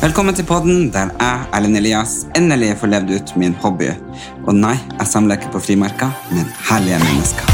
Velkommen 0.00 0.32
til 0.32 0.46
podden 0.48 0.86
der 0.88 1.10
jeg, 1.12 1.40
Erlend 1.52 1.76
Elias, 1.76 2.12
endelig 2.32 2.70
får 2.80 2.88
levd 2.88 3.10
ut 3.12 3.32
min 3.36 3.52
hobby. 3.60 3.90
Og 4.48 4.54
nei, 4.56 4.78
jeg 4.94 5.08
samler 5.10 5.36
ikke 5.36 5.50
på 5.52 5.60
frimerker, 5.60 6.14
men 6.32 6.46
herlige 6.70 6.96
mennesker. 7.02 7.50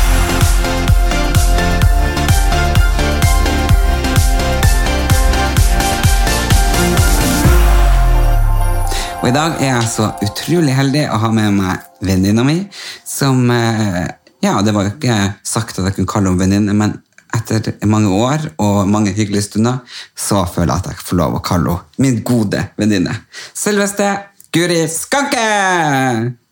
Og 9.24 9.26
i 9.26 9.34
dag 9.34 9.58
er 9.58 9.72
jeg 9.72 9.90
så 9.90 10.12
utrolig 10.28 10.78
heldig 10.78 11.02
å 11.10 11.18
ha 11.24 11.32
med 11.34 11.58
meg 11.58 12.06
venninna 12.06 12.46
mi, 12.46 12.60
som 13.02 13.42
eh, 13.50 14.04
Ja, 14.44 14.60
det 14.62 14.70
var 14.76 14.86
jo 14.86 14.94
ikke 14.94 15.18
sagt 15.42 15.80
at 15.80 15.88
jeg 15.88 15.98
kunne 15.98 16.14
kalle 16.14 16.30
henne 16.30 16.44
venninne, 16.46 16.78
men 16.78 16.94
etter 17.36 17.76
mange 17.88 18.12
år 18.12 18.48
og 18.62 18.88
mange 18.88 19.12
hyggelige 19.16 19.48
stunder, 19.48 19.82
så 20.16 20.44
føler 20.48 20.72
jeg 20.72 20.84
at 20.84 20.88
jeg 20.92 21.06
får 21.10 21.20
lov 21.20 21.36
å 21.38 21.44
kalle 21.44 21.76
henne 21.76 22.02
min 22.02 22.22
gode 22.26 22.62
venninne. 22.76 23.14
Selveste 23.56 24.08
Guri 24.54 24.82
Skanke! 24.88 25.46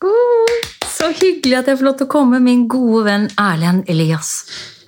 God. 0.05 0.71
Så 0.95 1.11
hyggelig 1.17 1.59
at 1.59 1.69
jeg 1.71 1.81
får 1.81 1.89
lov 1.89 1.97
til 1.99 2.09
å 2.09 2.13
komme, 2.15 2.41
min 2.45 2.67
gode 2.71 3.05
venn 3.09 3.27
Erlend 3.41 3.89
Elias. 3.91 4.37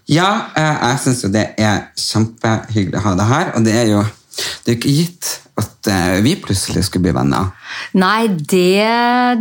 Ja, 0.06 0.52
eh, 0.54 0.76
jeg 0.92 1.00
syns 1.02 1.24
jo 1.24 1.32
det 1.34 1.48
er 1.58 1.88
kjempehyggelig 1.98 3.00
å 3.00 3.04
ha 3.08 3.14
deg 3.18 3.30
her, 3.32 3.48
og 3.56 3.66
det 3.66 3.74
er 3.74 3.88
jo 3.90 4.04
det 4.36 4.68
er 4.68 4.72
jo 4.74 4.78
ikke 4.80 4.96
gitt 5.00 5.24
at 5.56 5.88
eh, 5.88 6.18
vi 6.24 6.34
plutselig 6.42 6.82
skulle 6.84 7.06
bli 7.08 7.14
venner. 7.16 7.44
Nei, 7.96 8.26
det, 8.28 8.86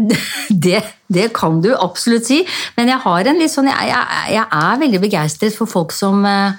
det, 0.68 0.80
det 1.12 1.27
kan 1.35 1.59
du 1.63 1.73
absolutt 1.76 2.26
si. 2.30 2.40
Men 2.77 2.88
jeg 2.94 2.99
har 3.04 3.27
en 3.31 3.40
litt 3.41 3.52
sånn 3.52 3.68
Jeg, 3.68 3.90
jeg, 3.91 4.05
jeg 4.38 4.45
er 4.62 4.80
veldig 4.85 5.02
begeistret 5.04 5.54
for 5.58 5.68
folk 5.68 5.91
som, 5.95 6.23
eh, 6.30 6.52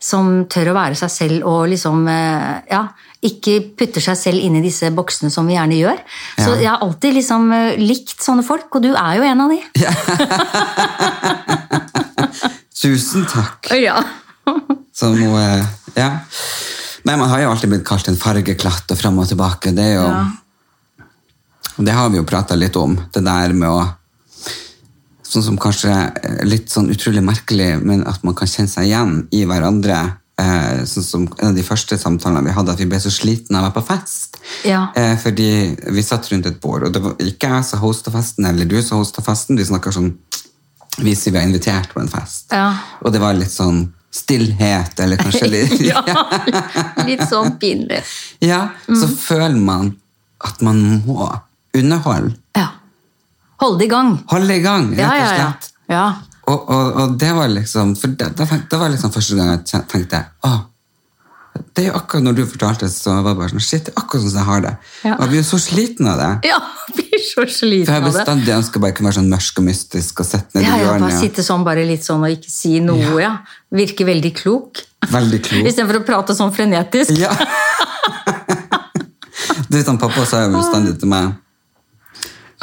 som 0.00 0.44
tør 0.50 0.70
å 0.70 0.76
være 0.78 0.94
seg 1.00 1.10
selv 1.12 1.44
og 1.50 1.66
liksom 1.72 2.06
eh, 2.08 2.60
Ja, 2.70 2.84
ikke 3.26 3.58
putter 3.76 4.00
seg 4.00 4.16
selv 4.16 4.40
inn 4.46 4.56
i 4.56 4.62
disse 4.64 4.88
boksene 4.96 5.28
som 5.34 5.44
vi 5.50 5.54
gjerne 5.58 5.76
gjør. 5.80 5.98
Så 6.38 6.50
Ja. 6.54 6.60
jeg 6.62 6.70
har 6.70 6.80
alltid 6.86 7.12
liksom 7.18 7.42
likt 7.82 8.22
sånne 8.24 8.44
folk, 8.46 8.70
og 8.78 8.82
du 8.86 8.92
er 8.94 9.12
jo 9.18 9.22
en 9.28 9.42
av 9.44 9.48
de. 9.52 9.60
Tusen 12.80 13.26
takk. 13.28 13.68
Ja. 13.76 13.98
Så 14.96 15.10
nå, 15.12 15.34
ja. 15.98 16.08
Nei, 17.04 17.16
man 17.16 17.30
har 17.30 17.40
jo 17.42 17.50
alltid 17.50 17.72
blitt 17.72 17.86
kalt 17.88 18.08
en 18.10 18.18
fargeklatt 18.20 18.92
og 18.92 18.98
fram 18.98 19.18
og 19.22 19.28
tilbake. 19.30 19.74
Det 19.76 19.84
er 19.84 19.94
jo 19.96 20.06
Ja. 20.08 20.28
Det 21.80 21.92
har 21.96 22.10
vi 22.10 22.18
jo 22.18 22.28
prata 22.28 22.56
litt 22.58 22.76
om, 22.76 22.96
det 23.12 23.24
der 23.24 23.56
med 23.56 23.68
å 23.68 23.88
Sånn 25.30 25.44
som 25.46 25.58
kanskje 25.62 25.92
litt 26.42 26.72
sånn 26.72 26.88
utrolig 26.90 27.20
merkelig, 27.22 27.76
men 27.86 28.00
at 28.02 28.24
man 28.26 28.34
kan 28.34 28.48
kjenne 28.50 28.72
seg 28.72 28.88
igjen 28.88 29.12
i 29.30 29.44
hverandre. 29.46 30.16
Eh, 30.40 30.80
sånn 30.90 31.04
som 31.06 31.28
En 31.38 31.52
av 31.52 31.54
de 31.54 31.62
første 31.62 31.94
samtalene 32.00 32.48
vi 32.48 32.54
hadde, 32.56 32.72
at 32.72 32.80
vi 32.82 32.88
ble 32.90 32.98
så 32.98 33.12
slitne 33.14 33.60
av 33.60 33.62
å 33.62 33.68
være 33.68 33.76
på 33.76 33.84
fest. 33.92 34.40
Ja. 34.66 34.88
Eh, 34.96 35.14
fordi 35.22 35.76
vi 35.94 36.02
satt 36.02 36.26
rundt 36.32 36.46
et 36.50 36.58
bord, 36.60 36.82
og 36.82 36.92
det 36.92 37.02
var 37.04 37.14
ikke 37.22 37.46
jeg 37.46 37.68
som 37.68 37.78
hosta 37.78 38.10
festen, 38.10 38.48
eller 38.50 38.66
du 38.66 38.82
som 38.82 38.98
hosta 38.98 39.22
festen. 39.22 39.56
Vi 39.56 39.68
snakker 39.70 39.94
sånn 39.94 40.16
Hvis 40.98 41.22
vi 41.28 41.30
var 41.30 41.46
invitert 41.46 41.94
på 41.94 42.00
en 42.00 42.08
fest. 42.10 42.50
Ja. 42.50 42.74
Og 43.04 43.12
det 43.12 43.20
var 43.20 43.32
litt 43.38 43.52
sånn 43.52 43.92
stillhet, 44.14 45.00
eller 45.00 45.16
kanskje 45.20 45.48
litt 45.54 45.80
ja. 45.86 46.02
Litt 47.08 47.22
sånn 47.30 47.56
pinlig. 47.62 48.02
Ja, 48.42 48.68
så 48.86 49.06
Mm. 49.06 49.16
føler 49.16 49.60
man 49.60 49.92
at 50.44 50.60
man 50.66 50.80
må 51.06 51.28
underholde. 51.76 52.34
Ja. 52.56 52.68
Holde 53.60 53.84
i 53.84 53.88
gang. 53.92 54.14
Holde 54.32 54.56
i 54.56 54.62
gang, 54.64 54.90
rett 54.96 55.04
og 55.04 55.12
og 55.12 55.20
ja, 55.20 55.30
ja. 55.36 55.36
slett. 55.52 55.70
ja. 55.92 56.08
Og, 56.50 56.62
og, 56.72 56.96
og 57.02 57.12
det 57.20 57.28
var 57.36 57.50
liksom 57.52 57.92
For 58.00 58.08
det, 58.18 58.30
det, 58.34 58.46
det 58.70 58.78
var 58.80 58.88
liksom 58.90 59.12
første 59.14 59.36
gang 59.36 59.50
jeg 59.52 59.84
tenkte 59.86 60.18
Å, 60.48 60.48
det 61.74 61.82
er 61.82 61.86
jo 61.88 61.94
akkurat 61.98 62.24
når 62.24 62.36
du 62.38 62.42
fortalte 62.46 62.86
det, 62.86 62.92
så 62.94 63.14
var 63.24 63.34
det 63.34 63.40
bare 63.40 63.50
sånn 63.52 63.62
Shit, 63.64 63.86
det 63.88 63.92
er 63.94 63.98
akkurat 64.02 64.22
sånn 64.24 64.32
som 64.32 64.40
jeg 64.40 64.48
har 64.48 64.62
det. 64.64 64.72
Ja. 65.06 65.14
Og 65.16 65.22
jeg 65.24 65.30
blir 65.32 65.40
jo 65.40 65.46
så 65.48 65.58
sliten 65.62 66.08
av 66.10 66.20
det. 66.20 66.28
Ja, 66.50 66.58
blir 66.96 67.22
så 67.24 67.40
For 67.40 67.52
sliten 67.54 67.90
jeg 67.94 68.02
av 68.02 68.06
det. 68.06 68.12
bestandig 68.18 68.54
ønsker 68.54 68.82
bare 68.84 68.96
kunne 68.96 69.10
være 69.10 69.18
sånn 69.20 69.30
mørk 69.32 69.60
og 69.62 69.66
mystisk 69.66 70.22
og 70.22 70.28
sette 70.28 70.58
ned 70.58 70.66
Ja, 70.66 70.68
i 70.68 70.70
ja, 70.70 70.76
bare 70.86 71.00
hjørnet. 71.00 71.18
sitte 71.24 71.44
sånn 71.46 71.66
bare 71.66 71.84
litt 71.88 72.06
sånn 72.06 72.22
og 72.26 72.34
ikke 72.36 72.52
si 72.52 72.72
noe, 72.84 73.10
ja. 73.22 73.32
Virke 73.74 74.06
veldig 74.08 74.32
klok. 74.38 74.82
Veldig 75.10 75.40
klok. 75.46 75.68
Istedenfor 75.70 76.00
å 76.00 76.04
prate 76.06 76.36
sånn 76.38 76.54
frenetisk. 76.54 77.12
Ja. 77.18 77.32
du 79.70 79.76
vet, 79.78 79.86
han 79.86 79.98
Pappa 80.00 80.24
sa 80.26 80.42
jo 80.44 80.54
bestandig 80.56 80.96
til 81.02 81.10
meg 81.10 81.36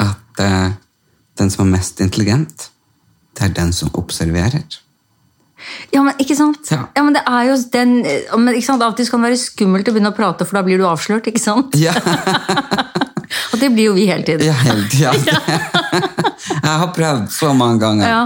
at 0.04 0.42
uh, 0.44 0.68
den 1.40 1.52
som 1.52 1.64
er 1.66 1.72
mest 1.78 2.00
intelligent, 2.04 2.68
det 3.38 3.48
er 3.48 3.54
den 3.56 3.72
som 3.74 3.90
observerer. 3.98 4.64
Ja, 5.92 6.02
men 6.06 6.14
ikke 6.22 6.36
sant? 6.38 6.70
Ja. 6.70 6.84
Ja, 6.96 7.02
men 7.02 7.16
det 7.16 7.22
er 7.26 7.48
jo 7.50 7.56
den 7.72 7.94
eh, 8.06 8.36
men, 8.38 8.54
ikke 8.54 8.68
sant? 8.70 8.82
Av 8.84 8.92
og 8.92 8.98
til 8.98 9.08
kan 9.10 9.24
det 9.24 9.30
være 9.32 9.40
skummelt 9.42 9.88
å 9.90 9.94
begynne 9.96 10.12
å 10.12 10.16
prate, 10.16 10.46
for 10.48 10.60
da 10.60 10.64
blir 10.66 10.78
du 10.80 10.86
avslørt, 10.88 11.26
ikke 11.30 11.42
sant? 11.42 11.76
Ja, 11.80 11.94
Og 13.52 13.60
det 13.60 13.68
blir 13.74 13.90
jo 13.90 13.94
vi 13.96 14.06
hele 14.08 14.24
tiden. 14.24 14.46
ja 14.46 14.54
hele 14.62 14.86
tiden. 14.88 15.20
Jeg 16.64 16.74
har 16.80 16.92
prøvd 16.96 17.26
så 17.32 17.52
mange 17.56 17.80
ganger. 17.82 18.08
Ja. 18.08 18.22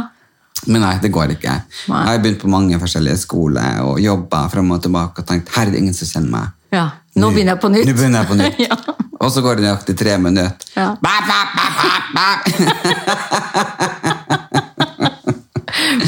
Men 0.71 0.85
nei, 0.85 0.93
det 1.03 1.11
går 1.11 1.33
ikke. 1.35 1.57
Nei. 1.91 2.03
Jeg 2.05 2.11
har 2.13 2.21
begynt 2.23 2.43
på 2.45 2.51
mange 2.53 2.79
forskjellige 2.79 3.19
skoler 3.25 3.81
og 3.83 3.99
jobba 4.03 4.45
frem 4.53 4.71
og 4.71 4.83
tilbake 4.85 5.25
og 5.25 5.27
tenkt 5.27 5.51
her 5.57 5.67
er 5.67 5.73
det 5.75 5.81
ingen 5.83 5.97
som 5.97 6.07
kjenner 6.07 6.31
meg. 6.37 6.53
Ja. 6.73 6.85
Nå 7.19 7.33
begynner 7.35 7.57
jeg 7.57 7.63
på 7.65 7.71
nytt. 7.73 7.89
Nå 7.89 7.97
begynner 7.99 8.23
jeg 8.23 8.29
på 8.31 8.39
nytt. 8.41 8.63
Ja. 8.69 8.77
Og 9.23 9.31
så 9.31 9.39
går 9.39 9.59
det 9.59 9.63
nøyaktig 9.69 9.95
tre 9.95 10.17
minutter. 10.19 10.51
Ja. 10.75 10.89
Ba, 10.99 11.13
ba, 11.23 11.39
ba, 11.55 12.27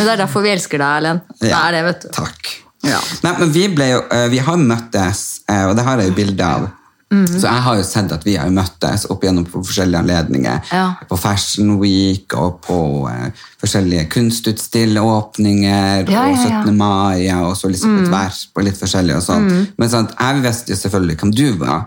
det 0.07 0.15
er 0.15 0.23
derfor 0.25 0.45
vi 0.45 0.53
elsker 0.55 0.81
deg, 0.81 1.01
Erlend. 1.01 1.27
Det 1.41 1.51
er 1.55 1.75
det, 1.77 1.83
vet 1.89 2.07
du. 2.07 2.09
Takk. 2.15 2.55
Ja. 2.85 3.01
Nei, 3.25 3.35
men 3.41 3.53
vi, 3.53 3.67
ble 3.73 3.91
jo, 3.95 4.01
eh, 4.13 4.27
vi 4.33 4.41
har 4.45 4.61
møttes, 4.61 5.27
eh, 5.49 5.67
og 5.69 5.77
det 5.79 5.85
har 5.87 6.01
jeg 6.01 6.13
jo 6.13 6.17
bilde 6.19 6.49
av. 6.57 6.73
Mhm. 7.15 7.27
Så 7.39 7.47
jeg 7.47 7.63
har 7.63 7.77
jo 7.79 7.85
sett 7.87 8.13
at 8.13 8.25
vi 8.27 8.35
har 8.41 8.51
møttes 8.51 9.05
opp 9.13 9.23
igjennom 9.25 9.45
på 9.47 9.63
forskjellige 9.63 10.01
anledninger. 10.03 10.71
Ja. 10.73 10.87
På 11.09 11.19
Fashion 11.21 11.77
Week 11.81 12.35
og 12.39 12.59
på 12.65 12.79
uh, 13.07 13.29
forskjellige 13.61 14.09
kunstutstillåpninger 14.15 16.11
Ja, 16.11 16.25
og 16.25 16.33
ja, 16.35 16.63
og 16.63 16.67
17. 16.67 16.77
mai 16.77 17.29
og 17.37 17.53
så 17.59 17.71
liksom 17.71 18.01
på 18.01 18.09
tvers 18.09 18.41
på 18.55 18.65
litt 18.67 18.81
forskjellig 18.81 19.19
og 19.19 19.27
sånn. 19.27 19.51
Men 19.79 19.93
sånn, 19.93 20.11
jeg 20.17 20.43
visste 20.49 20.75
jo 20.75 20.81
selvfølgelig 20.81 21.21
hvem 21.21 21.35
du 21.37 21.47
var, 21.61 21.85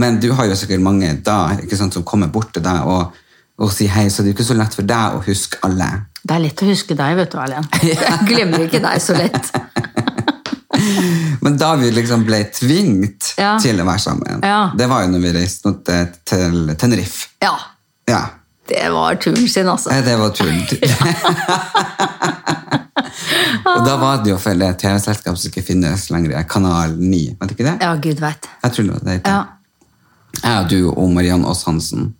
men 0.00 0.20
du 0.22 0.30
har 0.38 0.48
jo 0.48 0.56
sikkert 0.56 0.84
mange 0.86 1.12
da 1.26 1.40
sant, 1.74 1.98
som 1.98 2.06
kommer 2.06 2.30
bort 2.32 2.54
til 2.54 2.64
deg 2.64 2.86
og, 2.88 3.18
og 3.60 3.72
sier 3.74 3.92
hei, 3.92 4.06
så 4.08 4.22
det 4.22 4.30
er 4.30 4.32
jo 4.32 4.38
ikke 4.38 4.52
så 4.52 4.58
lett 4.62 4.78
for 4.78 4.88
deg 4.88 5.18
å 5.18 5.24
huske 5.26 5.60
alle. 5.66 5.90
Det 6.22 6.34
er 6.36 6.42
lett 6.44 6.62
å 6.62 6.66
huske 6.68 6.94
deg, 6.98 7.16
vet 7.16 7.32
du, 7.32 7.38
Erlend. 7.40 7.66
Jeg 7.82 8.18
glemmer 8.28 8.66
ikke 8.66 8.80
deg 8.84 9.00
så 9.02 9.14
lett. 9.16 9.50
Men 11.44 11.56
da 11.60 11.74
vi 11.80 11.90
liksom 11.92 12.24
ble 12.28 12.42
tvingt 12.54 13.34
Ja. 13.40 13.54
til 13.60 13.80
å 13.80 13.84
være 13.88 14.00
sammen, 14.04 14.40
Ja. 14.44 14.70
det 14.76 14.86
var 14.88 15.02
jo 15.04 15.08
når 15.14 15.20
vi 15.24 15.32
reiste 15.38 15.72
til, 16.28 16.74
Tenerife. 16.80 17.28
Ja. 17.42 17.54
Ja, 18.08 18.22
Det 18.70 18.86
var 18.92 19.14
turen 19.18 19.48
sin, 19.50 19.66
altså. 19.68 19.90
Det 20.04 20.16
var 20.18 20.30
turen. 20.30 20.60
Og 23.70 23.84
da 23.86 23.96
var 24.00 24.20
det 24.24 24.30
jo 24.32 24.38
for 24.40 24.54
det 24.58 24.70
TV-selskap 24.80 25.36
som 25.38 25.50
ikke 25.50 25.64
finnes 25.66 26.06
lenger, 26.12 26.42
Kanal 26.48 26.94
9. 26.98 27.20
Vet 27.40 27.48
du 27.50 27.54
ikke 27.56 27.66
det? 27.66 27.76
Ja, 27.82 27.94
gud 27.96 28.20
vet. 28.22 28.48
Jeg 28.62 28.72
tror 28.76 28.84
det 28.86 28.92
var 28.94 29.04
det. 29.08 29.16
Ja. 29.26 29.40
Jeg 30.40 30.56
og 30.64 30.68
du 30.70 30.78
og 30.92 31.10
Mariann 31.14 31.44
Aas 31.44 31.64
Hansen. 31.66 32.12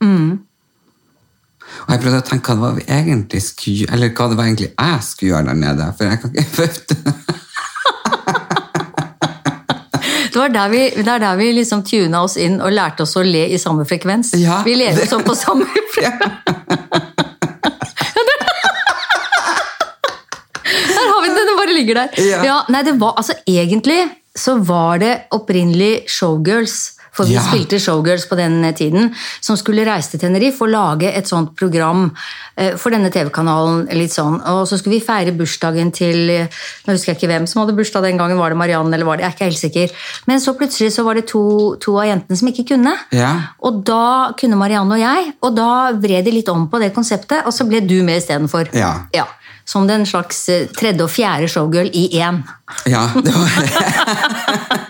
Og 1.86 1.92
jeg 1.94 2.02
prøvde 2.02 2.20
å 2.22 2.26
tenke 2.28 2.50
hva 2.50 2.56
det 2.56 2.64
var 2.64 2.78
vi 2.78 2.86
egentlig 2.86 3.42
skulle 3.44 3.86
Eller 3.94 4.12
hva 4.14 4.28
det 4.30 4.38
var 4.38 4.48
egentlig 4.48 4.70
jeg 4.70 5.04
skulle 5.06 5.32
gjøre 5.34 5.48
der 5.50 5.60
nede. 5.64 5.90
For 5.98 6.10
jeg 6.10 6.20
kan 6.22 6.30
ikke 6.34 7.30
Det 10.30 10.38
var 10.38 10.52
der 10.54 10.68
vi, 10.70 10.82
det 10.94 11.08
er 11.10 11.18
der 11.18 11.36
vi 11.40 11.48
liksom 11.56 11.82
tuna 11.82 12.20
oss 12.22 12.36
inn 12.38 12.60
og 12.62 12.70
lærte 12.72 13.02
oss 13.02 13.16
å 13.18 13.22
le 13.26 13.48
i 13.50 13.58
samme 13.58 13.82
frekvens. 13.88 14.30
Ja, 14.38 14.60
vi 14.62 14.76
jo 14.78 15.06
sånn 15.10 15.26
på 15.26 15.34
samme 15.34 15.66
frekvens. 15.94 16.38
Der 20.70 21.06
har 21.08 21.22
vi 21.22 21.28
den, 21.28 21.46
den 21.48 21.56
bare 21.58 21.74
ligger 21.74 21.94
der. 21.98 22.18
Ja. 22.44 22.58
nei, 22.70 22.82
det 22.86 22.92
var, 23.00 23.16
altså 23.18 23.34
Egentlig 23.48 23.98
så 24.36 24.54
var 24.62 25.00
det 25.02 25.14
opprinnelig 25.34 26.04
Showgirls. 26.08 26.99
For 27.12 27.24
vi 27.26 27.34
Ja. 27.34 27.40
spilte 27.42 27.78
Showgirls 27.82 28.26
på 28.30 28.36
den 28.38 28.62
tiden, 28.74 29.14
som 29.40 29.56
skulle 29.56 29.84
reise 29.84 30.10
til 30.12 30.20
Tenerife 30.20 30.62
og 30.62 30.70
lage 30.70 31.10
et 31.12 31.26
sånt 31.26 31.56
program 31.56 32.12
eh, 32.56 32.76
for 32.76 32.90
denne 32.90 33.10
TV-kanalen. 33.10 33.88
litt 33.98 34.12
sånn. 34.14 34.40
Og 34.46 34.66
så 34.68 34.78
skulle 34.78 34.98
vi 34.98 35.04
feire 35.04 35.32
bursdagen 35.36 35.90
til 35.92 36.30
eh, 36.30 36.46
Nå 36.86 36.92
husker 36.94 37.12
jeg 37.12 37.18
ikke 37.18 37.30
hvem 37.32 37.46
som 37.50 37.62
hadde 37.64 37.76
bursdag 37.76 38.02
den 38.02 38.16
gangen. 38.18 38.38
Var 38.38 38.50
det 38.50 38.56
Mariann, 38.58 38.94
eller 38.94 39.04
var 39.04 39.16
det 39.16 39.24
Jeg 39.24 39.30
er 39.32 39.36
ikke 39.36 39.50
helt 39.50 39.58
sikker. 39.64 39.90
Men 40.26 40.38
så 40.40 40.54
plutselig 40.56 40.92
så 40.94 41.04
var 41.04 41.14
det 41.14 41.26
to, 41.26 41.74
to 41.80 41.96
av 41.98 42.06
jentene 42.06 42.36
som 42.38 42.48
ikke 42.48 42.68
kunne. 42.74 42.94
Ja. 43.12 43.32
Og 43.62 43.82
da 43.84 44.32
kunne 44.38 44.56
Marianne 44.56 44.92
og 44.94 45.00
jeg, 45.02 45.34
og 45.42 45.56
da 45.56 45.90
vred 45.92 46.24
de 46.24 46.30
litt 46.38 46.48
om 46.48 46.68
på 46.70 46.78
det 46.80 46.94
konseptet, 46.94 47.42
og 47.44 47.52
så 47.52 47.66
ble 47.68 47.80
du 47.80 48.02
med 48.02 48.22
istedenfor. 48.22 48.70
Ja. 48.72 48.94
ja. 49.14 49.26
Som 49.66 49.86
den 49.86 50.06
slags 50.06 50.48
eh, 50.48 50.66
tredje 50.74 51.02
og 51.04 51.10
fjerde 51.10 51.46
showgirl 51.50 51.90
i 51.94 52.08
én. 52.18 52.40
Ja, 52.86 53.04
det 53.14 53.34
var 53.34 54.88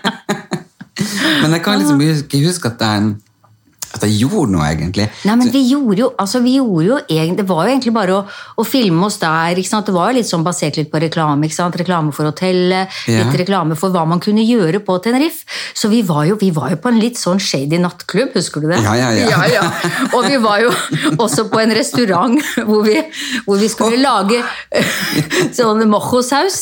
Men 1.41 1.57
jeg 1.57 1.63
kan 1.65 1.81
liksom 1.81 2.01
ikke 2.07 2.45
huske 2.45 2.73
at 2.73 2.87
jeg 2.87 3.11
at 3.91 4.05
jeg 4.07 4.21
gjorde 4.23 4.53
noe, 4.53 4.63
egentlig. 4.71 5.07
Nei, 5.27 5.35
men 5.39 5.49
vi 5.51 5.61
gjorde 5.67 5.99
jo, 5.99 6.09
altså 6.21 6.39
vi 6.43 6.55
gjorde 6.55 6.85
jo 6.85 6.97
egentlig, 7.01 7.41
Det 7.41 7.47
var 7.49 7.65
jo 7.65 7.71
egentlig 7.73 7.93
bare 7.95 8.15
å, 8.15 8.21
å 8.61 8.65
filme 8.67 9.07
oss 9.07 9.17
der. 9.21 9.57
Det 9.57 9.95
var 9.95 10.11
jo 10.11 10.17
litt 10.19 10.29
sånn 10.29 10.45
basert 10.45 10.77
litt 10.79 10.91
på 10.91 11.01
reklame. 11.03 11.49
Reklame 11.81 12.13
for 12.15 12.29
hotellet, 12.29 12.91
Ja. 13.07 13.25
litt 13.25 13.39
reklame 13.41 13.75
for 13.75 13.91
hva 13.91 14.05
man 14.07 14.21
kunne 14.23 14.45
gjøre 14.45 14.79
på 14.85 14.97
Tenerife. 15.03 15.43
Så 15.75 15.89
vi 15.91 16.01
var, 16.07 16.23
jo, 16.29 16.37
vi 16.39 16.51
var 16.55 16.71
jo 16.71 16.79
på 16.81 16.91
en 16.91 16.99
litt 17.01 17.19
sånn 17.19 17.39
shady 17.39 17.79
nattklubb, 17.81 18.31
husker 18.35 18.63
du 18.63 18.69
det? 18.71 18.79
Ja, 18.83 18.95
ja, 18.95 19.09
ja. 19.11 19.27
ja, 19.29 19.41
ja. 19.59 19.65
Og 20.15 20.27
vi 20.29 20.37
var 20.41 20.61
jo 20.63 20.71
også 21.17 21.49
på 21.51 21.59
en 21.61 21.75
restaurant 21.75 22.39
hvor 22.67 22.85
vi, 22.87 22.95
hvor 23.47 23.59
vi 23.59 23.67
skulle 23.71 23.99
lage 23.99 24.39
sånn 25.57 25.83
mojosaus. 25.91 26.61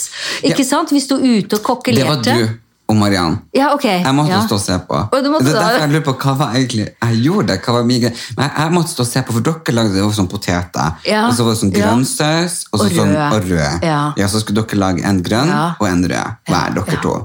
Ikke 0.49 0.65
sant? 0.65 0.95
Vi 0.95 1.03
sto 1.03 1.19
ute 1.21 1.59
og 1.59 1.63
kokkelerte. 1.73 2.33
Det 2.33 2.39
var 2.39 2.49
du 2.49 2.68
og 2.89 2.97
Mariann. 2.97 3.37
Ja, 3.53 3.69
okay. 3.75 3.99
Jeg 4.01 4.15
måtte 4.17 4.33
ja. 4.33 4.41
stå 4.47 4.57
og 4.57 4.63
se 4.63 4.77
på. 4.87 4.97
Og 4.97 5.17
det 5.21 5.29
er 5.29 5.59
derfor 5.59 5.83
jeg 5.83 5.91
lurer 5.93 6.05
på 6.07 6.15
hva 6.23 6.33
var 6.39 6.55
egentlig 6.57 6.87
jeg 6.87 7.19
gjorde. 7.25 7.57
Hva 7.65 7.75
var 7.77 7.85
mye. 7.85 8.09
Men 8.09 8.43
jeg, 8.47 8.53
jeg 8.57 8.73
måtte 8.73 8.93
stå 8.95 9.05
og 9.05 9.09
se 9.11 9.23
på, 9.27 9.35
for 9.37 9.45
dere 9.45 9.75
lagde 9.77 10.01
jo 10.01 10.09
sånn 10.17 10.29
poteter. 10.31 10.95
Ja. 11.05 11.27
Og 11.27 11.37
så 11.37 11.45
var 11.45 11.53
det 11.53 11.61
sånn 11.61 11.75
Ja. 11.77 11.93
og, 11.93 12.07
så 12.09 12.29
Og 12.73 12.85
sånn, 12.97 13.13
og 13.13 13.45
rød. 13.45 13.85
Ja. 13.85 14.27
Så 14.27 14.41
skulle 14.41 14.65
dere 14.65 14.81
lage 14.81 15.05
en 15.05 15.21
grønn 15.23 15.53
Ja. 15.53 15.63
og 15.79 15.87
en 15.87 16.03
rød. 16.03 16.35
Hver, 16.49 16.73
dere 16.79 16.97
Ja. 16.97 17.01
to. 17.05 17.15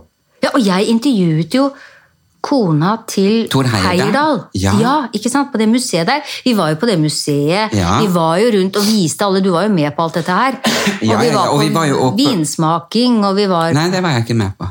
Ja, 0.45 0.51
og 0.53 0.61
jeg 0.61 0.89
intervjuet 0.93 1.55
jo 1.57 1.71
kona 2.45 2.99
til 3.09 3.49
Tor 3.49 3.65
Heyerdahl. 3.65 4.43
Ja. 4.53 4.77
Ja. 4.81 4.95
ikke 5.17 5.31
sant? 5.33 5.51
På 5.53 5.59
det 5.59 5.69
museet 5.69 6.07
der. 6.07 6.21
Vi 6.45 6.53
var 6.53 6.75
jo 6.75 6.77
på 6.77 6.87
det 6.87 6.99
museet. 7.01 7.73
Ja. 7.73 8.01
Vi 8.03 8.13
var 8.13 8.37
jo 8.43 8.53
rundt 8.59 8.77
og 8.77 8.85
viste 8.85 9.25
alle. 9.25 9.41
Du 9.41 9.51
var 9.55 9.65
jo 9.65 9.73
med 9.73 9.97
på 9.97 10.05
alt 10.05 10.21
dette 10.21 10.31
her. 10.31 10.61
Ja, 11.01 11.17
og 11.17 11.25
vi 11.25 11.33
var 11.33 11.47
ja, 11.47 11.51
og 11.51 11.59
på 11.59 11.65
vi 11.65 11.75
var 11.75 11.87
jo 11.87 12.15
vinsmaking, 12.19 13.25
og 13.25 13.37
vi 13.37 13.47
var 13.49 13.73
Nei, 13.73 13.89
det 13.91 14.03
var 14.03 14.19
jeg 14.19 14.27
ikke 14.27 14.37
med 14.45 14.59
på. 14.59 14.69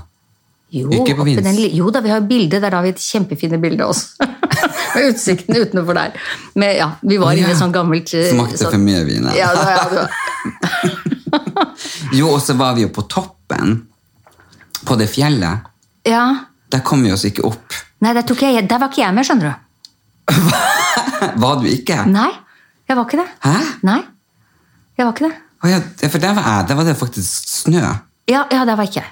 Jo, 0.73 0.87
ikke 0.89 1.13
på 1.19 1.23
oppe 1.25 1.41
den, 1.45 1.57
jo 1.77 1.85
da, 1.93 1.99
vi 2.01 2.09
har 2.09 2.21
bilde. 2.27 2.57
Der 2.63 2.71
har 2.73 2.81
vi 2.85 2.89
et 2.95 3.01
kjempefine 3.03 3.57
bilde 3.61 3.85
også. 3.85 4.05
Med 4.95 5.03
utsikten 5.11 5.55
utenfor 5.57 5.93
der. 5.97 6.11
Med, 6.59 6.75
ja, 6.77 6.87
vi 7.01 7.17
var 7.21 7.31
inne 7.37 7.47
i 7.49 7.51
Ja. 7.53 7.57
sånn 7.59 7.73
gammelt 7.73 8.13
eh, 8.17 8.29
Smakte 8.33 8.57
sånn- 8.61 8.73
for 8.75 8.81
mye 8.81 9.03
vin. 9.07 9.23
ja. 9.37 9.47
Var, 9.53 9.71
ja, 9.73 9.83
da. 9.93 10.03
Jo, 12.13 12.27
og 12.35 12.41
så 12.45 12.53
var 12.57 12.73
vi 12.77 12.81
jo 12.85 12.89
på 12.93 13.01
toppen. 13.09 13.67
På 14.85 14.93
det 14.99 15.07
fjellet. 15.13 15.57
ja. 16.09 16.25
Der 16.73 16.81
kom 16.81 17.03
vi 17.05 17.11
oss 17.13 17.21
ikke 17.27 17.43
opp. 17.45 17.73
Nei, 18.01 18.15
der, 18.17 18.23
tok 18.25 18.39
jeg, 18.41 18.63
der 18.65 18.79
var 18.81 18.89
ikke 18.89 19.03
jeg 19.03 19.13
med, 19.13 19.23
skjønner 19.27 19.47
du. 19.51 19.55
Var 21.43 21.55
du 21.61 21.67
ikke? 21.69 21.99
Nei, 22.09 22.31
jeg 22.89 22.97
var 22.97 23.05
ikke 23.05 23.19
det. 23.21 23.27
Hæ? 23.45 23.51
Nei, 23.85 23.99
jeg 24.97 25.05
var 25.05 25.11
ikke 25.13 25.27
det. 25.27 25.35
Oh, 25.61 25.69
ja, 25.69 25.77
for 26.09 26.17
der 26.23 26.33
var 26.33 26.43
jeg. 26.49 26.65
Der 26.71 26.75
var 26.79 26.85
det 26.89 26.95
faktisk 26.97 27.29
snø. 27.59 27.83
Ja, 28.27 28.41
ja 28.51 28.63
der 28.65 28.75
var 28.79 28.85
ikke 28.89 29.03
jeg. 29.03 29.11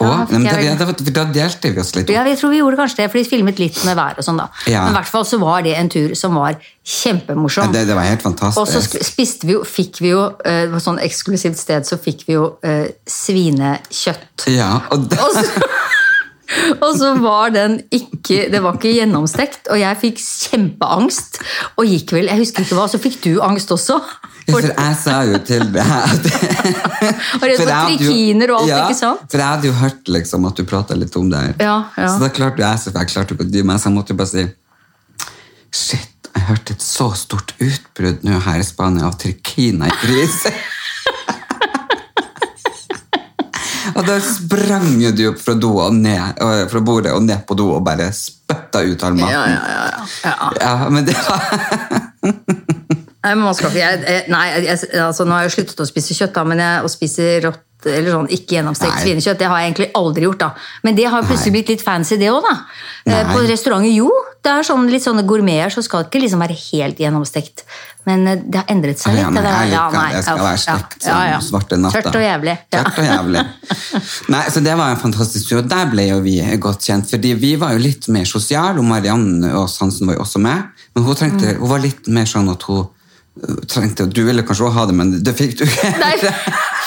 Men 0.00 0.46
jeg 0.48 0.78
da, 0.80 0.86
da, 0.88 1.12
da 1.20 1.24
delte 1.34 1.72
vi 1.74 1.82
oss 1.82 1.92
litt. 1.96 2.10
Ja, 2.12 2.24
jeg 2.28 2.38
tror 2.40 2.54
vi 2.54 2.60
gjorde 2.62 2.78
kanskje 2.80 3.02
det, 3.02 3.08
for 3.12 3.20
de 3.20 3.24
filmet 3.28 3.60
litt 3.60 3.80
med 3.84 3.98
vær 3.98 4.20
og 4.20 4.24
sånn 4.24 4.40
da. 4.40 4.48
Ja. 4.70 4.86
Men 4.86 4.94
i 4.94 4.98
hvert 5.00 5.12
fall 5.12 5.26
så 5.28 5.40
var 5.42 5.64
det 5.66 5.74
en 5.76 5.90
tur 5.92 6.14
som 6.18 6.38
var 6.40 6.56
kjempemorsom. 6.86 7.68
Ja, 7.68 7.74
det, 7.80 7.86
det 7.90 7.98
var 7.98 8.08
helt 8.08 8.24
og 8.24 8.32
så 8.32 8.56
fantastisk. 8.64 8.98
spiste 9.04 9.48
vi 9.48 9.58
jo, 9.58 9.62
fikk 9.68 10.00
vi 10.00 10.14
jo, 10.14 10.24
det 10.44 10.72
var 10.72 10.82
sånn 10.82 11.00
eksklusivt 11.04 11.60
sted, 11.60 11.88
så 11.88 12.00
fikk 12.00 12.24
vi 12.28 12.38
jo 12.38 12.46
eh, 12.66 12.88
svinekjøtt. 13.04 14.48
Ja, 14.54 14.72
og 14.90 15.10
det... 15.10 15.20
Og 15.20 15.36
så, 15.36 15.46
og 16.84 16.90
så 16.98 17.12
var 17.22 17.52
den 17.54 17.78
ikke, 17.94 18.48
det 18.52 18.60
var 18.64 18.78
ikke 18.78 18.92
gjennomstekt, 18.96 19.70
og 19.70 19.78
jeg 19.80 19.98
fikk 20.00 20.20
kjempeangst, 20.24 21.40
og 21.76 21.88
gikk 21.88 22.14
vel, 22.16 22.30
jeg 22.30 22.42
husker 22.42 22.66
ikke 22.66 22.78
hva, 22.78 22.86
så 22.90 23.00
fikk 23.02 23.20
du 23.26 23.32
angst 23.44 23.72
også. 23.74 24.00
For, 24.50 24.56
for 24.56 24.66
jeg 24.72 24.94
sa 24.98 25.16
jo 25.28 25.38
til 25.46 25.66
deg 25.70 25.90
at 25.94 26.24
redd 27.44 27.60
For 27.60 27.70
trikiner 27.70 28.50
og 28.54 28.62
alt, 28.62 28.70
ja, 28.72 28.80
ikke 28.86 28.98
sant? 28.98 29.26
For 29.30 29.38
jeg 29.38 29.46
hadde 29.46 29.68
jo 29.68 29.74
hørt 29.78 30.10
liksom 30.10 30.48
at 30.48 30.58
du 30.58 30.64
prata 30.66 30.96
litt 30.98 31.18
om 31.20 31.28
det. 31.30 31.42
her. 31.44 31.54
Ja, 31.62 31.76
ja. 31.94 32.08
Så 32.10 32.24
da 32.24 32.30
klarte 32.34 32.64
jeg 32.64 32.82
så 32.82 32.90
jeg 32.94 33.12
klarte 33.12 33.36
ikke 33.36 33.46
å 33.46 33.52
dy 33.52 33.62
meg, 33.68 33.78
så 33.78 33.90
jeg 33.90 33.98
måtte 33.98 34.16
jo 34.16 34.20
bare 34.22 34.32
si 34.32 34.48
Shit, 35.70 36.30
jeg 36.34 36.46
hørte 36.48 36.74
et 36.74 36.82
så 36.82 37.12
stort 37.14 37.52
utbrudd 37.62 38.24
nå 38.26 38.40
her 38.42 38.58
i 38.58 38.66
Spania 38.66 39.06
av 39.06 39.14
trikiner 39.22 39.86
i 39.86 39.98
krise. 40.00 40.50
Og 43.94 44.02
da 44.06 44.18
sprang 44.24 44.88
du 45.16 45.24
opp 45.30 45.40
fra 45.40 45.54
ned, 45.94 46.42
fra 46.70 46.82
bordet 46.84 47.14
og 47.16 47.24
ned 47.24 47.44
på 47.48 47.56
do 47.58 47.70
og 47.76 47.84
bare 47.86 48.10
spytta 48.14 48.82
ut 48.86 49.04
all 49.06 49.16
maten. 49.18 49.32
Ja, 49.32 49.44
ja, 49.48 49.62
ja, 49.70 50.34
ja. 50.34 50.52
ja. 50.60 50.90
Men 50.90 51.08
det 51.08 51.16
var 51.16 51.40
Nei, 53.20 53.34
men 53.34 53.44
man 53.44 53.52
skal 53.56 53.68
ikke, 53.68 53.80
jeg, 53.84 54.20
nei, 54.32 54.46
jeg, 54.64 54.78
altså, 54.96 55.26
nå 55.28 55.34
har 55.36 55.44
jeg 55.44 55.52
sluttet 55.58 55.82
å 55.84 55.86
spise 55.88 56.14
kjøtt, 56.16 56.32
da, 56.38 56.44
men 56.48 56.62
jeg, 56.62 56.84
å 56.86 56.88
spise 56.88 57.26
rått 57.44 57.66
eller 57.86 58.10
sånn, 58.12 58.28
ikke 58.28 58.56
gjennomstekt 58.58 58.94
Nei. 58.96 59.02
svinekjøtt, 59.04 59.38
det 59.38 59.46
har 59.48 59.58
jeg 59.62 59.70
egentlig 59.70 59.90
aldri 59.94 60.22
gjort. 60.26 60.38
da. 60.38 60.50
Men 60.82 60.94
det 60.96 61.04
har 61.12 61.22
plutselig 61.22 61.52
blitt 61.52 61.68
litt 61.68 61.82
fancy, 61.84 62.16
det 62.20 62.28
òg. 62.32 62.44
Nei. 63.06 63.22
På 63.32 63.40
restauranter, 63.46 63.92
jo. 63.94 64.10
Det 64.42 64.50
er 64.50 64.62
sånn, 64.64 64.88
litt 64.90 65.02
sånne 65.04 65.24
gourmeter, 65.28 65.70
så 65.70 65.82
skal 65.84 66.02
det 66.04 66.10
ikke 66.10 66.22
liksom 66.24 66.40
være 66.40 66.56
helt 66.72 66.98
gjennomstekt. 66.98 67.64
Men 68.06 68.26
eh, 68.26 68.36
det 68.40 68.56
har 68.62 68.68
endret 68.72 68.98
seg 68.98 69.14
Ja, 69.18 69.28
litt. 69.28 69.36
det 69.36 69.50
jeg 69.50 69.72
Ja, 69.74 69.82
nei. 69.92 70.12
Jeg 70.14 70.22
skal 70.24 70.38
være 70.40 70.58
stekt 70.62 71.04
ja, 71.06 71.18
ja. 71.34 71.40
svarte 71.44 71.76
natta. 71.76 72.00
Tørt 72.00 72.16
og 72.16 72.22
jævlig. 72.24 72.54
Ja. 72.72 72.82
Tørt 72.84 72.98
og 72.98 73.04
jævlig. 73.04 73.42
Nei, 74.32 74.44
så 74.50 74.62
det 74.64 74.76
var 74.78 74.90
en 74.94 75.00
fantastisk 75.02 75.48
tur, 75.50 75.58
og 75.60 75.68
der 75.68 75.90
ble 75.92 76.06
jo 76.08 76.20
vi 76.24 76.38
godt 76.62 76.80
kjent, 76.88 77.10
fordi 77.12 77.34
vi 77.40 77.54
var 77.60 77.74
jo 77.76 77.82
litt 77.84 78.08
mer 78.08 78.24
sosiale, 78.24 78.78
og 78.80 78.84
Marianne 78.88 79.52
og 79.52 79.68
Hansen 79.80 80.08
var 80.08 80.16
jo 80.16 80.24
også 80.24 80.40
med, 80.40 80.64
men 80.94 81.04
hun, 81.04 81.14
trengte, 81.16 81.52
Mm. 81.54 81.60
hun 81.60 81.68
var 81.74 81.78
litt 81.84 82.08
mer 82.08 82.24
sånn 82.24 82.48
at 82.50 82.62
hun 82.68 82.88
trengte, 83.70 84.06
du 84.10 84.22
ville 84.26 84.42
kanskje 84.46 84.66
også 84.66 84.76
ha 84.78 84.84
det, 84.90 84.94
men 84.98 85.12
det 85.24 85.34
fikk 85.38 85.56
du 85.60 85.64
ikke. 85.64 85.90
Nei, 86.02 86.12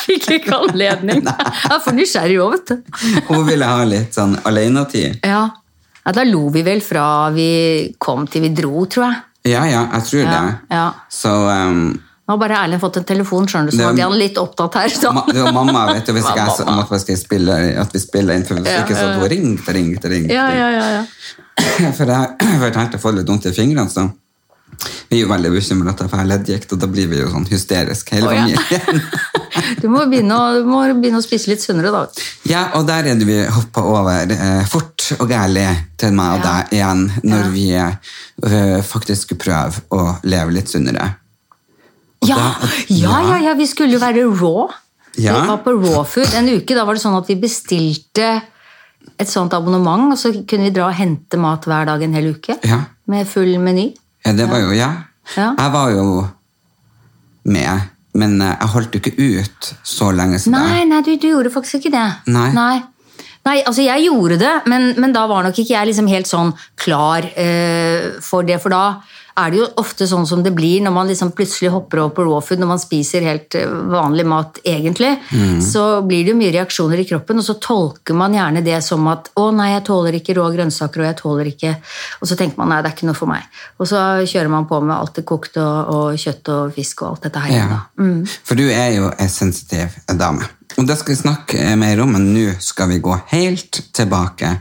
fikk 0.04 0.30
ikke 0.38 0.58
anledning. 0.68 1.24
Jeg 1.64 1.74
er 1.74 1.84
for 1.84 1.98
nysgjerrig 1.98 2.40
òg, 2.44 2.56
vet 2.58 2.72
du. 2.74 3.04
Hun 3.32 3.46
ville 3.48 3.68
ha 3.70 3.84
litt 3.90 4.16
sånn 4.18 4.36
alenetid. 4.50 5.20
Ja. 5.26 5.44
ja, 6.04 6.16
da 6.16 6.26
lo 6.28 6.48
vi 6.54 6.66
vel 6.68 6.84
fra 6.86 7.06
vi 7.36 7.50
kom 7.98 8.28
til 8.28 8.46
vi 8.48 8.54
dro, 8.56 8.86
tror 8.86 9.08
jeg. 9.10 9.22
Ja, 9.54 9.66
ja, 9.68 9.82
jeg 9.92 10.06
tror 10.08 10.22
Ja, 10.24 10.32
det. 10.32 10.52
ja. 10.72 10.84
Så 11.12 11.32
um, 11.52 11.80
Nå 12.24 12.32
har 12.32 12.38
bare 12.40 12.56
Erlend 12.64 12.80
fått 12.80 13.02
en 13.02 13.04
telefon, 13.10 13.44
skjønner 13.52 13.68
du, 13.68 13.76
så 13.76 13.90
nå 13.90 13.98
blir 13.98 14.06
han 14.08 14.14
litt 14.16 14.38
opptatt 14.40 14.78
her. 14.80 14.94
Så. 14.96 15.10
ma, 15.12 15.26
det 15.28 15.42
var 15.44 15.52
mamma, 15.52 15.82
vet 15.90 16.08
du, 16.08 16.14
hvis 16.16 16.24
ikke 16.30 16.46
jeg 16.46 16.54
sa 16.62 16.76
at 16.80 16.94
vi 16.94 17.00
skal 17.02 17.18
spille, 17.20 17.58
at 17.82 17.92
vi 17.98 18.00
spiller 18.00 18.40
inn, 18.40 18.46
for 18.48 18.62
hvis 18.62 18.72
Ja, 18.72 18.86
ikke 18.86 18.96
så 18.96 19.10
hadde 19.10 19.20
hun 19.20 19.32
ringt 19.34 19.68
og 19.68 19.76
ringt 19.76 20.08
ringt. 20.14 20.32
Ja, 20.32 20.46
ja, 20.56 20.70
ja, 20.72 20.86
ja. 21.02 21.92
For 21.98 22.08
jeg 22.08 22.30
for 22.62 22.64
jeg 22.70 22.76
tenkte 22.78 23.02
å 23.02 23.04
få 23.04 23.12
litt 23.18 23.28
vondt 23.28 23.50
i 23.52 23.54
fingrene, 23.58 23.92
så 23.92 24.06
vi 25.10 25.18
er 25.18 25.22
jo 25.24 25.30
veldig 25.32 25.52
bekymret 25.54 26.00
for 26.00 26.10
jeg 26.10 26.20
har 26.24 26.30
leddgikt, 26.32 26.74
og 26.74 26.80
da 26.82 26.88
blir 26.92 27.08
vi 27.12 27.20
jo 27.22 27.30
sånn 27.32 27.46
hysterisk 27.50 28.14
hele 28.16 28.34
ja. 28.34 28.44
familien. 28.48 29.04
Du 29.80 29.86
må 29.92 30.02
begynne 30.10 30.34
å, 30.34 30.46
du 30.58 30.66
må 30.66 30.80
begynne 30.98 31.20
å 31.22 31.24
spise 31.24 31.52
litt 31.52 31.62
sunnere, 31.62 31.92
da. 31.94 32.00
Ja, 32.50 32.64
og 32.78 32.88
der 32.88 33.06
er 33.12 33.20
det 33.20 33.28
vi 33.28 33.36
hoppa 33.54 33.84
over 33.86 34.32
eh, 34.34 34.64
fort 34.70 35.06
og 35.20 35.30
gærlig 35.30 35.68
til 36.02 36.16
meg 36.18 36.40
og 36.40 36.46
Ja. 36.48 36.54
deg 36.64 36.74
igjen, 36.80 37.04
når 37.24 37.44
Ja. 37.44 37.52
vi 37.54 37.66
eh, 37.78 38.82
faktisk 38.88 39.28
skulle 39.28 39.44
prøve 39.44 39.84
å 39.94 40.16
leve 40.26 40.56
litt 40.58 40.72
sunnere. 40.74 41.06
Ja, 42.26 42.36
da- 42.40 42.72
ja, 42.88 43.20
ja, 43.30 43.38
ja, 43.50 43.54
vi 43.60 43.68
skulle 43.70 43.94
jo 43.94 44.00
være 44.02 44.26
raw. 44.42 44.74
Ja. 45.18 45.38
Vi 45.42 45.48
var 45.52 45.62
på 45.66 45.76
raw 45.78 46.04
food 46.04 46.34
en 46.34 46.50
uke. 46.50 46.74
Da 46.74 46.86
var 46.86 46.96
det 46.98 47.04
sånn 47.04 47.18
at 47.20 47.28
vi 47.30 47.36
bestilte 47.36 48.30
et 49.20 49.30
sånt 49.30 49.54
abonnement, 49.54 50.12
og 50.14 50.18
så 50.18 50.32
kunne 50.48 50.70
vi 50.70 50.74
dra 50.74 50.88
og 50.90 50.98
hente 50.98 51.38
mat 51.38 51.66
hver 51.70 51.86
dag 51.92 52.02
en 52.02 52.14
hel 52.18 52.32
uke. 52.34 52.58
Ja. 52.66 52.86
Med 53.12 53.28
full 53.30 53.54
meny. 53.60 53.92
Ja, 54.24 54.34
det 54.38 54.48
var 54.50 54.64
jo 54.64 54.72
ja. 54.76 54.92
Ja. 55.36 55.50
Jeg 55.58 55.72
var 55.74 55.92
jo 55.92 56.06
med, 57.44 57.90
men 58.20 58.42
eh, 58.42 58.56
jeg 58.60 58.72
holdt 58.74 58.96
jo 58.96 59.02
ikke 59.04 59.16
ut 59.20 59.70
så 59.84 60.12
lenge 60.16 60.40
som 60.40 60.56
Nei, 60.56 60.82
deg. 60.82 60.90
nei, 60.92 61.02
du, 61.06 61.14
du 61.20 61.30
gjorde 61.32 61.52
faktisk 61.54 61.82
ikke 61.82 61.94
det. 61.96 62.08
Nei. 62.32 62.50
Nei, 62.56 62.82
Nei, 63.44 63.58
altså 63.68 63.84
jeg 63.84 64.06
gjorde 64.06 64.38
det, 64.40 64.52
men, 64.72 64.94
men 65.04 65.12
da 65.12 65.26
var 65.28 65.44
nok 65.44 65.58
ikke 65.60 65.74
jeg 65.74 65.90
liksom 65.90 66.08
helt 66.08 66.30
sånn 66.30 66.54
klar 66.80 67.26
uh, 67.28 68.14
for 68.24 68.48
det. 68.48 68.56
For 68.64 68.72
da 68.72 68.84
er 69.40 69.54
det 69.54 69.60
jo 69.60 69.68
ofte 69.82 70.06
sånn 70.10 70.28
som 70.30 70.44
det 70.46 70.52
blir 70.54 70.84
når 70.86 70.94
man 70.94 71.10
liksom 71.10 71.32
plutselig 71.36 71.72
hopper 71.74 72.04
over 72.04 72.14
på 72.18 72.26
raw 72.28 72.42
food, 72.44 72.62
når 72.62 72.70
man 72.70 72.82
spiser 72.82 73.26
helt 73.26 73.58
eh, 73.58 73.70
vanlig 73.70 74.26
mat 74.30 74.60
egentlig. 74.64 75.12
Så 75.64 76.04
blir 76.08 76.24
det 76.24 76.34
jo 76.34 76.40
mye 76.40 76.54
reaksjoner 76.54 77.02
i 77.02 77.08
kroppen, 77.10 77.42
og 77.42 77.48
så 77.48 77.58
tolker 77.62 78.18
man 78.18 78.36
gjerne 78.36 78.64
det 78.66 78.80
som 78.86 79.08
at 79.12 79.32
å 79.40 79.50
nei, 79.56 79.72
jeg 79.74 79.86
tåler 79.90 80.20
ikke 80.20 80.38
rå 80.38 80.48
grønnsaker, 80.54 81.04
og 81.04 81.10
jeg 81.10 81.20
tåler 81.20 81.50
ikke 81.54 81.74
Og 82.22 82.28
så 82.30 82.36
tenker 82.40 82.60
man 82.60 82.70
nei, 82.72 82.80
det 82.84 82.92
er 82.92 82.96
ikke 82.96 83.08
noe 83.10 83.18
for 83.18 83.32
meg. 83.32 83.46
Og 83.82 83.90
så 83.90 84.02
kjører 84.30 84.52
man 84.52 84.68
på 84.70 84.80
med 84.84 84.96
alt 84.96 85.16
det 85.18 85.26
kokte 85.28 85.64
og, 85.64 85.94
og 85.94 86.20
kjøtt 86.20 86.52
og 86.54 86.74
fisk 86.76 87.04
og 87.04 87.14
alt 87.14 87.28
dette 87.28 87.44
her. 87.46 87.56
Ja. 87.56 87.80
Mm. 88.00 88.22
For 88.46 88.60
du 88.60 88.66
er 88.70 88.92
jo 88.98 89.10
en 89.12 89.32
sensitiv 89.32 89.98
dame. 90.20 90.48
Og 90.78 90.88
det 90.90 90.98
skal 91.00 91.14
vi 91.14 91.22
snakke 91.22 91.76
mer 91.80 92.02
om, 92.04 92.14
men 92.16 92.30
nå 92.34 92.46
skal 92.64 92.90
vi 92.94 93.02
gå 93.04 93.18
helt 93.34 93.82
tilbake 93.94 94.58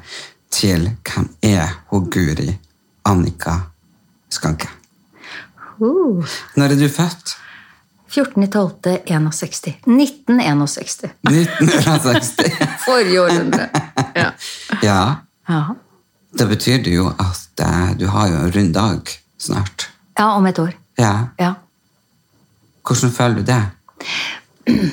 til 0.53 0.91
hvem 1.09 1.29
er 1.49 1.79
hun 1.93 2.09
Guri 2.13 2.51
Annika 3.09 3.72
Skanke. 4.33 4.69
Uh. 5.83 6.25
Når 6.57 6.75
er 6.75 6.81
du 6.81 6.89
født? 6.89 7.37
14.12.61. 8.13 9.79
1961. 9.87 11.11
1961. 11.25 12.53
Forrige 12.85 13.23
århundre. 13.23 13.69
Ja. 14.17 14.31
Ja, 14.83 15.01
ja. 15.49 15.61
da 16.39 16.47
betyr 16.49 16.83
det 16.85 16.93
jo 16.93 17.09
at 17.09 17.63
eh, 17.65 17.95
du 17.97 18.07
har 18.13 18.29
jo 18.29 18.41
en 18.43 18.53
rund 18.53 18.75
dag 18.75 19.15
snart. 19.41 19.89
Ja, 20.19 20.35
om 20.37 20.47
et 20.47 20.59
år. 20.61 20.75
Ja. 21.01 21.15
Ja. 21.41 21.55
Hvordan 22.85 23.15
føler 23.17 23.41
du 23.41 23.45
det? 23.49 23.63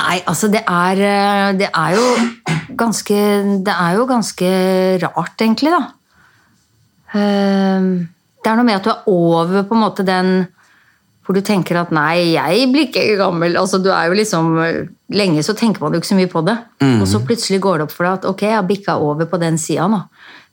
Nei, 0.00 0.20
altså 0.26 0.50
det 0.52 0.62
er, 0.68 1.02
eh, 1.02 1.52
det 1.58 1.70
er 1.72 1.96
jo 1.96 2.06
ganske 2.76 3.18
Det 3.64 3.74
er 3.74 3.96
jo 3.96 4.06
ganske 4.06 4.48
rart, 5.02 5.40
egentlig, 5.40 5.72
da. 5.74 5.82
Eh, 7.18 8.06
det 8.46 8.52
er 8.52 8.60
noe 8.60 8.68
med 8.68 8.78
at 8.78 8.86
du 8.86 8.92
er 8.92 9.08
over 9.10 9.64
på 9.66 9.74
en 9.74 9.82
måte 9.82 10.06
den 10.06 10.36
hvor 11.26 11.34
du 11.34 11.42
tenker 11.42 11.74
at 11.80 11.90
nei, 11.90 12.36
jeg 12.36 12.68
blir 12.70 12.84
ikke 12.86 13.16
gammel. 13.18 13.56
Altså, 13.58 13.80
du 13.82 13.88
er 13.90 14.06
jo 14.06 14.14
liksom, 14.14 14.52
Lenge 15.10 15.42
så 15.42 15.56
tenker 15.58 15.82
man 15.82 15.94
jo 15.94 15.98
ikke 15.98 16.12
så 16.12 16.18
mye 16.18 16.30
på 16.30 16.42
det. 16.46 16.54
Og 17.00 17.02
så 17.10 17.18
plutselig 17.26 17.58
går 17.64 17.80
det 17.80 17.86
opp 17.88 17.94
for 17.96 18.06
deg 18.06 18.20
at 18.20 18.28
ok, 18.30 18.44
jeg 18.46 18.54
har 18.54 18.68
bikka 18.68 18.94
over 19.02 19.26
på 19.26 19.40
den 19.42 19.58
sida 19.58 19.88
nå. 19.90 20.04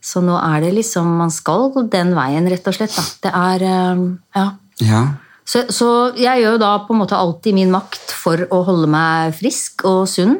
Så 0.04 0.24
nå 0.26 0.34
er 0.36 0.66
det 0.66 0.74
liksom 0.76 1.08
Man 1.22 1.32
skal 1.32 1.70
gå 1.72 1.86
den 1.94 2.16
veien, 2.18 2.50
rett 2.50 2.66
og 2.68 2.76
slett. 2.76 2.96
da. 2.98 3.06
Det 3.24 3.34
er 3.38 3.68
eh, 3.70 4.02
Ja. 4.40 4.48
Ja. 4.82 5.04
Så, 5.46 5.66
så 5.76 5.88
jeg 6.18 6.42
gjør 6.42 6.56
jo 6.56 6.64
da 6.64 6.72
på 6.88 6.96
en 6.96 7.02
måte 7.04 7.20
alt 7.20 7.46
i 7.46 7.54
min 7.54 7.70
makt 7.72 8.14
for 8.16 8.42
å 8.50 8.64
holde 8.66 8.90
meg 8.90 9.36
frisk 9.38 9.86
og 9.86 10.08
sunn. 10.10 10.40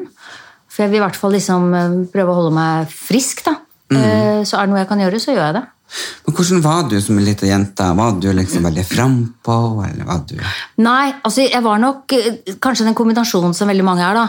For 0.66 0.82
jeg 0.82 0.94
vil 0.94 0.98
i 0.98 1.04
hvert 1.04 1.18
fall 1.20 1.36
liksom 1.36 1.70
eh, 1.78 1.96
prøve 2.10 2.34
å 2.34 2.38
holde 2.40 2.56
meg 2.58 2.90
frisk, 2.90 3.44
da. 3.46 3.54
Mm. 3.94 4.42
Så 4.48 4.58
er 4.58 4.66
det 4.66 4.72
noe 4.72 4.80
jeg 4.82 4.90
kan 4.90 5.02
gjøre, 5.04 5.22
så 5.22 5.34
gjør 5.36 5.44
jeg 5.44 5.56
det. 5.60 5.64
Men 6.26 6.34
hvordan 6.36 6.62
var 6.64 6.88
du 6.90 6.96
som 7.00 7.18
en 7.18 7.24
liten 7.26 7.48
jente? 7.48 7.86
Var 7.96 8.12
du 8.20 8.28
liksom 8.32 8.64
veldig 8.66 8.84
frampå, 8.88 9.56
eller 9.88 10.04
var 10.08 10.22
du 10.28 10.36
Nei, 10.82 11.12
altså 11.22 11.44
jeg 11.46 11.62
var 11.62 11.78
nok 11.82 12.12
eh, 12.16 12.56
kanskje 12.60 12.86
den 12.88 12.96
kombinasjonen 12.98 13.54
som 13.54 13.68
veldig 13.70 13.84
mange 13.86 14.02
er, 14.06 14.14
da. 14.14 14.26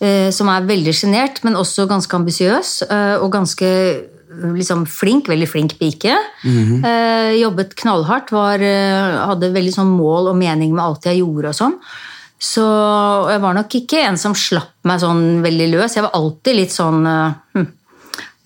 eh, 0.00 0.30
Som 0.34 0.48
er 0.52 0.66
veldig 0.68 0.92
sjenert, 0.94 1.40
men 1.44 1.56
også 1.56 1.86
ganske 1.90 2.16
ambisiøs. 2.20 2.74
eh, 2.90 3.16
Og 3.22 3.30
ganske 3.32 3.70
liksom 4.36 4.82
flink, 4.90 5.28
veldig 5.30 5.46
flink 5.48 5.78
pike. 5.78 6.12
Eh, 6.44 7.30
Jobbet 7.40 7.72
knallhardt, 7.78 8.32
var, 8.34 8.58
hadde 9.30 9.52
veldig 9.54 9.72
sånn 9.72 9.94
mål 9.96 10.28
og 10.32 10.36
mening 10.36 10.74
med 10.74 10.84
alt 10.84 11.06
jeg 11.08 11.22
gjorde 11.22 11.54
og 11.54 11.56
sånn. 11.56 11.78
Så 12.36 12.60
jeg 13.30 13.40
var 13.40 13.54
nok 13.56 13.72
ikke 13.78 14.02
en 14.04 14.18
som 14.20 14.34
slapp 14.36 14.74
meg 14.84 15.00
sånn 15.00 15.40
veldig 15.46 15.70
løs. 15.72 15.94
Jeg 15.96 16.04
var 16.04 16.12
alltid 16.18 16.58
litt 16.58 16.74
sånn 16.74 17.00
hm, 17.06 17.64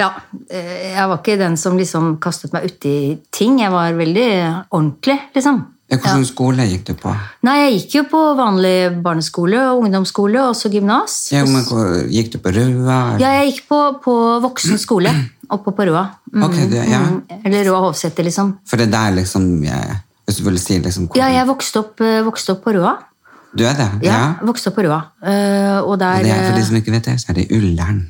Ja, 0.01 0.09
eh, 0.49 0.95
jeg 0.95 1.09
var 1.11 1.19
ikke 1.21 1.37
den 1.41 1.59
som 1.61 1.77
liksom 1.79 2.15
kastet 2.23 2.55
meg 2.57 2.71
uti 2.71 2.95
ting. 3.35 3.61
Jeg 3.61 3.73
var 3.75 3.93
veldig 3.99 4.31
ordentlig, 4.71 5.19
liksom. 5.37 5.61
ja, 5.91 6.15
skole 6.25 6.65
gikk 6.71 6.85
du 6.87 6.95
på? 6.95 7.13
Nei, 7.47 7.57
jeg 7.65 7.73
gikk 7.81 7.97
jo 7.99 8.05
på 8.13 8.21
vanlig 8.39 8.77
barneskole 9.05 9.59
og 9.73 9.83
ungdomsskole, 9.85 10.39
og 10.41 10.55
også 10.55 10.71
gymnas. 10.73 11.17
Ja, 11.35 11.43
men 11.45 11.67
Gikk 12.11 12.33
du 12.37 12.39
på 12.43 12.53
Røa? 12.55 13.01
Ja, 13.21 13.35
jeg 13.41 13.53
gikk 13.53 13.67
på, 13.73 13.81
på 14.05 14.15
voksen 14.47 14.79
skole 14.81 15.13
oppe 15.51 15.75
på 15.75 15.89
Røa. 15.91 16.07
Mm, 16.33 16.47
Ok, 16.47 16.57
det, 16.71 16.85
ja. 16.87 17.03
mm, 17.03 17.43
Eller 17.45 17.67
Røa 17.67 17.83
Hovseter, 17.89 18.25
liksom. 18.27 18.55
For 18.71 18.79
det 18.79 18.87
er 18.89 18.95
der 18.95 19.19
liksom 19.19 19.51
jeg, 19.67 20.01
Hvis 20.25 20.39
du 20.39 20.45
ville 20.47 20.63
si 20.63 20.79
liksom 20.79 21.09
hvor 21.11 21.19
Ja, 21.19 21.29
jeg 21.35 21.49
vokste 21.51 21.83
opp, 21.83 22.01
eh, 22.07 22.21
vokste 22.27 22.55
opp 22.55 22.63
på 22.65 22.77
Røa. 22.79 22.95
Du 23.51 23.65
er 23.67 23.75
det? 23.75 23.89
Ja, 24.07 24.37
vokste 24.47 24.71
opp 24.71 24.79
på 24.79 24.87
Røa. 24.87 25.01
Uh, 25.19 25.83
og 25.83 25.89
Og 25.91 25.99
det 25.99 26.07
er, 26.07 26.45
for 26.47 26.59
de 26.61 26.67
som 26.69 26.77
ikke 26.79 26.95
vet 26.95 27.09
det, 27.11 27.17
så 27.19 27.33
er 27.33 27.41
det 27.41 27.49
Ullern. 27.51 28.05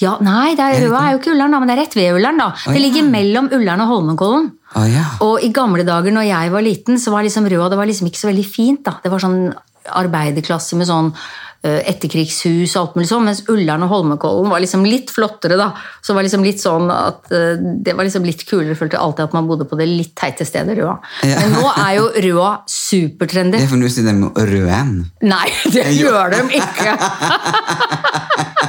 Ja, 0.00 0.14
nei, 0.24 0.54
det 0.56 0.64
er, 0.64 0.78
Røa 0.86 1.00
er 1.06 1.10
jo 1.14 1.18
ikke 1.20 1.34
Ullern, 1.34 1.52
da, 1.52 1.58
men 1.60 1.68
det 1.68 1.74
er 1.76 1.82
rett 1.84 1.96
ved 1.98 2.14
Ullern. 2.16 2.38
da. 2.40 2.46
Oh, 2.54 2.70
Det 2.72 2.78
ja. 2.80 2.84
ligger 2.86 3.10
mellom 3.10 3.50
Ullern 3.52 3.84
og 3.84 3.90
Holmenkollen. 3.94 4.46
Oh, 4.78 4.86
ja. 4.88 5.04
Og 5.26 5.42
i 5.44 5.50
gamle 5.52 5.84
dager 5.84 6.14
når 6.14 6.28
jeg 6.30 6.54
var 6.54 6.64
liten, 6.64 6.98
så 7.02 7.12
var 7.12 7.26
liksom 7.26 7.48
Røa 7.50 7.68
det 7.68 7.76
var 7.80 7.86
liksom 7.90 8.08
ikke 8.08 8.22
så 8.22 8.30
veldig 8.32 8.46
fint. 8.48 8.82
da. 8.86 8.96
Det 9.02 9.12
var 9.12 9.20
sånn 9.22 9.52
arbeiderklasse 10.00 10.76
med 10.78 10.86
sånn 10.88 11.12
etterkrigshus 11.60 12.72
og 12.72 12.80
alt 12.80 12.94
mulig 12.96 13.08
sånn, 13.10 13.24
mens 13.26 13.42
Ullern 13.52 13.82
og 13.84 13.90
Holmenkollen 13.92 14.48
var 14.48 14.62
liksom 14.64 14.84
litt 14.88 15.10
flottere. 15.12 15.58
da. 15.60 15.66
Så 16.00 16.14
var 16.16 16.24
liksom 16.24 16.44
litt 16.46 16.56
sånn 16.62 16.88
at 16.88 17.28
det 17.28 17.92
var 17.92 18.06
liksom 18.08 18.24
litt 18.24 18.46
kulere. 18.48 18.72
Jeg 18.72 18.78
følte 18.80 18.96
alltid 19.00 19.26
at 19.26 19.34
man 19.36 19.48
bodde 19.50 19.66
på 19.68 19.76
det 19.76 19.84
litt 19.90 20.14
teite 20.16 20.46
stedet 20.48 20.78
Røa. 20.78 20.94
Ja. 21.28 21.36
Men 21.42 21.52
nå 21.58 21.66
er 21.74 21.92
jo 21.98 22.06
Røa 22.28 22.54
supertrendy. 22.64 23.58
Det 23.60 23.66
er 23.68 23.72
for 23.74 23.82
nå 23.82 23.92
sier 23.92 24.08
de 24.08 24.32
Røen. 24.54 24.94
Nei, 25.28 25.48
det 25.74 25.84
gjør 26.00 26.32
de 26.32 26.40
ikke! 26.62 26.96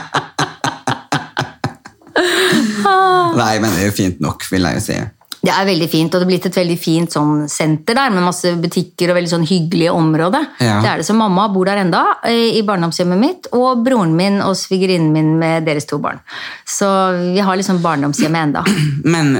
Nei, 3.37 3.55
men 3.63 3.73
det 3.73 3.83
er 3.83 3.91
jo 3.91 3.97
fint 3.97 4.21
nok, 4.23 4.45
vil 4.51 4.67
jeg 4.67 4.79
jo 4.79 4.85
si. 4.85 4.99
Det 5.41 5.49
er 5.49 5.65
veldig 5.65 5.87
fint, 5.89 6.13
og 6.13 6.21
det 6.21 6.25
er 6.27 6.29
blitt 6.29 6.45
et 6.51 6.57
veldig 6.59 6.75
fint 6.77 7.15
sånn 7.15 7.47
senter 7.49 7.97
der, 7.97 8.11
med 8.13 8.27
masse 8.27 8.51
butikker 8.61 9.09
og 9.09 9.17
veldig 9.17 9.31
sånn 9.31 9.47
hyggelig 9.49 9.87
område. 9.89 10.43
Ja. 10.61 10.75
Det 10.83 10.91
er 10.91 11.01
det, 11.01 11.07
som 11.07 11.17
Mamma 11.17 11.47
bor 11.49 11.65
der 11.65 11.81
enda, 11.81 12.03
i 12.29 12.61
barndomshjemmet 12.67 13.21
mitt, 13.21 13.49
og 13.57 13.81
broren 13.85 14.13
min 14.17 14.37
og 14.45 14.53
svigerinnen 14.59 15.09
min 15.15 15.33
med 15.41 15.65
deres 15.65 15.89
to 15.89 15.97
barn. 16.03 16.21
Så 16.69 16.87
vi 17.33 17.41
har 17.41 17.57
liksom 17.57 17.81
barndomshjemmet 17.81 18.51
enda. 18.51 18.63
Men 19.15 19.33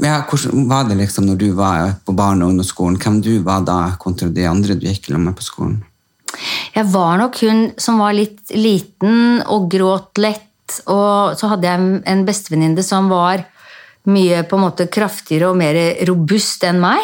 ja, 0.00 0.20
hvordan 0.28 0.68
var 0.68 0.84
det 0.88 0.98
liksom 1.00 1.26
når 1.30 1.40
du 1.40 1.48
var 1.56 1.94
på 2.04 2.12
barne- 2.16 2.44
og 2.44 2.52
ungdomsskolen? 2.52 3.00
Hvem 3.00 3.22
du 3.24 3.32
var 3.44 3.64
da 3.64 3.94
kontra 4.00 4.28
de 4.28 4.44
andre 4.48 4.76
du 4.76 4.86
gikk 4.88 5.08
med 5.16 5.36
på 5.36 5.48
skolen? 5.48 5.80
Jeg 6.72 6.88
var 6.92 7.18
nok 7.20 7.36
hun 7.44 7.66
som 7.80 8.00
var 8.00 8.14
litt 8.16 8.52
liten 8.56 9.42
og 9.52 9.68
gråt 9.72 10.20
lett, 10.20 10.48
og 10.86 11.36
så 11.38 11.48
hadde 11.52 11.62
jeg 11.68 11.78
en- 11.80 12.02
en 12.06 12.24
bestevenninne 12.26 12.82
som 12.84 13.08
var 13.08 13.44
mye 14.06 14.42
på 14.50 14.56
en 14.58 14.64
måte 14.64 14.88
kraftigere 14.90 15.48
og 15.50 15.56
mer 15.56 15.76
robust 16.08 16.64
enn 16.64 16.80
meg. 16.80 16.98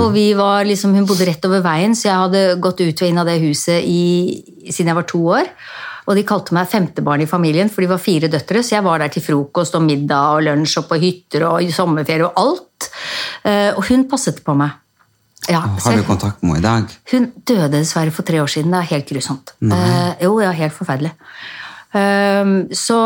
Og 0.00 0.12
vi 0.12 0.32
var 0.34 0.64
liksom, 0.64 0.94
Hun 0.94 1.06
bodde 1.06 1.26
rett 1.28 1.44
over 1.46 1.60
veien, 1.62 1.92
så 1.94 2.08
jeg 2.08 2.18
hadde 2.24 2.60
gått 2.60 2.80
ut 2.80 3.02
og 3.02 3.08
inn 3.08 3.18
av 3.18 3.26
det 3.26 3.40
huset 3.40 3.84
i, 3.84 4.42
siden 4.68 4.86
jeg 4.90 4.94
var 4.96 5.06
to 5.06 5.18
år. 5.28 5.46
Og 6.08 6.16
de 6.16 6.24
kalte 6.24 6.50
meg 6.52 6.66
femtebarn 6.68 7.22
i 7.22 7.26
familien, 7.26 7.68
for 7.70 7.82
de 7.82 7.86
var 7.86 7.98
fire 7.98 8.26
døtre, 8.28 8.64
så 8.64 8.70
jeg 8.80 8.82
var 8.82 8.98
der 8.98 9.08
til 9.08 9.22
frokost 9.22 9.74
og 9.76 9.82
middag 9.82 10.34
og 10.38 10.42
lunsj 10.42 10.78
og 10.78 10.88
på 10.88 10.98
hytter 10.98 11.44
og 11.46 11.62
i 11.62 11.70
sommerferie 11.70 12.24
og 12.26 12.32
alt. 12.36 12.90
Eh, 13.44 13.70
Og 13.76 13.84
hun 13.86 14.08
passet 14.08 14.42
på 14.42 14.56
meg. 14.56 14.70
Ja, 15.48 15.60
Har 15.60 15.96
du 15.96 16.02
kontakt 16.02 16.42
med 16.42 16.56
henne 16.56 16.58
i 16.58 16.62
dag? 16.62 16.96
hun 17.12 17.32
døde 17.46 17.70
dessverre 17.70 18.10
for 18.12 18.22
tre 18.22 18.38
år 18.42 18.46
siden. 18.48 18.70
Det 18.72 18.80
er 18.80 18.90
helt 18.96 19.08
grusomt. 19.08 19.52
Eh, 19.62 20.14
jo, 20.24 20.40
ja, 20.40 20.50
helt 20.50 20.72
forferdelig. 20.72 21.12
Ehm, 21.92 22.68
så 22.70 22.96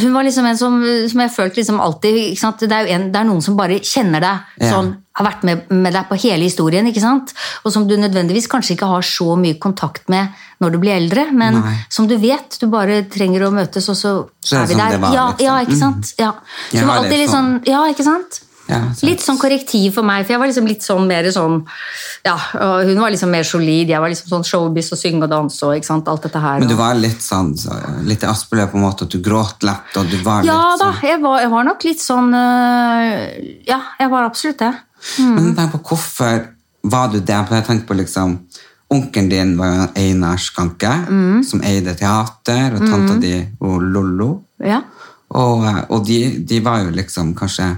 hun 0.00 0.12
var 0.12 0.24
liksom 0.26 0.46
en 0.46 0.58
som, 0.58 0.74
som 1.08 1.20
jeg 1.24 1.32
følte 1.32 1.60
liksom 1.62 1.78
alltid? 1.80 2.18
Det, 2.60 2.72
er 2.76 2.90
en, 2.96 3.06
det 3.12 3.20
er 3.22 3.28
noen 3.28 3.40
som 3.44 3.56
bare 3.56 3.78
kjenner 3.80 4.20
deg, 4.20 4.50
Ja. 4.60 4.72
sånn, 4.74 4.90
har 5.16 5.26
vært 5.26 5.42
med, 5.44 5.70
med 5.72 5.92
deg 5.92 6.06
på 6.08 6.16
hele 6.22 6.44
historien, 6.46 6.86
ikke 6.86 7.00
sant? 7.02 7.32
og 7.64 7.72
som 7.72 7.86
du 7.88 7.96
nødvendigvis 7.96 8.46
kanskje 8.48 8.76
ikke 8.76 8.88
har 8.88 9.02
så 9.04 9.34
mye 9.36 9.58
kontakt 9.60 10.08
med 10.08 10.28
når 10.60 10.70
du 10.72 10.78
blir 10.78 10.94
eldre, 10.96 11.26
men 11.32 11.58
Nei. 11.60 11.74
som 11.92 12.06
du 12.08 12.16
vet, 12.20 12.56
du 12.60 12.66
bare 12.72 13.02
trenger 13.10 13.46
å 13.48 13.50
møtes, 13.52 13.88
og 13.88 13.96
så, 13.96 14.12
Så 14.44 14.56
er 14.56 14.62
er 14.62 14.66
vi 14.70 14.74
sånn 14.76 14.84
der. 14.90 14.98
var, 15.00 15.14
ja, 15.16 15.26
liksom. 15.32 15.44
ja, 15.46 15.56
ikke 15.64 15.80
sant? 15.80 16.14
Ja. 16.20 16.32
Så 16.70 16.78
hun 16.78 16.88
var 16.88 16.96
alltid 17.02 17.18
litt 17.18 17.30
sånn. 17.32 17.50
sånn 17.64 17.72
Ja, 17.72 17.82
ikke 17.90 18.04
sant? 18.06 18.40
Ja, 18.70 18.80
Litt 19.08 19.22
sånn 19.24 19.38
korrektiv 19.40 19.94
for 19.98 20.06
meg, 20.06 20.22
for 20.24 20.34
jeg 20.36 20.40
var 20.42 20.50
liksom 20.50 20.68
litt 20.70 20.84
sånn 20.86 21.06
mer 21.10 21.26
sånn 21.34 21.58
Ja, 22.24 22.36
hun 22.54 22.98
var 23.00 23.10
liksom 23.14 23.30
mer 23.32 23.42
solid, 23.48 23.88
jeg 23.90 24.00
var 24.02 24.12
liksom 24.12 24.28
sånn 24.30 24.44
showbiz 24.46 24.90
og 24.94 25.00
synge 25.00 25.24
og 25.26 25.30
danse 25.32 25.66
og 25.66 25.74
ikke 25.78 25.88
sant, 25.88 26.08
alt 26.12 26.22
dette 26.28 26.42
her. 26.44 26.60
Men 26.60 26.68
du 26.70 26.76
var 26.78 26.94
litt 26.98 27.22
sånn 27.24 27.54
så, 27.58 27.74
litt 28.06 28.22
Aspeløv 28.28 28.70
på 28.72 28.78
en 28.78 28.84
måte, 28.86 29.08
at 29.08 29.14
du 29.16 29.18
gråt 29.24 29.64
lett, 29.66 29.90
og 29.96 30.08
du 30.12 30.16
var 30.26 30.44
Ja 30.46 30.58
litt 30.70 30.80
da, 30.82 30.92
sånn 30.92 31.08
jeg 31.10 31.20
var, 31.24 31.40
jeg 31.44 31.50
var 31.56 31.64
nok 31.70 31.84
litt 31.88 32.00
sånn 32.04 32.30
øh, 32.36 33.18
Ja, 33.68 33.80
jeg 33.98 34.10
var 34.12 34.28
absolutt 34.28 34.58
det. 34.62 34.72
Men 35.18 35.54
tenk 35.56 35.72
på 35.78 35.82
hvorfor 35.90 36.46
var 36.82 37.08
du 37.12 37.18
det? 37.20 37.36
For 37.48 37.56
jeg 37.58 37.66
tenkte 37.66 37.88
på 37.90 37.96
liksom 37.98 38.38
Onkelen 38.90 39.28
din 39.30 39.50
var 39.58 39.68
jo 39.76 39.84
Einar 40.02 40.36
Skanke, 40.42 40.90
Mm. 41.06 41.44
som 41.46 41.60
eide 41.62 41.92
teater, 41.94 42.74
og 42.74 42.80
tanta 42.90 43.14
di 43.22 43.36
og 43.62 43.82
Lollo. 43.86 44.42
Ja. 44.58 44.80
Og, 45.30 45.62
og 45.94 46.00
de, 46.08 46.16
de 46.42 46.58
var 46.64 46.80
jo 46.82 46.90
liksom 46.90 47.30
kanskje 47.38 47.68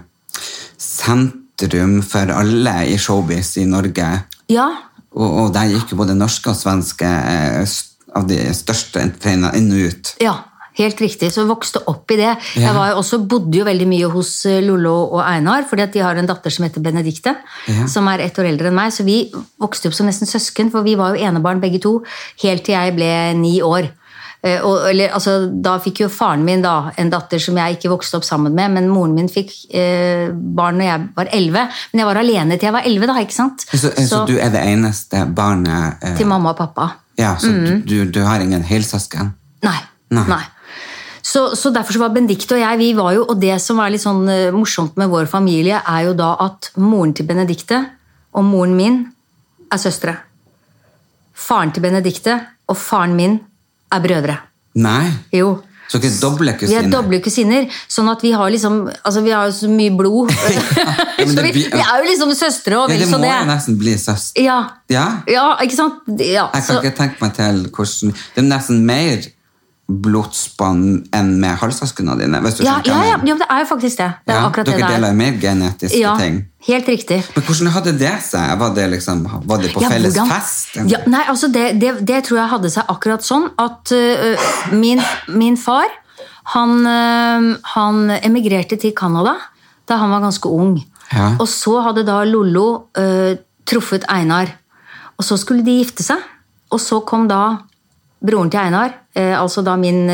sentrum 1.03 1.99
for 2.07 2.31
alle 2.35 2.77
i 2.93 2.97
showbiz 2.99 3.57
i 3.63 3.67
Norge. 3.69 4.09
ja. 4.53 4.71
Og, 5.13 5.29
og 5.43 5.49
der 5.53 5.69
gikk 5.69 5.91
jo 5.93 5.97
både 5.99 6.15
norske 6.17 6.49
og 6.49 6.57
svenske 6.57 7.05
eh, 7.05 7.73
av 8.17 8.25
de 8.31 8.39
største 8.57 9.03
entertainerne 9.03 9.59
inn 9.59 9.67
og 9.77 9.91
ut. 9.93 10.13
Ja, 10.25 10.33
helt 10.79 11.03
riktig. 11.05 11.29
Så 11.35 11.43
jeg 11.43 11.51
vokste 11.51 11.83
opp 11.91 12.09
i 12.15 12.17
det. 12.17 12.31
Ja. 12.57 12.63
Jeg 12.71 12.73
var 12.79 12.95
jo 12.95 13.03
også, 13.03 13.19
bodde 13.29 13.59
jo 13.61 13.67
veldig 13.69 13.89
mye 13.91 14.09
hos 14.15 14.31
eh, 14.49 14.63
Lollo 14.65 14.95
og 15.13 15.21
Einar, 15.21 15.67
fordi 15.69 15.85
de 15.99 16.01
har 16.07 16.17
en 16.17 16.31
datter 16.31 16.55
som 16.57 16.65
heter 16.65 16.81
Benedikte, 16.81 17.35
Ja. 17.69 17.85
som 17.93 18.09
er 18.09 18.25
ett 18.25 18.41
år 18.41 18.49
eldre 18.55 18.73
enn 18.73 18.79
meg. 18.81 18.89
Så 18.97 19.05
vi 19.05 19.19
vokste 19.61 19.91
opp 19.93 19.99
som 20.01 20.09
nesten 20.09 20.31
søsken, 20.33 20.73
for 20.73 20.81
vi 20.89 20.97
var 20.97 21.13
jo 21.13 21.29
enebarn 21.29 21.61
begge 21.61 21.83
to, 21.85 21.99
helt 22.41 22.65
til 22.65 22.73
jeg 22.79 22.97
ble 22.97 23.13
ni 23.37 23.59
år. 23.61 23.93
Eh, 24.43 24.59
Og, 24.67 24.89
eller, 24.91 25.13
altså, 25.15 25.47
da 25.63 25.77
fikk 25.79 26.01
jo 26.03 26.09
faren 26.11 26.43
min 26.45 26.65
da, 26.65 26.91
en 26.99 27.11
datter 27.13 27.39
som 27.39 27.59
jeg 27.61 27.77
ikke 27.77 27.93
vokste 27.93 28.19
opp 28.19 28.27
sammen 28.27 28.55
med, 28.57 28.73
men 28.75 28.89
moren 28.91 29.15
min 29.15 29.29
fikk 29.31 29.53
eh, 29.71 30.33
barn 30.33 30.81
når 30.81 30.89
jeg 30.89 31.05
var 31.19 31.31
elleve. 31.39 31.63
Men 31.93 32.03
jeg 32.03 32.09
var 32.09 32.21
alene 32.23 32.57
til 32.59 32.67
jeg 32.67 32.75
var 32.75 32.89
elleve, 32.89 33.11
da, 33.11 33.21
ikke 33.23 33.37
sant? 33.37 33.67
Så, 33.71 33.93
så 34.09 34.25
du 34.27 34.35
er 34.39 34.51
det 34.51 34.65
eneste 34.67 35.27
barnet 35.31 36.03
eh, 36.03 36.17
Til 36.19 36.27
mamma 36.27 36.57
og 36.57 36.59
pappa. 36.59 36.89
Ja, 37.21 37.37
så 37.39 37.53
du, 37.53 37.79
du, 37.87 37.97
du 38.11 38.21
har 38.27 38.43
ingen 38.43 38.65
helsøsken? 38.67 39.31
Nei. 39.63 39.79
Nei. 40.11 40.27
Nei. 40.29 40.43
Så, 41.23 41.53
så 41.55 41.71
derfor 41.71 41.95
så 41.95 42.03
var 42.03 42.11
Benedicte 42.17 42.57
og 42.57 42.61
jeg 42.65 42.79
vi 42.81 42.89
var 42.99 43.13
jo, 43.15 43.23
Og 43.31 43.39
det 43.41 43.55
som 43.63 43.79
er 43.79 43.93
litt 43.95 44.03
sånn 44.03 44.25
uh, 44.27 44.51
morsomt 44.53 44.97
med 44.99 45.09
vår 45.13 45.29
familie, 45.31 45.79
er 45.79 46.09
jo 46.09 46.17
da 46.19 46.33
at 46.43 46.73
moren 46.83 47.15
til 47.15 47.29
Benedicte 47.29 47.79
og 48.35 48.43
moren 48.49 48.75
min 48.75 48.99
er 49.71 49.79
søstre. 49.81 50.17
Faren 51.33 51.71
til 51.73 51.85
Benedicte 51.85 52.35
og 52.67 52.77
faren 52.81 53.15
min 53.17 53.39
er 53.93 54.01
brødre. 54.09 54.39
Nei? 54.75 55.11
Jo. 55.33 55.61
Så 55.93 55.99
dere 56.01 56.15
er 56.15 56.21
doble 56.23 56.53
Vi 56.63 56.75
er 56.79 56.87
doble 56.89 57.19
kusiner, 57.21 57.67
sånn 57.91 58.09
at 58.09 58.23
vi 58.25 58.31
har 58.33 58.49
liksom 58.55 58.87
Altså, 59.05 59.21
vi 59.27 59.31
har 59.35 59.51
jo 59.51 59.53
så 59.53 59.69
mye 59.69 59.91
blod. 59.99 60.31
ja, 60.79 60.95
så 61.29 61.43
vi, 61.45 61.53
vi 61.53 61.83
er 61.83 61.99
jo 62.01 62.07
liksom 62.09 62.33
søstre 62.39 62.79
og 62.79 62.89
vel 62.89 63.03
så 63.03 63.11
det 63.11 63.19
må 63.19 63.21
det. 63.27 63.35
jo 63.35 63.51
nesten 63.51 63.77
bli 63.83 63.97
søster. 64.01 64.41
Ja. 64.41 64.57
Ja? 64.89 65.05
ja, 65.29 65.45
ikke 65.61 65.77
sant? 65.77 66.01
Ja, 66.17 66.47
Jeg 66.55 66.65
kan 66.65 66.69
så, 66.71 66.79
ikke 66.81 66.97
tenke 66.97 67.21
meg 67.27 67.35
til 67.37 67.61
hvordan 67.69 68.15
Det 68.17 68.41
er 68.45 68.49
nesten 68.49 68.81
mer 68.89 69.29
blodsbånd 69.93 71.11
enn 71.13 71.33
med 71.43 71.59
halvsøsknene 71.61 72.15
dine. 72.23 72.41
hvis 72.45 72.55
du 72.59 72.65
Ja, 72.65 72.79
ja, 72.87 72.99
ja, 73.11 73.17
ja, 73.27 73.35
det 73.37 73.49
er 73.51 73.59
jo 73.65 73.67
faktisk 73.75 73.99
det. 74.01 74.11
Det 74.27 74.33
er 74.35 74.39
Ja, 74.41 74.47
akkurat 74.49 74.67
det 74.67 74.75
dere 74.79 74.87
det 74.89 74.95
er. 74.97 75.01
deler 75.01 75.13
mer 75.19 75.33
genetiske 75.43 75.99
Ja, 76.01 76.15
ting. 76.17 76.47
Helt 76.67 76.87
riktig. 76.89 77.19
Men 77.35 77.45
hvordan 77.47 77.71
hadde 77.75 77.93
det 77.99 78.13
seg? 78.27 78.53
Var 78.61 78.75
det, 78.77 78.85
liksom, 78.93 79.23
var 79.49 79.59
det 79.63 79.73
på 79.75 79.83
Ja, 79.83 79.89
felles 79.91 80.15
hvordan- 80.15 80.31
fest? 80.31 80.77
Ja, 80.91 80.99
nei, 81.07 81.25
altså 81.29 81.49
det, 81.53 81.65
det, 81.81 81.93
det 82.07 82.21
tror 82.29 82.39
jeg 82.39 82.49
hadde 82.53 82.71
seg 82.71 82.85
akkurat 82.89 83.25
sånn 83.27 83.49
at 83.59 83.93
uh, 83.93 84.37
min, 84.73 85.03
min 85.29 85.57
far 85.57 85.89
han, 86.55 86.75
uh, 86.87 87.57
han 87.75 88.11
emigrerte 88.23 88.79
til 88.79 88.93
Canada 88.95 89.35
da 89.87 89.97
han 89.99 90.11
var 90.15 90.23
ganske 90.23 90.49
ung. 90.49 90.77
Ja. 91.13 91.33
Og 91.43 91.49
så 91.51 91.81
hadde 91.83 92.05
da 92.07 92.21
Lollo 92.25 92.87
uh, 92.99 93.35
truffet 93.67 94.07
Einar. 94.09 94.55
Og 95.19 95.25
så 95.27 95.37
skulle 95.39 95.65
de 95.67 95.81
gifte 95.83 96.03
seg. 96.07 96.23
Og 96.73 96.81
så 96.81 97.03
kom 97.05 97.27
da 97.29 97.59
broren 98.23 98.49
til 98.51 98.61
Einar, 98.63 98.95
altså 99.37 99.61
da 99.67 99.75
min 99.77 100.07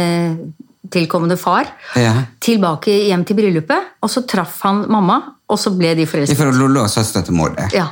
tilkommende 0.91 1.37
far, 1.39 1.69
Ja. 1.95 2.25
tilbake 2.41 2.91
hjem 3.07 3.23
til 3.25 3.37
bryllupet. 3.37 3.93
Og 4.03 4.11
så 4.11 4.25
traff 4.27 4.61
han 4.65 4.87
mamma, 4.91 5.21
og 5.49 5.59
så 5.59 5.71
ble 5.77 5.95
de 5.97 6.03
I 6.03 6.07
forelsket. 6.07 6.37
forhold 6.37 6.55
til 6.55 6.63
Lollo 6.63 6.83
og 6.85 6.91
søstera 6.93 7.25
til 7.25 7.35
mor 7.35 7.51
di? 7.57 7.67
Ja, 7.77 7.87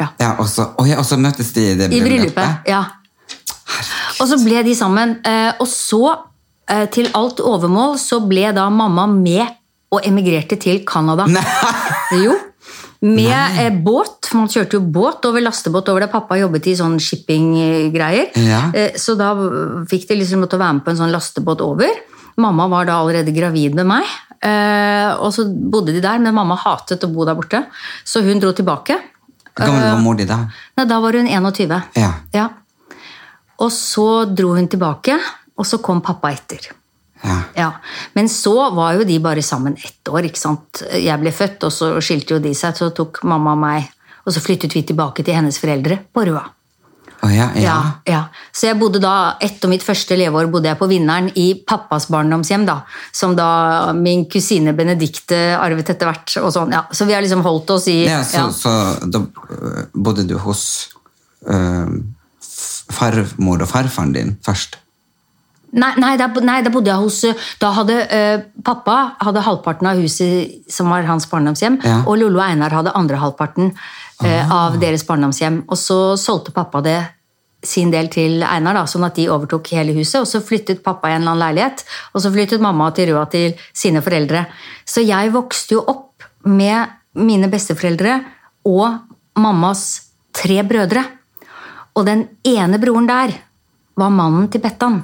ja. 0.00 0.08
Ja, 0.20 0.30
og 0.38 0.48
så, 0.48 0.70
og, 0.78 0.88
og 0.98 1.04
så 1.04 1.16
møtes 1.20 1.52
de 1.52 1.66
i 1.72 1.74
det 1.78 1.90
I 1.92 2.00
bryllupet? 2.00 2.66
ja. 2.68 2.82
Herregud. 3.72 4.20
Og 4.20 4.28
så 4.28 4.36
ble 4.44 4.62
de 4.66 4.74
sammen. 4.76 5.16
eh, 5.24 5.52
Og 5.60 5.66
så, 5.68 6.16
eh, 6.68 6.86
til 6.92 7.08
alt 7.14 7.40
overmål, 7.40 7.98
så 7.98 8.20
ble 8.28 8.52
da 8.52 8.68
mamma 8.70 9.06
med 9.06 9.46
og 9.92 10.00
emigrerte 10.08 10.56
til 10.60 10.84
Canada. 10.88 11.26
Jo. 12.12 12.34
Med 13.02 13.56
Nei. 13.56 13.70
båt. 13.82 14.28
Man 14.34 14.46
kjørte 14.48 14.76
jo 14.78 14.80
båt 14.80 15.24
over 15.26 15.40
lastebåt 15.42 15.88
over 15.88 16.00
der 16.04 16.12
Pappa 16.12 16.36
jobbet 16.38 16.66
i 16.70 16.74
sånn 16.78 16.98
shippinggreier. 17.02 18.28
Ja. 18.38 18.60
Eh, 18.74 18.92
Så 18.96 19.16
da 19.18 19.32
fikk 19.90 20.06
de 20.08 20.14
liksom 20.20 20.40
måtte 20.44 20.58
være 20.60 20.74
med 20.78 20.84
på 20.84 20.90
en 20.94 21.00
sånn 21.00 21.12
lastebåt 21.12 21.60
over. 21.60 21.88
Mamma 22.38 22.68
var 22.68 22.86
da 22.88 23.00
allerede 23.02 23.34
gravid 23.34 23.74
med 23.74 23.86
meg. 23.86 24.04
Eh, 24.42 25.12
Og 25.22 25.32
så 25.34 25.44
bodde 25.46 25.92
de 25.94 26.00
der, 26.02 26.18
men 26.18 26.34
mamma 26.34 26.56
hatet 26.56 27.04
å 27.04 27.10
bo 27.12 27.24
der 27.28 27.34
borte. 27.38 27.64
Så 28.04 28.22
hun 28.26 28.40
dro 28.42 28.52
tilbake. 28.52 28.98
Hvor 29.52 29.66
gammel 29.66 29.82
var 29.84 30.00
mor 30.00 30.14
di 30.16 30.24
da? 30.24 30.38
Nei, 30.76 30.86
da 30.88 31.00
var 31.00 31.12
hun 31.18 31.26
21. 31.28 31.82
Ja. 32.00 32.12
Ja. 32.32 32.48
Og 33.62 33.70
så 33.72 34.24
dro 34.26 34.54
hun 34.56 34.68
tilbake, 34.68 35.18
og 35.58 35.66
så 35.68 35.78
kom 35.78 36.00
pappa 36.02 36.32
etter. 36.32 36.70
ja. 37.22 37.36
Ja. 37.54 37.68
Men 38.14 38.26
så 38.28 38.70
var 38.74 38.94
jo 38.96 39.04
de 39.04 39.18
bare 39.22 39.42
sammen 39.42 39.76
ett 39.76 40.08
år. 40.08 40.24
ikke 40.26 40.40
sant? 40.40 40.82
Jeg 40.90 41.20
ble 41.20 41.30
født, 41.30 41.62
og 41.68 41.70
så 41.72 41.92
skilte 42.02 42.34
jo 42.34 42.40
de 42.42 42.54
seg. 42.54 42.74
Så 42.74 42.90
tok 42.96 43.20
mamma 43.28 43.52
og 43.52 43.58
meg, 43.62 43.90
og 44.26 44.32
så 44.34 44.40
flyttet 44.42 44.74
vi 44.74 44.82
tilbake 44.82 45.22
til 45.22 45.34
hennes 45.36 45.58
foreldre 45.60 46.00
på 46.12 46.24
Røa. 46.26 46.42
Å 47.22 47.28
ja, 47.30 47.44
ja. 47.54 47.74
Ja. 48.08 48.20
Så 48.50 48.66
jeg 48.66 48.78
bodde 48.80 48.98
da, 49.02 49.36
etter 49.40 49.70
mitt 49.70 49.84
første 49.86 50.16
leveår 50.18 50.48
bodde 50.50 50.66
jeg 50.72 50.78
på 50.80 50.88
Vinneren 50.90 51.28
i 51.38 51.52
pappas 51.54 52.08
barndomshjem, 52.10 52.64
da. 52.66 52.80
Som 53.14 53.36
da 53.38 53.92
min 53.94 54.24
kusine 54.30 54.74
Benedikte 54.74 55.38
arvet 55.54 55.92
etter 55.94 56.10
hvert. 56.10 56.34
og 56.42 56.50
sånn, 56.56 56.74
ja. 56.74 56.82
Så 56.90 57.06
vi 57.06 57.14
har 57.14 57.22
liksom 57.22 57.44
holdt 57.46 57.70
oss 57.76 57.86
i 57.92 58.00
Ja, 58.08 58.24
så, 58.26 58.48
så 58.50 58.74
da 59.06 59.22
øh, 59.22 59.84
bodde 59.94 60.26
du 60.26 60.34
hos 60.42 60.64
øh, 61.46 61.94
farmor 62.92 63.62
og 63.62 63.70
farfaren 63.70 64.12
din 64.18 64.36
først? 64.44 64.80
Nei, 65.72 65.94
nei, 65.96 66.16
da, 66.20 66.26
nei, 66.44 66.58
da 66.60 66.68
bodde 66.68 66.90
jeg 66.92 67.00
hos 67.00 67.22
Da 67.62 67.70
hadde 67.72 67.94
uh, 68.12 68.42
pappa 68.66 68.96
hadde 69.24 69.40
halvparten 69.46 69.88
av 69.88 70.02
huset 70.04 70.66
som 70.68 70.90
var 70.92 71.06
hans 71.08 71.24
barndomshjem, 71.30 71.78
Ja. 71.86 72.02
og 72.04 72.18
Lollo 72.20 72.42
og 72.42 72.44
Einar 72.44 72.74
hadde 72.76 72.92
andre 72.98 73.16
halvparten 73.22 73.70
eh, 74.26 74.52
av 74.52 74.78
deres 74.82 75.04
barndomshjem. 75.08 75.62
Og 75.68 75.78
så 75.78 75.98
solgte 76.20 76.54
pappa 76.54 76.82
det 76.84 77.00
sin 77.62 77.92
del 77.92 78.08
til 78.10 78.42
Einar, 78.42 78.74
da, 78.74 78.86
sånn 78.90 79.06
at 79.06 79.18
de 79.18 79.28
overtok 79.30 79.70
hele 79.76 79.94
huset. 79.96 80.20
Og 80.22 80.28
så 80.28 80.42
flyttet 80.44 80.82
pappa 80.84 81.10
i 81.10 81.16
en 81.16 81.22
eller 81.22 81.34
annen 81.34 81.44
leilighet, 81.44 81.84
og 82.12 82.24
så 82.24 82.32
flyttet 82.34 82.64
mamma 82.64 82.90
til 82.94 83.12
Røa 83.12 83.26
til 83.30 83.58
sine 83.70 84.02
foreldre. 84.04 84.46
Så 84.84 85.04
jeg 85.06 85.32
vokste 85.34 85.78
jo 85.78 85.84
opp 85.86 86.26
med 86.48 86.98
mine 87.22 87.50
besteforeldre 87.52 88.18
og 88.68 89.38
mammas 89.38 89.84
tre 90.34 90.62
brødre. 90.66 91.04
Og 91.94 92.06
den 92.08 92.26
ene 92.48 92.80
broren 92.82 93.06
der 93.10 93.36
var 94.00 94.10
mannen 94.10 94.48
til 94.50 94.62
Bettan. 94.64 95.02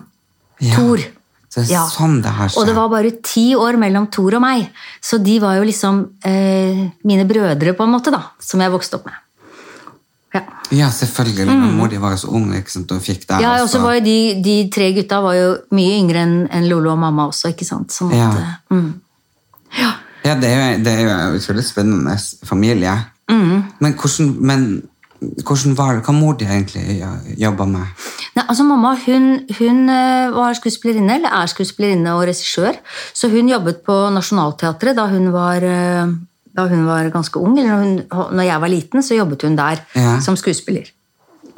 Ja. 0.58 0.74
Tor. 0.74 1.04
Det 1.58 1.70
er 1.70 1.74
Ja. 1.74 1.84
sånn 1.90 2.20
det 2.22 2.30
har 2.30 2.48
seg. 2.48 2.58
Og 2.60 2.66
det 2.66 2.74
var 2.76 2.88
bare 2.92 3.10
ti 3.22 3.54
år 3.58 3.76
mellom 3.78 4.06
Tor 4.10 4.34
og 4.38 4.42
meg. 4.44 4.68
Så 5.02 5.18
de 5.22 5.38
var 5.42 5.56
jo 5.58 5.64
liksom 5.68 6.02
eh, 6.24 6.84
mine 7.04 7.24
brødre, 7.28 7.74
på 7.76 7.84
en 7.84 7.90
måte, 7.92 8.10
da, 8.14 8.22
som 8.40 8.60
jeg 8.60 8.70
vokste 8.74 8.94
opp 9.00 9.06
med. 9.06 9.14
Ja, 10.34 10.42
Ja, 10.70 10.88
selvfølgelig. 10.92 11.46
Mm. 11.48 11.76
mor 11.78 11.88
di 11.88 11.96
var 11.96 12.10
jo 12.12 12.16
så 12.20 12.28
ung, 12.36 12.50
ikke 12.54 12.70
sant? 12.70 12.90
og 12.92 13.00
fikk 13.00 13.22
det. 13.26 13.40
ja 13.40 13.62
og 13.62 13.68
så 13.72 13.80
var 13.80 13.94
jo 13.96 14.00
de, 14.04 14.42
de 14.44 14.56
tre 14.70 14.90
gutta 14.92 15.22
var 15.24 15.34
jo 15.34 15.46
mye 15.72 15.94
yngre 16.02 16.20
enn 16.26 16.48
en 16.52 16.68
Lolo 16.68 16.90
og 16.92 16.98
mamma 16.98 17.26
også, 17.30 17.48
ikke 17.54 17.64
sant. 17.64 17.88
Sånn 17.90 18.12
at, 18.12 18.18
Ja. 18.18 18.30
Mm. 18.70 18.92
ja. 19.78 19.92
Ja, 20.24 20.34
det 20.34 20.44
er, 20.50 20.76
jo- 20.76 20.82
det 20.84 20.92
er 20.92 21.00
jo 21.02 21.08
en 21.08 21.38
utrolig 21.38 21.64
spennende 21.64 22.16
familie. 22.44 22.92
Mm. 23.30 23.64
Men 23.80 23.94
hvordan, 23.94 24.36
men 24.40 24.82
hvordan 25.20 25.74
var 25.78 25.96
det? 25.96 26.04
Hva 26.06 26.12
mor 26.14 26.36
di 26.38 26.46
egentlig 26.46 27.00
jobba 27.40 27.64
med? 27.66 27.86
Nei, 28.36 28.44
altså 28.44 28.64
Mamma 28.66 28.92
hun, 29.06 29.28
hun 29.58 29.80
eh, 29.90 30.30
var 30.34 30.54
skuespillerinne, 30.54 31.16
eller 31.18 31.34
er 31.40 31.50
skuespillerinne 31.50 32.12
og 32.14 32.22
regissør. 32.28 32.78
Så 33.16 33.30
hun 33.32 33.50
jobbet 33.50 33.82
på 33.86 33.96
Nationaltheatret 34.14 34.96
da 34.98 35.08
hun 35.10 35.32
var, 35.34 35.64
eh, 35.66 36.12
da 36.54 36.68
hun 36.70 36.86
var 36.86 37.10
ganske 37.14 37.40
ung. 37.42 37.58
Eller 37.58 37.74
når, 37.74 37.82
hun, 37.82 38.30
når 38.38 38.46
jeg 38.46 38.60
var 38.62 38.72
liten, 38.74 39.02
så 39.02 39.18
jobbet 39.18 39.42
hun 39.42 39.56
der 39.58 39.82
Ja. 39.98 40.20
som 40.20 40.36
skuespiller. 40.38 40.86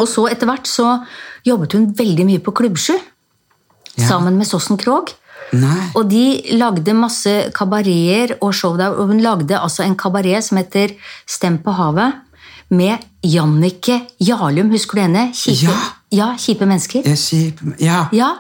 Og 0.01 0.09
så 0.09 0.25
etter 0.33 0.49
hvert 0.49 0.67
så 0.67 1.05
jobbet 1.45 1.73
hun 1.77 1.91
veldig 1.97 2.25
mye 2.27 2.41
på 2.41 2.55
Klubbsju. 2.57 2.97
Ja. 3.99 4.07
Sammen 4.09 4.39
med 4.39 4.49
Sossen 4.49 4.79
Krogh. 4.81 5.13
Nei. 5.53 5.91
Og 5.99 6.09
de 6.09 6.41
lagde 6.55 6.95
masse 6.95 7.51
kabareter 7.53 8.37
og 8.41 8.55
show 8.55 8.77
der. 8.79 8.95
Og 8.95 9.11
hun 9.11 9.21
lagde 9.21 9.59
altså 9.59 9.83
en 9.85 9.97
kabaret 9.99 10.45
som 10.47 10.61
heter 10.61 10.95
Stem 11.27 11.59
på 11.59 11.75
havet. 11.75 12.15
Med 12.71 12.99
Jannicke 13.27 14.01
Jarlum, 14.23 14.71
husker 14.71 15.01
du 15.01 15.03
henne? 15.03 15.25
Kjipe, 15.35 15.71
Ja. 15.71 15.79
ja, 16.11 16.29
kjipe 16.39 16.67
mennesker. 16.67 17.03
Ja, 17.07 17.17
kjipe 17.19 17.65
kjip. 17.67 17.81
Ja. 17.83 18.05
Ja. 18.13 18.31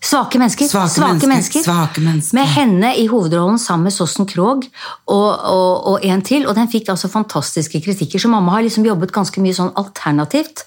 Svake 0.00 0.38
mennesker. 0.38 0.68
Svake 0.70 1.26
mennesker, 1.26 1.62
svake 1.64 2.00
mennesker. 2.00 2.38
Med 2.38 2.46
henne 2.54 2.92
i 2.96 3.08
hovedrollen 3.10 3.58
sammen 3.58 3.88
med 3.88 3.92
Sossen 3.92 4.26
Krogh 4.30 4.68
og, 5.10 5.40
og, 5.42 5.86
og 5.90 6.04
en 6.06 6.22
til. 6.22 6.46
Og 6.46 6.54
den 6.54 6.70
fikk 6.70 6.88
altså 6.94 7.10
fantastiske 7.10 7.80
kritikker, 7.82 8.22
så 8.22 8.30
mamma 8.30 8.54
har 8.54 8.62
liksom 8.62 8.86
jobbet 8.86 9.12
ganske 9.12 9.42
mye 9.42 9.56
sånn 9.56 9.72
alternativt. 9.76 10.64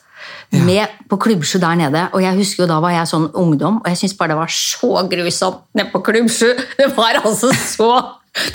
Med 0.51 0.91
på 1.09 1.15
Klubbsju 1.17 1.61
der 1.63 1.77
nede. 1.79 2.01
Og 2.11 2.21
jeg 2.21 2.35
husker 2.37 2.65
jo 2.65 2.69
da 2.69 2.81
var 2.83 2.91
jeg 2.91 3.07
sånn 3.07 3.29
ungdom, 3.39 3.79
og 3.79 3.87
jeg 3.87 4.01
syntes 4.01 4.17
bare 4.19 4.33
det 4.33 4.39
var 4.41 4.51
så 4.51 4.91
grusomt 5.09 5.63
nede 5.79 5.89
på 5.93 6.03
Klubbsju. 6.03 6.51
Det 6.77 6.89
var 6.97 7.21
altså 7.23 7.53
så 7.55 7.89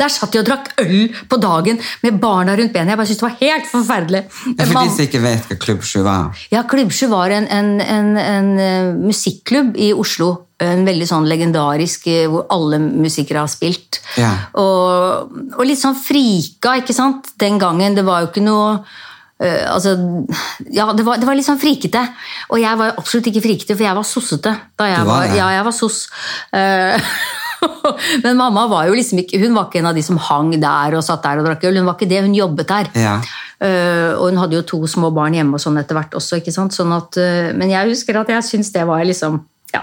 Der 0.00 0.08
satt 0.08 0.32
de 0.32 0.40
og 0.40 0.46
drakk 0.48 0.70
øl 0.80 1.10
på 1.28 1.36
dagen 1.36 1.76
med 2.02 2.16
barna 2.20 2.54
rundt 2.56 2.72
benet. 2.72 2.94
Jeg 2.94 2.96
bare 2.96 3.06
syntes 3.10 3.20
det 3.20 3.26
var 3.26 3.36
helt 3.42 3.66
forferdelig. 3.68 4.22
Ja, 4.56 4.64
For 4.64 4.78
de 4.80 4.94
som 4.94 5.04
ikke 5.04 5.20
vet 5.20 5.50
hva 5.50 5.56
Klubb 5.60 5.82
7 5.84 5.98
var. 6.06 6.42
ja, 6.54 6.62
Klubbsju 6.64 7.08
var 7.12 7.34
en, 7.36 7.46
en, 7.52 7.68
en, 7.84 8.08
en 8.16 8.48
eh, 8.58 8.92
musikklubb 9.04 9.76
i 9.76 9.90
Oslo. 9.92 10.30
En 10.64 10.86
veldig 10.88 11.04
sånn 11.10 11.28
legendarisk, 11.28 12.06
eh, 12.08 12.24
hvor 12.32 12.46
alle 12.56 12.78
musikere 12.80 13.42
har 13.44 13.52
spilt. 13.52 14.00
Ja. 14.16 14.32
Og, 14.56 15.36
og 15.58 15.64
litt 15.68 15.82
sånn 15.82 15.98
frika, 16.00 16.78
ikke 16.80 16.96
sant? 16.96 17.34
Den 17.36 17.60
gangen. 17.60 17.94
Det 17.98 18.06
var 18.08 18.24
jo 18.24 18.30
ikke 18.32 18.46
noe 18.48 18.78
uh, 18.80 19.64
altså, 19.74 19.92
ja, 20.72 20.88
det 20.96 21.04
var, 21.04 21.20
det 21.20 21.28
var 21.28 21.36
litt 21.36 21.44
sånn 21.52 21.60
frikete. 21.60 22.00
Og 22.48 22.62
jeg 22.64 22.80
var 22.80 22.96
absolutt 22.96 23.28
ikke 23.28 23.44
frikete, 23.44 23.76
for 23.76 23.84
jeg 23.84 24.00
var 24.00 24.08
sossete. 24.08 24.56
Da 24.80 24.88
jeg 24.88 25.04
Du 25.04 25.10
var 25.12 25.20
var, 25.20 25.28
det? 25.28 25.36
ja, 25.42 25.50
jeg 25.58 25.68
var 25.68 25.76
soss. 25.84 26.06
Eh, 26.56 26.96
Men 28.24 28.38
mamma 28.38 28.66
var 28.70 28.86
jo 28.88 28.96
liksom 28.96 29.20
ikke, 29.22 29.40
hun 29.42 29.56
var 29.56 29.68
ikke 29.68 29.80
en 29.82 29.90
av 29.90 29.96
de 29.96 30.04
som 30.04 30.18
hang 30.20 30.54
der 30.60 30.96
og 30.98 31.04
satt 31.06 31.24
der 31.24 31.40
og 31.40 31.48
drakk 31.48 31.66
øl. 31.68 31.80
Hun 31.80 31.88
var 31.88 31.98
ikke 31.98 32.10
det, 32.10 32.22
hun 32.26 32.36
jobbet 32.36 32.70
der. 32.72 32.90
Ja. 32.98 33.16
Uh, 33.56 34.12
og 34.18 34.28
hun 34.30 34.40
hadde 34.42 34.58
jo 34.58 34.66
to 34.68 34.82
små 34.90 35.10
barn 35.16 35.36
hjemme 35.36 35.56
og 35.56 35.62
sånn 35.62 35.78
etter 35.80 35.96
hvert 35.96 36.16
også. 36.18 36.40
ikke 36.42 36.54
sant? 36.54 36.76
Sånn 36.76 36.92
at, 36.96 37.16
uh, 37.16 37.52
men 37.56 37.72
jeg 37.72 37.92
husker 37.92 38.20
at 38.20 38.32
jeg 38.34 38.44
syns 38.44 38.72
det 38.74 38.84
var 38.88 39.04
liksom 39.06 39.40
ja. 39.74 39.80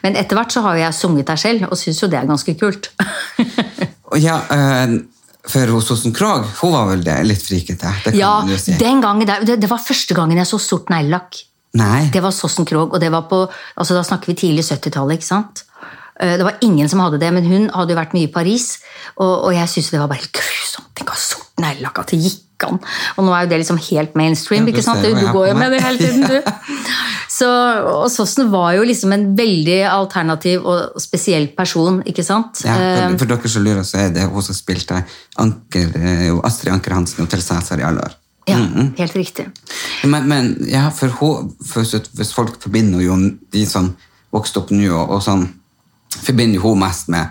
Men 0.00 0.16
etter 0.16 0.38
hvert 0.38 0.54
så 0.54 0.62
har 0.64 0.78
jeg 0.80 0.96
sunget 0.96 1.28
der 1.28 1.38
selv, 1.38 1.66
og 1.68 1.78
syns 1.78 2.00
jo 2.00 2.08
det 2.10 2.20
er 2.22 2.30
ganske 2.30 2.56
kult. 2.58 2.92
Ja, 4.22 4.36
uh... 4.38 4.92
for 5.50 5.72
hos 5.74 5.88
Sossen 5.90 6.12
Krog 6.14 6.44
hun 6.60 6.70
var 6.70 6.86
vel 6.92 7.02
det, 7.04 7.16
litt 7.26 7.42
frikete? 7.42 7.90
Det 8.04 8.12
kan 8.14 8.18
ja, 8.18 8.58
si. 8.58 8.76
den 8.78 9.02
gangen 9.02 9.26
der, 9.26 9.42
det, 9.44 9.56
det 9.62 9.68
var 9.70 9.82
første 9.82 10.14
gangen 10.14 10.38
jeg 10.38 10.46
så 10.46 10.60
sort 10.62 10.92
neglelakk. 10.94 11.40
Det 12.14 12.22
var 12.22 12.32
Sossen 12.32 12.64
Krog, 12.64 12.94
og 12.94 13.02
det 13.02 13.10
var 13.12 13.26
på, 13.28 13.42
altså 13.76 13.98
da 13.98 14.04
snakker 14.06 14.30
vi 14.30 14.38
tidlig 14.38 14.64
70-tallet. 14.64 15.18
ikke 15.18 15.28
sant? 15.28 15.65
Eh, 16.20 16.36
Det 16.38 16.44
var 16.46 16.56
ingen 16.64 16.88
som 16.88 17.00
hadde 17.04 17.18
det, 17.20 17.32
men 17.34 17.44
hun 17.44 17.68
hadde 17.74 17.92
jo 17.94 18.00
vært 18.00 18.14
mye 18.16 18.28
i 18.28 18.32
Paris, 18.32 18.78
og, 19.16 19.46
og 19.48 19.52
jeg 19.54 19.68
syntes 19.68 19.90
det 19.94 20.00
var 20.00 20.08
bare 20.12 20.22
helt 20.24 20.32
grusomt. 20.40 20.90
Tenk 20.96 21.10
å 21.12 21.16
ha 21.16 21.20
sort 21.20 21.62
neglelakk, 21.62 21.98
at 22.02 22.12
det 22.14 22.20
gikk 22.24 22.42
an. 22.66 22.78
Og 23.18 23.24
nå 23.26 23.32
er 23.36 23.44
jo 23.44 23.50
det 23.52 23.58
liksom 23.60 23.78
helt 23.90 24.14
mainstream, 24.16 24.64
ikke 24.70 24.84
sant? 24.84 25.02
Du, 25.04 25.12
du 25.12 25.26
går 25.32 25.50
jo 25.50 25.56
med 25.58 25.74
det 25.76 25.82
hele 25.84 25.98
tiden, 26.00 26.24
du. 26.24 26.40
Så, 27.36 27.44
og 27.90 28.06
Sossen 28.08 28.48
var 28.48 28.70
jo 28.78 28.84
liksom 28.88 29.12
en 29.12 29.26
veldig 29.36 29.82
alternativ 29.90 30.64
og 30.64 30.94
spesiell 31.02 31.50
person, 31.58 31.98
ikke 32.08 32.24
sant? 32.24 32.62
Ja, 32.64 32.76
Eh, 32.80 33.00
for, 33.10 33.18
for 33.26 33.32
dere 33.34 33.50
som 33.52 33.66
lurer, 33.66 33.82
så 33.84 33.98
er 34.06 34.14
det 34.14 34.24
hun 34.30 34.44
som 34.46 34.56
spilte 34.56 35.02
Anker, 35.42 35.90
eh, 36.00 36.30
Astrid 36.48 36.72
Anker 36.72 36.94
Hansen 36.96 37.26
og 37.26 37.28
Til 37.34 37.42
Cæsar 37.44 37.82
i 37.82 37.84
alle 37.84 38.06
år. 38.06 38.16
Ja, 38.48 38.56
helt 38.96 39.16
riktig. 39.18 39.48
Men, 40.06 40.24
men 40.30 40.48
ja, 40.70 40.86
for 40.94 41.12
hun, 41.18 41.52
for, 41.66 41.82
hvis 41.84 42.32
folk 42.32 42.56
forbinder 42.62 43.02
jo 43.04 43.18
de 43.52 43.66
som 43.68 43.90
vokste 44.32 44.62
opp 44.62 44.70
nå 44.72 44.86
og, 44.94 45.16
og 45.18 45.22
sånn 45.26 45.48
forbinder 46.22 46.60
hun 46.62 46.78
mest 46.80 47.08
med 47.12 47.28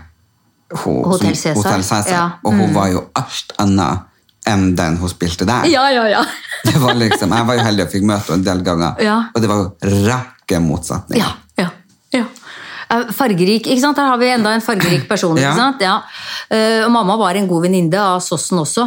hun, 0.83 1.03
Hotell 1.05 1.35
Cæsar, 1.35 1.55
Hotel 1.59 1.83
Cæsar. 1.83 2.11
ja. 2.11 2.25
Mm. 2.25 2.45
Og 2.49 2.53
hun 2.59 2.73
var 2.75 2.87
jo 2.91 3.03
alt 3.15 3.53
annet 3.61 4.11
enn 4.49 4.75
den 4.77 4.97
hun 5.01 5.09
spilte 5.09 5.45
der. 5.45 5.65
Ja, 5.71 5.87
ja, 5.93 6.05
ja. 6.09 6.23
Det 6.65 6.77
var 6.81 6.93
liksom, 6.97 7.31
jeg 7.33 7.45
var 7.47 7.57
jo 7.59 7.65
heldig 7.65 7.85
og 7.85 7.91
fikk 7.93 8.03
møte 8.09 8.31
henne 8.33 8.41
en 8.41 8.45
del 8.49 8.63
ganger, 8.65 9.01
Ja. 9.05 9.17
og 9.33 9.41
det 9.41 9.49
var 9.49 9.61
jo 9.61 9.93
rakke 10.09 10.59
motsetninger. 10.61 11.21
Ja, 11.21 11.31
ja, 11.61 11.69
ja. 12.13 12.25
Eh, 12.89 13.07
Fargerik, 13.13 13.65
ikke 13.65 13.81
sant? 13.81 13.97
Her 13.97 14.11
har 14.13 14.17
vi 14.21 14.27
enda 14.29 14.51
en 14.53 14.61
fargerik 14.61 15.07
person. 15.09 15.37
Ikke 15.37 15.55
sant? 15.57 15.81
Ja. 15.81 15.95
Eh, 16.53 16.83
og 16.85 16.91
mamma 16.93 17.15
var 17.17 17.33
en 17.37 17.47
god 17.49 17.63
venninne 17.65 17.97
av 17.97 18.19
Sossen 18.21 18.59
også. 18.61 18.85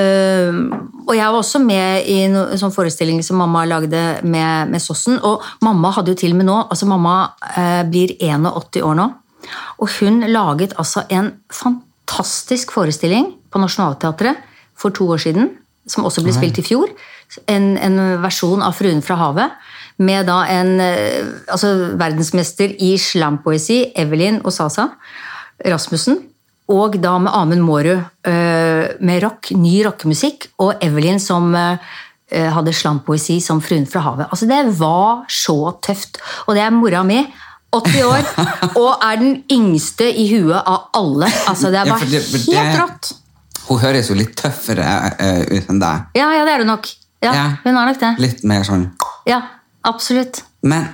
Eh, 0.00 0.52
og 1.04 1.12
jeg 1.12 1.26
var 1.26 1.36
også 1.42 1.60
med 1.60 2.08
i 2.08 2.22
en 2.24 2.38
sånn 2.60 2.72
forestilling 2.72 3.20
som 3.24 3.36
mamma 3.42 3.66
lagde 3.68 4.00
med, 4.24 4.70
med 4.72 4.80
Sossen. 4.80 5.18
Og 5.20 5.44
mamma 5.64 5.92
hadde 5.92 6.14
jo 6.14 6.20
til 6.24 6.32
og 6.32 6.40
med 6.40 6.48
nå 6.48 6.56
altså 6.64 6.88
Mamma 6.88 7.18
blir 7.92 8.16
81 8.20 8.80
år 8.80 8.96
nå. 9.00 9.10
Og 9.78 9.90
hun 10.00 10.22
laget 10.28 10.74
altså 10.78 11.04
en 11.12 11.32
fantastisk 11.52 12.72
forestilling 12.72 13.32
på 13.50 13.62
Nationaltheatret 13.62 14.40
for 14.78 14.94
to 14.94 15.08
år 15.14 15.22
siden, 15.22 15.50
som 15.86 16.04
også 16.04 16.24
ble 16.24 16.34
spilt 16.34 16.58
i 16.58 16.66
fjor. 16.66 16.92
En, 17.50 17.74
en 17.78 17.98
versjon 18.22 18.62
av 18.62 18.74
'Fruen 18.76 19.02
fra 19.02 19.16
havet'. 19.20 19.56
Med 20.02 20.26
da 20.26 20.40
en 20.50 20.80
eh, 20.82 21.22
altså 21.48 21.94
verdensmester 22.00 22.72
i 22.82 22.96
slampoesi, 22.98 23.92
Evelyn 23.94 24.40
Osasa 24.44 24.88
Rasmussen. 25.62 26.18
Og 26.72 26.96
da 26.98 27.18
med 27.20 27.34
Amund 27.36 27.62
Mårud 27.62 28.00
eh, 28.26 28.96
med 29.04 29.22
rock, 29.22 29.52
ny 29.52 29.82
rockemusikk. 29.86 30.48
Og 30.64 30.82
Evelyn 30.82 31.20
som 31.22 31.54
eh, 31.54 31.78
hadde 32.32 32.74
slampoesi 32.74 33.38
som 33.40 33.60
'Fruen 33.62 33.86
fra 33.86 34.02
havet'. 34.02 34.30
Altså 34.30 34.46
Det 34.46 34.78
var 34.80 35.24
så 35.28 35.76
tøft. 35.82 36.18
Og 36.46 36.54
det 36.54 36.62
er 36.62 36.70
mora 36.70 37.04
mi. 37.04 37.22
80 37.74 38.04
år, 38.06 38.28
og 38.80 39.04
er 39.04 39.20
den 39.20 39.36
yngste 39.52 40.06
i 40.08 40.26
huet 40.30 40.58
av 40.60 40.88
alle. 40.94 41.28
Altså 41.50 41.70
Det 41.74 41.84
var 41.88 42.04
ja, 42.08 42.22
helt 42.22 42.80
rått. 42.80 43.12
Hun 43.68 43.80
høres 43.80 44.10
jo 44.10 44.16
litt 44.18 44.34
tøffere 44.36 44.84
eh, 45.18 45.40
ut 45.54 45.70
enn 45.72 45.80
deg. 45.80 46.10
Ja, 46.18 46.28
ja, 46.36 46.44
det 46.44 46.56
er 46.56 46.64
hun 46.64 46.72
nok. 46.74 46.90
Ja, 47.24 47.32
Ja. 47.32 47.44
Hun 47.64 47.72
er 47.72 47.88
nok 47.88 48.00
det. 48.02 48.12
Litt 48.20 48.42
mer 48.44 48.66
sånn 48.68 48.90
Ja, 49.26 49.40
absolutt. 49.88 50.42
Men 50.60 50.90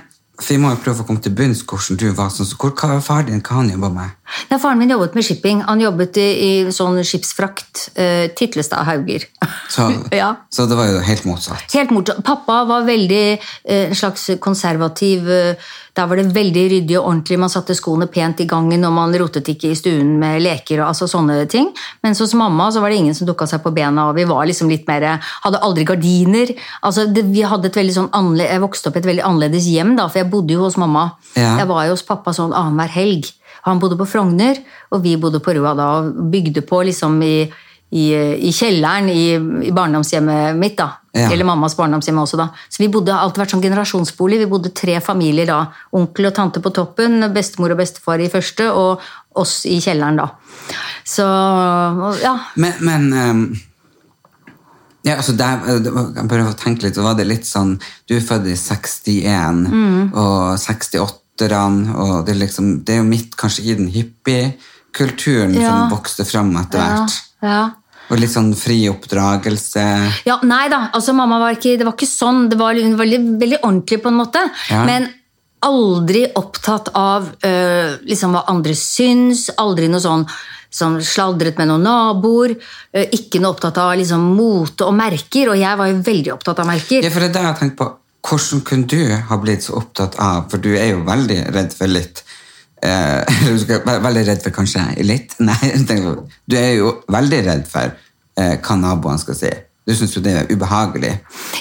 vi 0.47 0.57
må 0.57 0.71
jo 0.71 0.79
prøve 0.83 1.03
å 1.03 1.07
komme 1.07 1.21
til 1.21 1.33
bunns 1.35 1.65
hvordan 1.67 1.99
du 1.99 2.07
var. 2.15 2.31
Sånn, 2.33 2.47
hvor, 2.57 2.71
hva 2.71 2.95
var 2.95 3.03
faren 3.05 3.27
din, 3.29 3.41
hva 3.43 3.59
han 3.59 3.69
jobba 3.73 3.89
med? 3.97 4.15
Ja, 4.49 4.57
faren 4.59 4.79
min 4.81 4.89
jobbet 4.89 5.15
med 5.15 5.25
shipping. 5.27 5.61
Han 5.67 5.81
jobbet 5.83 6.17
i, 6.21 6.27
i 6.47 6.51
sånn 6.73 6.99
skipsfrakt. 7.05 7.89
Uh, 7.97 8.27
Titlestad 8.37 8.85
Hauger. 8.87 9.27
Så, 9.69 9.89
Ja. 10.21 10.33
så 10.49 10.65
det 10.69 10.77
var 10.79 10.89
jo 10.91 10.99
helt 11.05 11.25
motsatt. 11.29 11.67
Helt 11.73 11.91
motsatt. 11.95 12.23
Pappa 12.27 12.63
var 12.69 12.87
veldig 12.87 13.23
en 13.65 13.91
en 13.91 13.95
slags 13.95 14.29
konservativ 14.39 15.27
uh, 15.27 15.55
Der 15.95 16.07
var 16.07 16.15
det 16.15 16.31
veldig 16.31 16.61
ryddig 16.71 16.95
og 16.99 17.07
ordentlig. 17.09 17.37
Man 17.39 17.51
satte 17.51 17.75
skoene 17.75 18.05
pent 18.07 18.39
i 18.39 18.45
gangen, 18.47 18.85
og 18.87 18.93
man 18.95 19.11
rotet 19.19 19.49
ikke 19.51 19.73
i 19.73 19.75
stuen 19.75 20.13
med 20.21 20.39
leker 20.41 20.79
og 20.79 20.87
altså 20.93 21.07
sånne 21.11 21.41
ting. 21.51 21.67
Mens 22.05 22.21
hos 22.23 22.31
mamma 22.39 22.69
så 22.71 22.79
var 22.79 22.93
det 22.93 23.01
ingen 23.01 23.17
som 23.17 23.27
dukka 23.27 23.43
seg 23.51 23.59
på 23.65 23.73
bena, 23.75 24.05
og 24.07 24.15
vi 24.15 24.23
var 24.29 24.45
liksom 24.47 24.71
litt 24.71 24.87
mer 24.87 25.19
Hadde 25.43 25.59
aldri 25.59 25.83
gardiner. 25.83 26.53
Altså, 26.87 27.09
det, 27.11 27.25
vi 27.33 27.43
hadde 27.43 27.67
et 27.67 27.75
veldig 27.75 27.97
sånn 27.97 28.09
annerledes 28.15 28.53
Jeg 28.55 28.63
vokste 28.63 28.87
opp 28.87 28.95
i 28.95 29.01
et 29.03 29.09
veldig 29.11 29.25
annerledes 29.27 29.67
hjem, 29.67 29.95
da, 29.99 30.07
for 30.07 30.21
jeg 30.21 30.31
bodde 30.31 30.55
jo 30.55 30.63
hos 30.63 30.79
mamma. 30.79 31.09
Ja. 31.35 31.57
Jeg 31.59 31.67
var 31.67 31.85
jo 31.89 31.97
hos 31.97 32.07
pappa 32.07 32.31
sånn 32.39 32.55
annenhver 32.55 32.95
helg. 32.95 33.33
Han 33.67 33.79
bodde 33.81 33.97
på 33.99 34.07
Frogner, 34.09 34.57
og 34.91 35.03
vi 35.03 35.17
bodde 35.21 35.39
på 35.43 35.53
Røa 35.57 35.73
da, 35.77 35.89
og 35.99 36.31
bygde 36.33 36.63
på 36.67 36.81
liksom 36.87 37.19
i, 37.25 37.35
i, 37.91 38.05
i 38.47 38.51
kjelleren 38.55 39.09
i, 39.11 39.23
i 39.67 39.71
barndomshjemmet 39.75 40.57
mitt. 40.57 40.77
da. 40.79 40.89
Ja. 41.13 41.27
Eller 41.27 41.43
mammas 41.43 41.75
barndomshjem 41.75 42.21
også, 42.21 42.37
da. 42.39 42.49
Så 42.71 42.79
vi 42.83 42.87
bodde 42.91 43.11
alltid 43.13 43.41
vært 43.43 43.51
sånn 43.55 43.63
generasjonsbolig. 43.65 44.39
Vi 44.45 44.51
bodde 44.53 44.71
tre 44.75 44.95
familier 45.03 45.49
da. 45.49 45.57
Onkel 45.99 46.29
og 46.29 46.35
tante 46.37 46.61
på 46.63 46.71
toppen, 46.73 47.19
bestemor 47.35 47.73
og 47.75 47.81
bestefar 47.83 48.23
i 48.23 48.29
første, 48.31 48.69
og 48.71 49.03
oss 49.35 49.65
i 49.67 49.77
kjelleren, 49.83 50.21
da. 50.21 50.29
Så 51.07 51.25
ja. 52.23 52.37
Men, 52.55 52.79
men 52.87 53.11
um 53.25 53.43
ja, 55.01 55.15
altså 55.17 55.33
der, 55.33 55.63
jeg 55.65 56.27
prøver 56.29 56.51
å 56.51 56.57
tenke 56.59 56.85
litt, 56.85 56.93
så 56.93 57.01
var 57.01 57.15
det 57.17 57.23
litt 57.25 57.47
sånn 57.49 57.71
Du 58.05 58.13
er 58.13 58.21
født 58.21 58.45
i 58.51 58.53
61, 58.53 59.63
Mm. 59.71 60.11
og 60.13 60.59
68-erne, 61.41 61.95
og 61.97 62.25
det 62.25 62.35
er 62.35 62.39
liksom 62.45 62.83
Det 62.85 62.93
er 62.95 62.97
jo 63.01 63.07
midt 63.09 63.35
kanskje 63.37 63.63
i 63.65 63.75
den 63.75 63.87
hippiekulturen 63.91 65.53
Ja. 65.55 65.69
som 65.69 65.91
vokste 65.97 66.25
fram 66.25 66.55
etter 66.57 66.79
ja, 66.79 66.89
hvert. 66.95 67.21
ja. 67.41 67.61
Og 68.11 68.19
litt 68.19 68.31
sånn 68.33 68.53
fri 68.59 68.89
oppdragelse. 68.91 69.83
Ja, 70.27 70.39
nei 70.43 70.67
da, 70.69 70.89
altså 70.93 71.13
mamma 71.15 71.37
var 71.39 71.55
ikke, 71.55 71.77
det 71.79 71.85
var 71.87 71.93
ikke 71.95 72.09
sånn. 72.09 72.49
Det 72.51 72.57
var 72.59 72.75
hun 72.75 72.97
var 72.97 73.05
veldig, 73.05 73.39
veldig 73.39 73.59
ordentlig 73.63 74.01
på 74.03 74.09
en 74.11 74.17
måte. 74.19 74.41
Ja. 74.69 74.81
Men 74.83 75.07
aldri 75.63 76.25
opptatt 76.35 76.89
av 76.97 77.29
øh, 77.45 77.93
liksom 78.03 78.33
hva 78.35 78.43
andre 78.51 78.75
syns. 78.75 79.45
Aldri 79.55 79.87
noe 79.87 80.03
sånn 80.03 80.25
som 80.71 80.99
sladret 81.03 81.57
med 81.57 81.67
noen 81.71 81.83
naboer. 81.87 82.57
øh, 82.93 83.07
ikke 83.15 83.39
noe 83.39 83.53
opptatt 83.55 83.77
av 83.79 83.95
liksom, 83.95 84.19
mote 84.35 84.83
og 84.83 84.93
merker. 84.93 85.53
Og 85.53 85.57
jeg 85.61 85.77
var 85.79 85.87
jo 85.93 86.01
veldig 86.11 86.33
opptatt 86.35 86.59
av 86.59 86.67
merker. 86.67 87.03
Ja, 87.07 87.09
for 87.15 87.23
det 87.23 87.29
er 87.29 87.33
det 87.37 87.45
jeg 87.45 87.51
har 87.53 87.59
tenkt 87.63 87.77
på. 87.79 87.87
Hvordan 88.21 88.61
kunne 88.61 88.87
du 88.87 89.01
ha 89.29 89.37
blitt 89.41 89.65
så 89.65 89.79
opptatt 89.79 90.17
av 90.21 90.45
For 90.51 90.61
du 90.61 90.71
er 90.75 90.91
jo 90.93 91.01
veldig 91.07 91.39
redd 91.55 91.73
for 91.73 91.89
litt 91.89 92.23
eh, 92.85 93.25
Veldig 94.07 94.25
redd 94.27 94.43
for 94.43 94.53
kanskje 94.55 94.85
litt? 95.07 95.35
Nei, 95.47 95.73
du 96.45 96.57
er 96.59 96.75
jo 96.77 96.95
veldig 97.11 97.41
redd 97.47 97.67
for 97.69 97.89
eh, 98.37 98.57
hva 98.61 98.77
naboene 98.77 99.21
skal 99.21 99.37
si. 99.37 99.51
Du 99.91 99.95
syns 99.99 100.15
jo 100.15 100.21
det 100.23 100.33
er 100.39 100.47
ubehagelig. 100.55 101.11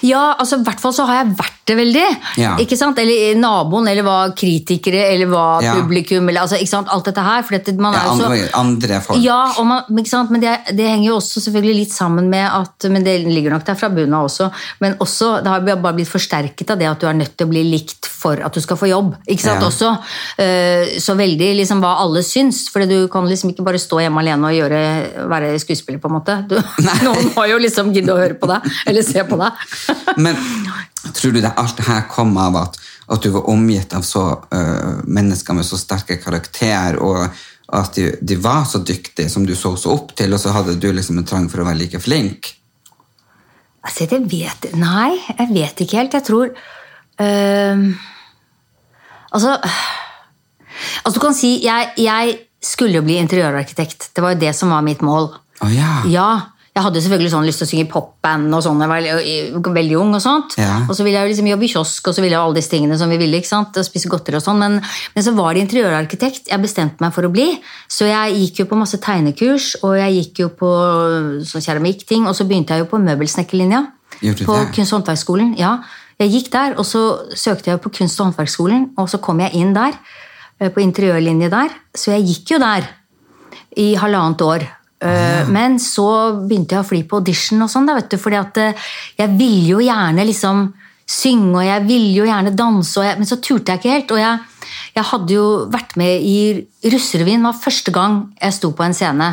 Ja, 0.07 0.37
altså 0.39 0.61
i 0.61 0.65
hvert 0.67 0.81
fall 0.83 0.95
så 0.97 1.05
har 1.09 1.25
jeg 1.25 1.33
vært 1.41 1.57
det 1.71 1.77
veldig. 1.79 2.05
Ja. 2.41 2.53
Ikke 2.63 2.77
sant? 2.79 2.99
Eller 3.03 3.35
naboen, 3.39 3.87
eller 3.91 4.07
hva 4.07 4.17
kritikere, 4.39 5.03
eller 5.13 5.29
hva 5.31 5.45
Ja. 5.63 5.75
publikum, 5.81 6.29
eller 6.31 6.45
altså, 6.47 6.57
ikke 6.63 6.71
sant? 6.73 6.89
alt 6.91 7.05
dette 7.11 7.23
her. 7.27 7.43
For 7.47 7.57
dette, 7.59 7.75
man 7.79 7.95
Ja, 7.95 8.01
er 8.01 8.07
jo 8.07 8.17
så... 8.21 8.31
andre, 8.31 8.49
andre 8.63 9.01
folk. 9.05 9.21
Ja, 9.23 9.41
og 9.59 9.67
man, 9.67 9.83
ikke 9.99 10.13
sant? 10.13 10.31
men 10.35 10.41
det, 10.43 10.55
det 10.79 10.87
henger 10.89 11.09
jo 11.11 11.17
også 11.19 11.43
selvfølgelig 11.45 11.77
litt 11.83 11.93
sammen 11.95 12.31
med 12.31 12.47
at 12.49 12.87
Men 12.91 13.05
det 13.07 13.19
ligger 13.27 13.51
nok 13.55 13.65
der 13.67 13.75
fra 13.79 13.91
bunnen 13.93 14.15
av 14.15 14.29
også. 14.31 14.49
Men 14.81 14.97
også, 15.03 15.43
det 15.45 15.51
har 15.53 15.61
bare 15.83 15.95
blitt 15.99 16.09
forsterket 16.11 16.71
av 16.75 16.79
det 16.81 16.89
at 16.91 17.01
du 17.03 17.07
er 17.11 17.19
nødt 17.19 17.37
til 17.37 17.47
å 17.47 17.51
bli 17.51 17.63
likt 17.67 18.07
for 18.21 18.41
at 18.45 18.53
du 18.55 18.61
skal 18.61 18.77
få 18.77 18.89
jobb. 18.91 19.15
ikke 19.29 19.43
sant 19.47 19.63
også? 19.67 19.93
Eh, 20.39 20.99
Så 21.01 21.15
veldig 21.17 21.51
liksom 21.61 21.81
hva 21.83 21.95
alle 22.05 22.23
syns. 22.27 22.69
For 22.73 22.85
du 22.87 23.09
kan 23.13 23.27
liksom 23.29 23.51
ikke 23.53 23.65
bare 23.67 23.79
stå 23.81 24.01
hjemme 24.05 24.21
alene 24.23 24.51
og 24.51 24.57
gjøre, 24.57 24.81
være 25.31 25.55
skuespiller, 25.63 26.01
på 26.03 26.11
en 26.11 26.17
måte. 26.19 26.37
Du, 26.51 26.57
noen 27.07 27.31
må 27.37 27.47
jo 27.51 27.59
liksom 27.63 27.93
gidde 27.95 28.15
å 28.15 28.20
høre 28.23 28.39
på 28.41 28.49
deg, 28.51 28.67
eller 28.91 29.07
se 29.07 29.25
på 29.27 29.39
deg. 29.41 29.65
Men 30.25 30.39
tror 31.17 31.35
du 31.35 31.41
det 31.43 31.55
alt 31.61 31.79
det 31.79 31.89
her 31.89 32.07
kom 32.11 32.35
av 32.41 32.59
at, 32.61 32.81
at 33.11 33.25
du 33.25 33.33
var 33.35 33.49
omgitt 33.53 33.95
av 33.97 34.05
så 34.07 34.25
uh, 34.39 35.01
mennesker 35.05 35.57
med 35.57 35.67
så 35.67 35.79
sterke 35.81 36.21
karakter, 36.23 37.01
og 37.01 37.27
at 37.71 37.95
de, 37.95 38.11
de 38.21 38.39
var 38.43 38.65
så 38.67 38.83
dyktige 38.83 39.31
som 39.31 39.47
du 39.47 39.55
så 39.57 39.77
så 39.79 39.95
opp 39.95 40.15
til, 40.19 40.35
og 40.35 40.43
så 40.43 40.55
hadde 40.55 40.79
du 40.81 40.91
liksom 40.93 41.21
en 41.21 41.29
trang 41.29 41.49
for 41.51 41.63
å 41.63 41.69
være 41.69 41.85
like 41.85 42.03
flink? 42.03 42.53
Altså, 43.81 44.05
jeg 44.05 44.27
vet 44.29 44.75
Nei, 44.77 45.15
jeg 45.31 45.49
vet 45.55 45.83
ikke 45.85 46.03
helt. 46.03 46.17
Jeg 46.19 46.27
tror 46.27 46.51
uh, 46.53 47.85
Altså 49.31 49.57
Altså, 51.01 51.15
du 51.17 51.23
kan 51.23 51.37
si 51.37 51.53
jeg, 51.65 51.93
jeg 52.01 52.37
skulle 52.61 52.99
jo 52.99 53.05
bli 53.05 53.19
interiørarkitekt. 53.21 54.11
Det 54.17 54.25
var 54.25 54.35
jo 54.35 54.41
det 54.43 54.53
som 54.57 54.73
var 54.73 54.85
mitt 54.85 55.03
mål. 55.05 55.31
Oh, 55.65 55.71
ja. 55.73 56.01
Ja, 56.09 56.31
jeg 56.71 56.85
hadde 56.85 57.01
selvfølgelig 57.03 57.31
sånn 57.33 57.47
lyst 57.49 57.59
til 57.61 57.67
å 57.67 57.71
synge 57.73 57.87
popband 57.91 58.55
og 58.55 58.61
sånn, 58.63 58.83
jeg 58.85 58.91
var 58.93 59.75
veldig, 59.75 59.97
ung 59.99 60.13
og 60.15 60.23
sånt. 60.23 60.55
Ja. 60.61 60.77
Og 60.85 60.95
så 60.95 61.03
ville 61.03 61.19
jeg 61.19 61.27
jo 61.27 61.31
liksom 61.33 61.49
jobbe 61.51 61.67
i 61.67 61.71
kiosk, 61.73 62.07
og 62.07 62.15
så 62.15 62.23
ville 62.23 62.37
jeg 62.37 62.41
alle 62.41 62.59
disse 62.61 62.71
tingene 62.71 62.99
som 63.01 63.11
vi 63.11 63.19
ville, 63.19 63.41
ikke 63.43 63.51
sant? 63.51 63.81
Og 63.81 63.87
spise 63.87 64.11
godteri 64.13 64.39
og 64.39 64.45
sånn. 64.45 64.63
Men, 64.63 64.77
men 65.17 65.27
så 65.27 65.35
var 65.35 65.57
det 65.57 65.65
interiørarkitekt 65.67 66.53
jeg 66.53 66.63
bestemte 66.63 67.03
meg 67.03 67.17
for 67.17 67.27
å 67.27 67.33
bli. 67.35 67.49
Så 67.91 68.07
jeg 68.07 68.39
gikk 68.39 68.63
jo 68.63 68.69
på 68.71 68.79
masse 68.79 69.03
tegnekurs, 69.03 69.73
og 69.83 69.99
jeg 69.99 70.17
gikk 70.21 70.45
jo 70.45 70.49
på 70.63 70.73
sånn 71.51 71.67
keramikkting, 71.67 72.31
og 72.31 72.39
så 72.39 72.47
begynte 72.47 72.79
jeg 72.79 72.87
jo 72.87 72.91
på 72.95 73.03
møbelsnekkerlinja. 73.03 73.85
På 74.47 74.63
kunst- 74.71 74.95
og 74.95 75.01
håndverksskolen. 75.01 75.57
Ja. 75.59 75.81
Jeg 76.23 76.37
gikk 76.37 76.51
der, 76.55 76.79
og 76.79 76.87
så 76.87 77.05
søkte 77.35 77.75
jeg 77.75 77.83
på 77.83 77.91
kunst- 77.99 78.23
og 78.23 78.31
håndverksskolen, 78.31 78.93
og 79.01 79.11
så 79.11 79.19
kom 79.19 79.43
jeg 79.43 79.59
inn 79.59 79.75
der, 79.75 79.99
eh, 80.61 80.71
på 80.71 80.87
interiørlinje 80.87 81.51
der. 81.51 81.75
Så 81.97 82.15
jeg 82.15 82.31
gikk 82.31 82.55
jo 82.55 82.63
der 82.63 82.87
i 83.75 83.95
halvannet 83.99 84.47
år. 84.47 84.71
Eh, 85.01 85.49
Men 85.49 85.79
så 85.81 86.37
begynte 86.45 86.77
jeg 86.77 86.85
å 86.85 86.89
fly 86.89 87.03
på 87.09 87.21
audition 87.23 87.63
og 87.65 87.71
sånn, 87.73 87.89
da, 87.89 87.97
vet 87.97 88.11
du, 88.13 88.19
fordi 88.21 88.37
at 88.41 88.61
eh, 88.61 88.89
jeg 89.17 89.37
ville 89.39 89.75
jo 89.75 89.81
gjerne 89.81 90.27
liksom 90.29 90.67
synge, 91.11 91.57
og 91.57 91.65
jeg 91.67 91.87
ville 91.89 92.13
jo 92.21 92.27
gjerne 92.29 92.55
danse, 92.55 93.03
jeg, 93.03 93.19
men 93.19 93.27
så 93.27 93.41
turte 93.43 93.73
jeg 93.73 93.81
ikke 93.81 93.95
helt. 93.97 94.13
Og 94.15 94.21
jeg, 94.21 94.67
jeg 94.95 95.09
hadde 95.11 95.35
jo 95.35 95.47
vært 95.73 95.97
med 95.99 96.27
i 96.27 96.37
Russerevyen, 96.93 97.47
var 97.49 97.59
første 97.59 97.95
gang 97.95 98.21
jeg 98.37 98.59
sto 98.61 98.71
på 98.77 98.85
en 98.87 98.95
scene. 98.95 99.31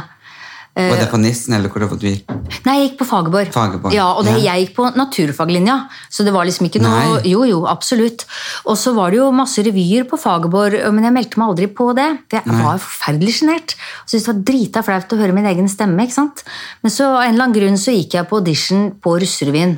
Var 0.78 1.00
det 1.02 1.08
på 1.10 1.18
Nissen, 1.18 1.54
eller 1.58 1.72
hvor 1.74 1.82
det 1.82 1.88
var 1.90 1.98
du 1.98 2.06
gikk? 2.06 2.30
Nei, 2.68 2.74
jeg 2.78 2.84
gikk 2.90 2.98
på 3.00 3.08
Fagerborg. 3.10 3.50
Fagerborg, 3.56 3.94
Ja, 3.96 4.06
og 4.13 4.28
det, 4.28 4.36
ja. 4.38 4.54
jeg 4.54 4.68
gikk 4.68 4.76
på 4.78 4.86
naturfaglinja, 4.94 5.78
så 6.13 6.24
det 6.28 6.34
var 6.36 6.46
liksom 6.48 6.68
ikke 6.70 6.82
noe 6.84 7.00
Nei. 7.18 7.32
Jo, 7.32 7.42
jo, 7.50 7.63
absolutt. 7.70 8.28
Og 8.70 8.78
så 8.80 8.94
var 8.96 9.12
det 9.12 9.18
jo 9.22 9.32
masse 9.36 9.63
revyer 9.66 10.06
på 10.10 10.20
Fagerborg, 10.22 10.78
men 10.94 11.08
jeg 11.10 11.16
meldte 11.18 11.42
meg 11.42 11.50
aldri 11.56 11.68
på 11.82 11.90
det. 11.98 12.08
Jeg 12.36 12.46
Nei. 12.46 12.62
var 12.63 12.78
forferdelig 12.84 13.36
sjenert. 13.40 13.76
Syntes 14.06 14.28
det 14.30 14.34
var 14.36 14.46
drita 14.52 14.86
flaut 14.86 15.18
å 15.18 15.20
høre 15.24 15.34
min 15.36 15.50
egen 15.50 15.68
stemme. 15.72 16.06
ikke 16.06 16.18
sant? 16.20 16.46
Men 16.86 16.94
så 16.94 17.10
av 17.16 17.24
en 17.26 17.34
eller 17.34 17.48
annen 17.50 17.58
grunn 17.58 17.82
så 17.82 17.96
gikk 17.98 18.13
jeg 18.20 18.30
på 18.30 18.38
audition 18.44 18.90
på 19.02 19.18
Russerevyen. 19.20 19.78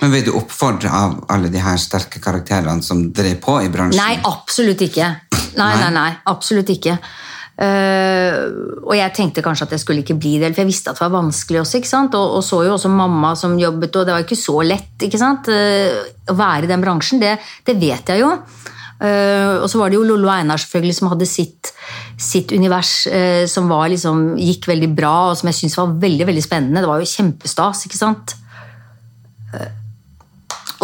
Men 0.00 0.10
ble 0.10 0.22
du 0.26 0.32
oppfordra 0.34 0.90
av 1.04 1.18
alle 1.30 1.50
de 1.52 1.60
her 1.62 1.76
sterke 1.78 2.18
karakterene 2.22 2.82
som 2.82 3.04
drev 3.14 3.36
på 3.42 3.58
i 3.62 3.68
bransjen? 3.70 4.00
Nei, 4.02 4.16
absolutt 4.26 4.82
ikke. 4.82 5.10
Nei, 5.56 5.72
nei, 5.80 5.90
nei, 5.94 6.10
absolutt 6.26 6.70
ikke. 6.74 6.96
Eh, 7.56 8.34
og 8.84 8.92
jeg 8.92 9.14
tenkte 9.16 9.40
kanskje 9.44 9.64
at 9.64 9.74
jeg 9.76 9.82
skulle 9.82 10.02
ikke 10.04 10.18
bli 10.20 10.34
det, 10.42 10.50
for 10.52 10.62
jeg 10.62 10.68
visste 10.68 10.92
at 10.92 10.98
det 10.98 11.06
var 11.06 11.14
vanskelig 11.14 11.62
også. 11.62 11.80
ikke 11.80 11.92
sant? 11.92 12.16
Og, 12.18 12.38
og 12.38 12.44
så 12.44 12.62
jo 12.66 12.76
også 12.76 12.92
mamma 12.92 13.32
som 13.38 13.56
jobbet, 13.60 13.96
og 13.96 14.06
det 14.06 14.16
var 14.16 14.26
ikke 14.26 14.38
så 14.38 14.60
lett 14.66 15.06
ikke 15.06 15.20
sant? 15.20 15.48
Uh, 15.48 16.04
å 16.32 16.36
være 16.36 16.66
i 16.66 16.70
den 16.70 16.84
bransjen. 16.84 17.22
Det, 17.22 17.36
det 17.66 17.78
vet 17.80 18.12
jeg 18.12 18.24
jo. 18.24 18.32
Uh, 18.96 19.60
og 19.60 19.66
så 19.68 19.80
var 19.80 19.92
det 19.92 19.98
jo 19.98 20.06
Lollo 20.08 20.30
Einar 20.32 20.60
selvfølgelig 20.60 20.98
som 20.98 21.10
hadde 21.12 21.28
sitt, 21.28 21.72
sitt 22.20 22.52
univers 22.56 22.92
som 23.52 23.68
var 23.68 23.90
liksom, 23.92 24.34
gikk 24.40 24.68
veldig 24.70 24.88
bra, 24.96 25.16
og 25.30 25.38
som 25.40 25.50
jeg 25.50 25.60
syntes 25.62 25.80
var 25.80 25.96
veldig 26.04 26.28
veldig 26.32 26.44
spennende. 26.44 26.84
Det 26.84 26.92
var 26.92 27.00
jo 27.00 27.14
kjempestas. 27.16 27.86
ikke 27.88 28.00
sant? 28.00 28.36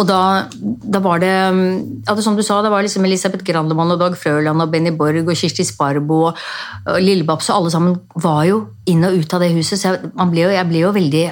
Og 0.01 0.07
da, 0.09 0.19
da, 0.57 0.99
var 1.03 1.21
det 1.21 1.29
ja, 1.29 2.15
det 2.15 2.23
som 2.25 2.37
du 2.37 2.41
sa, 2.45 2.61
det 2.65 2.71
var 2.73 2.81
liksom 2.85 3.05
Elisabeth 3.05 3.45
Grandemann 3.45 3.93
og 3.93 3.99
Dag 4.01 4.15
Frøland 4.17 4.63
og 4.63 4.71
Benny 4.73 4.93
Borg 4.97 5.21
og 5.27 5.37
Kirsti 5.37 5.65
Sparbo 5.67 6.19
og, 6.31 6.39
og 6.87 6.97
Lillebabs 7.03 7.51
og 7.51 7.59
alle 7.59 7.73
sammen 7.73 7.99
var 8.23 8.43
jo 8.49 8.59
inn 8.89 9.05
og 9.05 9.19
ut 9.19 9.35
av 9.37 9.45
det 9.45 9.51
huset. 9.53 9.77
Så 9.77 9.91
jeg, 9.91 10.13
ble, 10.31 10.47
jo, 10.47 10.53
jeg 10.55 10.69
ble 10.71 10.81
jo 10.81 10.93
veldig 10.95 11.25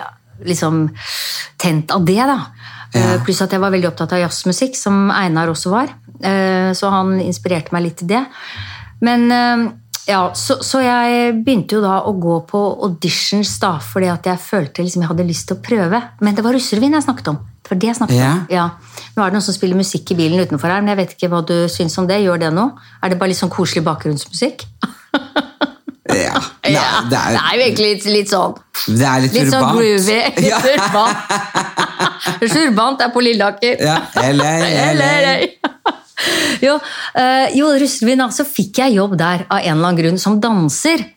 liksom 0.45 0.83
tent 1.61 1.93
av 1.93 2.05
det, 2.05 2.21
da. 2.21 2.37
Ja. 2.91 3.01
Uh, 3.15 3.17
pluss 3.25 3.41
at 3.43 3.53
jeg 3.55 3.61
var 3.63 3.73
veldig 3.73 3.89
opptatt 3.91 4.13
av 4.17 4.23
jazzmusikk, 4.23 4.77
som 4.77 5.09
Einar 5.13 5.51
også 5.51 5.73
var. 5.73 5.93
Uh, 6.21 6.69
så 6.77 6.91
han 6.93 7.15
inspirerte 7.23 7.73
meg 7.73 7.87
litt 7.87 8.01
til 8.01 8.11
det. 8.11 8.23
Men 9.01 9.29
uh, 9.31 9.69
ja, 10.09 10.23
så, 10.37 10.59
så, 10.65 10.81
jeg 10.83 11.37
begynte 11.45 11.77
jo 11.77 11.83
da 11.85 12.01
å 12.09 12.13
gå 12.19 12.41
på 12.49 12.61
auditions 12.87 13.53
da, 13.61 13.75
fordi 13.81 14.09
at 14.11 14.27
jeg 14.29 14.43
følte 14.43 14.85
liksom 14.85 15.05
jeg 15.05 15.13
hadde 15.13 15.29
lyst 15.29 15.49
til 15.49 15.57
å 15.57 15.63
prøve. 15.65 16.01
Men 16.21 16.37
det 16.37 16.45
var 16.45 16.57
russerevyen 16.57 16.97
jeg 16.97 17.07
snakket 17.07 17.33
om. 17.33 17.41
For 17.71 17.79
det 17.79 17.93
snakket 17.95 18.17
ja. 18.19 18.31
om. 18.35 18.47
Ja. 18.51 18.65
Nå 19.15 19.23
er 19.23 19.31
det 19.31 19.37
noen 19.37 19.45
som 19.45 19.55
spiller 19.55 19.79
musikk 19.79 20.09
i 20.11 20.15
bilen 20.19 20.41
utenfor 20.43 20.67
her, 20.67 20.81
men 20.83 20.91
jeg 20.91 20.99
vet 20.99 21.13
ikke 21.15 21.29
hva 21.31 21.39
du 21.47 21.55
syns 21.71 21.95
om 22.01 22.07
det. 22.09 22.17
Gjør 22.19 22.41
det 22.41 22.49
nå? 22.51 22.65
Er 22.99 23.13
det 23.13 23.17
bare 23.21 23.31
litt 23.31 23.39
sånn 23.39 23.53
koselig 23.53 23.85
bakgrunnsmusikk? 23.85 24.65
ja. 26.11 26.41
Det, 26.67 26.73
er, 26.75 27.07
det 27.07 27.21
er 27.21 27.55
jo 27.55 27.63
egentlig 27.63 27.87
litt, 27.93 28.09
litt, 28.11 28.31
sånn 28.31 28.57
Det 28.91 29.07
er 29.07 29.23
litt, 29.23 29.37
litt 29.39 29.53
sånn 29.53 29.69
groovy. 29.71 30.19
Ja. 30.51 30.59
urbant. 30.67 31.31
urbant 32.65 33.07
er 33.07 33.15
på 33.15 33.23
Lilleaker. 33.23 33.79
Ja. 33.87 33.97
eller, 34.19 34.67
eller. 34.89 35.47
jo, 36.67 36.75
uh, 36.75 37.47
jo 37.55 37.71
Russelvin, 37.79 38.27
så 38.35 38.43
fikk 38.51 38.83
jeg 38.83 38.99
jobb 38.99 39.15
der 39.15 39.47
av 39.47 39.63
en 39.63 39.77
eller 39.77 39.93
annen 39.93 40.03
grunn 40.03 40.19
som 40.19 40.41
danser. 40.43 41.07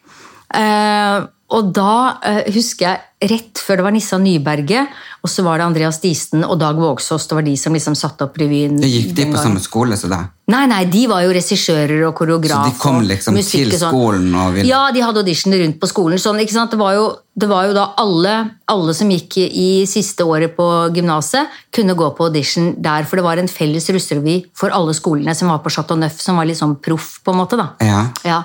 Uh, 0.54 1.26
og 1.54 1.70
da 1.74 1.94
uh, 2.18 2.44
husker 2.54 2.88
jeg 2.88 3.30
rett 3.30 3.60
før 3.62 3.78
det 3.78 3.84
var 3.86 3.94
Nissa 3.94 4.18
Nyberget, 4.20 4.94
og 5.24 5.30
så 5.30 5.44
var 5.46 5.60
det 5.60 5.66
Andreas 5.68 6.00
Disen 6.02 6.44
og 6.44 6.58
Dag 6.60 6.76
Vågsås. 6.76 7.28
Det 7.30 7.36
var 7.38 7.46
de 7.46 7.54
som 7.56 7.72
liksom 7.76 7.96
satte 7.96 8.26
opp 8.26 8.36
revyen. 8.40 8.76
Gikk 8.82 9.14
de 9.16 9.28
på 9.30 9.40
samme 9.40 9.62
skole 9.62 9.96
som 9.96 10.12
deg? 10.12 10.32
Nei, 10.52 10.66
nei, 10.68 10.82
de 10.92 11.06
var 11.08 11.22
jo 11.24 11.32
regissører 11.32 12.02
og 12.04 12.12
koreograf. 12.18 12.66
Så 12.66 12.74
de 12.74 12.80
kom 12.82 13.00
liksom 13.06 13.38
til 13.40 13.72
sånn. 13.72 13.94
skolen 13.94 14.34
og 14.36 14.58
ville 14.58 14.68
Ja, 14.68 14.82
de 14.92 15.00
hadde 15.00 15.22
audition 15.22 15.56
rundt 15.56 15.80
på 15.80 15.88
skolen. 15.88 16.20
Sånn? 16.20 16.42
Det, 16.42 16.80
var 16.80 16.98
jo, 16.98 17.06
det 17.32 17.48
var 17.48 17.70
jo 17.70 17.76
da 17.78 17.86
alle, 18.02 18.34
alle 18.68 18.96
som 18.98 19.12
gikk 19.14 19.38
i 19.46 19.68
siste 19.88 20.26
året 20.28 20.52
på 20.58 20.68
gymnaset, 20.92 21.48
kunne 21.72 21.96
gå 21.96 22.10
på 22.18 22.28
audition 22.28 22.74
der, 22.76 23.08
for 23.08 23.20
det 23.20 23.24
var 23.24 23.40
en 23.40 23.48
felles 23.48 23.88
russerevy 23.88 24.42
for 24.52 24.74
alle 24.74 24.92
skolene 24.96 25.32
som 25.38 25.48
var 25.54 25.64
på 25.64 25.72
Chateau 25.72 25.96
Neuf, 25.96 26.20
som 26.20 26.36
var 26.36 26.50
litt 26.50 26.60
sånn 26.60 26.76
proff, 26.76 27.22
på 27.24 27.32
en 27.32 27.40
måte. 27.40 27.56
da. 27.56 27.72
Ja. 27.80 28.10
ja. 28.26 28.42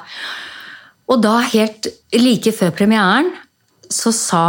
Og 1.10 1.22
da, 1.24 1.40
helt 1.50 1.90
like 2.14 2.54
før 2.54 2.74
premieren, 2.76 3.32
så 3.90 4.14
sa 4.14 4.44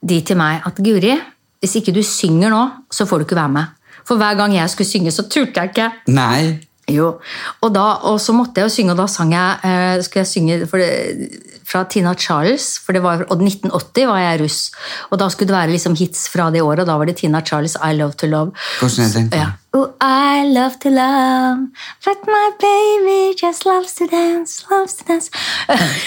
de 0.00 0.20
til 0.24 0.38
meg 0.40 0.64
at 0.64 0.80
Guri, 0.80 1.12
hvis 1.60 1.76
ikke 1.76 1.92
du 1.92 2.00
synger 2.06 2.52
nå, 2.52 2.62
så 2.92 3.04
får 3.08 3.20
du 3.20 3.26
ikke 3.28 3.36
være 3.36 3.52
med. 3.52 3.76
For 4.08 4.16
hver 4.20 4.38
gang 4.38 4.54
jeg 4.56 4.72
skulle 4.72 4.88
synge, 4.88 5.12
så 5.12 5.26
turte 5.28 5.60
jeg 5.60 5.74
ikke. 5.74 5.90
Nei. 6.08 6.56
Jo, 6.90 7.20
og, 7.60 7.68
da, 7.74 7.84
og 8.08 8.16
så 8.18 8.32
måtte 8.34 8.58
jeg 8.58 8.66
jo 8.66 8.74
synge, 8.74 8.94
og 8.96 8.98
da 8.98 9.06
sang 9.06 9.30
jeg, 9.34 9.60
eh, 9.62 10.00
skulle 10.02 10.24
jeg 10.24 10.30
synge 10.30 10.56
for 10.66 10.82
det, 10.82 11.28
fra 11.70 11.84
Tina 11.84 12.14
Charles. 12.14 12.78
for 12.78 12.92
det 12.92 13.02
var, 13.02 13.24
Og 13.30 13.42
1980 13.42 14.06
var 14.06 14.18
jeg 14.18 14.40
russ. 14.42 14.70
Og 15.10 15.18
da 15.18 15.28
skulle 15.28 15.48
det 15.48 15.56
være 15.56 15.70
liksom 15.76 15.94
hits 15.94 16.28
fra 16.28 16.50
det 16.50 16.62
året, 16.62 16.80
og 16.80 16.86
da 16.86 16.96
var 16.98 17.06
det 17.06 17.16
Tina 17.16 17.40
Charles' 17.40 17.78
I 17.78 17.94
Love 17.94 18.12
To 18.12 18.26
Love. 18.26 18.52
Hvordan 18.80 19.04
er 19.04 19.12
den? 19.12 19.32
Ja. 19.32 19.50
Oh, 19.72 19.86
I 20.02 20.50
love 20.50 20.80
to 20.82 20.88
love, 20.88 21.68
but 22.04 22.18
my 22.26 22.50
baby 22.58 23.36
just 23.42 23.64
loves 23.64 23.94
to 23.94 24.06
dance, 24.06 24.64
loves 24.70 24.94
to 24.94 25.04
dance. 25.06 25.30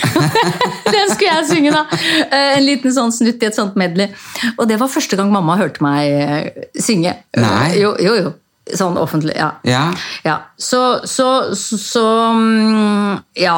den 0.96 1.10
skulle 1.14 1.32
jeg 1.32 1.46
synge, 1.48 1.72
da. 1.72 1.86
Eh, 2.28 2.58
en 2.58 2.66
liten 2.66 2.92
sånn 2.92 3.16
snutt 3.16 3.40
i 3.40 3.48
et 3.48 3.56
sånt 3.56 3.80
medley. 3.80 4.12
Og 4.58 4.68
det 4.68 4.82
var 4.82 4.92
første 4.92 5.16
gang 5.16 5.32
mamma 5.32 5.56
hørte 5.56 5.84
meg 5.86 6.12
eh, 6.12 6.68
synge. 6.76 7.16
Nei. 7.40 7.70
Jo, 7.80 7.96
jo, 8.04 8.18
jo. 8.20 8.34
Sånn 8.64 8.96
offentlig, 8.96 9.36
ja. 9.36 9.50
Ja. 9.68 9.90
ja. 10.24 10.38
Så, 10.56 11.04
så, 11.10 11.56
så, 11.58 11.80
så, 11.80 12.06
mm, 12.38 13.20
Ja. 13.44 13.58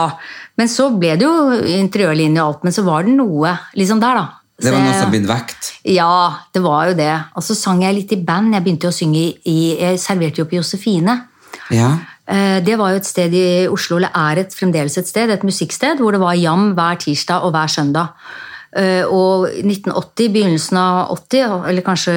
Men 0.56 0.70
så 0.72 0.88
ble 0.96 1.18
det 1.20 1.28
jo 1.28 1.52
interiørlinje 1.76 2.40
og 2.40 2.48
alt, 2.48 2.62
men 2.64 2.74
så 2.74 2.86
var 2.88 3.04
det 3.04 3.12
noe 3.18 3.52
liksom 3.76 4.00
der, 4.00 4.22
da. 4.22 4.46
Det 4.56 4.72
var 4.72 4.86
noe 4.86 4.96
som 4.96 5.12
ble 5.12 5.20
vekt? 5.28 5.72
Ja, 5.92 6.46
det 6.56 6.62
var 6.64 6.90
jo 6.90 6.96
det. 6.96 7.12
Og 7.36 7.44
så 7.44 7.58
sang 7.60 7.84
jeg 7.84 7.98
litt 7.98 8.14
i 8.16 8.22
band. 8.24 8.56
Jeg 8.56 8.64
begynte 8.64 8.88
å 8.88 8.96
synge 8.96 9.26
i 9.52 9.58
Jeg 9.76 10.00
serverte 10.00 10.40
jo 10.42 10.48
på 10.48 10.56
Josefine. 10.62 11.18
Ja. 11.76 11.92
Eh, 12.26 12.64
det 12.64 12.78
var 12.80 12.94
jo 12.94 13.02
et 13.02 13.10
sted 13.10 13.36
i 13.36 13.46
Oslo, 13.68 14.00
eller 14.00 14.16
er 14.16 14.46
et, 14.46 14.56
fremdeles 14.56 14.96
et 14.98 15.10
sted, 15.12 15.30
et 15.30 15.44
musikksted, 15.46 16.00
hvor 16.00 16.16
det 16.16 16.24
var 16.24 16.40
jam 16.40 16.72
hver 16.78 17.02
tirsdag 17.04 17.44
og 17.44 17.52
hver 17.54 17.74
søndag. 17.76 18.16
Eh, 18.76 19.04
og 19.04 19.50
1980, 19.52 20.32
begynnelsen 20.34 20.80
av 20.80 21.12
80, 21.20 21.60
eller 21.70 21.86
kanskje 21.86 22.16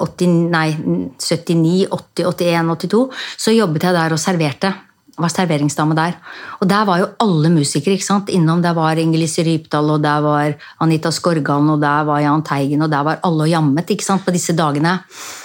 80, 0.00 0.36
nei, 0.52 0.68
79, 1.18 1.88
80, 1.90 2.24
81, 2.26 2.70
82, 2.74 3.02
så 3.36 3.54
jobbet 3.54 3.86
jeg 3.86 3.96
der 3.96 4.14
og 4.16 4.22
serverte. 4.22 4.72
Var 5.20 5.32
serveringsdame 5.32 5.94
der. 5.98 6.14
Og 6.62 6.68
der 6.70 6.84
var 6.88 7.00
jo 7.02 7.08
alle 7.20 7.50
musikere 7.52 7.98
ikke 7.98 8.06
sant? 8.06 8.30
innom. 8.32 8.62
Der 8.64 8.72
var 8.72 8.96
Inger-Lise 8.96 9.44
Rypdal, 9.44 9.90
og 9.92 10.00
der 10.02 10.22
var 10.24 10.54
Anita 10.80 11.10
Skorgan, 11.12 11.68
og 11.74 11.82
der 11.82 12.06
var 12.08 12.22
Jahn 12.24 12.44
Teigen, 12.46 12.82
og 12.86 12.90
der 12.90 13.04
var 13.04 13.20
alle 13.26 13.44
og 13.44 13.50
jammet 13.50 13.90
ikke 13.92 14.06
sant, 14.06 14.24
på 14.24 14.32
disse 14.32 14.56
dagene. 14.56 14.96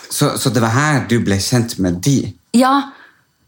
Så, 0.10 0.38
så 0.40 0.52
det 0.54 0.64
var 0.64 0.72
her 0.76 1.04
du 1.10 1.18
ble 1.26 1.40
kjent 1.44 1.76
med 1.84 2.00
de? 2.06 2.32
Ja, 2.56 2.92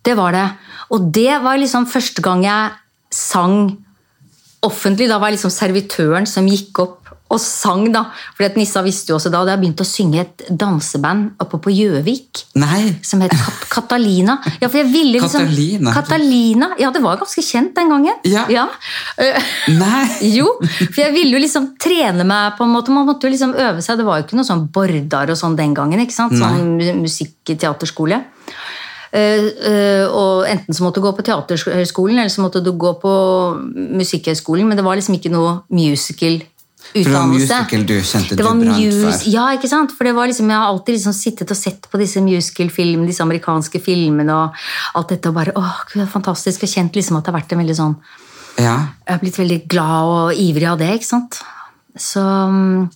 det 0.04 0.18
var 0.20 0.36
det. 0.36 0.48
Og 0.92 1.08
det 1.16 1.40
var 1.44 1.60
liksom 1.60 1.88
første 1.88 2.24
gang 2.24 2.44
jeg 2.44 2.76
sang 3.14 3.78
offentlig. 4.66 5.08
Da 5.08 5.20
var 5.22 5.32
jeg 5.32 5.40
liksom 5.40 5.54
servitøren 5.54 6.28
som 6.28 6.48
gikk 6.50 6.84
opp 6.84 7.07
og 7.28 7.40
sang, 7.44 7.90
da. 7.92 8.06
For 8.38 8.58
Nissa 8.60 8.82
visste 8.86 9.12
jo 9.12 9.18
også 9.18 9.32
da, 9.34 9.42
og 9.44 9.52
jeg 9.52 9.60
begynte 9.62 9.84
å 9.84 9.90
synge 9.90 10.22
et 10.24 10.46
danseband 10.48 11.42
oppe 11.44 11.60
på 11.64 11.74
Gjøvik. 11.76 12.44
Som 13.06 13.24
het 13.26 13.36
Kat 13.36 13.66
Katalina. 13.74 14.38
Ja, 14.62 14.70
for 14.70 14.80
jeg 14.80 14.90
ville 14.94 15.18
liksom, 15.18 15.44
Katalina. 15.48 15.94
Katalina. 15.96 16.70
Ja, 16.80 16.92
det 16.96 17.02
var 17.04 17.20
ganske 17.20 17.44
kjent 17.44 17.76
den 17.76 17.92
gangen. 17.92 18.16
Ja. 18.28 18.46
ja. 18.52 18.66
Nei. 19.76 20.06
jo, 20.38 20.54
for 20.64 21.04
jeg 21.04 21.14
ville 21.16 21.36
jo 21.36 21.44
liksom 21.44 21.74
trene 21.82 22.26
meg 22.28 22.58
på 22.58 22.68
en 22.68 22.74
måte. 22.74 22.96
Man 22.96 23.08
måtte 23.10 23.28
jo 23.28 23.36
liksom 23.36 23.56
øve 23.56 23.84
seg. 23.84 24.00
Det 24.00 24.08
var 24.08 24.22
jo 24.22 24.28
ikke 24.28 24.40
noe 24.40 24.48
sånn 24.48 24.66
Bordar 24.74 25.34
og 25.34 25.40
sånn 25.40 25.60
den 25.60 25.76
gangen. 25.78 26.04
ikke 26.04 26.16
sant? 26.16 26.38
Sånn 26.40 26.78
musikk-teaterskole. 27.04 28.24
Uh, 29.08 29.48
uh, 29.64 30.06
og 30.12 30.48
enten 30.50 30.76
så 30.76 30.84
måtte 30.84 31.00
du 31.00 31.06
gå 31.08 31.14
på 31.16 31.24
teaterskolen, 31.26 32.20
eller 32.20 32.32
så 32.32 32.44
måtte 32.44 32.60
du 32.62 32.74
gå 32.76 32.92
på 33.02 33.12
musikkhøgskolen, 33.98 34.68
men 34.68 34.78
det 34.78 34.84
var 34.86 35.00
liksom 35.00 35.16
ikke 35.16 35.32
noe 35.32 35.62
musical 35.74 36.42
for 37.04 37.12
det 37.12 37.18
var 37.20 37.28
musical 37.32 37.84
du 37.88 37.96
kjente 38.02 38.36
det 38.36 38.44
du 38.44 38.44
brant 38.44 39.00
for? 39.02 39.26
Ja, 39.32 39.48
ikke 39.56 39.70
sant? 39.72 39.94
For 39.96 40.08
det 40.08 40.14
var 40.18 40.30
liksom, 40.30 40.50
Jeg 40.50 40.58
har 40.58 40.72
alltid 40.72 40.98
liksom 40.98 41.16
sittet 41.16 41.52
og 41.54 41.60
sett 41.60 41.90
på 41.92 42.00
disse 42.02 42.22
musical-filmene, 42.24 43.08
disse 43.10 43.26
amerikanske 43.26 43.82
filmene 43.84 44.36
og 44.36 44.64
alt 45.00 45.14
dette, 45.14 45.32
og 45.32 45.38
bare 45.38 45.56
åh, 45.60 45.84
det 45.94 46.06
er 46.06 46.12
fantastisk, 46.12 46.64
og 46.64 46.72
kjent 46.72 46.96
liksom 46.98 47.20
at 47.20 47.26
det 47.26 47.34
har 47.34 47.40
vært 47.40 47.54
en 47.56 47.62
veldig 47.64 47.78
sånn 47.78 47.98
ja. 48.58 48.78
Jeg 49.06 49.12
har 49.14 49.20
blitt 49.22 49.38
veldig 49.38 49.60
glad 49.70 50.14
og 50.14 50.40
ivrig 50.42 50.66
av 50.70 50.80
det, 50.82 50.90
ikke 50.98 51.10
sant? 51.12 51.42
Så 51.98 52.24
mm, 52.24 52.88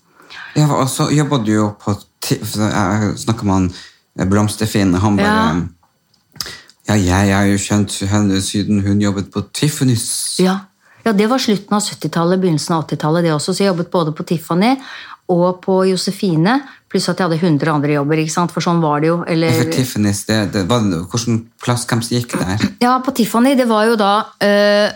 Ja, 0.58 0.68
og 0.80 0.88
så 0.90 1.10
jobba 1.14 1.42
du 1.46 1.54
jo 1.54 1.68
på 1.82 1.96
han 2.32 3.70
eh, 4.18 4.26
Blomsterfinn, 4.30 4.96
han 5.02 5.20
bare 5.20 5.38
ja. 6.88 6.96
ja, 6.96 6.98
jeg 6.98 7.36
har 7.36 7.48
jo 7.50 7.62
kjent 7.62 8.02
henne 8.10 8.42
siden 8.44 8.82
hun 8.86 9.02
jobbet 9.02 9.32
på 9.34 9.44
Tiffany's. 9.54 10.10
Ja. 10.42 10.60
Ja, 11.04 11.14
Det 11.14 11.28
var 11.30 11.42
slutten 11.42 11.76
av 11.76 11.82
70-tallet, 11.82 12.40
begynnelsen 12.42 12.76
av 12.76 12.86
80-tallet. 12.86 13.24
det 13.24 13.34
også, 13.34 13.54
Så 13.54 13.64
jeg 13.64 13.72
jobbet 13.72 13.92
både 13.92 14.12
på 14.12 14.24
Tiffany 14.24 14.76
og 15.32 15.62
på 15.64 15.86
Josefine, 15.88 16.60
pluss 16.92 17.08
at 17.10 17.20
jeg 17.20 17.30
hadde 17.30 17.40
100 17.40 17.72
andre 17.72 17.94
jobber. 17.96 18.20
ikke 18.20 18.34
sant? 18.34 18.52
For 18.52 18.64
sånn 18.64 18.82
var 18.84 19.00
det 19.02 19.12
jo. 19.12 19.22
Eller... 19.28 19.54
For 19.56 19.72
Tiffany's, 19.72 20.26
det, 20.28 20.40
det 20.56 20.66
var, 20.70 20.84
plass 21.64 21.86
hvem 21.88 22.04
gikk 22.04 22.36
der? 22.36 22.66
Ja, 22.84 22.98
på 23.04 23.14
Tiffany, 23.16 23.56
det 23.56 23.68
var 23.70 23.88
jo 23.88 23.96
da 24.00 24.12
øh, 24.44 24.90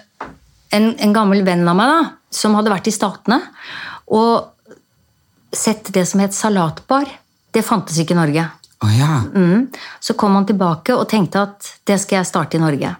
en, 0.75 0.91
en, 0.99 1.15
gammel 1.15 1.45
venn 1.47 1.63
av 1.67 1.77
meg 1.79 1.93
da, 1.93 2.01
som 2.33 2.57
hadde 2.57 2.73
vært 2.73 2.91
i 2.91 2.95
Statene 2.95 3.39
og 4.11 4.51
sett 5.55 5.87
det 5.95 6.03
som 6.09 6.19
het 6.19 6.35
salatbar. 6.35 7.07
Det 7.55 7.63
fantes 7.63 7.97
ikke 8.01 8.13
i 8.13 8.19
Norge. 8.19 8.43
Oh, 8.83 8.91
ja. 8.91 9.21
mm. 9.23 9.67
Så 10.03 10.17
kom 10.19 10.35
han 10.35 10.45
tilbake 10.45 10.93
og 10.93 11.07
tenkte 11.09 11.45
at 11.47 11.69
det 11.87 11.95
skal 12.03 12.19
jeg 12.19 12.29
starte 12.29 12.59
i 12.59 12.61
Norge. 12.61 12.91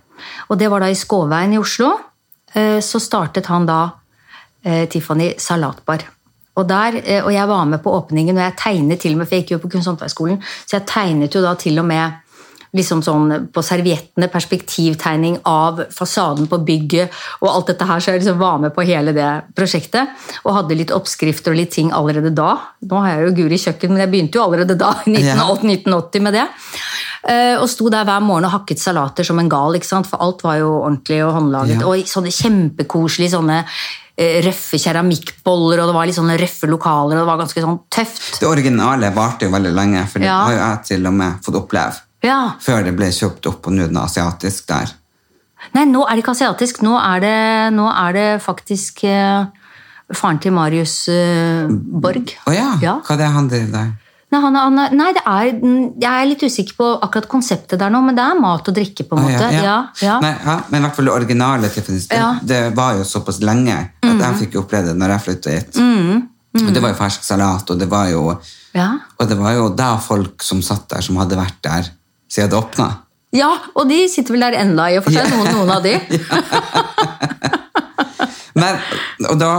Og 0.48 0.58
det 0.58 0.70
var 0.72 0.82
da 0.82 0.88
i 0.90 0.96
Skåveien 0.98 1.54
i 1.54 1.60
Oslo. 1.60 1.92
Eh, 2.56 2.80
så 2.80 3.00
startet 3.00 3.50
han 3.52 3.68
da 3.68 3.80
eh, 4.64 4.86
Tiffany 4.90 5.34
Salatbar. 5.38 6.06
Og, 6.56 6.68
der, 6.70 7.02
eh, 7.04 7.24
og 7.24 7.34
jeg 7.34 7.48
var 7.52 7.66
med 7.68 7.82
på 7.84 7.92
åpningen, 7.92 8.38
og 8.38 8.44
jeg 8.44 8.58
tegnet 8.62 9.02
til 9.04 9.16
og 9.16 9.22
med, 9.22 9.28
for 9.28 9.36
jeg 9.36 9.44
gikk 9.44 9.58
jo 9.58 9.64
på 9.66 9.72
Kunsthåndverksskolen, 9.74 10.40
så 10.64 10.78
jeg 10.78 10.88
tegnet 10.88 11.36
jo 11.36 11.44
da 11.44 11.52
til 11.60 11.82
og 11.82 11.88
med 11.90 12.22
liksom 12.76 13.02
sånn 13.06 13.48
på 13.56 13.64
serviettene 13.64 14.28
perspektivtegning 14.32 15.40
av 15.48 15.82
fasaden 15.96 16.48
på 16.52 16.60
bygget 16.68 17.14
og 17.42 17.50
alt 17.52 17.72
dette 17.72 17.88
her, 17.88 18.00
så 18.04 18.12
jeg 18.14 18.22
liksom 18.24 18.40
var 18.42 18.60
med 18.64 18.74
på 18.76 18.86
hele 18.88 19.14
det 19.16 19.30
prosjektet. 19.56 20.12
Og 20.44 20.54
hadde 20.60 20.78
litt 20.80 20.92
oppskrifter 20.96 21.54
og 21.56 21.60
litt 21.62 21.72
ting 21.76 21.92
allerede 21.96 22.34
da. 22.36 22.54
Nå 22.86 23.02
har 23.04 23.16
jeg 23.16 23.28
jo 23.30 23.36
Guri 23.42 23.60
kjøkken, 23.62 23.96
men 23.96 24.04
jeg 24.06 24.12
begynte 24.14 24.40
jo 24.40 24.46
allerede 24.46 24.78
da, 24.80 24.94
i 25.08 25.16
1980, 25.18 26.22
med 26.26 26.34
det. 26.38 26.46
Eh, 27.26 27.56
og 27.58 27.68
sto 27.72 27.90
der 27.90 28.06
hver 28.06 28.22
morgen 28.22 28.46
og 28.46 28.54
hakket 28.54 28.80
salater 28.82 29.26
som 29.26 29.40
en 29.42 29.50
gal, 29.50 29.74
ikke 29.80 29.90
sant? 29.90 30.06
for 30.10 30.22
alt 30.22 30.44
var 30.46 30.60
jo 30.62 30.72
ordentlig 30.84 31.24
og 31.26 31.34
håndlaget. 31.40 31.80
Ja. 31.82 31.88
Og 31.90 32.10
sånne 32.10 32.34
kjempekoselige 32.36 33.34
sånne 33.34 33.62
eh, 33.64 34.42
røffe 34.46 34.78
keramikkboller, 34.84 35.82
og 35.82 35.90
det 35.90 35.96
var 35.98 36.10
litt 36.10 36.18
sånne 36.20 36.38
røffe 36.40 36.70
lokaler, 36.70 37.18
og 37.18 37.24
det 37.24 37.30
var 37.32 37.42
ganske 37.42 37.64
sånn 37.66 37.80
tøft. 37.92 38.40
Det 38.42 38.50
originale 38.50 39.10
varte 39.16 39.48
jo 39.50 39.54
veldig 39.56 39.74
lenge, 39.76 40.06
for 40.12 40.22
det 40.22 40.30
Ja. 40.30 40.38
har 40.46 40.54
jo 40.54 40.60
jeg 40.62 40.84
til 40.92 41.08
og 41.10 41.14
med 41.14 41.42
fått 41.46 41.60
oppleve. 41.64 42.02
Ja. 42.26 42.40
Før 42.62 42.86
det 42.88 42.96
ble 42.98 43.12
kjøpt 43.14 43.50
opp, 43.52 43.68
og 43.70 43.76
nå 43.78 43.86
er 43.88 44.00
asiatisk 44.04 44.68
der. 44.72 44.94
Nei, 45.76 45.86
nå 45.90 46.04
er 46.06 46.18
det 46.18 46.24
ikke 46.26 46.36
asiatisk. 46.36 46.82
Nå 46.86 46.96
er 47.00 47.22
det, 47.24 47.36
nå 47.76 47.86
er 47.90 48.16
det 48.18 48.26
faktisk 48.44 49.04
eh, 49.10 49.46
faren 50.14 50.42
til 50.44 50.54
Marius 50.56 50.98
eh, 51.12 51.70
Borg. 51.70 52.36
Å 52.46 52.54
ja, 52.56 52.72
Ja. 52.84 52.98
hva 53.06 53.16
er 53.16 53.24
det 53.24 53.30
han 53.38 53.48
driver 53.52 53.72
der? 53.80 53.94
Nei, 54.34 54.40
han, 54.42 54.56
han, 54.58 54.80
nei, 54.98 55.10
det 55.16 55.22
er, 55.30 55.50
jeg 56.02 56.10
er 56.12 56.28
litt 56.28 56.44
usikker 56.44 56.76
på 56.80 56.88
akkurat 57.06 57.28
konseptet 57.32 57.80
der 57.80 57.92
nå, 57.94 58.02
men 58.04 58.18
det 58.18 58.24
er 58.26 58.40
mat 58.42 58.68
og 58.68 58.76
drikke, 58.76 59.06
på 59.08 59.16
en 59.18 59.22
Å, 59.22 59.28
måte. 59.30 59.50
Ja, 59.54 59.76
ja. 60.02 60.16
Nei, 60.24 60.32
ja, 60.34 60.56
men 60.72 60.82
i 60.82 60.88
hvert 60.88 60.98
fall 60.98 61.08
det 61.10 61.14
originale 61.14 61.70
Tiffany's, 61.72 62.08
det, 62.10 62.18
Ja. 62.20 62.32
Det 62.42 62.62
var 62.76 62.98
jo 62.98 63.06
såpass 63.08 63.40
lenge 63.46 63.78
at 64.02 64.24
jeg 64.26 64.40
fikk 64.42 64.58
oppleve 64.64 64.90
det 64.92 64.98
når 65.00 65.14
jeg 65.16 65.26
flyttet 65.28 65.54
hit. 65.54 65.80
Og 66.56 66.72
det 66.74 66.82
var 66.84 66.94
jo 66.94 66.98
fersk 67.00 67.24
salat, 67.28 67.70
og 67.70 67.80
det 67.80 67.88
var 67.92 68.10
jo, 68.10 68.24
ja. 68.76 68.90
og 69.20 69.30
det 69.30 69.38
var 69.40 69.56
jo 69.58 69.70
da 69.76 69.94
folk 70.02 70.44
som 70.44 70.62
satt 70.66 70.90
der, 70.90 71.04
som 71.06 71.18
hadde 71.22 71.38
vært 71.40 71.62
der 71.68 71.90
siden 72.32 72.50
det 72.54 72.58
åpna. 72.60 72.90
Ja, 73.36 73.52
og 73.76 73.90
de 73.90 74.06
sitter 74.08 74.32
vel 74.38 74.46
der 74.48 74.56
enda 74.62 74.88
i 74.94 74.98
og 75.00 75.04
for 75.04 75.12
seg, 75.12 75.28
noen, 75.34 75.52
noen 75.58 75.74
av 75.76 75.84
de. 75.84 75.98
Men, 78.56 78.78
og 79.28 79.36
da 79.36 79.50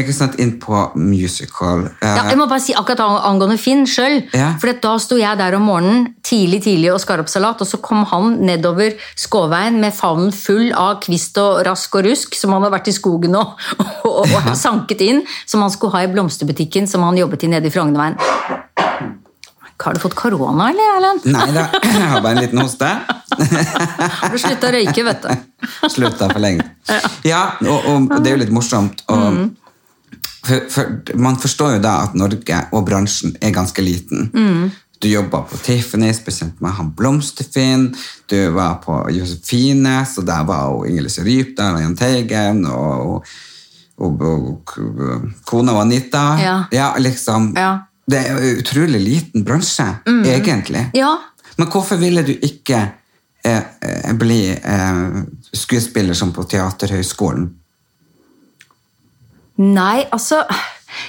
ikke 0.00 0.14
sant, 0.16 0.38
inn 0.40 0.54
på 0.62 0.72
musical. 0.96 1.82
eh, 2.00 2.14
Ja, 2.16 2.22
jeg 2.30 2.38
må 2.40 2.46
bare 2.48 2.62
si 2.64 2.72
akkurat 2.72 3.02
angående 3.28 3.58
Finn 3.60 3.82
sjøl. 3.84 4.22
Ja. 4.32 4.54
For 4.60 4.72
da 4.72 4.94
sto 5.04 5.18
jeg 5.20 5.36
der 5.36 5.58
om 5.58 5.66
morgenen 5.68 6.06
tidlig 6.24 6.62
tidlig 6.64 6.88
og 6.94 7.02
skar 7.02 7.20
opp 7.20 7.28
salat, 7.28 7.60
og 7.60 7.68
så 7.68 7.76
kom 7.84 8.06
han 8.08 8.38
nedover 8.48 8.96
Skåveien 9.20 9.76
med 9.82 9.92
favnen 9.92 10.32
full 10.32 10.72
av 10.72 10.96
kvist 11.04 11.36
og 11.42 11.60
rask 11.68 11.92
og 12.00 12.08
rusk 12.08 12.38
som 12.40 12.56
han 12.56 12.64
hadde 12.64 12.72
vært 12.78 12.88
i 12.88 12.96
skogen 12.96 13.36
og, 13.36 13.52
og, 13.84 14.08
og, 14.24 14.32
og 14.40 14.56
sanket 14.56 15.04
inn, 15.04 15.20
som 15.44 15.60
han 15.66 15.74
skulle 15.74 15.92
ha 15.98 16.06
i 16.08 16.12
blomsterbutikken 16.16 16.88
som 16.88 17.04
han 17.04 17.20
jobbet 17.20 17.44
i 17.44 17.52
nede 17.52 17.68
i 17.68 17.74
Frognerveien. 17.74 18.16
Har 19.84 19.94
du 19.94 20.00
fått 20.00 20.14
korona, 20.14 20.70
eller, 20.70 20.96
Erlend? 20.96 21.26
Nei 21.30 21.46
da, 21.54 21.68
jeg 21.82 22.08
har 22.10 22.22
bare 22.24 22.34
en 22.34 22.42
liten 22.42 22.58
hoste. 22.58 22.88
Har 24.18 24.32
du 24.32 24.38
slutta 24.40 24.70
å 24.70 24.74
røyke, 24.74 25.04
vet 25.06 25.22
du? 25.22 25.46
Slutta 25.94 26.26
for 26.32 26.42
lenge. 26.42 26.66
Ja, 27.26 27.44
og, 27.62 27.86
og 27.86 28.18
det 28.18 28.32
er 28.32 28.36
jo 28.36 28.42
litt 28.42 28.52
morsomt. 28.54 29.04
Og, 29.14 29.38
for, 30.42 30.66
for, 30.72 31.14
man 31.20 31.38
forstår 31.38 31.76
jo 31.76 31.80
da 31.84 31.94
at 32.08 32.18
Norge 32.18 32.60
og 32.74 32.84
bransjen 32.88 33.36
er 33.44 33.54
ganske 33.54 33.84
liten. 33.84 34.30
Du 34.98 35.06
jobba 35.08 35.44
på 35.46 35.58
Tiffany, 35.62 36.10
spesielt 36.14 36.58
med 36.60 36.74
han 36.74 36.90
Blomsterfinn. 36.98 37.92
Du 38.26 38.38
var 38.50 38.80
på 38.82 38.96
Josefine, 39.14 40.00
og 40.18 40.26
der 40.26 40.46
var 40.48 40.72
jo 40.72 40.88
Inger-Lise 40.88 41.22
Rypdal 41.26 41.78
og 41.78 41.84
Jahn 41.84 41.94
Teigen. 41.98 42.64
Og, 42.66 43.28
og, 43.98 44.24
og, 44.26 44.26
og 44.26 44.74
kona 45.46 45.76
var 45.76 45.86
Anita. 45.86 46.24
Ja. 46.74 46.88
liksom. 46.98 47.52
Ja. 47.54 47.76
Det 48.08 48.18
er 48.18 48.32
jo 48.32 48.58
utrolig 48.62 49.00
liten 49.04 49.44
bransje, 49.44 49.84
egentlig. 50.06 50.86
Ja. 50.96 51.12
Men 51.58 51.68
hvorfor 51.68 51.98
ville 52.00 52.22
du 52.24 52.32
ikke 52.32 52.78
eh, 53.44 53.62
eh, 53.82 54.12
bli 54.16 54.42
eh, 54.54 55.22
skuespiller 55.52 56.16
som 56.16 56.32
på 56.32 56.46
Teaterhøgskolen? 56.48 57.48
Nei, 59.58 60.04
altså 60.14 60.44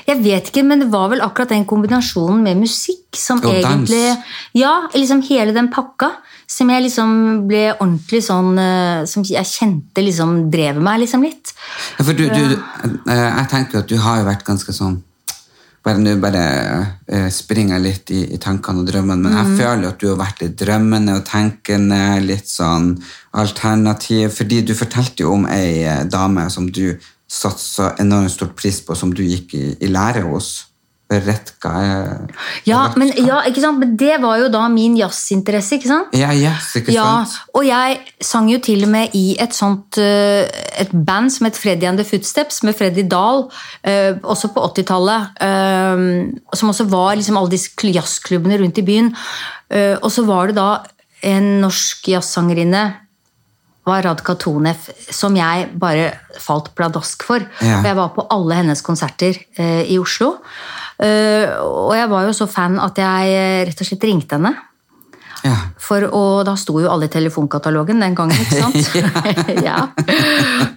Jeg 0.08 0.20
vet 0.24 0.50
ikke, 0.50 0.64
men 0.66 0.82
det 0.82 0.90
var 0.92 1.12
vel 1.12 1.22
akkurat 1.24 1.52
den 1.54 1.64
kombinasjonen 1.70 2.42
med 2.44 2.58
musikk 2.60 3.16
som 3.16 3.40
Og 3.40 3.54
dans. 3.54 3.64
egentlig 3.64 4.18
Ja, 4.58 4.90
liksom 4.94 5.22
hele 5.30 5.54
den 5.56 5.70
pakka. 5.72 6.12
Som 6.50 6.72
jeg 6.74 6.82
liksom 6.88 7.12
ble 7.48 7.76
ordentlig 7.76 8.24
sånn 8.26 8.58
eh, 8.58 9.06
Som 9.06 9.24
jeg 9.24 9.46
kjente 9.46 10.02
liksom 10.02 10.50
drev 10.52 10.82
meg 10.82 11.04
liksom 11.06 11.24
litt. 11.24 11.54
Ja, 12.00 12.04
for 12.04 12.18
du, 12.18 12.26
du, 12.26 12.58
eh, 13.06 13.28
jeg 13.38 13.48
tenker 13.54 13.84
at 13.84 13.88
du 13.88 13.98
har 14.02 14.20
jo 14.24 14.28
vært 14.32 14.44
ganske 14.50 14.74
sånn 14.74 14.98
bare 15.86 16.02
nå 16.02 16.15
bare 16.22 16.44
uh, 17.10 17.28
springer 17.34 17.80
litt 17.82 18.12
i, 18.12 18.24
i 18.36 18.39
tankene 18.42 18.84
og 18.84 18.89
drømmene, 18.89 19.24
men 19.24 19.38
jeg 19.38 19.60
føler 19.62 19.86
jo 19.86 19.92
at 19.94 20.02
du 20.02 20.08
har 20.12 20.20
vært 20.20 20.44
litt 20.44 20.58
drømmende 20.60 21.15
og 21.20 21.26
tenkende, 21.28 22.02
litt 22.26 22.50
sånn 22.52 22.92
alternativ, 23.39 24.34
fordi 24.36 24.63
du 24.68 24.76
fortalte 24.78 25.24
jo 25.24 25.36
om 25.38 25.48
ei 25.52 25.86
eh, 25.86 26.04
dame 26.10 26.48
som 26.52 26.68
du 26.68 26.98
satte 27.30 27.62
så 27.62 27.92
enormt 28.02 28.34
stort 28.34 28.56
pris 28.58 28.82
på, 28.82 28.98
som 28.98 29.13
du 29.13 29.22
gikk 29.24 29.54
i, 29.54 29.65
i 29.86 29.92
lære 29.92 30.26
hos. 30.26 30.69
Retka 31.10 31.72
guy. 31.74 32.28
Ja, 32.69 32.84
men, 32.95 33.10
ja, 33.17 33.39
men 33.74 33.95
det 33.98 34.19
var 34.22 34.38
jo 34.43 34.50
da 34.54 34.67
min 34.69 34.93
jazzinteresse, 35.00 35.80
ikke 35.80 35.89
sant? 35.89 36.13
Ja, 36.13 36.30
yes, 36.38 36.67
ikke 36.78 36.93
Ja, 36.93 37.26
sant? 37.26 37.50
og 37.58 37.65
jeg 37.65 37.98
sang 38.22 38.50
jo 38.52 38.60
til 38.62 38.86
og 38.86 38.91
med 38.93 39.15
i 39.17 39.34
et 39.41 39.58
sånt 39.58 39.98
eh, 39.98 40.45
et 40.78 40.93
band 40.93 41.34
som 41.34 41.48
het 41.50 41.58
Freddy 41.58 41.89
and 41.89 41.98
the 41.98 42.06
Footsteps, 42.06 42.62
med 42.63 42.78
Freddy 42.78 43.08
Dahl, 43.10 43.48
eh, 43.84 44.13
også 44.22 44.52
på 44.54 44.62
80-tallet. 44.69 45.41
eh, 45.41 46.06
som 46.54 46.69
også 46.69 46.86
var 46.89 47.15
liksom 47.17 47.38
alle 47.41 47.56
disse 47.58 47.74
jazzklubbene 47.89 48.62
rundt 48.62 48.78
i 48.78 48.86
byen. 48.86 49.13
Og 50.02 50.10
så 50.12 50.24
var 50.26 50.48
det 50.50 50.56
da 50.58 50.69
en 51.26 51.60
norsk 51.62 52.08
jazzsangerinne, 52.10 52.88
var 53.89 54.04
Radka 54.06 54.36
Tonev, 54.38 54.89
som 55.13 55.36
jeg 55.38 55.69
bare 55.80 56.12
falt 56.41 56.72
pladask 56.78 57.24
for. 57.26 57.43
Ja. 57.63 57.82
Jeg 57.86 57.98
var 57.98 58.12
på 58.15 58.26
alle 58.34 58.60
hennes 58.62 58.82
konserter 58.86 59.38
eh, 59.58 59.84
i 59.89 59.98
Oslo. 60.02 60.36
Eh, 61.00 61.54
og 61.64 61.94
jeg 61.96 62.10
var 62.12 62.26
jo 62.28 62.34
så 62.36 62.48
fan 62.52 62.76
at 62.84 63.00
jeg 63.00 63.36
eh, 63.36 63.62
rett 63.70 63.84
og 63.84 63.88
slett 63.88 64.08
ringte 64.10 64.40
henne. 64.40 64.54
Ja. 65.40 65.56
For, 65.80 66.04
og 66.12 66.44
da 66.50 66.58
sto 66.60 66.82
jo 66.84 66.90
alle 66.92 67.08
i 67.08 67.14
telefonkatalogen 67.14 68.04
den 68.04 68.16
gangen, 68.18 68.36
ikke 68.36 68.60
sant? 68.60 68.96
ja. 69.70 69.86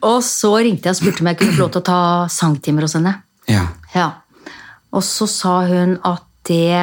Og 0.07 0.21
så 0.27 0.53
ringte 0.63 0.89
jeg 0.89 0.95
og 0.95 1.01
spurte 1.01 1.25
om 1.25 1.33
jeg 1.33 1.41
kunne 1.41 1.57
få 1.57 1.65
lov 1.65 1.73
til 1.75 1.83
å 1.83 1.89
ta 1.91 2.03
sangtimer 2.31 2.87
hos 2.87 2.99
henne. 2.99 3.17
ja. 3.51 3.69
Ja. 3.93 4.11
Og 4.93 5.01
så 5.05 5.25
sa 5.29 5.63
hun 5.65 5.95
at 6.05 6.25
det 6.49 6.77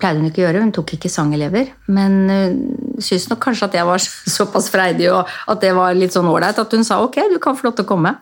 pleide 0.00 0.18
hun 0.18 0.30
ikke 0.30 0.40
å 0.40 0.46
gjøre, 0.46 0.62
hun 0.64 0.72
tok 0.74 0.94
ikke 0.96 1.10
sangelever. 1.12 1.72
Men 1.92 2.16
hun 2.30 3.02
syntes 3.02 3.28
nok 3.30 3.42
kanskje 3.44 3.68
at 3.68 3.76
jeg 3.78 3.88
var 3.88 4.02
såpass 4.36 4.70
freidig 4.72 5.10
og 5.12 5.28
at 5.50 5.62
det 5.62 5.70
var 5.76 5.96
litt 5.98 6.16
sånn 6.16 6.30
ålreit 6.30 6.58
at 6.58 6.76
hun 6.76 6.86
sa 6.86 7.00
ok, 7.04 7.20
du 7.32 7.38
kan 7.42 7.58
få 7.58 7.68
lov 7.68 7.76
til 7.78 7.86
å 7.86 7.90
komme. 7.92 8.14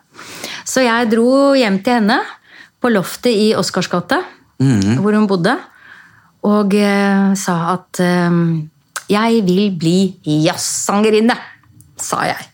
Så 0.67 0.83
jeg 0.85 1.09
dro 1.13 1.55
hjem 1.57 1.79
til 1.85 1.99
henne 2.01 2.19
på 2.79 2.91
loftet 2.91 3.35
i 3.35 3.51
Oscars 3.57 3.89
gate, 3.91 4.21
hvor 4.59 5.15
hun 5.15 5.27
bodde, 5.27 5.55
og 6.47 6.73
eh, 6.75 7.31
sa 7.39 7.55
at 7.73 7.99
eh, 8.03 8.41
jeg 9.09 9.43
vil 9.47 9.71
bli 9.79 9.97
jazzsangerinne, 10.45 11.35
sa 11.99 12.23
jeg. 12.27 12.49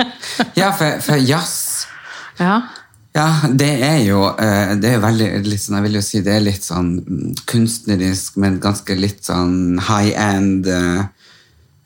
ja, 0.60 0.70
for, 0.72 1.00
for 1.04 1.20
jazz 1.20 1.86
Ja. 2.40 2.60
Ja, 3.10 3.26
det 3.58 3.72
er 3.82 3.96
jo 4.06 4.20
eh, 4.38 4.76
det 4.78 4.92
er 4.94 5.00
veldig 5.02 5.28
litt 5.42 5.62
sånn, 5.64 5.80
Jeg 5.80 5.86
vil 5.88 5.96
jo 5.98 6.02
si 6.06 6.20
det 6.22 6.36
er 6.36 6.44
litt 6.44 6.62
sånn 6.62 6.92
mm, 7.02 7.32
kunstnerisk, 7.50 8.36
men 8.38 8.60
ganske 8.62 8.94
litt 8.94 9.24
sånn 9.26 9.80
high 9.88 10.14
end 10.14 10.68
eh, 10.70 11.02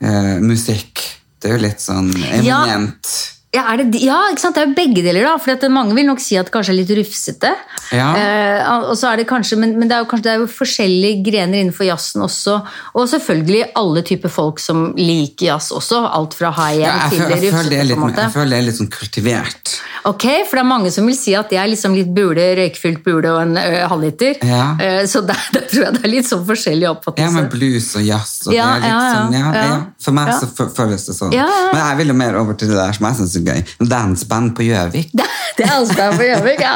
eh, 0.05 0.35
musikk. 0.45 1.01
Det 1.41 1.49
er 1.49 1.57
jo 1.57 1.63
litt 1.65 1.81
sånn 1.81 2.11
eminent. 2.13 2.45
Ja, 2.45 3.44
er 3.63 3.81
det, 3.83 4.01
ja, 4.03 4.17
ikke 4.33 4.43
sant? 4.43 4.57
det 4.57 4.63
er 4.65 4.69
jo 4.71 4.75
begge 4.77 5.03
deler. 5.05 5.25
da, 5.29 5.37
for 5.39 5.69
Mange 5.71 5.95
vil 5.95 6.07
nok 6.09 6.21
si 6.23 6.37
at 6.41 6.47
det 6.49 6.53
kanskje 6.55 6.73
er 6.75 6.79
litt 6.81 6.91
rufsete. 6.99 7.51
Ja. 7.95 8.09
Eh, 8.19 8.73
og 8.91 8.97
så 8.99 9.13
er 9.13 9.21
det 9.21 9.27
kanskje, 9.31 9.57
Men, 9.61 9.77
men 9.79 9.89
det 9.89 9.97
er 9.97 10.03
jo 10.05 10.09
kanskje 10.11 10.25
det 10.25 10.33
er 10.35 10.43
jo 10.43 10.49
forskjellige 10.51 11.23
grener 11.27 11.61
innenfor 11.63 11.87
jazzen 11.89 12.25
også. 12.25 12.57
Og 12.95 13.09
selvfølgelig 13.13 13.71
alle 13.81 14.03
typer 14.07 14.33
folk 14.33 14.59
som 14.63 14.93
liker 14.99 15.47
jazz 15.53 15.71
også. 15.75 16.03
Alt 16.15 16.35
fra 16.39 16.51
high 16.57 16.81
end 16.81 16.87
Ja, 16.87 16.95
jeg, 16.95 17.11
til 17.11 17.19
jeg, 17.19 17.29
det 17.29 17.53
rufsete. 17.53 17.83
litt, 17.85 18.19
jeg 18.25 18.35
føler 18.35 18.51
det 18.55 18.59
er 18.59 18.67
litt 18.69 18.79
sånn 18.81 18.91
kultivert. 18.93 19.75
Ok, 20.05 20.25
For 20.51 20.59
det 20.59 20.65
er 20.65 20.69
mange 20.69 20.91
som 20.93 21.07
vil 21.09 21.17
si 21.17 21.33
at 21.39 21.49
det 21.53 21.57
er 21.63 21.71
liksom 21.71 21.95
litt 21.97 22.11
bule, 22.15 22.45
røykfylt 22.59 23.01
bule 23.07 23.31
og 23.33 23.41
en 23.47 23.55
ø, 23.57 23.69
halvliter. 23.89 24.37
Ja. 24.45 24.65
Eh, 24.81 25.05
så 25.09 25.23
der, 25.25 25.39
der 25.55 25.65
tror 25.71 25.87
jeg 25.87 25.95
det 25.99 26.03
er 26.05 26.13
litt 26.13 26.29
sånn 26.29 26.45
forskjellig 26.49 26.91
oppfattelse. 26.91 27.25
Ja, 27.25 27.33
men 27.33 27.49
blues 27.53 27.89
og 27.97 28.05
jazz. 28.05 28.35
Og 28.49 28.53
Ja, 28.57 28.67
det 28.75 28.75
er 28.75 28.85
litt 28.85 28.91
ja, 28.91 28.99
ja, 28.99 29.15
sånn, 29.15 29.39
ja, 29.39 29.47
ja. 29.55 29.65
ja. 29.71 29.79
For 30.05 30.17
meg 30.17 30.33
Ja. 30.35 30.37
så 30.43 30.69
føles 30.77 31.07
det 31.09 31.15
sånn. 31.17 31.33
Ja, 31.37 31.47
ja, 31.49 31.61
ja. 31.65 31.73
Men 31.73 31.83
jeg 31.87 32.01
vil 32.03 32.13
jo 32.13 32.19
mer 32.21 32.37
over 32.41 32.57
til 32.61 32.69
det 32.73 32.77
der 32.81 32.93
som 32.97 33.07
jeg 33.09 33.19
syns 33.23 33.37
gøy. 33.47 33.63
Danseband 33.91 34.55
på 34.57 34.67
Gjøvik. 34.67 35.11
Det, 35.13 35.27
det 35.59 35.69
Asbjørn 35.71 36.17
på 36.19 36.27
Gjøvik, 36.29 36.61
ja. 36.65 36.75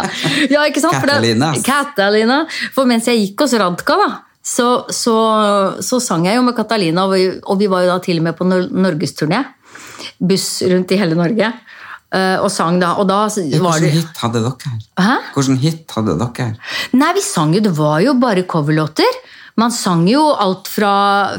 ja. 0.53 0.64
ikke 0.71 0.81
sant? 0.85 0.99
For 1.01 1.07
det- 1.11 1.19
Katalina. 1.19 1.53
Katalina. 1.66 2.39
For 2.75 2.89
mens 2.91 3.09
jeg 3.11 3.23
gikk 3.25 3.45
hos 3.47 3.55
Radka, 3.61 3.97
da, 4.03 4.09
så, 4.49 4.69
så, 4.95 5.14
så 5.85 5.99
sang 6.01 6.25
jeg 6.29 6.39
jo 6.39 6.45
med 6.47 6.57
Katalina, 6.57 7.05
og 7.09 7.14
vi, 7.16 7.25
og 7.45 7.59
vi 7.61 7.66
var 7.69 7.85
jo 7.85 7.91
da 7.95 7.99
til 8.05 8.21
og 8.23 8.29
med 8.29 8.37
på 8.39 8.47
nor 8.49 8.69
norgesturné. 8.71 9.43
Buss 10.21 10.62
rundt 10.71 10.93
i 10.95 10.99
hele 11.01 11.16
Norge. 11.19 11.51
eh, 12.14 12.37
og 12.41 12.49
sang 12.55 12.79
da. 12.81 12.95
Og 13.03 13.09
da 13.11 13.25
var 13.27 13.35
Hvilken 13.35 13.91
hit 13.99 14.23
hadde 14.23 14.41
dere? 14.45 14.77
Hæ? 15.05 15.16
Hvilken 15.35 15.59
hit 15.61 15.93
hadde 15.97 16.14
dere? 16.23 16.53
Nei, 16.97 17.11
vi 17.19 17.25
sang 17.27 17.53
jo, 17.55 17.61
det 17.66 17.75
var 17.77 18.01
jo 18.01 18.14
bare 18.21 18.47
coverlåter. 18.49 19.19
Man 19.59 19.72
sang 19.74 20.04
jo 20.06 20.22
alt 20.38 20.68
fra, 20.70 20.92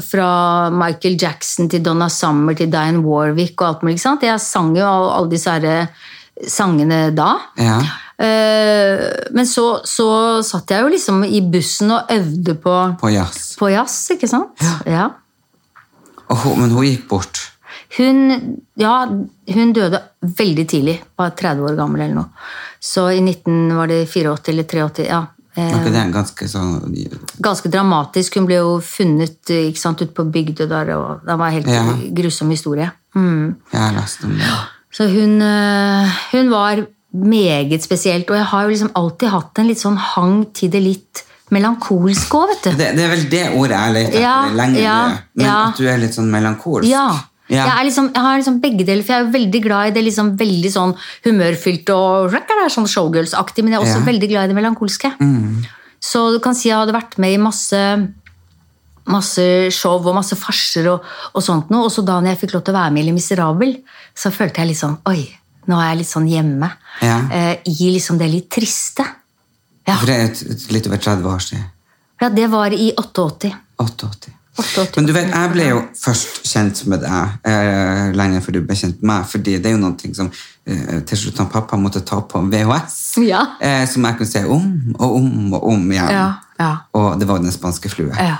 fra 0.04 0.28
Michael 0.74 1.16
Jackson 1.22 1.70
til 1.72 1.80
Donna 1.84 2.10
Summer 2.12 2.56
til 2.58 2.68
Diane 2.72 3.00
Warwick 3.04 3.60
og 3.62 3.68
alt 3.68 3.82
mulig. 3.86 3.96
ikke 3.96 4.04
sant? 4.04 4.26
Jeg 4.28 4.42
sang 4.44 4.74
jo 4.76 4.84
alle 4.86 5.30
disse 5.32 5.54
her 5.54 5.64
eh, 5.70 5.86
sangene 6.52 6.98
da. 7.16 7.30
Ja. 7.56 7.78
Eh, 8.20 9.06
Men 9.32 9.48
så, 9.48 9.64
så 9.88 10.08
satt 10.44 10.68
jeg 10.74 10.84
jo 10.84 10.92
liksom 10.92 11.24
i 11.24 11.40
bussen 11.40 11.94
og 11.96 12.12
øvde 12.12 12.54
på, 12.60 12.76
På 13.00 13.08
jazz. 13.14 13.54
på 13.56 13.72
jazz, 13.72 13.96
ikke 14.12 14.28
sant? 14.28 14.52
Ja. 14.60 14.76
ja. 14.98 15.08
Oh, 16.30 16.44
men 16.60 16.70
hun 16.76 16.84
gikk 16.86 17.08
bort. 17.10 17.40
Hun, 17.96 18.20
ja, 18.78 18.94
hun 19.54 19.72
døde 19.74 19.98
veldig 20.22 20.66
tidlig, 20.70 21.00
var 21.18 21.32
30 21.34 21.64
år 21.72 21.78
gammel 21.80 22.04
eller 22.04 22.20
noe. 22.20 22.28
Så 22.80 23.08
i 23.16 23.18
19, 23.24 23.72
var 23.80 23.88
det 23.90 24.04
84 24.12 24.52
eller 24.52 24.68
83, 24.70 25.08
ja. 25.08 25.24
Eh, 25.60 25.70
Var 25.74 25.80
ikke 25.84 25.92
det 25.94 26.04
ganske 26.14 26.48
sånn 26.48 26.72
ganske 27.42 27.70
dramatisk. 27.72 28.36
Hun 28.40 28.46
ble 28.48 28.58
jo 28.60 28.76
funnet 28.80 29.50
eh, 29.52 29.68
ikke 29.70 29.82
sant, 29.82 30.00
ute 30.02 30.14
på 30.16 30.24
bygda 30.32 30.66
der, 30.70 30.92
og 30.96 31.24
det 31.26 31.36
var 31.38 31.48
en 31.48 31.58
helt 31.58 31.66
Ja. 31.68 31.84
grusom 32.22 32.50
historie. 32.50 32.90
Mm. 33.14 33.56
Jeg 33.72 33.80
har 33.80 33.92
lest 34.00 34.24
om 34.24 34.36
det. 34.38 34.52
Så 34.92 35.06
hun, 35.10 35.40
eh, 35.42 36.08
hun 36.32 36.50
var 36.50 36.84
meget 37.12 37.82
spesielt, 37.82 38.30
og 38.30 38.36
jeg 38.36 38.44
har 38.46 38.62
jo 38.62 38.68
liksom 38.70 38.90
alltid 38.94 39.28
hatt 39.30 39.58
en 39.58 39.66
litt 39.66 39.78
sånn 39.82 39.96
hang 39.98 40.44
til 40.54 40.70
det 40.70 40.82
litt 40.82 41.24
melankolske 41.50 42.30
òg, 42.38 42.48
vet 42.52 42.62
du. 42.62 42.70
det. 42.78 42.90
Det 42.96 43.04
er 43.04 43.08
vel 43.10 43.24
det 43.30 43.44
ordet 43.58 43.76
jeg 43.76 43.92
leter 43.96 44.12
etter 44.12 44.20
Ja, 44.22 44.36
lenge. 44.54 44.78
ja. 44.78 44.98
Men 45.34 45.46
ja. 45.46 45.56
at 45.68 45.76
du 45.76 45.86
er 45.90 45.98
litt 45.98 46.14
sånn 46.14 46.30
melankolsk. 46.30 46.86
Ja. 46.88 47.08
Ja. 47.50 47.64
Jeg, 47.66 47.74
er 47.74 47.86
liksom, 47.88 48.08
jeg 48.14 48.22
har 48.22 48.38
liksom 48.38 48.60
begge 48.62 48.84
deler, 48.86 49.02
for 49.02 49.12
jeg 49.12 49.20
er 49.20 49.26
jo 49.26 49.34
veldig 49.34 49.60
glad 49.64 49.90
i 49.90 49.94
det 49.96 50.04
liksom 50.06 50.28
veldig 50.38 50.70
sånn 50.70 50.92
humørfylte 51.26 51.96
og 51.96 52.36
sånn 52.70 52.86
showgirls-aktig, 52.86 53.64
men 53.64 53.74
jeg 53.74 53.80
er 53.80 53.86
også 53.88 53.98
Ja. 54.00 54.06
veldig 54.06 54.28
glad 54.30 54.44
i 54.44 54.52
det 54.52 54.58
melankolske. 54.60 55.10
Så 56.00 56.32
du 56.32 56.38
kan 56.40 56.54
si 56.54 56.68
jeg 56.70 56.78
hadde 56.78 56.94
vært 56.94 57.18
med 57.18 57.34
i 57.34 57.42
masse, 57.42 57.80
masse 59.10 59.44
show 59.74 59.98
og 59.98 60.14
masse 60.14 60.36
farser 60.38 60.88
og, 60.92 61.04
og 61.34 61.42
sånt 61.42 61.70
noe, 61.72 61.88
og 61.88 61.92
så 61.92 62.04
da 62.06 62.20
når 62.20 62.34
jeg 62.34 62.40
fikk 62.44 62.54
lov 62.54 62.64
til 62.64 62.74
å 62.74 62.78
være 62.78 62.94
med 62.94 63.02
i 63.02 63.08
Le 63.08 63.16
Miserable, 63.16 63.74
så 64.14 64.30
følte 64.32 64.62
jeg 64.62 64.70
litt 64.72 64.80
sånn 64.80 64.96
Oi, 65.10 65.24
nå 65.66 65.78
er 65.80 65.90
jeg 65.92 66.00
litt 66.02 66.10
sånn 66.10 66.28
hjemme. 66.30 66.70
Ja. 67.02 67.18
Eh, 67.30 67.54
I 67.66 67.90
liksom 67.96 68.18
det 68.20 68.30
litt 68.30 68.48
triste. 68.52 69.04
Ja. 69.86 69.96
For 69.96 70.06
det 70.06 70.16
er 70.16 70.26
et, 70.30 70.42
et, 70.54 70.66
litt 70.72 70.86
over 70.86 71.00
30 71.02 71.26
år 71.26 71.40
siden. 71.44 71.64
ja, 72.20 72.28
det 72.28 72.46
var 72.52 72.72
i 72.72 72.92
88. 72.96 73.50
88. 73.80 74.36
88. 74.58 74.96
Men 74.96 75.06
du 75.06 75.12
vet, 75.14 75.28
jeg 75.30 75.50
ble 75.52 75.66
jo 75.70 75.78
først 76.02 76.40
kjent 76.50 76.80
med 76.90 77.00
deg 77.04 77.46
eh, 77.48 78.10
lenge 78.18 78.40
før 78.44 78.56
du 78.58 78.60
ble 78.66 78.76
kjent 78.76 78.98
med 79.00 79.08
meg, 79.12 79.28
fordi 79.30 79.54
det 79.62 79.70
er 79.70 79.76
jo 79.76 79.80
noe 79.80 80.10
som 80.16 80.30
eh, 80.66 81.00
til 81.06 81.20
slutt 81.22 81.38
han 81.40 81.48
pappa 81.52 81.78
måtte 81.80 82.02
ta 82.04 82.18
på 82.28 82.42
VHS, 82.50 82.98
Ja. 83.24 83.44
eh, 83.62 83.86
som 83.88 84.04
jeg 84.04 84.18
kunne 84.18 84.32
se 84.32 84.42
om 84.44 84.94
og 84.98 85.16
om 85.20 85.54
og 85.54 85.68
om 85.72 85.86
igjen. 85.92 86.10
Ja, 86.12 86.28
ja. 86.58 86.70
Og 86.98 87.18
det 87.20 87.28
var 87.30 87.38
Den 87.38 87.52
spanske 87.54 87.88
flue. 87.92 88.12
Ja. 88.18 88.36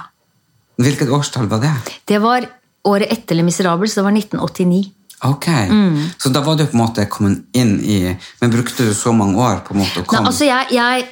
Hvilket 0.80 1.08
årstall 1.12 1.46
var 1.48 1.60
det? 1.62 1.72
Det 2.08 2.18
var 2.22 2.46
året 2.88 3.10
etter 3.12 3.36
Le 3.36 3.42
Miserable, 3.44 3.88
så 3.88 4.00
det 4.00 4.04
var 4.10 4.16
1989. 4.16 4.90
Ok, 5.22 5.46
Mm. 5.68 6.08
Så 6.18 6.30
da 6.32 6.40
var 6.40 6.56
du 6.56 6.64
på 6.64 6.72
en 6.78 6.80
måte 6.80 7.04
kommet 7.12 7.42
inn 7.52 7.74
i 7.84 8.16
Men 8.40 8.50
brukte 8.50 8.86
du 8.88 8.94
så 8.94 9.12
mange 9.12 9.36
år 9.36 9.58
på 9.66 9.74
en 9.74 9.80
måte 9.82 10.00
å 10.00 10.06
Nei, 10.16 10.22
altså 10.26 10.46
jeg, 10.48 10.66
jeg, 10.72 11.08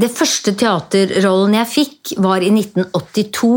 det 0.00 0.10
første 0.14 0.54
teaterrollen 0.58 1.58
jeg 1.60 1.70
fikk, 1.70 2.12
var 2.24 2.44
i 2.44 2.50
1982. 2.52 3.52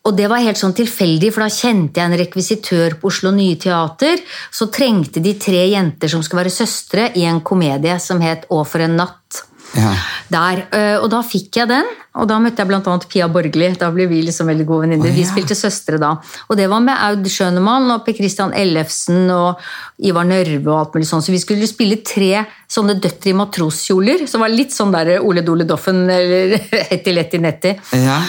Og 0.00 0.16
det 0.16 0.30
var 0.32 0.42
helt 0.44 0.60
sånn 0.60 0.74
tilfeldig, 0.76 1.30
for 1.34 1.44
da 1.44 1.50
kjente 1.52 2.00
jeg 2.00 2.08
en 2.08 2.18
rekvisitør 2.20 2.96
på 3.00 3.10
Oslo 3.12 3.32
Nye 3.36 3.58
Teater. 3.60 4.22
Så 4.52 4.70
trengte 4.72 5.22
de 5.24 5.36
tre 5.40 5.66
jenter 5.70 6.12
som 6.12 6.24
skulle 6.24 6.44
være 6.44 6.56
søstre, 6.56 7.10
i 7.20 7.26
en 7.28 7.42
komedie 7.44 7.98
som 8.00 8.20
het 8.24 8.48
Å 8.50 8.64
for 8.64 8.84
en 8.84 8.96
natt. 9.00 9.44
Ja. 9.76 9.92
Der, 10.30 10.64
øh, 10.74 11.02
Og 11.04 11.10
da 11.12 11.20
fikk 11.22 11.56
jeg 11.60 11.68
den, 11.70 11.86
og 12.18 12.26
da 12.26 12.40
møtte 12.42 12.62
jeg 12.62 12.66
bl.a. 12.66 12.94
Pia 13.06 13.28
Borgli. 13.30 13.68
Da 13.78 13.90
ble 13.94 14.08
vi 14.10 14.22
liksom 14.26 14.48
veldig 14.50 14.66
gode 14.66 14.86
venninner. 14.88 15.12
Å, 15.12 15.14
Vi 15.14 15.26
spilte 15.28 15.54
søstre 15.54 15.98
da. 16.02 16.16
Og 16.48 16.58
det 16.58 16.66
var 16.70 16.82
med 16.82 16.98
Aud 16.98 17.28
Schønemann 17.30 17.90
og 17.94 18.02
Per 18.06 18.16
Christian 18.18 18.54
Ellefsen 18.56 19.30
og 19.30 19.60
Ivar 20.02 20.26
Nørve 20.26 20.72
og 20.72 20.78
alt 20.80 20.96
mulig 20.96 21.06
sånn. 21.06 21.22
Så 21.22 21.30
vi 21.30 21.42
skulle 21.42 21.70
spille 21.70 22.00
tre 22.02 22.46
sånne 22.70 22.94
døtre 23.02 23.32
i 23.32 23.34
matroskjoler, 23.34 24.26
som 24.30 24.44
var 24.44 24.52
litt 24.52 24.70
sånn 24.70 24.92
der 24.94 25.16
Ole 25.26 25.42
Dole 25.42 25.64
Doffen 25.66 26.04
eller 26.10 26.52
Hetti 26.92 27.12
Letti 27.14 27.40
Netti. 27.42 27.72
Ja. 27.98 28.20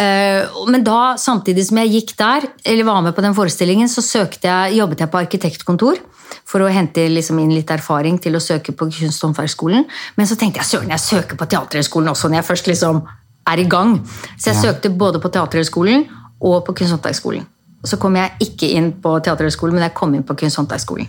Eh, 0.00 0.46
Men 0.72 0.84
da, 0.86 1.16
samtidig 1.20 1.66
som 1.68 1.76
jeg 1.82 1.92
gikk 1.98 2.14
der, 2.16 2.46
eller 2.64 2.84
var 2.88 3.02
med 3.04 3.14
på 3.16 3.20
den 3.24 3.36
forestillingen, 3.36 3.88
så 3.92 4.00
jeg, 4.00 4.76
jobbet 4.78 5.00
jeg 5.04 5.10
på 5.12 5.20
arkitektkontor 5.20 6.00
for 6.48 6.62
å 6.64 6.70
hente 6.72 7.04
liksom 7.10 7.38
inn 7.42 7.52
litt 7.52 7.70
erfaring 7.70 8.16
til 8.22 8.38
å 8.38 8.40
søke 8.40 8.72
på 8.72 8.88
kunst- 8.88 9.20
og 9.24 9.30
håndverksskolen. 9.30 9.84
Men 10.16 10.26
så 10.26 10.36
tenkte 10.38 10.62
jeg 10.62 10.70
søren, 10.70 10.90
jeg 10.94 11.04
søker 11.04 11.36
på 11.36 11.46
Teaterhøgskolen 11.50 12.08
også 12.14 12.30
når 12.30 12.40
jeg 12.40 12.48
først 12.48 12.70
liksom 12.70 13.02
er 13.50 13.58
i 13.58 13.68
gang. 13.68 13.98
Så 14.38 14.50
jeg 14.52 14.56
Ja. 14.56 14.62
søkte 14.72 14.90
både 14.96 15.20
på 15.20 15.28
Teaterhøgskolen 15.28 16.06
og 16.40 16.64
på 16.64 16.72
kunst- 16.72 16.92
og 16.94 16.98
håndverksskolen. 17.02 17.44
Så 17.84 17.98
kom 17.98 18.16
jeg 18.16 18.32
ikke 18.40 18.68
inn 18.76 18.92
på 18.92 19.18
Teaterhøgskolen, 19.24 19.74
men 19.74 19.82
jeg 19.88 19.94
kom 19.94 20.14
inn 20.14 20.22
på 20.24 20.34
kunst- 20.36 20.58
og 20.58 20.64
håndverksskolen. 20.64 21.06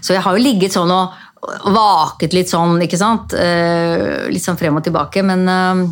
Så 0.00 0.14
jeg 0.14 0.22
har 0.22 0.36
jo 0.36 0.42
ligget 0.42 0.72
sånn 0.74 0.90
og 0.90 1.12
vaket 1.42 2.34
litt 2.36 2.50
sånn, 2.52 2.76
ikke 2.84 2.98
sant? 3.00 3.34
Eh, 3.34 4.28
Litt 4.30 4.44
sånn 4.44 4.58
frem 4.60 4.76
og 4.78 4.84
tilbake, 4.86 5.24
men 5.26 5.42
eh, 5.50 5.84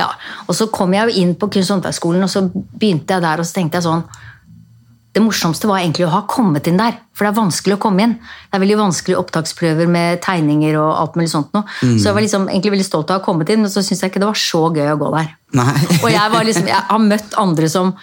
ja. 0.00 0.08
Og 0.46 0.56
så 0.58 0.66
kom 0.72 0.94
jeg 0.96 1.08
jo 1.08 1.22
inn 1.22 1.34
på 1.38 1.48
kunst- 1.52 1.70
og 1.70 1.78
håndverksskolen, 1.78 2.24
og 2.26 2.32
så 2.32 2.42
begynte 2.52 3.14
jeg 3.14 3.22
der, 3.22 3.40
og 3.42 3.46
så 3.46 3.60
tenkte 3.60 3.78
jeg 3.78 3.86
sånn 3.86 4.06
det 5.16 5.22
morsomste 5.24 5.64
var 5.64 5.78
egentlig 5.80 6.04
å 6.04 6.10
ha 6.12 6.18
kommet 6.28 6.66
inn 6.68 6.76
der, 6.76 6.98
for 7.16 7.24
det 7.24 7.30
er 7.30 7.38
vanskelig 7.38 7.78
å 7.78 7.80
komme 7.80 8.04
inn. 8.04 8.10
Det 8.20 8.58
er 8.58 8.60
veldig 8.60 8.76
vanskelige 8.82 9.16
opptaksprøver 9.22 9.88
med 9.88 10.20
tegninger 10.20 10.76
og 10.76 10.90
alt 10.92 11.14
mulig 11.16 11.30
sånt 11.32 11.54
noe. 11.56 11.64
Så 11.80 12.10
jeg 12.10 12.16
var 12.18 12.20
liksom 12.20 12.44
egentlig 12.50 12.74
veldig 12.74 12.84
stolt 12.84 13.08
av 13.08 13.16
å 13.16 13.22
ha 13.22 13.24
kommet 13.24 13.48
inn, 13.48 13.62
men 13.64 13.72
så 13.72 13.80
syntes 13.80 14.02
jeg 14.04 14.12
ikke 14.12 14.20
det 14.20 14.28
var 14.28 14.42
så 14.42 14.60
gøy 14.76 14.90
å 14.92 14.98
gå 15.00 15.08
der. 15.14 15.30
Og 16.04 16.10
jeg, 16.12 16.32
var 16.34 16.44
liksom, 16.44 16.68
jeg 16.68 16.84
har 16.90 17.00
møtt 17.00 17.38
andre 17.40 17.70
som 17.72 17.94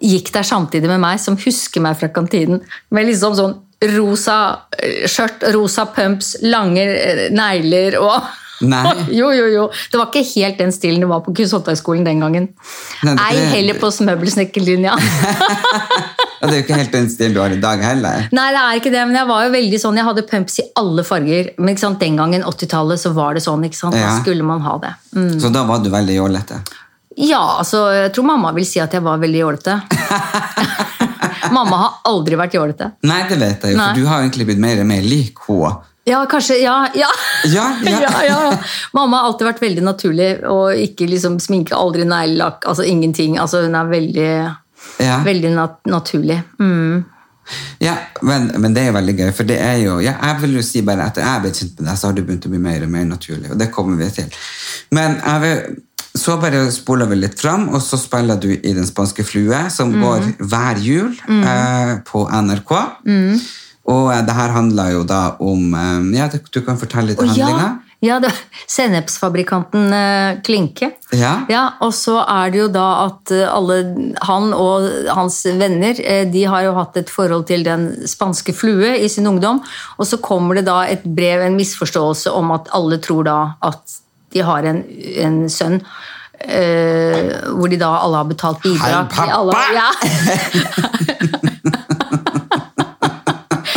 gikk 0.00 0.32
der 0.32 0.48
samtidig 0.48 0.88
med 0.88 1.04
meg, 1.04 1.20
som 1.20 1.36
husker 1.36 1.84
meg 1.84 2.00
fra 2.00 2.08
kantinen. 2.16 2.64
Med 2.88 3.10
liksom 3.12 3.36
sånn 3.36 3.58
rosa 3.96 4.38
eh, 4.78 5.04
skjørt, 5.10 5.42
rosa 5.54 5.86
pumps, 5.86 6.36
lange 6.42 6.84
eh, 6.86 7.28
negler 7.34 7.98
og 8.00 8.22
Nei. 8.64 8.86
Jo, 9.18 9.32
jo, 9.34 9.48
jo. 9.50 9.64
Det 9.90 9.98
var 9.98 10.06
ikke 10.12 10.22
helt 10.38 10.60
den 10.62 10.70
stilen 10.72 11.02
det 11.02 11.08
var 11.10 11.24
på 11.24 11.32
kunst- 11.34 11.82
den 12.06 12.20
gangen. 12.22 12.46
Nei, 13.02 13.16
Ei 13.18 13.40
heller 13.50 13.74
på 13.82 13.90
smøbelsnekkerlinja. 13.90 14.94
Og 16.44 16.48
det 16.48 16.52
er 16.52 16.60
jo 16.60 16.62
ikke 16.62 16.78
helt 16.78 16.92
den 16.94 17.10
stilen 17.10 17.34
du 17.34 17.40
har 17.42 17.52
i 17.52 17.58
dag 17.60 17.82
heller. 17.82 18.28
Nei, 18.36 18.46
det 18.54 18.60
er 18.62 18.78
ikke 18.78 18.92
det, 18.94 19.02
men 19.10 19.18
jeg 19.18 19.28
var 19.28 19.44
jo 19.46 19.52
veldig 19.56 19.80
sånn, 19.82 19.98
jeg 19.98 20.06
hadde 20.06 20.24
pumps 20.30 20.58
i 20.62 20.66
alle 20.80 21.04
farger. 21.04 21.50
Men 21.58 21.76
sant, 21.80 21.98
den 22.00 22.16
gangen, 22.20 22.44
80-tallet, 22.46 23.00
så 23.02 23.12
var 23.16 23.34
det 23.36 23.42
sånn. 23.44 23.64
ikke 23.66 23.80
sant? 23.80 23.96
Da 23.98 24.04
Ja. 24.06 24.14
skulle 24.22 24.46
man 24.46 24.62
ha 24.64 24.78
det. 24.78 24.94
Mm. 25.16 25.34
Så 25.42 25.50
da 25.52 25.64
var 25.68 25.82
du 25.84 25.90
veldig 25.92 26.16
jålete. 26.20 26.62
Ja, 27.16 27.58
altså, 27.60 27.86
jeg 27.94 28.12
tror 28.14 28.26
mamma 28.26 28.50
vil 28.56 28.66
si 28.66 28.80
at 28.82 28.92
jeg 28.94 29.02
var 29.04 29.18
veldig 29.22 29.40
jålete. 29.44 29.80
Mamma 31.54 31.80
har 31.80 31.96
aldri 32.10 32.36
vært 32.40 32.54
jålete. 32.58 32.90
Nei, 33.08 33.22
det 33.30 33.38
vet 33.40 33.64
jeg 33.68 33.76
jo, 33.76 33.80
for 33.80 33.98
du 34.00 34.06
har 34.10 34.22
egentlig 34.24 34.46
blitt 34.50 34.62
mer 34.62 34.82
og 34.82 34.88
mer 34.90 35.02
lik 35.06 35.44
henne. 35.48 35.74
Ja, 36.04 36.18
kanskje, 36.28 36.58
ja, 36.60 36.74
ja. 36.94 37.08
Ja, 37.48 37.64
ja. 37.88 38.00
ja, 38.04 38.10
ja. 38.28 38.58
Mamma 38.92 39.22
har 39.22 39.30
alltid 39.30 39.46
vært 39.48 39.62
veldig 39.64 39.84
naturlig, 39.86 40.28
og 40.52 40.76
ikke 40.76 41.08
liksom 41.08 41.38
sminke, 41.40 41.72
aldri 41.78 42.04
neglelakk, 42.04 42.66
altså 42.68 42.84
ingenting. 42.84 43.38
Altså, 43.40 43.62
hun 43.64 43.74
er 43.80 43.88
veldig, 43.88 44.28
Ja. 45.00 45.22
veldig 45.24 45.54
nat 45.56 45.78
naturlig. 45.88 46.42
Mm. 46.60 47.04
Ja, 47.80 47.94
men, 48.22 48.50
men 48.60 48.74
det 48.76 48.82
er 48.82 48.86
jo 48.90 48.96
veldig 48.98 49.14
gøy, 49.18 49.30
for 49.36 49.48
det 49.48 49.56
er 49.60 49.74
jo 49.82 49.98
Jeg 50.00 50.36
vil 50.40 50.54
jo 50.56 50.62
si 50.64 50.80
bare 50.84 51.04
etter 51.10 51.24
jeg 51.26 51.42
ble 51.42 51.50
kjent 51.52 51.80
med 51.80 51.88
deg, 51.90 51.98
så 52.00 52.06
har 52.08 52.14
du 52.16 52.22
begynt 52.24 52.46
å 52.48 52.52
bli 52.52 52.60
mer 52.68 52.84
og 52.86 52.92
mer 52.94 53.04
naturlig, 53.08 53.50
og 53.52 53.58
det 53.60 53.70
kommer 53.72 53.98
vi 54.00 54.08
til. 54.16 54.30
Men 54.96 55.18
jeg 55.20 55.42
vil, 55.44 55.76
så 56.16 56.36
bare 56.38 56.70
spoler 56.70 57.08
vi 57.10 57.16
litt 57.18 57.40
fram, 57.40 57.68
og 57.74 57.80
så 57.82 57.98
spiller 57.98 58.36
du 58.38 58.52
i 58.54 58.72
Den 58.72 58.86
spanske 58.86 59.24
flue, 59.26 59.64
som 59.70 59.90
Mm. 59.92 60.02
går 60.04 60.46
hver 60.46 60.78
jul 60.78 61.12
eh, 61.28 61.96
på 62.06 62.28
NRK. 62.30 62.72
Og 63.86 64.12
eh, 64.14 64.20
det 64.24 64.32
her 64.36 64.48
handler 64.54 64.92
jo 64.94 65.02
da 65.04 65.36
om 65.40 65.74
eh, 65.74 66.18
Ja, 66.18 66.28
du 66.28 66.60
kan 66.62 66.78
fortelle 66.78 67.12
litt 67.12 67.18
om 67.20 67.26
ja, 67.26 67.34
handlinga? 67.48 67.80
ja 68.04 68.18
det, 68.20 68.30
sennepsfabrikanten 68.76 69.92
eh, 69.92 70.38
Klinke. 70.46 70.92
Ja. 71.12 71.64
Og 71.84 71.92
så 71.96 72.20
er 72.22 72.50
det 72.54 72.58
jo 72.62 72.68
da 72.72 72.86
at 73.08 73.32
alle 73.48 73.80
han 74.22 74.52
og 74.54 74.86
hans 75.18 75.42
venner 75.46 75.98
de 76.30 76.44
har 76.48 76.64
jo 76.68 76.74
hatt 76.78 76.96
et 77.00 77.10
forhold 77.12 77.46
til 77.50 77.64
den 77.66 77.90
spanske 78.08 78.54
flue 78.56 78.94
i 79.00 79.08
sin 79.08 79.26
ungdom. 79.26 79.60
Og 79.98 80.06
så 80.08 80.18
kommer 80.22 80.54
det 80.60 80.66
da 80.70 80.84
et 80.86 81.04
brev, 81.04 81.42
en 81.44 81.58
misforståelse 81.58 82.32
om 82.32 82.54
at 82.56 82.70
alle 82.72 82.98
tror 83.02 83.24
da 83.28 83.38
at 83.62 84.00
de 84.34 84.42
har 84.42 84.66
en, 84.70 84.82
en 85.24 85.38
sønn. 85.50 85.80
Uh, 86.44 87.30
hvor 87.56 87.70
de 87.70 87.78
da 87.80 87.88
alle 88.02 88.18
har 88.18 88.26
betalt 88.28 88.58
bidrag. 88.64 88.90
Hei, 88.90 89.04
pappa! 89.14 89.60
ja. 89.72 89.88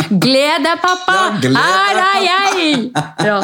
Gled 0.08 0.64
deg, 0.64 0.80
pappa! 0.82 1.16
Ja, 1.44 1.50
Her 1.54 2.00
er 2.02 2.18
jeg! 2.24 2.90
Ja. 3.24 3.38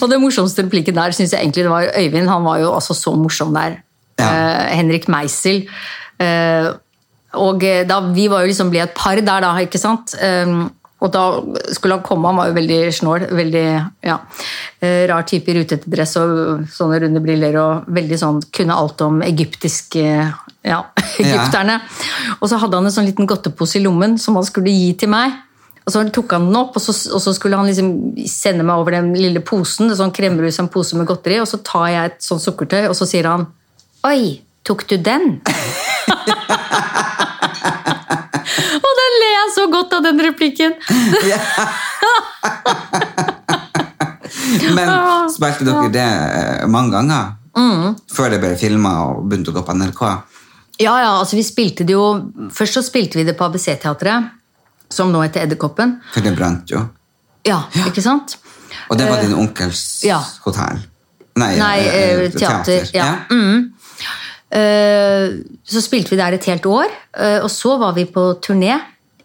Og 0.00 0.10
det 0.10 0.18
morsomste 0.22 0.64
replikken 0.64 0.96
der 0.96 1.14
synes 1.14 1.32
jeg 1.34 1.40
egentlig 1.44 1.66
det 1.66 1.72
var 1.72 1.90
Øyvind. 1.92 2.28
Han 2.30 2.44
var 2.46 2.58
jo 2.62 2.72
altså 2.74 2.94
så 2.96 3.14
morsom 3.18 3.54
der. 3.54 3.78
Eh, 4.20 4.66
Henrik 4.78 5.08
Meisel. 5.12 5.66
Uh, 6.16 6.72
og 7.36 7.60
da, 7.60 8.00
vi 8.16 8.30
var 8.32 8.44
jo 8.44 8.50
liksom 8.50 8.70
ble 8.72 8.80
et 8.86 8.94
par 8.96 9.18
der, 9.20 9.40
da. 9.44 9.52
ikke 9.60 9.78
sant? 9.80 10.14
Eh, 10.16 10.46
Og 11.06 11.12
da 11.14 11.24
skulle 11.74 11.98
han 11.98 12.04
komme, 12.06 12.26
han 12.30 12.40
var 12.40 12.50
jo 12.50 12.56
veldig 12.56 12.80
snål, 12.98 13.28
veldig 13.38 13.66
ja, 14.08 14.18
eh, 14.82 15.04
rar 15.10 15.26
type 15.28 15.52
i 15.52 15.56
rutete 15.60 15.90
dress 15.92 16.16
og 16.18 16.66
sånne 16.72 17.00
runde 17.04 17.22
briller 17.22 17.58
og 17.62 17.88
veldig 17.94 18.18
sånn, 18.20 18.42
kunne 18.54 18.76
alt 18.76 19.06
om 19.06 19.22
egyptisk 19.26 19.98
eh, 20.02 20.26
ja, 20.72 20.82
egypterne. 21.22 21.80
Og 22.40 22.50
så 22.50 22.58
hadde 22.62 22.80
han 22.80 22.88
en 22.88 22.94
sånn 22.94 23.08
liten 23.08 23.28
godtepose 23.30 23.78
i 23.78 23.84
lommen 23.86 24.18
som 24.20 24.38
han 24.38 24.46
skulle 24.48 24.74
gi 24.74 24.94
til 24.98 25.12
meg. 25.14 25.42
Og 25.86 25.92
så 25.94 26.00
tok 26.10 26.32
han 26.34 26.48
den 26.48 26.58
opp, 26.58 26.74
og 26.74 26.82
så, 26.82 26.92
og 27.14 27.20
så 27.22 27.30
skulle 27.36 27.58
han 27.60 27.68
liksom 27.70 27.90
sende 28.26 28.64
meg 28.66 28.80
over 28.80 28.96
den 28.96 29.12
lille 29.14 29.38
posen. 29.46 29.86
en 29.86 29.98
sånn 29.98 30.10
kremmerhus, 30.14 30.58
en 30.58 30.72
pose 30.72 30.98
med 30.98 31.06
godteri, 31.06 31.38
Og 31.38 31.46
så 31.46 31.62
tar 31.62 31.86
jeg 31.92 32.10
et 32.10 32.18
sånt 32.26 32.42
sukkertøy, 32.42 32.88
og 32.90 32.96
så 32.98 33.06
sier 33.06 33.28
han 33.30 33.46
Oi, 34.06 34.42
tok 34.66 34.82
du 34.90 34.96
den? 34.98 35.38
og 38.86 38.92
den 39.00 39.12
ler 39.22 39.32
jeg 39.36 39.45
så 39.56 39.66
godt 39.72 39.96
av 39.96 40.04
den 40.06 40.20
replikken! 40.22 40.76
Men 44.76 44.88
spilte 45.32 45.64
dere 45.66 45.90
det 45.92 46.06
eh, 46.06 46.66
mange 46.70 46.94
ganger? 46.94 47.34
Mm. 47.56 47.94
Før 48.12 48.32
det 48.34 48.40
ble 48.42 48.52
filma 48.60 48.92
og 49.06 49.24
begynte 49.30 49.52
å 49.52 49.56
gå 49.56 49.62
på 49.66 49.76
NRK? 49.76 50.02
Ja, 50.76 50.94
ja, 51.00 51.12
altså 51.16 51.38
vi 51.38 51.44
spilte 51.46 51.86
det 51.88 51.94
jo 51.96 52.04
Først 52.52 52.76
så 52.76 52.82
spilte 52.84 53.16
vi 53.16 53.24
det 53.24 53.32
på 53.38 53.46
ABC-teatret, 53.46 54.28
som 54.92 55.08
nå 55.12 55.22
heter 55.24 55.46
Edderkoppen. 55.46 55.96
For 56.12 56.20
det 56.24 56.34
brant 56.36 56.70
jo. 56.70 56.82
Ja, 57.46 57.62
ikke 57.86 58.04
sant? 58.04 58.36
Og 58.90 58.98
det 58.98 59.06
var 59.08 59.22
din 59.22 59.34
onkels 59.38 60.04
ja. 60.06 60.18
hotell? 60.44 60.82
Nei, 61.36 61.52
Nei 61.60 61.78
eh, 61.84 62.26
teater. 62.32 62.84
teater. 62.84 62.90
Ja. 62.96 63.08
Mm. 63.30 63.72
Uh, 64.46 65.42
Så 65.66 65.82
spilte 65.82 66.14
vi 66.14 66.20
der 66.20 66.36
et 66.36 66.44
helt 66.46 66.66
år, 66.70 66.92
uh, 67.18 67.40
og 67.42 67.50
så 67.50 67.74
var 67.80 67.96
vi 67.96 68.06
på 68.08 68.28
turné 68.44 68.76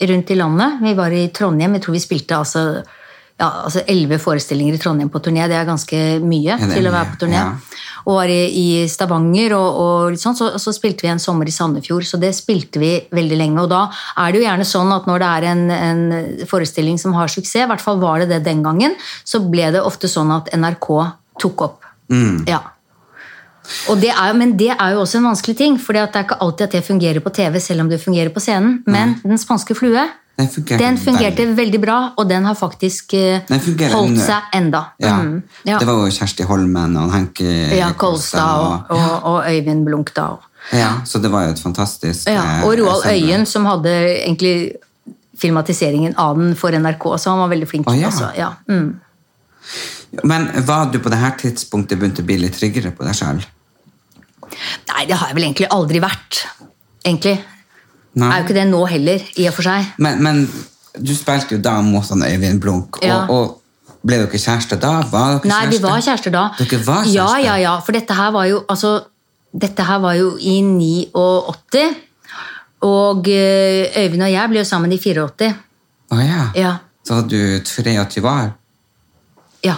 rundt 0.09 0.31
i 0.33 0.39
landet. 0.39 0.81
Vi 0.81 0.95
var 0.97 1.13
i 1.13 1.27
Trondheim, 1.35 1.77
jeg 1.77 1.85
tror 1.85 1.97
vi 1.97 2.03
spilte 2.03 2.39
altså 2.39 2.65
ja, 3.41 3.47
altså 3.65 3.81
elleve 3.89 4.19
forestillinger 4.21 4.75
i 4.77 4.81
Trondheim 4.81 5.09
på 5.09 5.21
turné. 5.23 5.47
Det 5.49 5.57
er 5.57 5.67
ganske 5.67 5.99
mye 6.21 6.57
er 6.57 6.73
til 6.75 6.87
å 6.87 6.93
være 6.93 7.13
på 7.13 7.23
turné. 7.23 7.39
ja. 7.39 7.53
Og 8.09 8.15
var 8.17 8.31
i, 8.33 8.39
i 8.57 8.67
Stavanger, 8.89 9.53
og, 9.53 9.79
og 9.81 10.13
litt 10.13 10.21
sånn, 10.23 10.33
så, 10.37 10.47
så 10.61 10.71
spilte 10.73 11.05
vi 11.05 11.11
en 11.11 11.21
sommer 11.21 11.45
i 11.45 11.53
Sandefjord. 11.53 12.05
Så 12.07 12.17
det 12.21 12.31
spilte 12.33 12.81
vi 12.81 12.95
veldig 13.13 13.37
lenge. 13.37 13.61
Og 13.61 13.69
da 13.69 13.83
er 14.23 14.33
det 14.33 14.41
jo 14.41 14.45
gjerne 14.47 14.65
sånn 14.65 14.93
at 14.95 15.09
når 15.09 15.21
det 15.21 15.29
er 15.29 15.47
en, 15.51 15.63
en 15.75 16.03
forestilling 16.49 16.97
som 17.01 17.13
har 17.17 17.29
suksess, 17.29 17.67
i 17.67 17.69
hvert 17.69 17.83
fall 17.83 18.01
var 18.01 18.23
det 18.23 18.31
det 18.33 18.41
den 18.47 18.63
gangen, 18.65 18.97
så 19.21 19.43
ble 19.45 19.69
det 19.75 19.85
ofte 19.85 20.09
sånn 20.09 20.33
at 20.33 20.49
NRK 20.57 20.89
tok 21.41 21.65
opp. 21.67 21.89
Ja. 22.49 22.63
Og 23.91 23.99
det 24.01 24.09
er, 24.11 24.33
men 24.37 24.55
det 24.59 24.71
er 24.73 24.95
jo 24.95 25.03
også 25.03 25.19
en 25.19 25.29
vanskelig 25.29 25.57
ting, 25.57 25.77
for 25.79 25.95
det 25.95 26.01
er 26.03 26.25
ikke 26.25 26.39
alltid 26.43 26.65
at 26.67 26.77
det 26.77 26.83
fungerer 26.85 27.21
på 27.23 27.31
TV, 27.33 27.59
selv 27.59 27.85
om 27.85 27.91
det 27.91 28.01
fungerer 28.01 28.33
på 28.33 28.43
scenen. 28.43 28.81
Men 28.85 29.15
Den 29.23 29.37
spanske 29.37 29.75
flue 29.77 30.07
Den 30.37 30.49
den 30.79 30.97
fungerte 30.97 31.45
veldig. 31.45 31.57
veldig 31.57 31.81
bra, 31.81 31.97
og 32.17 32.29
den 32.29 32.45
har 32.45 32.55
faktisk 32.57 33.13
eh, 33.13 33.41
Den 33.47 33.61
holdt 33.93 34.21
seg 34.23 34.55
enda. 34.57 34.83
Ja. 34.99 35.17
Mm, 35.21 35.43
ja. 35.65 35.77
Det 35.77 35.87
var 35.87 35.93
jo 35.93 36.11
Kjersti 36.11 36.47
Holmen 36.49 36.97
og 36.97 37.11
Henki 37.13 37.49
ja, 37.77 37.91
Kolstad 37.93 38.63
og, 38.65 38.95
og, 38.97 39.11
og 39.23 39.51
Øyvind 39.51 39.85
Blunkdal. 39.85 40.39
Ja, 40.73 41.01
så 41.05 41.19
det 41.19 41.31
var 41.31 41.45
jo 41.45 41.55
et 41.55 41.59
fantastisk 41.59 42.29
Ja, 42.29 42.41
eh, 42.59 42.65
og 42.65 42.77
Roald. 42.79 43.05
Øyen, 43.11 43.45
som 43.45 43.65
hadde 43.65 43.93
egentlig 44.25 44.73
filmatiseringen 45.41 46.13
av 46.17 46.37
den 46.37 46.55
for 46.55 46.69
NRK, 46.69 47.07
så 47.17 47.33
han 47.33 47.41
var 47.41 47.49
veldig 47.53 47.67
flink. 47.69 47.89
Å, 47.89 47.95
ja. 47.97 48.11
også. 48.11 48.29
Ja. 48.37 48.51
Mm. 48.69 48.99
Men 50.27 50.49
var 50.67 50.89
du 50.91 50.99
på 50.99 51.09
det 51.13 51.19
her 51.21 51.37
tidspunktet 51.39 51.99
begynt 51.99 52.19
å 52.19 52.25
bli 52.27 52.37
litt 52.41 52.57
tryggere 52.59 52.91
på 52.95 53.05
deg 53.07 53.15
sjøl? 53.15 53.39
Nei, 54.91 55.05
det 55.07 55.15
har 55.15 55.31
jeg 55.31 55.37
vel 55.37 55.45
egentlig 55.47 55.69
aldri 55.71 56.01
vært. 56.03 56.41
Egentlig. 57.05 57.37
Nei. 58.19 58.27
Er 58.27 58.41
jo 58.41 58.47
ikke 58.49 58.57
det 58.57 58.65
nå 58.67 58.81
heller, 58.91 59.23
i 59.39 59.47
og 59.47 59.55
for 59.55 59.63
seg. 59.69 59.93
Men, 60.03 60.19
men 60.25 60.41
du 60.99 61.13
spilte 61.15 61.55
jo 61.55 61.61
da 61.63 61.77
mot 61.85 62.03
han 62.11 62.25
Øyvind 62.27 62.59
Blunk, 62.61 62.99
Ja. 63.05 63.21
og 63.31 63.57
ble 64.03 64.17
dere 64.19 64.41
kjærester 64.41 64.79
da? 64.81 64.97
Var 65.07 65.37
dere 65.39 65.51
Nei, 65.53 65.61
vi 65.71 65.79
var 65.83 66.01
kjærester 66.03 66.33
da. 66.33 66.43
Dere 66.59 66.81
var 66.83 67.05
kjærester? 67.05 67.15
Ja, 67.15 67.29
ja, 67.39 67.55
ja. 67.61 67.73
For 67.85 67.95
dette 67.95 68.17
her 68.17 68.31
var 68.35 68.49
jo 68.49 68.63
altså, 68.67 68.97
Dette 69.51 69.83
her 69.83 69.99
var 69.99 70.13
jo 70.15 70.29
i 70.39 70.61
89. 70.63 71.81
Og 72.87 73.27
eh, 73.27 73.91
Øyvind 73.99 74.23
og 74.23 74.31
jeg 74.31 74.49
ble 74.51 74.61
jo 74.61 74.67
sammen 74.67 74.93
i 74.95 74.97
84. 74.97 75.49
Å 76.11 76.19
ja. 76.23 76.43
Ja. 76.55 76.71
Så 77.07 77.17
var 77.17 77.27
du 77.27 77.37
23 77.67 78.23
år? 78.23 78.53
Ja. 79.67 79.75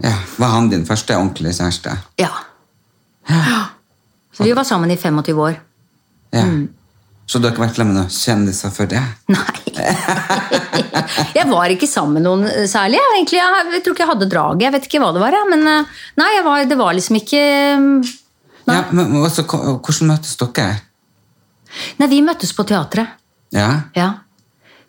Ja. 0.00 0.14
Var 0.38 0.54
han 0.54 0.70
din 0.72 0.86
første 0.88 1.16
ordentlige 1.16 1.58
kjæreste? 1.58 1.96
Ja. 2.18 2.30
Så 4.32 4.46
vi 4.46 4.54
var 4.56 4.64
sammen 4.64 4.90
i 4.90 4.96
25 4.96 5.40
år. 5.40 5.58
Ja. 6.32 6.46
Mm. 6.48 6.70
Så 7.26 7.38
du 7.38 7.46
har 7.46 7.54
ikke 7.54 7.62
vært 7.64 7.78
sammen 7.78 7.94
med 7.94 8.02
noen 8.02 8.12
kjendiser 8.12 8.72
før 8.74 8.88
det? 8.90 9.02
Nei. 9.32 9.60
jeg 11.38 11.44
var 11.48 11.72
ikke 11.72 11.88
sammen 11.88 12.18
med 12.18 12.26
noen 12.26 12.66
særlig. 12.68 12.98
Egentlig, 13.14 13.38
jeg, 13.38 13.68
jeg 13.76 13.84
tror 13.84 13.96
ikke 13.96 14.04
jeg 14.04 14.10
hadde 14.10 14.28
draget. 14.32 14.64
Jeg 14.66 14.74
vet 14.74 14.88
ikke 14.88 15.02
hva 15.04 15.12
det 15.14 15.22
var. 15.22 15.36
Men 15.52 15.62
eh, 15.70 16.02
nei, 16.20 16.32
var, 16.44 16.64
det 16.68 16.78
var 16.80 16.96
liksom 16.98 17.20
ikke 17.22 17.44
Nei. 18.62 18.76
Ja, 18.76 18.82
men 18.94 19.16
også, 19.18 19.42
Hvordan 19.48 20.10
møttes 20.12 20.36
dere? 20.38 20.76
nei, 21.98 22.06
vi 22.12 22.20
møttes 22.22 22.52
på 22.54 22.62
teatret. 22.68 23.16
Ja? 23.50 23.70
Ja. 23.96 24.10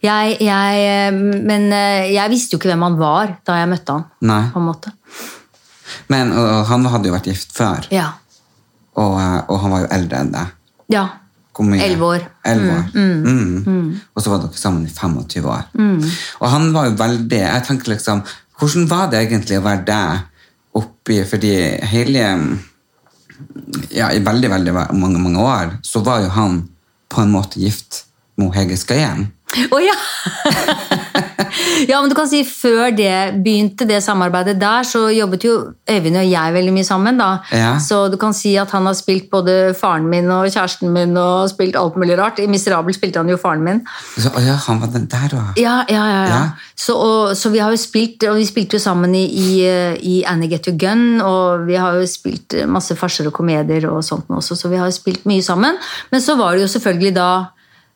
Jeg, 0.04 0.38
jeg, 0.44 0.80
eh, 0.84 1.14
men 1.48 1.70
eh, 1.72 2.10
jeg 2.12 2.32
visste 2.34 2.56
jo 2.56 2.60
ikke 2.60 2.74
hvem 2.74 2.82
han 2.90 2.98
var 3.00 3.38
da 3.48 3.56
jeg 3.62 3.70
møtte 3.72 3.94
han. 3.96 4.06
Nei. 4.28 4.42
på 4.52 4.60
en 4.60 4.66
måte. 4.68 4.92
Men 6.12 6.34
og, 6.36 6.44
og 6.60 6.66
han 6.72 6.86
hadde 6.92 7.08
jo 7.08 7.14
vært 7.16 7.30
gift 7.32 7.54
før, 7.56 7.88
Ja. 7.94 8.10
og, 9.00 9.16
eh, 9.22 9.38
og 9.48 9.60
han 9.64 9.72
var 9.76 9.86
jo 9.86 9.92
eldre 10.00 10.24
enn 10.26 10.34
deg. 10.36 10.56
ja. 10.96 11.06
Hvor 11.54 11.68
mye? 11.70 11.84
Elleve 11.86 12.08
år. 12.16 12.24
Elleve 12.50 12.76
år. 12.80 12.86
Mm. 12.98 13.90
Og 14.18 14.24
så 14.26 14.32
var 14.32 14.40
dere 14.42 14.58
sammen 14.58 14.88
i 14.88 14.90
25 14.90 15.46
år. 15.46 15.68
Og 16.40 16.48
han 16.50 16.64
var 16.74 16.88
jo 16.88 16.96
veldig 16.98 17.38
Jeg 17.44 17.64
tenker 17.68 17.92
liksom 17.94 18.24
Hvordan 18.58 18.88
var 18.90 19.12
det 19.12 19.20
egentlig 19.22 19.60
å 19.60 19.62
være 19.68 19.84
deg 19.86 20.48
oppi 20.82 21.20
Fordi 21.30 21.52
hele 21.92 22.24
Ja, 23.94 24.10
i 24.10 24.24
veldig, 24.26 24.50
veldig 24.50 24.74
mange, 24.98 25.22
mange 25.22 25.46
år 25.46 25.76
så 25.86 26.02
var 26.02 26.24
jo 26.26 26.32
han 26.34 26.58
på 27.14 27.22
en 27.22 27.36
måte 27.36 27.62
gift 27.62 28.02
med 28.38 28.54
Hege 28.56 28.98
hjem. 28.98 29.28
Å 29.54 29.80
ja! 29.84 29.94
ja, 31.92 32.00
men 32.00 32.10
du 32.10 32.16
kan 32.18 32.26
si 32.30 32.40
Før 32.48 32.90
det 32.96 33.36
begynte, 33.44 33.86
det 33.86 34.00
samarbeidet 34.02 34.56
der, 34.62 34.86
så 34.88 35.06
jobbet 35.14 35.46
jo 35.46 35.54
Øyvind 35.90 36.18
og 36.18 36.26
jeg 36.26 36.56
veldig 36.56 36.74
mye 36.74 36.88
sammen. 36.88 37.20
da. 37.20 37.30
Ja. 37.54 37.74
Så 37.82 38.08
du 38.10 38.18
kan 38.18 38.34
si 38.34 38.56
at 38.58 38.72
han 38.74 38.88
har 38.88 38.96
spilt 38.98 39.30
både 39.30 39.76
faren 39.78 40.08
min 40.10 40.32
og 40.32 40.48
kjæresten 40.48 40.94
min 40.96 41.14
og 41.20 41.52
spilt 41.52 41.78
alt 41.78 41.98
mulig 42.00 42.18
rart. 42.18 42.40
I 42.40 42.48
Miserabel 42.50 42.96
spilte 42.96 43.22
han 43.22 43.30
jo 43.30 43.38
faren 43.38 43.62
min. 43.66 43.84
Så, 44.16 44.32
ja, 44.42 44.58
han 44.66 44.82
var 44.82 44.94
den 44.96 45.10
der 45.12 45.38
òg. 45.38 45.60
Ja, 45.60 45.82
ja, 45.92 46.06
ja. 46.10 46.24
ja. 46.32 46.44
Så, 46.74 46.96
og, 46.98 47.36
så 47.38 47.52
vi 47.54 47.62
har 47.62 47.74
jo 47.74 47.82
spilt, 47.82 48.26
og 48.32 48.40
vi 48.40 48.48
spilte 48.50 48.80
jo 48.80 48.86
sammen 48.86 49.14
i, 49.16 49.26
i, 49.28 49.50
i 50.16 50.22
Annie 50.30 50.50
Get 50.50 50.72
Your 50.72 50.80
Gun, 50.80 51.22
og 51.22 51.68
vi 51.68 51.78
har 51.78 52.00
jo 52.00 52.08
spilt 52.10 52.58
masse 52.66 52.98
farser 52.98 53.30
og 53.30 53.36
komedier 53.36 53.90
og 53.92 54.02
sånt 54.08 54.32
også, 54.34 54.58
så 54.58 54.72
vi 54.72 54.80
har 54.82 54.90
jo 54.90 54.96
spilt 54.96 55.28
mye 55.30 55.44
sammen. 55.46 55.78
Men 56.10 56.24
så 56.24 56.40
var 56.40 56.56
det 56.56 56.66
jo 56.66 56.74
selvfølgelig 56.74 57.14
da 57.20 57.30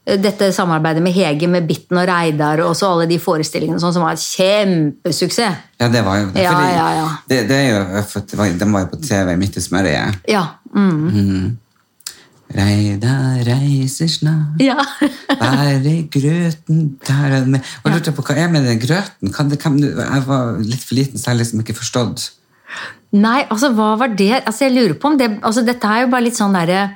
dette 0.08 0.48
samarbeidet 0.56 1.04
med 1.04 1.12
Hege, 1.12 1.50
med 1.52 1.68
Bitten 1.68 2.00
og 2.00 2.08
Reidar 2.08 2.62
og 2.64 2.72
også 2.72 2.94
alle 2.94 3.08
de 3.10 3.20
forestillingene 3.20 3.82
sånn, 3.82 3.92
som 3.96 4.06
var 4.06 4.16
et 4.16 4.24
kjempesuksess. 4.24 5.64
Ja, 5.82 5.90
det 5.94 6.04
var 6.06 6.22
jo 6.22 6.30
det. 6.32 6.46
Ja, 6.46 6.58
ja, 6.72 6.88
ja. 6.96 7.08
Det, 7.28 7.42
det 7.50 7.58
jo, 7.68 7.82
var, 8.40 8.54
Den 8.58 8.72
var 8.74 8.86
jo 8.86 8.92
på 8.94 9.02
TV 9.04 9.34
midt 9.38 9.60
i 9.60 9.64
smørøyet. 9.66 10.22
Ja. 10.32 10.46
Mm. 10.72 11.58
Reidar 12.56 13.42
reiser 13.44 14.08
snart 14.08 14.62
ja. 14.64 14.78
Være 15.42 15.92
i 15.92 16.06
grøten 16.12 16.86
der 17.04 17.26
er 17.28 17.42
det 17.42 17.52
med. 17.58 17.74
Og 17.84 17.92
lurte 17.92 18.14
på 18.16 18.24
hva 18.24 18.38
er 18.40 18.54
med 18.54 18.64
den 18.70 18.80
grøten? 18.80 19.34
Kan 19.36 19.52
det, 19.52 19.60
kan 19.60 19.76
du, 19.76 19.90
jeg 19.92 20.24
var 20.30 20.56
litt 20.64 20.86
for 20.88 20.96
liten, 20.96 21.20
så 21.20 21.34
jeg 21.34 21.42
liksom 21.42 21.66
ikke 21.66 21.76
forstått. 21.76 22.30
Nei, 23.18 23.42
altså 23.52 23.74
hva 23.76 23.94
var 24.00 24.16
det? 24.16 24.46
Altså 24.46 24.68
jeg 24.68 24.76
lurer 24.78 24.96
på 25.00 25.12
om 25.12 25.20
det, 25.20 25.30
altså 25.44 25.64
Dette 25.68 25.92
er 25.92 26.06
jo 26.06 26.14
bare 26.16 26.28
litt 26.28 26.40
sånn 26.40 26.56
derre 26.56 26.88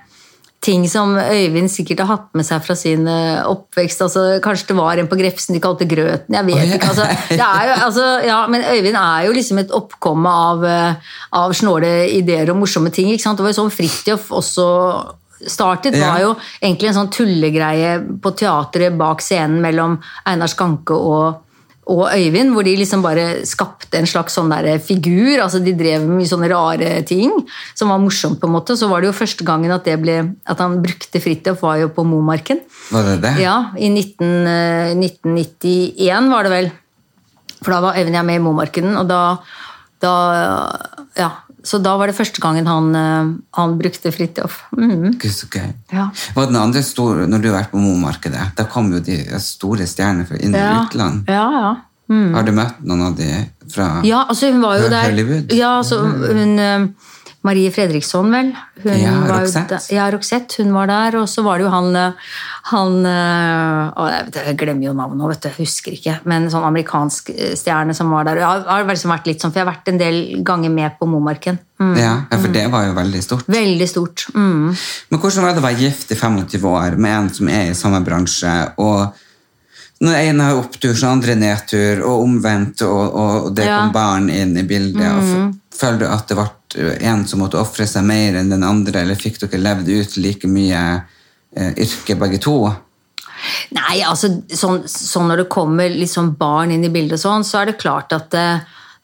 ting 0.61 0.83
som 0.89 1.15
Øyvind 1.17 1.71
sikkert 1.73 2.03
har 2.03 2.09
hatt 2.11 2.27
med 2.37 2.45
seg 2.45 2.61
fra 2.61 2.75
sin 2.77 3.07
eh, 3.09 3.41
oppvekst. 3.49 4.03
altså 4.05 4.25
Kanskje 4.43 4.71
det 4.71 4.77
var 4.77 4.99
en 5.01 5.09
på 5.09 5.17
Grefsen 5.17 5.57
de 5.57 5.61
kalte 5.63 5.87
Grøten. 5.89 6.35
jeg 6.37 6.45
vet 6.45 6.75
ikke, 6.75 6.91
altså, 6.91 7.07
jo, 7.33 7.77
altså, 7.87 8.09
ja, 8.27 8.41
Men 8.47 8.67
Øyvind 8.69 8.99
er 8.99 9.25
jo 9.25 9.33
liksom 9.37 9.61
et 9.63 9.73
oppkomme 9.73 10.29
av, 10.29 10.65
eh, 10.65 11.15
av 11.41 11.55
snåle 11.57 12.11
ideer 12.13 12.53
og 12.53 12.61
morsomme 12.61 12.93
ting. 12.93 13.09
ikke 13.09 13.25
sant? 13.25 13.41
Det 13.41 13.47
var 13.47 13.55
jo 13.55 13.61
sånn 13.63 13.73
Fridtjof 13.73 14.29
også 14.37 14.67
startet. 15.41 15.95
det 15.97 16.05
var 16.05 16.21
jo 16.21 16.35
egentlig 16.61 16.91
en 16.91 16.99
sånn 16.99 17.13
tullegreie 17.13 17.95
på 18.21 18.33
teatret 18.37 18.93
bak 18.97 19.23
scenen 19.25 19.57
mellom 19.63 19.97
Einar 20.29 20.51
Skanke 20.51 20.93
og 20.93 21.41
og 21.91 22.07
Øyvind, 22.15 22.53
hvor 22.55 22.63
de 22.63 22.73
liksom 22.79 23.01
bare 23.03 23.41
skapte 23.47 23.99
en 23.99 24.07
slags 24.07 24.37
sånn 24.37 24.51
der 24.53 24.79
figur. 24.79 25.41
altså 25.43 25.59
De 25.63 25.73
drev 25.75 26.05
med 26.05 26.21
mye 26.21 26.29
sånne 26.29 26.49
rare 26.51 26.91
ting 27.07 27.33
som 27.75 27.91
var 27.91 27.99
morsomt. 27.99 28.39
på 28.39 28.47
en 28.47 28.55
måte. 28.55 28.77
Så 28.79 28.87
var 28.89 29.01
det 29.01 29.11
jo 29.11 29.17
første 29.17 29.43
gangen 29.47 29.71
at, 29.75 29.83
det 29.85 29.97
ble, 30.01 30.17
at 30.47 30.63
han 30.63 30.79
brukte 30.81 31.21
Fridtjof, 31.21 31.61
var 31.61 31.81
jo 31.83 31.89
på 31.93 32.05
Momarken. 32.07 32.61
Var 32.91 33.03
det 33.09 33.17
det? 33.25 33.33
Ja, 33.43 33.57
I 33.77 33.89
19, 33.89 34.47
eh, 34.47 34.95
1991 34.95 36.31
var 36.31 36.47
det 36.47 36.51
vel. 36.55 36.71
For 37.61 37.75
da 37.75 37.81
var 37.81 37.99
Øyvind 37.99 38.15
og 38.15 38.21
jeg 38.21 38.29
med 38.31 38.39
i 38.39 38.45
Momarken, 38.47 38.91
og 38.97 39.07
da, 39.11 39.21
da 40.01 40.13
Ja. 41.19 41.31
Så 41.63 41.77
da 41.83 41.93
var 41.97 42.07
det 42.09 42.15
første 42.17 42.41
gangen 42.41 42.65
han, 42.67 42.87
eh, 42.95 43.31
han 43.57 43.77
brukte 43.77 44.11
Fridtjof. 44.11 44.55
Mm. 44.77 45.19
Så 45.21 45.47
gøy. 45.51 45.69
Ja. 45.93 46.09
Den 46.35 46.55
andre 46.55 46.81
store, 46.83 47.27
når 47.29 47.41
du 47.43 47.49
har 47.51 47.59
vært 47.63 47.71
på 47.71 47.77
Mo-markedet, 47.83 48.51
da 48.57 48.63
kom 48.65 48.91
jo 48.93 48.99
de 48.99 49.19
store 49.39 49.85
stjernene 49.87 50.25
fra 50.27 50.37
inn- 50.41 50.55
og 50.55 50.61
Ja, 50.61 50.83
utland. 50.85 51.23
ja. 51.29 51.45
ja. 51.61 51.75
Har 52.11 52.43
du 52.43 52.51
møtt 52.51 52.81
noen 52.83 53.01
av 53.05 53.13
de 53.15 53.27
fra 53.71 54.01
Ja, 54.03 54.25
altså 54.27 54.49
hun 54.51 54.59
var 54.61 54.75
jo 54.81 54.89
Fra 54.89 54.89
der 54.97 55.05
Hollywood? 55.13 55.53
Ja, 55.55 55.77
altså 55.77 56.01
hun 56.03 56.59
eh, 56.59 56.87
Marie 57.43 57.71
Fredriksson, 57.73 58.27
vel. 58.31 58.51
Hun 58.83 58.97
Ja, 59.01 59.11
var 59.25 59.39
Roxette. 59.41 59.79
Ja, 59.95 60.03
Roxette. 60.13 60.61
Hun 60.61 60.73
var 60.75 60.85
der. 60.91 61.15
Og 61.17 61.27
så 61.29 61.41
var 61.41 61.57
det 61.57 61.65
jo 61.65 61.71
han, 61.73 61.87
eh, 61.95 62.11
han 62.69 62.99
eh, 63.09 63.93
å, 63.97 64.05
jeg, 64.35 64.53
glemmer 64.59 64.85
jo 64.85 64.93
navnet 64.93 65.17
nå, 65.17 65.29
vet 65.31 65.41
du. 65.41 65.47
Jeg 65.49 65.57
husker 65.65 65.95
ikke. 65.97 66.19
Men 66.29 66.45
sånn 66.53 66.67
amerikansk 66.67 67.31
eh, 67.33 67.55
stjerne 67.57 67.95
som 67.97 68.11
var 68.13 68.27
der. 68.29 68.43
Jeg 68.43 68.65
har, 68.69 68.85
liksom 68.91 69.09
vært 69.15 69.31
litt 69.31 69.41
sånn, 69.41 69.49
for 69.55 69.61
jeg 69.61 69.65
har 69.65 69.71
vært 69.73 69.89
en 69.89 69.97
del 70.03 70.19
ganger 70.45 70.69
med 70.75 70.99
på 70.99 71.09
Momarken. 71.09 71.57
Mm. 71.81 71.95
ja, 71.97 72.13
ja, 72.29 72.37
for 72.37 72.53
det 72.53 72.67
var 72.69 72.85
jo 72.85 72.93
veldig 72.99 73.23
stort. 73.25 73.47
Veldig 73.49 73.89
stort. 73.89 74.27
Mm. 74.37 74.69
Men 75.09 75.19
hvordan 75.23 75.47
var 75.47 75.55
det 75.57 75.63
å 75.63 75.65
være 75.65 75.81
gift 75.81 76.13
i 76.13 76.19
25 76.21 76.69
år 76.75 76.99
med 77.01 77.15
en 77.23 77.29
som 77.33 77.49
er 77.49 77.71
i 77.71 77.77
samme 77.77 78.03
bransje, 78.05 78.53
og 78.77 79.17
når 80.01 80.15
ene 80.17 80.45
har 80.51 80.57
opptur, 80.61 80.93
så 80.97 81.09
andre 81.13 81.33
nedtur, 81.37 81.99
og 82.05 82.23
omvendt, 82.27 82.81
og, 82.85 83.17
og 83.21 83.51
det 83.57 83.65
Ja. 83.67 83.79
kom 83.81 83.91
barn 83.93 84.29
inn 84.33 84.55
i 84.57 84.63
bildet, 84.65 85.05
og 85.09 85.21
f- 85.25 85.77
føler 85.81 85.99
du 86.01 86.07
at 86.09 86.27
det 86.29 86.37
ble 86.37 86.47
en 86.75 87.25
som 87.27 87.41
måtte 87.43 87.59
offre 87.59 87.87
seg 87.89 88.05
mer 88.07 88.37
enn 88.39 88.51
den 88.53 88.63
andre, 88.63 89.01
eller 89.03 89.19
fikk 89.19 89.39
dere 89.43 89.59
levd 89.61 89.89
ut 89.91 90.17
like 90.21 90.47
mye 90.47 90.83
eh, 91.55 91.73
yrke 91.83 92.15
begge 92.19 92.39
to? 92.43 92.55
Nei, 93.73 94.01
altså 94.05 94.29
sånn, 94.53 94.83
sånn 94.87 95.31
når 95.31 95.43
det 95.43 95.49
kommer 95.51 95.89
liksom 95.89 96.35
barn 96.39 96.71
inn 96.75 96.85
i 96.85 96.93
bildet, 96.93 97.17
og 97.19 97.23
sånn, 97.25 97.47
så 97.47 97.61
er 97.61 97.71
det 97.71 97.79
klart 97.81 98.13
at, 98.13 98.35
eh, 98.37 98.61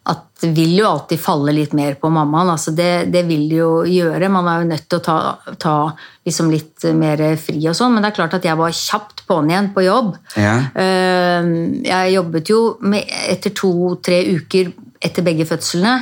at 0.07 0.23
det 0.43 0.51
vil 0.55 0.75
jo 0.77 0.85
alltid 0.85 1.19
falle 1.19 1.51
litt 1.55 1.73
mer 1.75 1.97
på 1.99 2.11
mammaen. 2.13 2.51
Altså 2.53 2.71
det, 2.77 3.09
det 3.11 3.25
vil 3.27 3.47
det 3.49 3.57
jo 3.57 3.71
gjøre. 3.89 4.29
Man 4.31 4.47
er 4.47 4.61
jo 4.61 4.69
nødt 4.69 4.85
til 4.87 4.99
å 5.01 5.03
ta, 5.03 5.17
ta 5.59 5.73
liksom 6.27 6.51
litt 6.53 6.85
mer 6.95 7.23
fri 7.41 7.57
og 7.67 7.75
sånn. 7.75 7.95
Men 7.95 8.05
det 8.05 8.11
er 8.13 8.17
klart 8.19 8.37
at 8.37 8.45
jeg 8.45 8.59
var 8.59 8.77
kjapt 8.77 9.25
på'n 9.27 9.49
igjen 9.51 9.71
på 9.75 9.83
jobb. 9.87 10.13
Ja. 10.37 10.53
Eh, 10.77 11.49
Jeg 11.89 12.13
jobbet 12.13 12.53
jo 12.53 12.61
med, 12.85 13.09
etter 13.33 13.51
to-tre 13.57 14.21
uker 14.37 14.69
etter 15.01 15.25
begge 15.25 15.49
fødslene. 15.49 15.97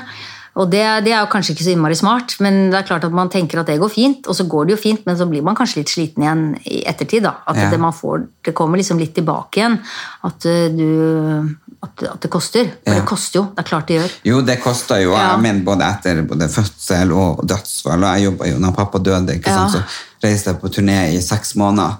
Og 0.55 0.69
det, 0.71 0.83
det 1.03 1.11
er 1.11 1.19
jo 1.19 1.27
kanskje 1.33 1.51
ikke 1.51 1.65
så 1.65 1.71
innmari 1.73 1.95
smart, 1.99 2.37
men 2.39 2.69
det 2.71 2.77
er 2.79 2.85
klart 2.87 3.03
at 3.03 3.11
man 3.11 3.27
tenker 3.29 3.59
at 3.59 3.67
det 3.67 3.75
går 3.81 3.89
fint, 3.91 4.27
og 4.31 4.35
så 4.37 4.45
går 4.47 4.65
det 4.69 4.75
jo 4.77 4.77
fint, 4.79 5.01
men 5.05 5.17
så 5.19 5.25
blir 5.27 5.43
man 5.43 5.55
kanskje 5.57 5.81
litt 5.81 5.91
sliten 5.91 6.23
igjen 6.23 6.45
i 6.63 6.77
ettertid. 6.87 7.23
da. 7.23 7.33
At 7.47 7.57
Ja. 7.59 7.69
det, 7.69 7.79
man 7.79 7.91
får, 7.93 8.23
det 8.45 8.53
kommer 8.55 8.77
liksom 8.79 8.97
litt 8.97 9.13
tilbake 9.15 9.59
igjen. 9.59 9.75
At, 10.23 10.45
eh, 10.45 10.69
du, 10.71 11.55
at, 11.83 12.03
at 12.13 12.21
det 12.21 12.31
koster. 12.31 12.71
For 12.85 12.93
Ja. 12.93 13.01
det 13.01 13.05
koster 13.05 13.39
jo. 13.41 13.43
Det 13.51 13.59
er 13.65 13.69
klart 13.69 13.87
det 13.87 13.99
gjør. 13.99 14.11
Jo, 14.31 14.41
det 14.41 14.57
koster 14.63 15.03
jo, 15.03 15.11
Ja. 15.11 15.35
mener 15.37 15.63
både 15.63 15.81
etter 15.91 16.23
både 16.23 16.47
fødsel 16.47 17.11
og 17.11 17.43
dødsfall, 17.47 17.99
og 18.03 18.15
jeg 18.15 18.23
jobba 18.29 18.47
jo 18.47 18.57
når 18.59 18.75
pappa 18.75 18.97
døde, 18.99 19.35
ikke 19.35 19.51
sant, 19.51 19.71
så 19.75 19.83
reiste 20.23 20.51
jeg 20.53 20.61
på 20.61 20.69
turné 20.71 21.13
i 21.13 21.19
seks 21.21 21.55
måneder. 21.55 21.97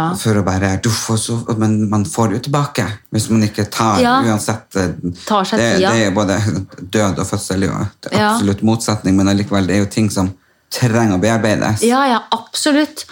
Ja. 0.00 0.08
For 0.18 0.40
å 0.40 0.42
bare 0.46 0.72
så, 1.20 1.38
Men 1.60 1.76
man 1.90 2.04
får 2.08 2.28
det 2.32 2.38
jo 2.38 2.42
tilbake 2.48 2.86
hvis 3.12 3.28
man 3.30 3.44
ikke 3.46 3.68
tar 3.70 4.00
Ja. 4.00 4.18
uansett 4.24 4.76
eh, 4.80 4.92
Tar 5.26 5.44
seg 5.44 5.58
det, 5.60 5.70
tida. 5.76 5.92
det 5.92 6.06
er 6.06 6.14
både 6.16 6.38
død 6.80 7.18
og 7.20 7.26
fødsel 7.28 7.66
jo 7.68 7.74
det 8.00 8.12
er 8.12 8.18
Ja. 8.18 8.30
absolutt 8.34 8.62
motsetning, 8.62 9.16
men 9.16 9.28
allikevel, 9.28 9.66
det 9.68 9.76
er 9.76 9.84
jo 9.84 9.90
ting 9.92 10.10
som 10.10 10.32
trenger 10.70 11.16
å 11.16 11.20
bearbeides. 11.20 11.82
Ja, 11.82 12.04
ja, 12.06 12.20
absolutt. 12.30 13.04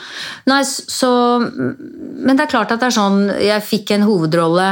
Nei, 0.47 0.61
så, 0.64 1.11
men 1.43 2.36
det 2.39 2.45
er 2.47 2.53
klart 2.53 2.70
at 2.70 2.78
det 2.80 2.86
er 2.86 2.95
sånn 2.95 3.24
Jeg 3.43 3.64
fikk 3.66 3.91
en 3.97 4.07
hovedrolle 4.07 4.68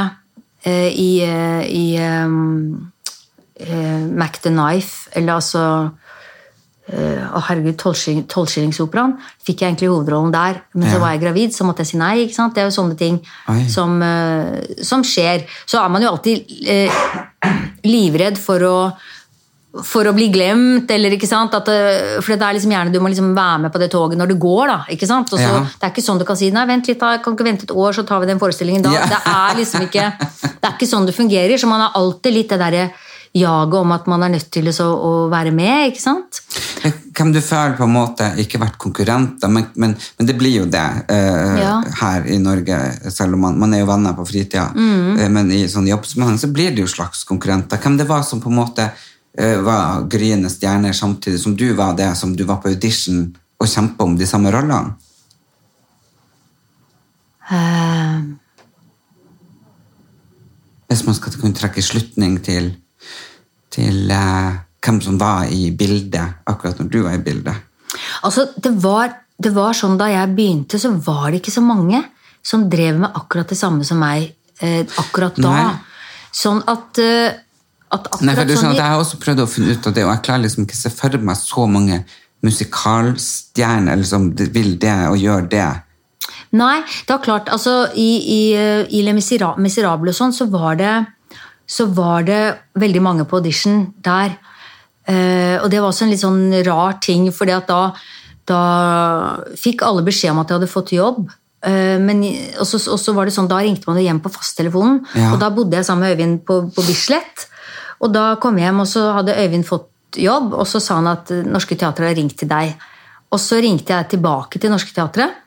eh, 0.63 0.87
i, 0.95 1.09
eh, 1.21 1.63
i 1.67 1.97
um, 1.99 2.91
eh, 3.59 3.99
Mac 4.07 4.39
the 4.41 4.49
Knife, 4.53 5.09
eller 5.11 5.33
altså 5.41 5.91
Å, 6.87 7.41
herregud, 7.49 7.75
Tolvskillingsoperaen. 8.31 9.17
Fikk 9.43 9.59
jeg 9.61 9.73
egentlig 9.73 9.89
hovedrollen 9.91 10.31
der, 10.31 10.61
men 10.73 10.87
Ja. 10.87 10.93
så 10.95 10.99
var 11.01 11.11
jeg 11.11 11.21
gravid, 11.25 11.51
så 11.51 11.65
måtte 11.67 11.83
jeg 11.83 11.87
si 11.91 11.97
nei. 11.97 12.13
ikke 12.25 12.35
sant? 12.37 12.55
Det 12.55 12.63
er 12.63 12.69
jo 12.69 12.77
sånne 12.81 12.97
ting 12.97 13.19
som, 13.67 14.01
eh, 14.01 14.61
som 14.81 15.03
skjer. 15.03 15.43
Så 15.65 15.83
er 15.83 15.89
man 15.89 16.01
jo 16.01 16.09
alltid 16.13 16.45
eh, 16.65 16.89
livredd 17.83 18.37
for 18.37 18.59
å 18.63 18.79
for 19.83 20.07
å 20.09 20.13
bli 20.15 20.29
glemt, 20.33 20.89
eller 20.89 21.13
ikke 21.13 21.27
sant? 21.29 21.53
At 21.53 21.65
det, 21.69 22.23
for 22.25 22.33
det 22.33 22.41
er 22.41 22.55
liksom 22.57 22.71
gjerne 22.71 22.91
du 22.91 22.99
må 23.03 23.11
liksom 23.11 23.35
være 23.37 23.59
med 23.61 23.71
på 23.73 23.77
det 23.83 23.91
toget 23.91 24.17
når 24.17 24.31
det 24.31 24.37
går, 24.41 24.67
da. 24.71 24.77
ikke 24.89 25.05
sant? 25.05 25.29
Så, 25.29 25.37
Ja. 25.37 25.59
Det 25.59 25.83
er 25.85 25.91
ikke 25.91 26.01
sånn 26.05 26.17
du 26.17 26.25
kan 26.25 26.35
si 26.39 26.49
nei, 26.49 26.65
vent 26.65 26.87
litt, 26.87 26.97
da, 26.99 27.11
jeg 27.13 27.21
kan 27.21 27.35
ikke 27.35 27.45
vente 27.45 27.63
et 27.67 27.75
år, 27.75 27.91
så 27.93 28.03
tar 28.07 28.19
vi 28.23 28.25
den 28.25 28.39
forestillingen 28.39 28.81
da. 28.81 28.91
Ja. 28.95 29.05
Det 29.05 29.19
er 29.27 29.59
liksom 29.59 29.81
ikke 29.85 30.05
det 30.17 30.65
er 30.65 30.73
ikke 30.73 30.89
sånn 30.89 31.05
det 31.05 31.13
fungerer. 31.13 31.59
Så 31.61 31.67
man 31.69 31.81
har 31.81 31.91
alltid 31.93 32.33
litt 32.33 32.49
det 32.49 32.57
derre 32.63 32.87
jaget 33.39 33.77
om 33.79 33.91
at 33.95 34.07
man 34.09 34.25
er 34.25 34.33
nødt 34.33 34.49
til 34.53 34.69
å, 34.69 34.87
å 34.89 35.11
være 35.31 35.53
med, 35.55 35.91
ikke 35.91 36.03
sant? 36.03 36.39
Hvem 37.17 37.31
du 37.33 37.39
føler 37.41 37.75
på 37.77 37.85
en 37.87 37.93
måte 37.95 38.27
ikke 38.41 38.59
vært 38.61 38.77
konkurrenter, 38.81 39.51
men, 39.51 39.65
men, 39.81 39.95
men 40.17 40.29
det 40.29 40.35
blir 40.37 40.59
jo 40.61 40.67
det 40.71 40.85
eh, 41.13 41.57
Ja. 41.61 41.75
her 42.01 42.27
i 42.29 42.37
Norge, 42.41 42.77
selv 43.13 43.37
om 43.37 43.45
man, 43.47 43.57
man 43.59 43.73
er 43.73 43.81
jo 43.81 43.89
venner 43.89 44.15
på 44.17 44.27
fritida. 44.29 44.69
Mm. 44.75 45.17
Eh, 45.17 45.29
men 45.33 45.51
i 45.55 45.63
sånn 45.71 45.89
jobbsammenheng 45.89 46.39
så 46.41 46.51
blir 46.53 46.75
det 46.75 46.85
jo 46.85 46.91
slags 46.91 47.25
konkurrenter. 47.27 47.81
Hvem 47.81 47.97
det 47.99 48.07
var 48.09 48.23
som 48.27 48.41
på 48.43 48.51
en 48.53 48.59
måte 48.59 48.87
eh, 48.87 49.57
var 49.65 50.05
gryende 50.11 50.51
stjerner 50.53 50.95
samtidig 50.95 51.41
som 51.41 51.57
du 51.57 51.67
var 51.77 51.97
det, 51.97 52.13
som 52.19 52.35
du 52.37 52.45
var 52.47 52.61
på 52.63 52.71
audition 52.73 53.25
og 53.57 53.69
kjempa 53.69 54.05
om 54.05 54.17
de 54.19 54.29
samme 54.29 54.53
rollene? 54.53 54.97
Uh... 57.47 58.35
Hvis 60.87 61.03
man 61.03 61.15
skal 61.17 61.35
kunne 61.35 61.57
trekke 61.57 61.83
slutning 61.83 62.37
til, 62.43 62.69
til 63.73 64.11
eh, 64.13 64.59
hvem 64.83 64.99
som 65.03 65.17
var 65.19 65.49
i 65.51 65.71
bildet 65.75 66.43
akkurat 66.47 66.79
når 66.79 66.91
du 66.91 66.99
var 67.05 67.17
i 67.17 67.23
bildet. 67.23 67.65
Altså, 68.27 68.47
det 68.55 68.73
var, 68.83 69.13
det 69.41 69.53
var 69.55 69.75
sånn 69.77 69.97
Da 69.99 70.09
jeg 70.11 70.35
begynte, 70.35 70.79
så 70.79 70.91
var 70.91 71.31
det 71.31 71.41
ikke 71.41 71.55
så 71.55 71.63
mange 71.65 72.03
som 72.45 72.67
drev 72.71 72.99
med 73.01 73.15
akkurat 73.17 73.49
det 73.49 73.57
samme 73.59 73.87
som 73.87 73.99
meg 74.01 74.29
eh, 74.63 74.83
akkurat 75.01 75.35
da. 75.39 75.51
Nei. 75.51 75.73
Sånn 76.35 76.61
at, 76.69 77.01
eh, 77.01 77.33
at 77.89 78.07
akkurat 78.07 78.27
Nei, 78.27 78.37
for 78.37 78.47
du 78.47 78.53
sånn 78.53 78.61
skjønner 78.61 78.61
sånn 78.61 78.75
at 78.75 78.83
Jeg 78.83 78.93
har 78.93 79.03
også 79.03 79.19
prøvd 79.23 79.43
å 79.43 79.49
finne 79.51 79.75
ut 79.75 79.89
av 79.89 79.97
det, 79.97 80.05
og 80.05 80.13
jeg 80.13 80.23
klarer 80.29 80.45
liksom 80.45 80.67
ikke 80.67 80.79
se 80.79 80.93
for 80.93 81.19
meg 81.29 81.39
så 81.41 81.67
mange 81.71 81.99
musikalstjerner 82.45 83.97
eller 83.97 84.07
som 84.07 84.29
vil 84.37 84.75
det 84.79 84.95
og 85.09 85.17
gjør 85.19 85.47
det. 85.51 85.67
Nei, 86.55 86.79
det 86.85 87.11
var 87.11 87.23
klart, 87.23 87.49
altså 87.51 87.89
i, 87.97 88.11
i, 88.21 88.41
i 88.93 89.01
Le 89.03 89.15
Miserable 89.17 90.13
og 90.13 90.15
sånn, 90.15 90.35
så 90.35 90.47
var 90.51 90.77
det 90.79 90.93
så 91.67 91.85
var 91.91 92.23
det 92.27 92.41
veldig 92.79 93.01
mange 93.03 93.25
på 93.27 93.41
audition 93.41 93.81
der. 94.05 94.37
Eh, 95.07 95.57
og 95.61 95.67
det 95.71 95.81
var 95.81 95.89
også 95.91 96.05
en 96.05 96.13
litt 96.13 96.21
sånn 96.23 96.45
rar 96.67 96.97
ting, 97.03 97.27
fordi 97.35 97.57
da, 97.67 97.81
da 98.47 98.61
fikk 99.59 99.83
alle 99.87 100.05
beskjed 100.07 100.31
om 100.33 100.41
at 100.43 100.49
jeg 100.51 100.59
hadde 100.61 100.71
fått 100.71 100.93
jobb. 100.95 101.27
Eh, 101.67 101.97
men, 102.03 102.23
og, 102.59 102.65
så, 102.69 102.79
og 102.93 102.99
så 103.01 103.13
var 103.17 103.27
det 103.27 103.35
sånn, 103.35 103.49
da 103.51 103.59
ringte 103.63 103.87
man 103.89 103.99
det 103.99 104.05
hjem 104.07 104.21
på 104.23 104.31
fasttelefonen, 104.35 105.01
Ja. 105.17 105.33
og 105.33 105.39
da 105.43 105.49
bodde 105.51 105.75
jeg 105.79 105.87
sammen 105.87 106.07
med 106.07 106.15
Øyvind 106.15 106.41
på, 106.47 106.59
på 106.75 106.87
Bislett. 106.87 107.47
Og 108.03 108.11
da 108.13 108.35
kom 108.41 108.59
jeg 108.59 108.67
hjem, 108.69 108.83
og 108.83 108.87
så 108.91 109.07
hadde 109.17 109.35
Øyvind 109.35 109.65
fått 109.67 110.21
jobb, 110.21 110.53
og 110.55 110.67
så 110.69 110.79
sa 110.83 110.99
han 111.01 111.09
at 111.11 111.31
Norske 111.47 111.75
Teatret 111.75 112.11
har 112.11 112.15
ringt 112.17 112.37
til 112.39 112.47
deg. 112.51 112.75
Og 113.33 113.41
så 113.43 113.57
ringte 113.59 113.91
jeg 113.95 114.07
tilbake 114.15 114.61
til 114.61 114.71
Norske 114.71 114.93
Teatret, 114.95 115.43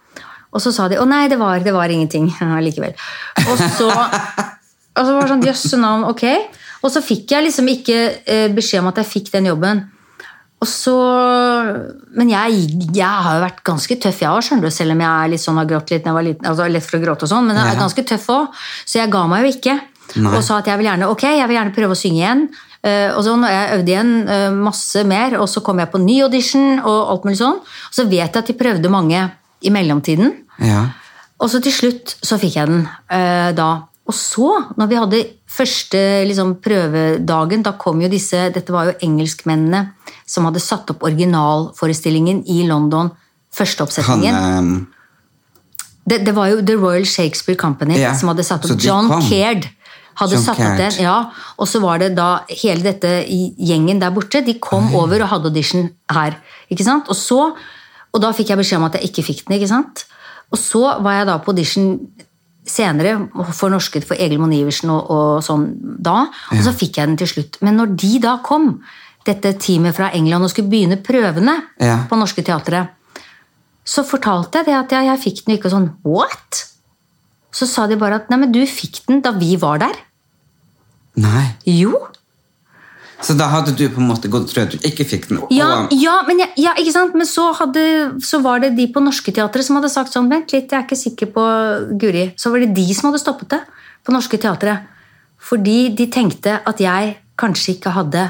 og 0.50 0.58
så 0.60 0.72
sa 0.74 0.88
de 0.90 0.98
å 0.98 1.04
nei, 1.06 1.28
det 1.30 1.38
var, 1.40 1.60
det 1.62 1.72
var 1.72 1.88
ingenting 1.94 2.26
likevel. 2.66 2.92
Og 3.46 3.60
så, 3.78 3.86
og 4.96 5.06
så 5.06 5.14
var 5.14 5.30
sånn, 5.30 5.46
jøsse 5.46 5.78
navn, 5.80 6.08
ok. 6.10 6.26
Og 6.80 6.92
så 6.92 7.02
fikk 7.04 7.34
jeg 7.34 7.46
liksom 7.46 7.68
ikke 7.70 7.98
eh, 8.24 8.48
beskjed 8.52 8.82
om 8.82 8.90
at 8.90 9.00
jeg 9.02 9.10
fikk 9.10 9.32
den 9.34 9.50
jobben. 9.50 9.84
Og 10.60 10.68
så, 10.68 10.94
Men 12.16 12.28
jeg, 12.28 12.64
jeg 12.92 13.22
har 13.24 13.38
jo 13.38 13.44
vært 13.46 13.62
ganske 13.64 13.96
tøff, 14.02 14.18
jeg 14.20 14.28
òg, 14.28 14.42
skjønner 14.44 14.68
du, 14.68 14.74
selv 14.74 14.92
om 14.92 15.00
jeg 15.00 15.10
er 15.10 15.30
litt 15.32 15.42
sånn, 15.42 15.60
har 15.60 15.68
grått 15.70 15.92
litt 15.92 16.04
når 16.04 16.10
jeg 16.10 16.18
var 16.18 16.26
liten. 16.26 16.48
altså 16.50 16.66
Lett 16.68 16.86
for 16.86 16.98
å 16.98 17.04
gråte 17.04 17.26
og 17.26 17.32
sånn, 17.32 17.46
men 17.48 17.56
jeg 17.56 17.70
er 17.70 17.80
ganske 17.80 18.04
tøff 18.10 18.26
òg. 18.34 18.58
Så 18.84 19.00
jeg 19.00 19.12
ga 19.12 19.22
meg 19.30 19.46
jo 19.46 19.54
ikke. 19.54 19.78
Nei. 20.18 20.34
Og 20.34 20.42
sa 20.44 20.58
at 20.60 20.68
jeg 20.68 20.80
vil 20.80 20.90
gjerne 20.90 21.08
ok, 21.08 21.24
jeg 21.38 21.48
vil 21.48 21.56
gjerne 21.56 21.76
prøve 21.76 21.96
å 21.96 22.00
synge 22.00 22.20
igjen. 22.20 22.44
Uh, 22.80 23.12
og 23.12 23.20
sånn, 23.24 23.42
og 23.44 23.52
Jeg 23.52 23.72
øvde 23.76 23.92
igjen 23.92 24.12
uh, 24.24 24.46
masse 24.56 25.02
mer, 25.08 25.36
og 25.36 25.48
så 25.52 25.60
kom 25.64 25.80
jeg 25.80 25.92
på 25.92 26.00
ny 26.00 26.16
audition. 26.24 26.80
Og 26.80 27.12
alt 27.14 27.28
mulig 27.28 27.40
sånn. 27.40 27.60
Og 27.60 27.96
så 27.96 28.08
vet 28.08 28.26
jeg 28.26 28.40
at 28.42 28.50
de 28.50 28.56
prøvde 28.60 28.92
mange 28.92 29.26
i 29.64 29.72
mellomtiden. 29.72 30.34
Ja. 30.64 30.86
Og 31.40 31.48
så 31.52 31.60
til 31.64 31.72
slutt 31.72 32.18
så 32.20 32.36
fikk 32.40 32.58
jeg 32.60 32.68
den 32.68 32.84
uh, 32.84 33.52
da. 33.56 33.70
Og 34.10 34.14
så, 34.16 34.48
når 34.80 34.88
vi 34.90 34.98
hadde 34.98 35.18
første 35.46 36.00
liksom, 36.26 36.56
prøvedagen, 36.64 37.62
da 37.62 37.76
kom 37.78 38.00
jo 38.02 38.10
disse 38.10 38.48
Dette 38.54 38.74
var 38.74 38.90
jo 38.90 38.96
engelskmennene 39.06 39.84
som 40.26 40.48
hadde 40.48 40.62
satt 40.62 40.90
opp 40.90 41.04
originalforestillingen 41.06 42.42
i 42.50 42.64
London. 42.66 43.10
Han 43.14 43.56
Førsteoppsetningen. 43.60 44.34
ehm, 44.34 44.86
Det, 46.10 46.24
det 46.26 46.34
var 46.34 46.48
jo 46.50 46.62
The 46.62 46.74
Royal 46.80 47.04
Shakespeare 47.06 47.58
Company 47.58 47.98
yeah. 47.98 48.16
som 48.18 48.32
hadde 48.32 48.46
satt 48.46 48.64
opp. 48.66 48.80
John 48.82 49.08
kom. 49.10 49.22
Caird 49.28 49.68
hadde 50.18 50.34
John 50.34 50.44
satt 50.44 50.56
Caird. 50.58 50.72
opp 50.72 50.80
den. 50.82 51.04
Ja, 51.04 51.18
og 51.58 51.68
så 51.70 51.80
var 51.82 52.00
det 52.02 52.14
da 52.16 52.30
hele 52.48 52.82
dette 52.82 53.12
gjengen 53.28 54.00
der 54.02 54.10
borte. 54.14 54.42
De 54.46 54.56
kom 54.58 54.90
over 54.94 55.22
og 55.22 55.30
hadde 55.34 55.50
audition 55.52 55.90
her. 56.10 56.38
ikke 56.70 56.86
sant? 56.86 57.10
Og 57.12 57.18
så, 57.18 57.52
og 58.10 58.22
da 58.24 58.32
fikk 58.34 58.50
jeg 58.54 58.62
beskjed 58.62 58.80
om 58.80 58.88
at 58.88 58.98
jeg 58.98 59.10
ikke 59.10 59.26
fikk 59.28 59.44
den. 59.46 59.58
ikke 59.58 59.70
sant? 59.70 60.06
Og 60.50 60.58
så 60.58 60.82
var 61.04 61.20
jeg 61.20 61.30
da 61.30 61.38
på 61.38 61.54
audition 61.54 61.92
senere 62.66 63.14
for 63.56 63.72
norsket 63.72 64.04
for 64.06 64.18
Egil 64.20 64.38
Monn 64.42 64.52
Iversen 64.54 64.90
og, 64.92 65.08
og 65.10 65.42
sånn 65.44 65.68
da, 66.00 66.26
og 66.52 66.60
så 66.64 66.72
fikk 66.76 66.98
jeg 67.00 67.08
den 67.10 67.16
til 67.20 67.30
slutt. 67.30 67.58
Men 67.64 67.78
når 67.80 67.94
de 67.98 68.18
da 68.22 68.36
kom, 68.44 68.74
dette 69.26 69.52
teamet 69.60 69.96
fra 69.96 70.10
England 70.16 70.44
og 70.46 70.50
skulle 70.52 70.70
begynne 70.72 71.00
prøvene 71.04 71.56
Ja. 71.80 72.04
på 72.08 72.16
Norske 72.20 72.44
Teatret, 72.46 72.92
så 73.84 74.04
fortalte 74.06 74.60
jeg 74.60 74.68
det 74.68 74.76
at 74.76 74.92
jeg, 74.94 75.08
jeg 75.08 75.22
fikk 75.24 75.42
den 75.46 75.56
ikke 75.56 75.70
og 75.70 75.74
sånn 75.74 75.88
What? 76.06 76.60
Så 77.52 77.66
sa 77.66 77.86
de 77.90 77.96
bare 77.98 78.20
at 78.20 78.30
nei, 78.30 78.38
men 78.44 78.52
du 78.54 78.60
fikk 78.68 79.02
den 79.08 79.20
da 79.24 79.32
vi 79.34 79.56
var 79.58 79.80
der. 79.82 79.96
Nei. 81.20 81.46
Jo. 81.66 81.96
Så 83.22 83.34
da 83.36 83.46
hadde 83.52 83.74
du 83.76 83.82
på 83.92 84.00
en 84.00 84.08
måte 84.08 84.28
gått 84.32 84.48
trodd 84.52 84.70
at 84.70 84.76
du 84.80 84.86
ikke 84.88 85.04
fikk 85.04 85.28
den. 85.28 85.40
Ja, 85.52 85.86
ja, 85.92 86.22
men, 86.26 86.38
jeg, 86.40 86.52
ja 86.64 86.72
ikke 86.80 86.92
sant? 86.94 87.14
men 87.14 87.26
så, 87.28 87.50
hadde, 87.58 87.82
så 88.24 88.40
var 88.40 88.60
det 88.64 88.74
de 88.78 88.86
på 88.92 89.02
Norske 89.04 89.32
Teatret 89.36 89.66
som 89.66 89.76
hadde 89.76 89.90
sagt 89.92 90.12
sånn 90.14 90.30
Vent 90.30 90.52
litt, 90.54 90.70
jeg 90.72 90.78
er 90.78 90.86
ikke 90.86 90.96
sikker 90.96 91.32
på 91.34 91.44
Guri. 92.00 92.30
Så 92.40 92.50
var 92.52 92.64
det 92.64 92.72
de 92.74 92.86
som 92.96 93.10
hadde 93.10 93.20
stoppet 93.22 93.50
det 93.56 93.60
på 94.06 94.12
Norske 94.14 94.40
Teatret. 94.40 94.86
Fordi 95.40 95.90
de 95.96 96.06
tenkte 96.12 96.58
at 96.68 96.80
jeg 96.80 97.16
kanskje 97.40 97.76
ikke 97.76 97.92
hadde 97.96 98.24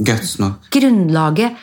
guts 0.00 0.38
nok. 0.40 0.70
grunnlaget 0.74 1.58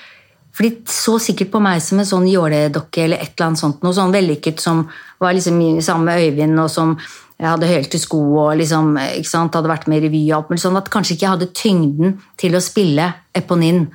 For 0.57 0.65
de 0.65 0.71
så 0.89 1.17
sikkert 1.21 1.51
på 1.53 1.59
meg 1.61 1.81
som 1.85 1.99
en 2.01 2.07
sånn 2.09 2.27
jåledokke 2.31 3.03
eller 3.03 3.21
et 3.21 3.33
eller 3.35 3.51
annet 3.51 3.59
sånt, 3.61 3.83
noe 3.85 3.93
sånn 3.93 4.13
vellykket 4.15 4.59
som 4.63 4.87
var 5.21 5.35
liksom 5.37 5.59
i- 5.61 5.81
sammen 5.85 6.05
med 6.09 6.21
Øyvind, 6.23 6.59
og 6.59 6.69
som 6.73 6.95
jeg 7.37 7.49
hadde 7.49 7.67
hølte 7.69 7.99
sko 8.01 8.19
og 8.41 8.57
liksom, 8.57 8.95
hadde 8.97 9.69
vært 9.69 9.87
med 9.87 10.01
i 10.01 10.07
revy 10.07 10.23
og 10.31 10.37
alt 10.39 10.49
mulig 10.49 10.63
sånn, 10.63 10.77
at 10.79 10.89
kanskje 10.89 11.13
ikke 11.15 11.25
jeg 11.27 11.35
hadde 11.35 11.53
tyngden 11.53 12.15
til 12.37 12.57
å 12.57 12.61
spille 12.63 13.13
Eponin, 13.37 13.87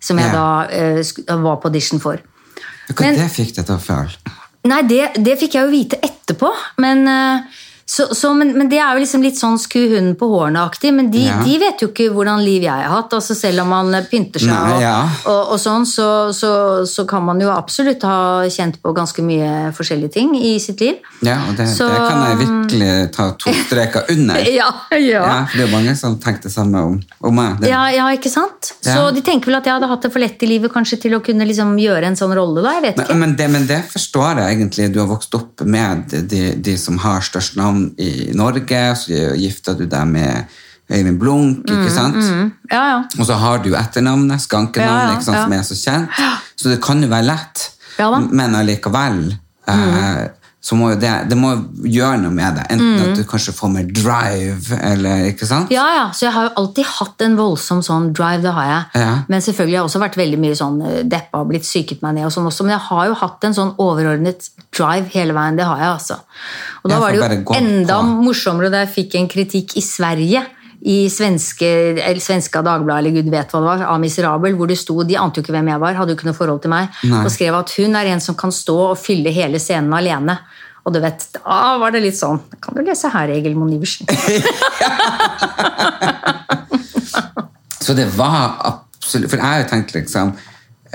som 0.00 0.18
jeg 0.18 0.32
Ja. 0.32 0.32
da 0.32 0.96
uh, 0.98 1.42
var 1.44 1.60
på 1.62 1.68
audition 1.70 2.00
for. 2.02 2.18
Hva 2.90 3.00
Men- 3.06 3.14
det 3.20 3.30
fikk 3.30 3.54
deg 3.54 3.66
til 3.66 3.76
å 3.76 3.78
føle? 3.78 4.36
Nei, 4.64 4.82
det, 4.82 5.14
det 5.22 5.38
fikk 5.40 5.54
jeg 5.54 5.64
jo 5.64 5.70
vite 5.72 5.96
etterpå, 6.04 6.50
men, 6.78 7.06
eh, 7.08 7.40
så, 7.90 8.04
så, 8.14 8.28
men, 8.38 8.52
men 8.54 8.68
det 8.70 8.78
er 8.78 8.94
jo 8.94 9.00
liksom 9.02 9.22
litt 9.24 9.38
sånn 9.40 9.56
sku 9.58 9.80
hunden 9.90 10.12
på 10.14 10.28
hårene-aktig. 10.30 10.92
Men 10.94 11.08
de, 11.10 11.24
Ja. 11.26 11.40
de 11.42 11.56
vet 11.58 11.80
jo 11.82 11.88
ikke 11.90 12.04
hvordan 12.14 12.38
liv 12.44 12.62
jeg 12.62 12.70
har 12.70 12.92
hatt. 12.92 13.10
altså 13.16 13.34
Selv 13.34 13.64
om 13.64 13.72
man 13.74 13.90
pynter 14.06 14.38
seg 14.44 14.52
Nei, 14.52 14.76
og, 14.76 14.82
ja. 14.84 14.92
og, 15.26 15.50
og 15.56 15.58
sånn, 15.58 15.86
så, 15.90 16.06
så, 16.36 16.50
så 16.86 17.02
kan 17.10 17.24
man 17.26 17.40
jo 17.42 17.48
absolutt 17.50 18.06
ha 18.06 18.46
kjent 18.46 18.78
på 18.84 18.92
ganske 18.94 19.24
mye 19.26 19.72
forskjellige 19.74 20.12
ting 20.20 20.36
i 20.38 20.52
sitt 20.62 20.78
liv. 20.84 21.00
Ja, 21.26 21.40
og 21.48 21.58
det, 21.58 21.66
det 21.66 21.88
kan 21.98 22.22
jeg 22.28 22.38
virkelig 22.44 22.92
ta 23.16 23.26
to 23.42 23.56
streker 23.64 24.06
under. 24.14 24.38
Ja, 24.60 24.68
ja. 24.94 25.24
Ja, 25.24 25.34
for 25.50 25.58
det 25.58 25.66
er 25.66 25.72
mange 25.74 25.96
som 25.98 26.14
tenker 26.22 26.46
det 26.46 26.52
samme 26.54 26.84
om, 26.92 26.94
om 27.26 27.34
meg. 27.40 27.66
Ja, 27.66 27.82
ja, 27.90 28.06
ikke 28.14 28.30
sant? 28.30 28.70
Så 28.86 29.08
de 29.16 29.24
tenker 29.26 29.50
vel 29.50 29.58
at 29.58 29.66
jeg 29.66 29.74
hadde 29.80 29.90
hatt 29.90 30.06
det 30.06 30.12
for 30.14 30.22
lett 30.22 30.42
i 30.46 30.50
livet 30.50 30.70
kanskje 30.74 31.00
til 31.08 31.18
å 31.18 31.22
kunne 31.24 31.46
liksom 31.48 31.74
gjøre 31.80 32.12
en 32.12 32.18
sånn 32.18 32.36
rolle, 32.38 32.62
da. 32.62 32.76
Jeg 32.78 32.86
vet 32.86 33.02
ikke. 33.02 33.18
men, 33.18 33.24
men, 33.26 33.36
det, 33.42 33.50
men 33.56 33.66
det 33.70 33.80
forstår 33.90 34.44
jeg 34.44 34.60
egentlig. 34.60 34.88
Du 34.94 35.02
har 35.02 35.10
vokst 35.10 35.34
opp 35.38 35.66
med 35.66 36.06
de, 36.30 36.44
de 36.62 36.78
som 36.78 36.98
har 37.02 37.24
størst 37.26 37.58
navn 37.58 37.79
i 37.98 38.30
Norge. 38.36 38.82
Så 38.96 39.20
gifta 39.40 39.74
du 39.78 39.86
deg 39.90 40.06
med 40.10 40.58
Øyvind 40.90 41.20
Blunk, 41.20 41.68
ikke 41.70 41.90
sant? 41.94 42.18
Ja, 42.72 42.80
ja. 42.92 42.98
Og 43.18 43.26
så 43.28 43.36
har 43.38 43.60
du 43.62 43.70
etternavnet, 43.78 44.42
skankenavnet, 44.42 45.20
Ja, 45.20 45.44
som 45.44 45.52
er 45.54 45.62
så 45.66 45.76
kjent. 45.78 46.18
Så 46.58 46.72
det 46.72 46.80
kan 46.82 47.02
jo 47.02 47.10
være 47.12 47.28
lett. 47.30 47.66
Men 48.32 48.56
allikevel 48.58 49.22
eh, 49.68 50.22
så 50.60 50.76
må 50.76 50.90
jo 50.92 50.96
det, 51.00 51.10
det 51.30 51.36
må 51.40 51.54
gjøre 51.88 52.18
noe 52.20 52.34
med 52.36 52.58
deg. 52.58 52.66
Enten 52.74 52.98
at 53.06 53.16
du 53.16 53.22
kanskje 53.28 53.54
får 53.56 53.70
mer 53.72 53.86
drive, 53.96 54.76
eller 54.76 55.30
ikke 55.30 55.48
sant? 55.48 55.72
Ja, 55.72 55.86
ja, 55.96 56.02
så 56.12 56.26
jeg 56.26 56.34
har 56.34 56.50
jo 56.50 56.52
alltid 56.60 56.90
hatt 56.98 57.24
en 57.24 57.38
voldsom 57.38 57.80
sånn 57.84 58.10
drive, 58.16 58.42
det 58.44 58.52
har 58.58 58.68
jeg. 58.68 58.82
Ja. 59.00 59.14
Men 59.32 59.44
selvfølgelig 59.46 59.78
har 59.78 59.80
jeg 59.80 59.88
også 59.88 60.02
vært 60.04 60.18
veldig 60.20 60.40
mye 60.42 60.58
sånn 60.60 60.76
eh, 60.84 60.98
deppa 61.08 61.40
og 61.40 61.48
blitt 61.54 61.68
syket 61.68 62.04
meg 62.04 62.18
ned 62.18 62.28
og 62.28 62.34
sånn 62.36 62.50
også, 62.50 62.68
men 62.68 62.76
jeg 62.76 62.86
har 62.90 63.08
jo 63.08 63.16
hatt 63.22 63.48
en 63.48 63.56
sånn 63.56 63.72
overordnet 63.80 64.50
drive 64.68 65.08
hele 65.14 65.36
veien, 65.36 65.56
det 65.56 65.64
har 65.64 65.80
jeg 65.80 65.94
altså. 65.94 66.20
Og 66.84 66.92
da 66.92 67.00
var 67.00 67.16
det 67.16 67.22
jo 67.22 67.56
enda 67.56 68.02
på. 68.04 68.20
morsommere 68.28 68.72
da 68.72 68.84
jeg 68.84 68.94
fikk 68.98 69.16
en 69.16 69.32
kritikk 69.32 69.78
i 69.80 69.84
Sverige, 69.84 70.44
i 70.80 71.10
svenske, 71.12 71.68
eller 72.00 72.20
Svenska 72.24 72.62
Dagbladet, 72.64 73.02
eller 73.02 73.20
gud 73.20 73.28
vet 73.32 73.50
hva 73.52 73.60
det 73.60 73.68
var, 73.68 73.82
A 73.90 73.98
Miserabel, 74.00 74.54
hvor 74.56 74.70
det 74.70 74.78
sto, 74.80 74.96
de 75.04 75.18
ante 75.20 75.40
jo 75.40 75.44
ikke 75.44 75.52
hvem 75.52 75.68
jeg 75.68 75.82
var, 75.82 75.98
hadde 75.98 76.14
jo 76.14 76.18
ikke 76.18 76.30
noe 76.30 76.38
forhold 76.38 76.62
til 76.64 76.72
meg, 76.72 76.88
Nei. 77.04 77.24
og 77.24 77.32
skrev 77.34 77.58
at 77.58 77.74
hun 77.76 77.98
er 78.00 78.14
en 78.14 78.22
som 78.24 78.38
kan 78.38 78.52
stå 78.54 78.76
og 78.86 79.00
fylle 79.00 79.32
hele 79.34 79.60
scenen 79.60 79.92
alene. 79.96 80.38
Og 80.80 80.94
du 80.94 80.98
vet, 81.02 81.26
da 81.36 81.76
var 81.80 81.92
det 81.92 82.00
litt 82.00 82.16
sånn 82.16 82.38
Kan 82.64 82.72
du 82.72 82.80
lese 82.86 83.10
her, 83.12 83.28
Egil 83.34 83.52
Iversen? 83.52 84.08
Så 87.84 87.92
det 87.98 88.06
var 88.16 88.56
absolutt 88.64 89.30
For 89.30 89.36
jeg 89.36 89.44
har 89.44 89.60
jo 89.60 89.68
tenkt 89.68 89.92
liksom 89.92 90.32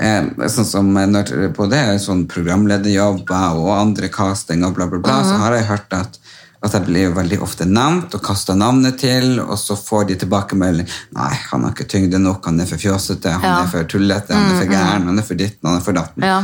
eh, 0.02 0.26
Sånn 0.50 0.66
som 0.66 0.90
når 0.90 1.54
både 1.54 2.02
sånn 2.02 2.26
programlederjobber 2.30 3.54
og 3.62 3.70
andre 3.76 4.10
casting 4.12 4.64
og 4.66 4.74
bla, 4.74 4.86
bla, 4.90 4.98
bla, 5.02 5.22
så 5.22 5.38
har 5.44 5.52
jeg 5.54 5.68
hørt 5.70 5.90
at, 5.94 6.18
at 6.64 6.72
jeg 6.72 6.84
blir 6.86 7.02
jo 7.08 7.14
veldig 7.16 7.38
ofte 7.44 7.66
nevnt 7.68 8.14
og 8.16 8.22
kasta 8.24 8.54
navnet 8.56 8.96
til, 8.98 9.40
og 9.44 9.58
så 9.60 9.76
får 9.76 10.06
de 10.08 10.16
tilbakemelding 10.22 10.88
Nei, 11.16 11.32
han 11.50 11.64
har 11.66 11.74
ikke 11.74 11.88
tyngde 11.92 12.18
nok, 12.22 12.44
han 12.48 12.60
er 12.60 12.66
for 12.70 12.80
fjåsete, 12.80 13.30
han 13.36 13.44
Ja. 13.44 13.56
er 13.62 13.66
for 13.70 13.84
tullete, 13.84 14.32
han 14.34 14.50
er 14.54 14.60
for 14.62 14.70
gæren, 14.72 15.06
han 15.10 15.18
er 15.18 15.26
for 15.26 15.34
ditten, 15.34 15.68
han 15.68 15.76
er 15.80 15.84
for 15.84 15.92
datten. 15.92 16.22
Ja. 16.24 16.38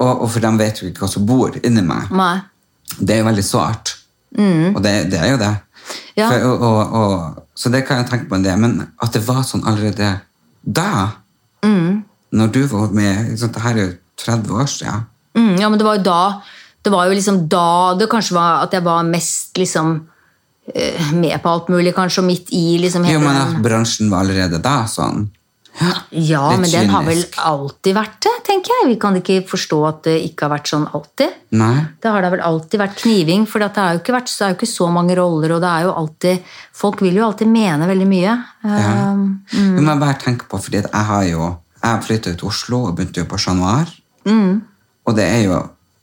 Og, 0.00 0.22
og 0.22 0.30
for 0.32 0.40
dem 0.40 0.58
vet 0.58 0.80
jo 0.82 0.88
ikke 0.88 1.04
hva 1.04 1.10
som 1.12 1.26
bor 1.28 1.52
inni 1.62 1.82
meg. 1.84 2.10
Nei. 2.10 2.40
Det 2.98 3.14
er 3.14 3.20
jo 3.22 3.28
veldig 3.28 3.44
sårt. 3.44 3.96
Og 4.38 4.80
det, 4.82 5.10
det 5.12 5.20
er 5.20 5.30
jo 5.34 5.38
det. 5.40 5.52
Ja. 6.16 6.28
For, 6.30 6.46
og, 6.64 6.94
og, 6.96 7.42
så 7.54 7.68
det 7.72 7.84
kan 7.86 8.00
jeg 8.00 8.08
tenke 8.10 8.28
på 8.30 8.38
en 8.38 8.44
del. 8.46 8.56
Men 8.60 8.78
at 9.02 9.12
det 9.12 9.22
var 9.26 9.42
sånn 9.44 9.64
allerede 9.68 10.14
da, 10.64 11.10
når 12.32 12.52
du 12.54 12.62
var 12.70 12.92
med 12.96 13.36
Det 13.36 13.62
her 13.62 13.76
er 13.76 13.82
jo 13.82 13.92
30 14.22 14.52
år 14.56 14.66
siden. 14.70 15.04
Mm, 15.36 15.54
ja, 15.60 15.68
men 15.68 15.78
det 15.80 15.86
var 15.86 15.96
jo 15.98 16.04
da 16.06 16.20
Det 16.82 16.90
var 16.90 17.06
jo 17.06 17.18
liksom 17.18 17.44
da 17.50 17.94
det 17.98 18.10
kanskje 18.10 18.34
var 18.36 18.64
at 18.66 18.74
jeg 18.74 18.84
var 18.84 19.04
mest 19.06 19.58
liksom 19.58 19.94
eh, 20.74 21.12
med 21.14 21.36
på 21.42 21.52
alt 21.52 21.70
mulig, 21.72 21.94
kanskje, 21.94 22.24
og 22.24 22.28
midt 22.30 22.50
i 22.56 22.78
liksom 22.82 23.06
Jo, 23.06 23.22
men 23.22 23.38
at 23.38 23.54
bransjen 23.62 24.10
var 24.10 24.26
allerede 24.26 24.62
da 24.62 24.82
sånn. 24.90 25.28
Ja, 26.12 26.50
litt 26.52 26.60
men 26.60 26.70
den 26.70 26.90
har 26.92 27.04
vel 27.06 27.22
alltid 27.40 27.94
vært 27.96 28.18
det, 28.26 28.32
tenker 28.44 28.74
jeg. 28.74 28.88
Vi 28.90 28.96
kan 29.00 29.14
ikke 29.16 29.38
forstå 29.48 29.78
at 29.88 30.02
det 30.04 30.16
ikke 30.26 30.44
har 30.44 30.52
vært 30.52 30.68
sånn 30.68 30.84
alltid. 30.92 31.38
Nei. 31.56 31.76
Det 32.02 32.12
har 32.12 32.24
da 32.24 32.30
vel 32.34 32.42
alltid 32.44 32.82
vært 32.82 32.98
kniving, 33.00 33.46
for 33.48 33.64
det 33.64 33.70
er 33.80 33.96
jo 33.96 34.02
ikke, 34.02 34.14
vært, 34.18 34.34
jo 34.36 34.58
ikke 34.58 34.68
så 34.68 34.90
mange 34.92 35.16
roller, 35.16 35.56
og 35.56 35.62
det 35.64 35.70
er 35.70 35.86
jo 35.88 35.94
alltid 36.02 36.50
Folk 36.82 37.02
vil 37.04 37.16
jo 37.20 37.24
alltid 37.24 37.48
mene 37.48 37.86
veldig 37.88 38.08
mye. 38.10 38.36
Ja. 38.66 38.92
Um, 39.12 39.24
men 39.78 39.90
bare 40.00 40.18
tenk 40.20 40.44
på, 40.50 40.60
fordi 40.60 40.82
jeg 40.82 41.04
har 41.08 41.24
jo 41.28 41.52
Jeg 41.82 42.04
flyttet 42.06 42.38
til 42.38 42.48
Oslo 42.48 42.84
og 42.88 42.96
begynte 42.98 43.22
jo 43.22 43.28
på 43.30 43.40
Chat 43.40 43.56
Noir. 43.58 43.88
Og 45.06 45.16
det 45.16 45.24
er 45.26 45.40
jo 45.48 45.56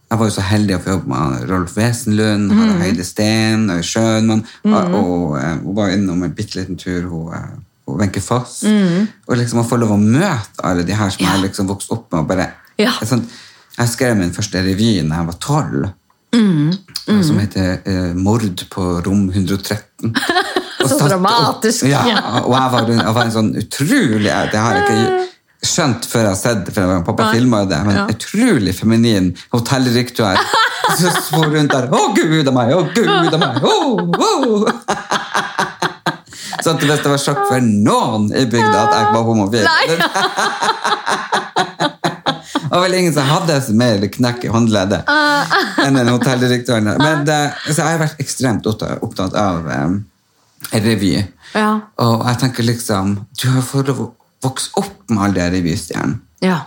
Jeg 0.10 0.18
var 0.20 0.26
jo 0.26 0.34
så 0.34 0.42
heldig 0.42 0.74
å 0.76 0.82
få 0.82 0.94
jobbe 0.96 1.10
med 1.14 1.50
Rolf 1.52 1.76
Wesenlund, 1.78 2.52
Harald 2.58 2.82
Heide 2.82 3.06
Steen, 3.06 3.68
Sjønmann, 3.86 4.42
mm. 4.66 4.74
og, 4.74 4.96
og 4.98 5.36
eh, 5.38 5.52
hun 5.62 5.76
var 5.78 5.94
innom 5.94 6.24
en 6.26 6.34
bitte 6.34 6.58
liten 6.58 6.80
tur, 6.82 7.04
hun, 7.12 7.28
eh, 7.38 7.52
Wenche 8.00 8.22
Foss. 8.22 8.64
Og 9.28 9.38
liksom 9.38 9.62
å 9.62 9.68
få 9.70 9.78
lov 9.82 9.94
å 9.94 10.00
møte 10.02 10.66
alle 10.66 10.86
de 10.86 10.98
her 10.98 11.14
som 11.14 11.26
jeg 11.26 11.44
liksom 11.46 11.70
vokste 11.70 11.94
opp 11.98 12.10
med. 12.12 12.24
og 12.24 12.28
bare 12.32 12.50
Ja. 12.82 12.92
sånn, 13.06 13.26
Jeg 13.80 13.88
skrev 13.90 14.18
min 14.18 14.34
første 14.34 14.60
revy 14.66 15.00
da 15.08 15.16
jeg 15.22 15.26
var 15.26 15.38
tolv. 15.40 15.90
Som 17.24 17.40
heter 17.40 17.80
eh, 17.86 18.14
'Mord 18.14 18.66
på 18.70 19.02
rom 19.06 19.30
113'. 19.32 20.14
Og 20.84 20.90
Så 20.90 20.98
dramatisk! 21.08 21.84
og-. 21.84 21.90
Ja, 21.90 22.42
og 22.46 22.54
jeg 22.54 22.72
var, 22.72 22.90
jeg 22.90 23.14
var 23.16 23.24
en 23.26 23.32
sånn 23.32 23.50
utrolig 23.60 24.32
Det 24.52 24.60
har 24.60 24.76
jeg 24.76 24.84
ikke 24.84 25.26
skjønt 25.66 26.06
før 26.08 26.22
jeg 26.24 26.30
har 26.32 26.40
sett 26.40 26.66
det, 26.66 26.74
for 26.76 27.02
pappa 27.10 27.32
filma 27.34 27.64
jo 27.64 27.70
det, 27.72 27.80
men 27.86 27.96
Ja. 27.96 28.06
utrolig 28.08 28.74
feminin 28.78 29.32
hotelldirektør. 29.52 30.38
Så 31.00 31.12
for 31.30 31.46
rundt 31.52 31.72
der 31.72 31.88
'Å, 31.92 32.16
gud 32.16 32.48
a 32.48 32.52
meg! 32.52 32.72
Å, 32.74 32.82
gud 32.96 33.34
a 33.34 33.38
meg!' 33.38 33.64
Oh, 33.64 34.00
oh. 34.26 34.70
Så 36.64 36.72
at 36.74 36.80
hvis 36.84 37.04
det 37.04 37.12
var 37.12 37.18
sjokk 37.22 37.44
for 37.48 37.62
noen 37.62 38.32
i 38.36 38.46
bygda 38.50 38.80
at 38.88 38.94
jeg 38.98 39.14
var 39.14 39.24
homofil. 39.24 39.68
Det 42.70 42.76
var 42.76 42.82
vel 42.84 42.94
ingen 43.00 43.14
som 43.14 43.26
hadde 43.26 43.56
mer 43.74 44.04
knekk 44.14 44.44
i 44.46 44.50
håndleddet 44.54 45.08
enn 45.82 45.96
en 45.98 46.12
hotelldirektøren. 46.14 46.92
Men 47.02 47.24
det, 47.26 47.38
så 47.66 47.80
jeg 47.82 47.88
har 47.96 48.02
vært 48.04 48.20
ekstremt 48.22 48.68
opptatt 48.70 49.34
av 49.34 49.66
um, 49.66 49.96
revy. 50.74 51.16
ja. 51.58 51.72
Og 51.98 52.28
jeg 52.28 52.38
tenker 52.44 52.68
liksom 52.68 53.16
Du 53.42 53.48
har 53.56 53.66
fått 53.66 53.90
lov 53.90 54.04
å 54.04 54.08
vokse 54.44 54.72
opp 54.80 55.10
med 55.12 55.24
alle 55.24 55.48
de 55.48 55.60
revystjernene. 55.60 56.22
ja. 56.46 56.60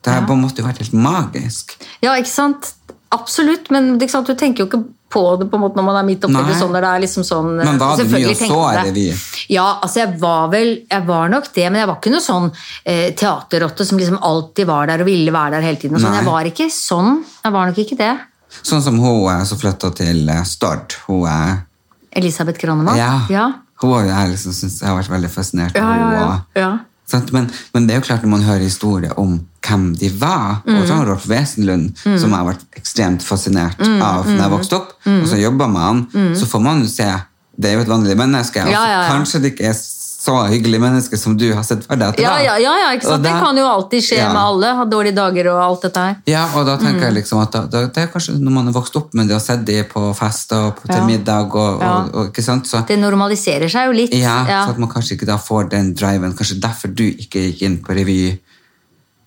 Det 0.00 0.14
har 0.14 0.22
på 0.24 0.32
en 0.32 0.40
måte 0.40 0.62
vært 0.64 0.78
helt 0.80 0.94
magisk. 0.96 1.74
Ja, 2.00 2.14
ikke 2.16 2.30
sant? 2.30 2.70
Absolutt, 3.12 3.68
men 3.74 3.98
sant? 4.08 4.30
du 4.30 4.38
tenker 4.38 4.64
jo 4.64 4.68
ikke 4.70 4.80
på 5.10 5.22
det 5.36 5.48
på 5.50 5.58
en 5.58 5.64
måte 5.64 5.76
når 5.76 5.86
man 5.88 5.98
er 5.98 6.06
midt 6.06 6.24
oppi 6.24 6.40
det 6.46 6.54
sånn 6.56 6.70
når 6.70 6.84
det 6.84 6.90
er 6.90 7.02
liksom 7.02 7.24
sånn 7.26 7.48
Men 7.58 7.80
var 7.80 7.98
det 7.98 8.06
vi, 8.06 8.20
og 8.30 8.36
så 8.38 8.58
er 8.70 8.78
det. 8.86 8.92
vi? 8.94 9.06
Ja, 9.50 9.66
altså 9.82 10.04
jeg 10.04 10.12
var 10.22 10.52
vel 10.52 10.68
Jeg 10.84 11.02
var 11.08 11.32
nok 11.32 11.48
det, 11.50 11.64
men 11.66 11.80
jeg 11.80 11.88
var 11.90 11.98
ikke 11.98 12.12
noe 12.14 12.22
sånn 12.24 12.46
eh, 12.84 13.08
teaterrotte 13.18 13.86
som 13.88 13.98
liksom 13.98 14.20
alltid 14.30 14.68
var 14.70 14.92
der 14.92 15.02
og 15.02 15.10
ville 15.10 15.34
være 15.34 15.56
der 15.56 15.66
hele 15.66 15.80
tiden. 15.82 15.98
Og 15.98 16.04
sånn. 16.04 16.14
Nei. 16.14 16.22
Jeg 16.22 16.30
var 16.30 16.50
ikke 16.52 16.68
sånn. 16.72 17.18
Jeg 17.42 17.56
var 17.56 17.72
nok 17.72 17.80
ikke 17.82 17.98
det. 17.98 18.12
Sånn 18.60 18.84
som 18.86 19.00
hun 19.02 19.26
eh, 19.34 19.42
som 19.50 19.60
flytta 19.60 19.90
til 19.98 20.30
eh, 20.30 20.44
Stord. 20.46 20.94
Hun 21.08 21.26
er 21.30 21.58
Elisabeth 22.22 22.62
Granemann? 22.62 22.98
Ja. 22.98 23.12
ja. 23.30 23.48
Hun 23.82 24.12
har 24.14 24.30
liksom 24.30 24.54
synes 24.54 24.78
jeg 24.78 24.88
har 24.88 24.98
vært 24.98 25.10
veldig 25.10 25.32
fascinert 25.32 25.76
av 25.80 25.90
ja, 25.90 26.08
ja. 26.14 26.30
ja. 26.62 26.70
Men, 27.32 27.50
men 27.74 27.86
det 27.86 27.94
er 27.94 28.00
jo 28.00 28.06
klart 28.06 28.22
når 28.22 28.30
man 28.30 28.42
hører 28.46 28.62
historier 28.66 29.12
om 29.18 29.40
hvem 29.66 29.94
de 30.00 30.08
var, 30.20 30.62
Mm. 30.66 30.76
og 30.80 30.86
så 30.88 30.94
har 30.94 31.06
Rolf 31.06 31.26
Wesenlund, 31.28 31.90
som 32.18 32.30
jeg 32.30 32.38
har 32.38 32.46
vært 32.46 32.64
ekstremt 32.76 33.22
fascinert 33.22 33.78
Mm, 33.78 34.00
av 34.02 34.24
da 34.26 34.36
jeg 34.42 34.50
vokste 34.50 34.76
opp, 34.76 34.92
og 35.06 35.26
så 35.28 35.36
jobber 35.40 35.68
med 35.68 35.80
han, 35.80 36.34
så 36.34 36.46
får 36.46 36.60
man 36.62 36.82
jo 36.82 36.88
se 36.88 37.08
det 37.60 37.68
er 37.70 37.74
jo 37.74 37.80
et 37.84 37.88
vanlig 37.92 38.16
menneske. 38.16 38.62
og 38.62 38.70
Ja, 38.72 38.84
ja, 38.88 39.02
ja. 39.02 39.08
Kanskje 39.12 39.40
det 39.42 39.52
ikke 39.54 39.66
er 39.68 39.76
så 40.20 40.34
hyggelig 40.52 40.80
menneske 40.82 41.16
som 41.16 41.32
du 41.40 41.46
har 41.56 41.62
sett 41.64 41.86
at 41.88 41.98
det 41.98 42.20
Ja, 42.20 42.34
ja, 42.44 42.56
ja, 42.60 42.74
ja 42.76 42.88
ikke 42.92 43.06
sant? 43.08 43.22
Da, 43.24 43.30
Det 43.32 43.40
kan 43.40 43.56
jo 43.56 43.64
alltid 43.64 44.02
skje 44.04 44.18
Ja. 44.18 44.32
med 44.34 44.42
alle. 44.42 44.74
Ha 44.76 44.84
dårlige 44.84 45.14
dager 45.16 45.48
og 45.54 45.60
alt 45.64 45.82
dette 45.86 45.96
her. 46.04 46.16
Ja, 46.26 46.42
og 46.54 46.66
da 46.66 46.76
tenker 46.76 47.00
Mm. 47.00 47.06
jeg 47.08 47.14
liksom 47.24 47.40
at 47.42 47.50
da, 47.52 47.62
da, 47.64 47.86
det 47.86 47.96
er 47.96 48.06
kanskje 48.12 48.36
når 48.38 48.52
man 48.52 48.66
har 48.66 48.72
vokst 48.76 48.96
opp 49.00 49.14
med 49.14 49.28
det 49.28 49.34
og 49.36 49.40
sett 49.40 49.64
det 49.64 49.88
på 49.88 50.14
fester 50.14 50.66
og 50.66 50.76
på, 50.76 50.92
til 50.92 51.02
middag 51.08 51.54
og, 51.54 51.80
og, 51.82 52.14
og 52.14 52.26
ikke 52.28 52.42
sant, 52.44 52.66
så 52.68 52.84
Det 52.86 52.98
normaliserer 52.98 53.68
seg 53.70 53.86
jo 53.86 53.92
litt. 53.92 54.12
ja, 54.14 54.44
Ja. 54.46 54.66
så 54.66 54.70
at 54.70 54.78
man 54.78 54.90
kanskje 54.90 55.16
ikke 55.16 55.26
da 55.26 55.36
får 55.38 55.70
den 55.70 55.94
driven. 55.94 56.34
Kanskje 56.36 56.60
derfor 56.60 56.94
du 56.94 57.04
ikke 57.04 57.40
gikk 57.52 57.62
inn 57.62 57.78
på 57.78 57.96
revy. 57.96 58.38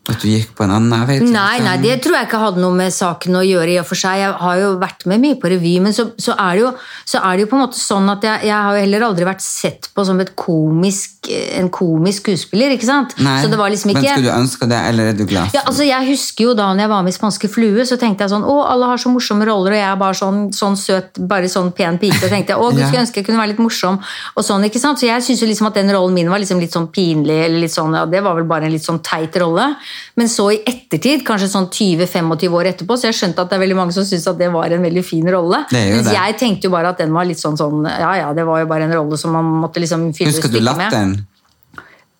At 0.03 0.19
du 0.19 0.27
gikk 0.27 0.49
på 0.57 0.65
en 0.65 0.71
annen 0.75 0.91
jeg 0.97 1.07
vet 1.07 1.21
ikke. 1.23 1.31
Nei, 1.31 1.59
nei, 1.63 1.77
det 1.79 1.93
tror 2.03 2.17
jeg 2.17 2.27
ikke 2.27 2.39
hadde 2.41 2.59
noe 2.59 2.75
med 2.75 2.91
saken 2.91 3.37
å 3.39 3.43
gjøre. 3.47 3.71
i 3.71 3.77
og 3.79 3.85
for 3.87 3.95
seg. 3.95 4.19
Jeg 4.19 4.33
har 4.35 4.57
jo 4.59 4.71
vært 4.81 5.05
med 5.07 5.21
mye 5.23 5.37
på 5.39 5.47
revy, 5.53 5.77
men 5.79 5.95
så, 5.95 6.09
så, 6.19 6.33
er, 6.35 6.57
det 6.57 6.65
jo, 6.65 6.71
så 7.07 7.21
er 7.23 7.37
det 7.39 7.45
jo 7.45 7.49
på 7.53 7.55
en 7.55 7.61
måte 7.63 7.79
sånn 7.79 8.11
at 8.11 8.27
jeg, 8.27 8.49
jeg 8.49 8.57
har 8.65 8.75
jo 8.75 8.81
heller 8.83 9.05
aldri 9.07 9.27
vært 9.29 9.45
sett 9.45 9.87
på 9.95 10.03
som 10.03 10.19
komisk, 10.35 11.29
en 11.55 11.69
komisk 11.71 12.27
skuespiller. 12.27 12.75
ikke 12.75 12.89
sant? 12.89 13.15
Nei, 13.23 13.37
så 13.39 13.47
det 13.47 13.59
var 13.61 13.71
liksom 13.71 13.93
Men 13.93 14.03
skulle 14.03 14.27
du 14.27 14.33
ønske 14.33 14.67
det, 14.73 14.81
eller 14.89 15.13
er 15.13 15.15
du 15.15 15.23
glad? 15.23 15.47
for 15.47 15.61
Ja, 15.61 15.63
altså 15.71 15.87
Jeg 15.87 16.09
husker 16.11 16.49
jo 16.49 16.57
da 16.59 16.67
når 16.73 16.83
jeg 16.83 16.91
var 16.91 17.07
med 17.07 17.15
i 17.15 17.17
Spanske 17.17 17.51
flue, 17.55 17.87
så 17.87 17.95
tenkte 18.01 18.27
jeg 18.27 18.33
sånn 18.35 18.43
Å, 18.43 18.57
alle 18.73 18.91
har 18.91 18.99
så 18.99 19.13
morsomme 19.13 19.47
roller, 19.47 19.77
og 19.77 19.79
jeg 19.79 19.87
er 19.87 20.03
bare 20.03 20.19
sånn, 20.19 20.43
sånn 20.51 20.75
søt, 20.79 21.15
bare 21.31 21.47
sånn 21.47 21.71
pen 21.71 22.01
pike. 22.01 22.19
Og 22.25 22.27
tenkte 22.27 22.57
jeg, 22.57 22.59
å, 22.59 22.67
gud, 22.75 22.83
skulle 22.83 23.05
ønske 23.05 23.23
jeg 23.23 23.29
kunne 23.31 23.39
være 23.39 23.53
litt 23.53 23.63
morsom. 23.63 24.03
og 24.35 24.47
sånn, 24.51 24.67
ikke 24.67 24.83
sant? 24.83 24.99
Så 24.99 25.07
jeg 25.07 25.23
syns 25.23 25.47
jo 25.47 25.47
liksom 25.47 25.71
at 25.71 25.79
den 25.79 25.95
rollen 25.95 26.19
min 26.19 26.31
var 26.33 26.43
liksom 26.43 26.59
litt 26.59 26.75
sånn 26.75 26.91
pinlig, 26.91 27.39
eller 27.47 27.63
litt 27.63 27.75
sånn, 27.75 27.95
ja, 27.95 28.03
det 28.03 28.19
var 28.27 28.35
vel 28.35 28.51
bare 28.51 28.67
en 28.67 28.75
litt 28.75 28.83
sånn 28.83 28.99
teit 28.99 29.39
rolle. 29.39 29.71
Men 30.15 30.29
så 30.29 30.47
i 30.53 30.61
ettertid, 30.69 31.25
kanskje 31.27 31.49
sånn 31.51 31.67
20-25 31.73 32.57
år 32.59 32.71
etterpå, 32.73 32.97
så 32.97 33.09
jeg 33.09 33.17
skjønte 33.19 33.41
at 33.45 33.49
det 33.51 33.57
er 33.57 33.63
veldig 33.65 33.79
mange 33.79 33.95
som 33.95 34.05
syns 34.07 34.27
at 34.31 34.37
det 34.39 34.51
var 34.53 34.71
en 34.75 34.85
veldig 34.85 35.03
fin 35.05 35.27
rolle. 35.33 35.63
Mens 35.73 36.11
jeg 36.13 36.37
tenkte 36.39 36.69
jo 36.69 36.73
bare 36.75 36.93
at 36.93 37.01
den 37.03 37.13
var 37.13 37.25
litt 37.29 37.41
sånn 37.41 37.57
sånn 37.59 37.85
Ja 37.87 38.13
ja, 38.19 38.33
det 38.33 38.45
var 38.47 38.63
jo 38.63 38.67
bare 38.69 38.87
en 38.87 38.93
rolle 38.93 39.17
som 39.17 39.33
man 39.35 39.45
måtte 39.65 39.81
liksom 39.83 40.11
fylle 40.13 40.31
Husker 40.31 40.49
du 40.49 40.57
stykket 40.57 40.63
med. 40.63 40.83
latteren? 40.83 41.15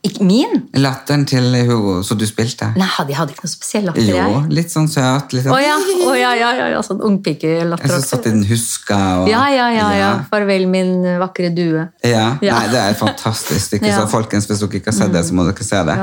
Ikke 0.04 0.26
min? 0.28 0.58
Latteren 0.76 1.22
til 1.24 1.46
hun 1.70 2.02
som 2.04 2.18
du 2.20 2.26
spilte? 2.28 2.68
Nei, 2.76 2.90
jeg 3.08 3.16
hadde 3.16 3.32
ikke 3.32 3.46
noe 3.46 3.52
spesiell 3.54 3.86
latter, 3.88 4.04
Jo, 4.04 4.18
jeg. 4.18 4.50
litt 4.52 4.74
sånn 4.74 4.90
søt. 4.92 5.32
Litt 5.32 5.46
sånn, 5.46 5.56
ja, 5.64 5.78
å 5.80 6.16
ja, 6.20 6.32
ja, 6.36 6.50
ja, 6.74 6.82
sånn 6.84 7.00
Jeg 7.00 7.08
ungpikelatter 7.08 7.94
som 7.94 8.04
satt 8.04 8.28
i 8.28 8.34
den 8.34 8.44
huska. 8.50 9.00
Og, 9.22 9.30
Ja, 9.32 9.46
ja, 9.54 9.70
ja, 9.72 9.88
ja. 9.96 10.10
Farvel, 10.32 10.68
min 10.68 10.92
vakre 11.22 11.54
due. 11.56 11.88
Ja. 12.04 12.26
Nei, 12.44 12.66
det 12.74 12.82
er 12.84 13.00
fantastisk. 13.00 13.70
stykke. 13.70 13.94
Så, 13.98 14.06
folkens, 14.12 14.50
Hvis 14.52 14.60
dere 14.60 14.82
ikke 14.82 14.92
har 14.92 15.00
sett 15.00 15.14
det, 15.16 15.24
så 15.24 15.34
må 15.40 15.48
dere 15.48 15.64
se 15.72 15.84
det. 15.88 15.96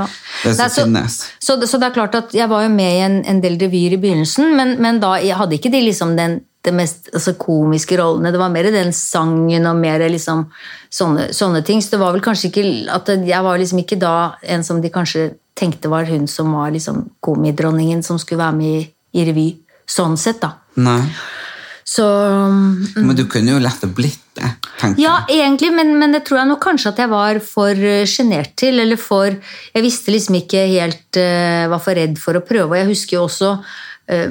Det 0.45 0.51
er 0.51 0.55
så 0.55 0.63
Nei, 0.65 0.71
så, 0.71 0.85
finnes. 0.89 1.21
så, 1.39 1.61
så 1.69 1.81
det 1.83 1.91
er 1.91 1.99
klart 2.01 2.15
at 2.17 2.33
jeg 2.35 2.49
var 2.49 2.65
jo 2.65 2.73
med 2.73 2.95
i 2.97 3.03
en, 3.05 3.21
en 3.29 3.41
del 3.45 3.59
revyer 3.61 3.99
i 3.99 4.01
begynnelsen, 4.01 4.55
men, 4.57 4.79
men 4.81 5.01
da 5.05 5.19
jeg 5.21 5.37
hadde 5.37 5.61
ikke 5.61 5.73
de 5.77 5.85
liksom 5.91 6.17
den 6.17 6.41
det 6.65 6.73
mest 6.77 7.09
altså, 7.15 7.35
komiske 7.41 7.97
rollene. 8.01 8.33
Det 8.33 8.41
var 8.41 8.53
mer 8.53 8.69
den 8.73 8.93
sangen 8.97 9.69
og 9.71 9.79
mer 9.81 10.05
liksom 10.13 10.45
sånne, 10.93 11.31
sånne 11.37 11.63
ting. 11.67 11.81
Så 11.83 11.95
det 11.95 12.03
var 12.03 12.15
vel 12.17 12.25
kanskje 12.25 12.51
ikke 12.51 12.67
at 12.93 13.13
jeg 13.17 13.47
var 13.47 13.61
liksom 13.61 13.83
ikke 13.83 14.01
da 14.01 14.15
en 14.43 14.67
som 14.67 14.83
de 14.83 14.93
kanskje 14.93 15.31
tenkte 15.59 15.91
var 15.93 16.09
hun 16.09 16.29
som 16.31 16.53
var 16.57 16.73
liksom 16.75 17.07
komidronningen 17.25 18.05
som 18.05 18.21
skulle 18.21 18.45
være 18.45 18.59
med 18.61 18.81
i, 18.81 18.87
i 19.21 19.27
revy. 19.29 19.51
Sånn 19.91 20.17
sett, 20.21 20.41
da. 20.45 20.55
Nei. 20.81 21.03
Så 21.91 22.05
mm, 22.07 22.93
Men 23.03 23.17
du 23.19 23.25
kunne 23.27 23.57
jo 23.57 23.61
lett 23.63 23.83
blitt 23.97 24.21
det, 24.39 24.47
tenker 24.79 25.03
Ja, 25.03 25.15
egentlig, 25.27 25.73
men, 25.75 25.97
men 25.99 26.13
det 26.15 26.23
tror 26.29 26.39
jeg 26.39 26.51
nok 26.53 26.63
kanskje 26.63 26.93
at 26.93 27.01
jeg 27.03 27.11
var 27.11 27.41
for 27.43 27.75
eh, 27.75 28.07
sjenert 28.07 28.53
til. 28.61 28.79
Eller 28.79 29.01
for 29.01 29.33
Jeg 29.33 29.83
visste 29.83 30.15
liksom 30.15 30.39
ikke 30.39 30.69
helt 30.71 31.19
uh, 31.19 31.67
Var 31.73 31.83
for 31.83 31.99
redd 31.99 32.21
for 32.23 32.39
å 32.39 32.45
prøve. 32.47 32.69
Og 32.71 32.79
jeg 32.79 32.91
husker 32.93 33.19
jo 33.19 33.25
også 33.27 33.57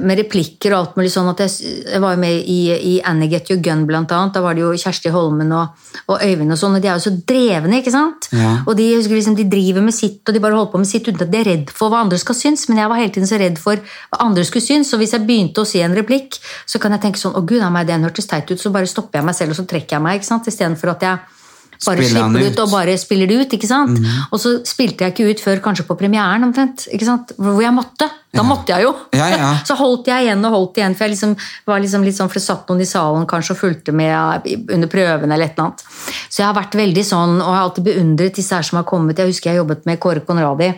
med 0.02 0.20
replikker 0.20 0.74
og 0.74 0.80
alt 0.80 0.98
mulig 1.00 1.12
sånn 1.14 1.30
at 1.32 1.44
jeg, 1.46 1.74
jeg 1.88 2.02
var 2.04 2.16
jo 2.16 2.20
med 2.20 2.50
i, 2.52 2.58
i 2.74 2.94
Annie 3.08 3.30
Get 3.32 3.52
Your 3.52 3.62
Gun, 3.64 3.86
blant 3.88 4.12
annet. 4.16 4.34
Da 4.36 4.44
var 4.44 4.58
det 4.58 4.64
jo 4.64 4.74
Kjersti 4.76 5.12
Holmen 5.14 5.54
og, 5.56 5.78
og 6.12 6.26
Øyvind 6.26 6.52
og 6.56 6.60
sånn, 6.60 6.76
og 6.76 6.84
de 6.84 6.90
er 6.92 7.00
jo 7.00 7.06
så 7.06 7.14
drevne, 7.32 7.80
ikke 7.80 7.94
sant? 7.94 8.30
Ja. 8.36 8.58
Og 8.66 8.76
de, 8.80 8.90
husker 8.98 9.16
liksom, 9.16 9.38
de 9.40 9.48
driver 9.50 9.86
med 9.86 9.96
sitt, 9.96 10.22
og 10.26 10.36
de 10.36 10.44
bare 10.44 10.58
holder 10.58 10.74
på 10.74 10.84
med 10.84 10.92
sitt 10.92 11.08
uten 11.08 11.24
at 11.24 11.32
de 11.32 11.42
er 11.42 11.50
redd 11.52 11.74
for 11.76 11.94
hva 11.94 12.04
andre 12.04 12.20
skal 12.22 12.38
synes. 12.38 12.68
Men 12.70 12.84
jeg 12.84 12.92
var 12.92 13.02
hele 13.02 13.16
tiden 13.16 13.32
så 13.32 13.40
redd 13.42 13.62
for 13.62 13.80
hva 14.12 14.22
andre 14.28 14.46
skulle 14.48 14.68
synes. 14.68 14.92
Og 14.94 15.04
hvis 15.04 15.16
jeg 15.16 15.26
begynte 15.28 15.64
å 15.64 15.70
si 15.70 15.84
en 15.86 15.98
replikk, 15.98 16.42
så 16.70 16.82
kan 16.82 16.96
jeg 16.96 17.06
tenke 17.08 17.22
sånn 17.22 17.38
Å, 17.40 17.44
gud 17.48 17.64
a 17.64 17.72
meg, 17.74 17.88
den 17.88 18.04
hørtes 18.08 18.28
teit 18.30 18.50
ut. 18.52 18.60
Så 18.60 18.74
bare 18.74 18.90
stopper 18.90 19.22
jeg 19.22 19.30
meg 19.30 19.38
selv, 19.38 19.56
og 19.56 19.62
så 19.62 19.68
trekker 19.70 19.98
jeg 19.98 20.06
meg. 20.06 20.20
ikke 20.20 20.34
sant? 20.34 20.50
Istedenfor 20.50 20.98
at 20.98 21.06
jeg 21.08 21.39
bare 21.86 21.96
Spiller 21.96 22.10
slipper 22.10 22.40
du 22.40 22.46
ut. 22.50 22.60
og 22.60 22.72
bare 22.74 22.96
spiller 23.00 23.28
det 23.30 23.36
ut. 23.40 23.54
ikke 23.56 23.68
sant? 23.70 24.00
Og 24.32 24.40
så 24.42 24.50
spilte 24.68 25.06
jeg 25.06 25.14
ikke 25.14 25.30
ut 25.32 25.44
før 25.44 25.62
kanskje 25.64 25.86
på 25.88 25.96
premieren, 26.00 26.44
omtrent. 26.44 26.88
ikke 26.92 27.08
sant? 27.08 27.32
Hvor 27.40 27.62
jeg 27.64 27.72
måtte. 27.76 28.10
Da 28.36 28.44
måtte 28.44 28.74
jeg 28.76 28.84
jo. 28.84 28.92
Ja, 29.16 29.30
ja. 29.32 29.54
Så 29.68 29.78
holdt 29.80 30.08
jeg 30.12 30.28
igjen 30.28 30.44
og 30.46 30.52
holdt 30.54 30.78
igjen, 30.78 30.94
for 30.94 31.08
jeg 31.08 31.16
liksom 31.16 31.38
var 31.66 31.80
liksom 31.82 32.04
litt 32.06 32.18
sånn, 32.20 32.30
for 32.30 32.38
det 32.38 32.46
satt 32.46 32.68
noen 32.70 32.84
i 32.84 32.90
salen 32.90 33.26
kanskje 33.32 33.56
og 33.56 33.62
fulgte 33.64 33.96
med 33.96 34.46
under 34.70 34.92
prøvene 34.92 35.34
eller 35.34 35.48
et 35.48 35.56
eller 35.56 35.70
annet. 35.72 35.88
Så 36.28 36.44
jeg 36.44 36.48
har 36.50 36.58
vært 36.60 36.78
veldig 36.78 37.06
sånn, 37.08 37.40
og 37.40 37.48
jeg 37.48 37.58
har 37.58 37.66
alltid 37.70 37.88
beundret 37.90 38.36
disse 38.38 38.60
her 38.60 38.68
som 38.68 38.82
har 38.82 38.86
kommet. 38.92 39.18
Jeg 39.18 39.32
husker 39.32 39.50
jeg 39.54 39.64
jobbet 39.64 39.88
med 39.90 40.00
Kåre 40.04 40.22
Conradi 40.28 40.74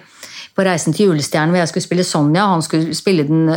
på 0.61 0.67
Reisen 0.69 0.93
til 0.95 1.09
julestjernen, 1.09 1.51
hvor 1.55 1.63
jeg 1.65 1.73
skulle 1.73 1.89
spille 1.89 2.05
Sonja, 2.07 2.45
han 2.53 2.61
skulle 2.65 2.93
spille 2.97 3.25
den 3.27 3.49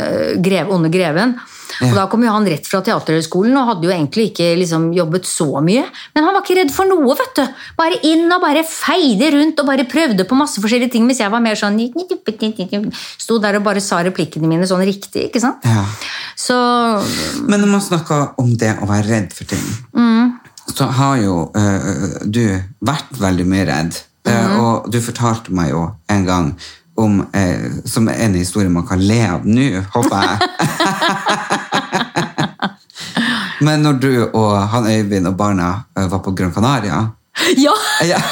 greve, 0.45 0.73
onde 0.73 0.91
greven. 0.93 1.37
Og 1.83 1.95
Da 1.97 2.05
kom 2.11 2.23
jo 2.23 2.31
han 2.31 2.47
rett 2.47 2.67
fra 2.69 2.81
Teaterhøgskolen 2.85 3.57
og 3.59 3.69
hadde 3.73 3.89
jo 3.89 3.93
egentlig 3.95 4.29
ikke 4.31 4.51
liksom 4.61 4.87
jobbet 4.95 5.27
så 5.27 5.47
mye. 5.65 5.83
Men 6.15 6.27
han 6.27 6.37
var 6.37 6.45
ikke 6.45 6.59
redd 6.61 6.71
for 6.75 6.87
noe, 6.87 7.17
vet 7.19 7.35
du. 7.41 7.43
Bare 7.79 7.99
inn 8.07 8.31
og 8.33 8.45
bare 8.45 8.63
feide 8.69 9.31
rundt 9.35 9.61
og 9.63 9.69
bare 9.71 9.87
prøvde 9.91 10.27
på 10.29 10.39
masse 10.39 10.63
forskjellige 10.63 10.95
ting, 10.95 11.07
mens 11.09 11.23
jeg 11.23 11.33
var 11.33 11.43
mer 11.45 11.59
sånn 11.59 11.81
Sto 13.19 13.39
der 13.43 13.59
og 13.59 13.67
bare 13.67 13.83
sa 13.83 14.03
replikkene 14.05 14.49
mine 14.51 14.69
sånn 14.71 14.85
riktig, 14.87 15.29
ikke 15.31 15.43
sant? 15.43 15.65
Ja. 15.67 15.85
Så 16.37 16.55
Men 17.49 17.61
når 17.65 17.71
man 17.75 17.85
snakker 17.85 18.35
om 18.39 18.55
det 18.61 18.77
å 18.81 18.89
være 18.89 19.09
redd 19.09 19.33
for 19.35 19.45
ting, 19.45 19.65
Mm. 19.95 20.39
så 20.75 20.87
har 20.87 21.17
jo 21.19 21.51
uh, 21.55 22.23
du 22.25 22.61
vært 22.85 23.19
veldig 23.19 23.47
mye 23.47 23.67
redd. 23.67 24.03
Eh, 24.27 24.33
Mm-hmm. 24.33 24.61
og 24.61 24.91
du 24.91 25.01
fortalte 25.05 25.53
meg 25.53 25.71
jo 25.71 25.83
en 26.09 26.25
gang 26.25 26.55
om, 26.97 27.21
eh, 27.33 27.71
som 27.85 28.09
en 28.09 28.35
historie 28.35 28.69
man 28.71 28.87
kan 28.87 29.03
le 29.07 29.21
av 29.27 29.47
nå, 29.47 29.83
håper 29.95 30.23
jeg. 30.23 30.39
Men 33.65 33.85
når 33.87 34.01
du 34.03 34.13
og 34.27 34.57
han 34.73 34.87
Øyvind 34.91 35.31
og 35.31 35.37
barna 35.39 35.85
eh, 35.97 36.09
var 36.11 36.21
på 36.25 36.35
Gran 36.37 36.53
Canaria 36.55 37.07
Ja! 37.57 37.75
ja. 38.05 38.21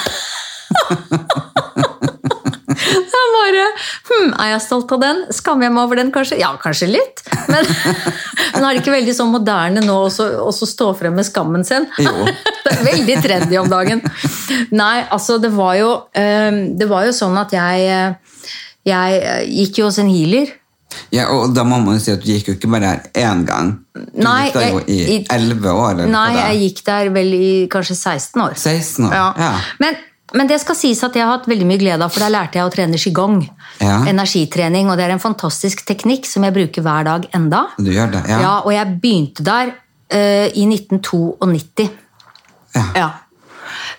Jeg 2.72 3.28
bare 3.34 3.64
hm, 4.08 4.30
Er 4.40 4.48
jeg 4.52 4.62
stolt 4.64 4.92
av 4.94 5.00
den? 5.02 5.18
Skammer 5.34 5.66
jeg 5.66 5.74
meg 5.74 5.84
over 5.84 5.98
den, 6.00 6.10
kanskje? 6.14 6.38
Ja, 6.40 6.50
kanskje 6.60 6.88
litt. 6.90 7.22
Men, 7.52 7.66
men 8.54 8.64
er 8.64 8.70
det 8.70 8.80
ikke 8.80 8.94
veldig 8.94 9.14
sånn 9.16 9.32
moderne 9.32 9.82
nå 9.84 9.96
også 10.08 10.68
stå 10.68 10.92
frem 10.98 11.14
med 11.18 11.28
skammen 11.28 11.66
sin? 11.66 11.86
Jo. 12.00 12.26
Det 12.26 12.72
er 12.72 12.84
veldig 12.86 13.16
trendy 13.24 13.58
om 13.60 13.70
dagen. 13.70 14.02
Nei, 14.72 15.04
altså, 15.12 15.38
det 15.42 15.52
var 15.54 15.76
jo, 15.78 15.90
eh, 16.16 16.50
det 16.78 16.88
var 16.90 17.06
jo 17.08 17.14
sånn 17.16 17.36
at 17.40 17.54
jeg 17.56 17.88
eh, 17.92 18.31
Jeg 18.88 19.18
eh, 19.22 19.44
gikk 19.46 19.78
jo 19.78 19.86
hos 19.90 19.98
en 20.02 20.08
healer. 20.10 20.50
ja, 21.14 21.28
og 21.32 21.54
da 21.54 21.62
må 21.64 21.78
man 21.80 21.96
jo 21.96 22.00
si 22.04 22.10
at 22.12 22.20
du 22.24 22.28
gikk 22.32 22.48
jo 22.50 22.54
ikke 22.58 22.68
bare 22.72 22.88
her 22.90 23.02
én 23.22 23.44
gang. 23.48 23.74
Du 23.94 24.22
Nei, 24.24 24.46
gikk 24.50 24.56
der 24.58 24.70
jo 24.72 24.80
i 24.86 25.18
elleve 25.32 25.72
år. 25.72 26.02
Nei, 26.10 26.30
jeg 26.36 26.58
gikk 26.66 26.82
der 26.88 27.12
vel 27.14 27.34
i 27.36 27.52
kanskje 27.72 27.96
16 27.96 28.42
år. 28.42 28.56
16 28.58 29.06
år. 29.06 29.14
Ja. 29.14 29.28
Ja. 29.38 29.52
Men, 29.80 29.96
men 30.34 30.50
det 30.50 30.58
skal 30.60 30.76
sies 30.76 31.00
at 31.04 31.14
jeg 31.16 31.24
har 31.24 31.38
hatt 31.38 31.48
veldig 31.48 31.66
mye 31.68 31.80
glede 31.80 32.04
av, 32.04 32.12
for 32.12 32.24
der 32.24 32.32
lærte 32.34 32.58
jeg 32.60 32.66
å 32.68 32.72
trene 32.74 33.00
qigong. 33.00 33.40
Ja. 33.80 34.02
Energitrening, 34.10 34.90
og 34.90 34.98
det 35.00 35.06
er 35.06 35.14
en 35.16 35.22
fantastisk 35.22 35.84
teknikk 35.88 36.28
som 36.28 36.44
jeg 36.48 36.56
bruker 36.58 36.84
hver 36.84 37.08
dag 37.08 37.26
enda. 37.36 37.66
Du 37.78 37.92
gjør 37.92 38.12
det? 38.18 38.24
Ja, 38.28 38.40
Ja. 38.42 38.54
og 38.64 38.72
jeg 38.74 38.98
begynte 39.00 39.44
der 39.46 39.72
uh, 39.72 40.48
i 40.52 40.64
1992. 40.68 41.88
Ja. 42.74 42.86
Ja. 42.96 43.10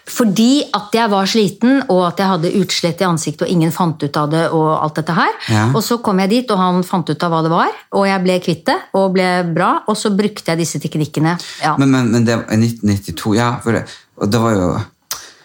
Fordi 0.03 0.65
at 0.75 0.91
jeg 0.91 1.07
var 1.13 1.27
sliten, 1.31 1.77
og 1.87 2.01
at 2.09 2.19
jeg 2.19 2.27
hadde 2.27 2.51
utslett 2.59 3.01
i 3.01 3.07
ansiktet, 3.07 3.45
og 3.45 3.51
ingen 3.53 3.71
fant 3.71 4.01
ut 4.03 4.17
av 4.19 4.31
det. 4.33 4.43
Og 4.51 4.67
alt 4.75 4.99
dette 4.99 5.15
her. 5.15 5.31
Ja. 5.47 5.65
Og 5.71 5.79
så 5.85 5.97
kom 6.03 6.19
jeg 6.19 6.31
dit, 6.33 6.51
og 6.51 6.59
han 6.59 6.83
fant 6.87 7.07
ut 7.07 7.23
av 7.23 7.31
hva 7.31 7.43
det 7.45 7.53
var, 7.53 7.77
og 7.95 8.07
jeg 8.09 8.23
ble 8.25 8.39
kvitt 8.43 8.65
det, 8.67 8.79
og 8.99 9.13
ble 9.15 9.29
bra. 9.55 9.69
Og 9.87 9.99
så 9.99 10.11
brukte 10.15 10.51
jeg 10.51 10.59
disse 10.59 10.81
teknikkene. 10.83 11.37
Ja. 11.63 11.77
Men, 11.79 11.95
men, 11.95 12.11
men 12.11 12.27
det 12.27 12.35
var 12.41 12.51
1992, 12.51 13.37
ja. 13.39 13.53
For 13.63 13.79
det, 13.79 13.85
og 14.19 14.33
det 14.33 14.43
var 14.43 14.59
jo 14.59 14.73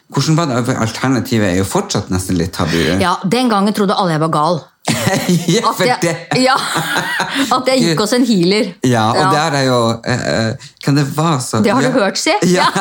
Hvordan 0.09 0.39
var 0.39 0.49
det? 0.49 0.73
Alternativet 0.73 1.51
er 1.51 1.59
jo 1.59 1.67
fortsatt 1.69 2.07
nesten 2.09 2.39
litt 2.41 2.55
tabu. 2.57 2.79
ja, 2.97 3.19
Den 3.29 3.51
gangen 3.53 3.75
trodde 3.77 3.93
alle 3.93 4.15
jeg 4.15 4.23
var 4.23 4.31
gal. 4.33 4.63
ja, 5.57 5.71
for 5.77 5.85
jeg, 5.87 5.97
det 6.03 6.17
ja, 6.45 6.55
at 7.57 7.69
jeg 7.73 7.79
gikk 7.85 8.01
hos 8.03 8.13
en 8.17 8.25
healer. 8.29 8.67
Ja, 8.85 9.07
og 9.11 9.17
Ja. 9.23 9.29
der 9.37 9.51
er 9.59 9.63
jo 9.69 9.79
eh, 10.05 10.49
eh, 10.49 10.55
Kan 10.85 10.97
det 10.97 11.07
være 11.17 11.41
så 11.41 11.61
Det 11.65 11.73
har 11.73 11.83
du 11.83 11.91
hørt, 11.91 12.19
si? 12.19 12.31
Ja. 12.55 12.67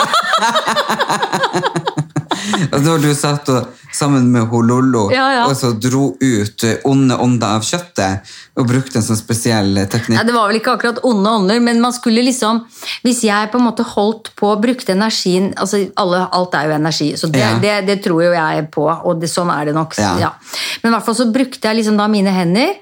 og 2.74 2.80
da 2.86 2.96
du 3.02 3.10
satt 3.16 3.50
og, 3.54 3.74
sammen 3.94 4.28
med 4.32 4.48
Hololo 4.52 5.08
Ja, 5.14 5.26
ja. 5.34 5.44
og 5.48 5.56
så 5.58 5.72
dro 5.74 6.10
ut 6.20 6.66
onde 6.88 7.18
ånder 7.24 7.58
av 7.58 7.66
kjøttet 7.66 8.34
og 8.58 8.68
brukte 8.70 9.00
en 9.00 9.06
sånn 9.06 9.20
spesiell 9.20 9.78
eh, 9.78 9.88
teknikk. 9.90 10.18
Ja, 10.20 10.26
det 10.28 10.36
var 10.36 10.50
vel 10.50 10.60
ikke 10.60 10.74
akkurat 10.78 11.00
onde 11.08 11.34
ånder, 11.40 11.62
men 11.64 11.82
man 11.84 11.96
skulle 11.96 12.24
liksom 12.26 12.64
Hvis 13.06 13.24
jeg 13.28 13.52
på 13.52 13.60
en 13.60 13.68
måte 13.68 13.86
holdt 13.86 14.32
på, 14.38 14.52
og 14.54 14.64
brukte 14.64 14.96
energien 14.96 15.52
altså 15.56 15.84
alle, 16.00 16.26
Alt 16.36 16.58
er 16.58 16.70
jo 16.70 16.76
energi, 16.78 17.10
så 17.20 17.30
det, 17.32 17.46
det, 17.64 17.76
det 17.88 18.00
tror 18.06 18.24
jo 18.26 18.34
jeg 18.36 18.68
på, 18.74 18.86
og 18.88 19.22
det, 19.22 19.30
sånn 19.32 19.52
er 19.54 19.70
det 19.70 19.76
nok. 19.78 19.96
Men 19.98 20.92
i 20.92 20.94
hvert 20.96 21.06
fall 21.06 21.18
så 21.18 21.28
brukte 21.34 21.70
jeg 21.70 21.80
liksom 21.80 22.00
da 22.00 22.08
mine 22.12 22.34
hender 22.34 22.76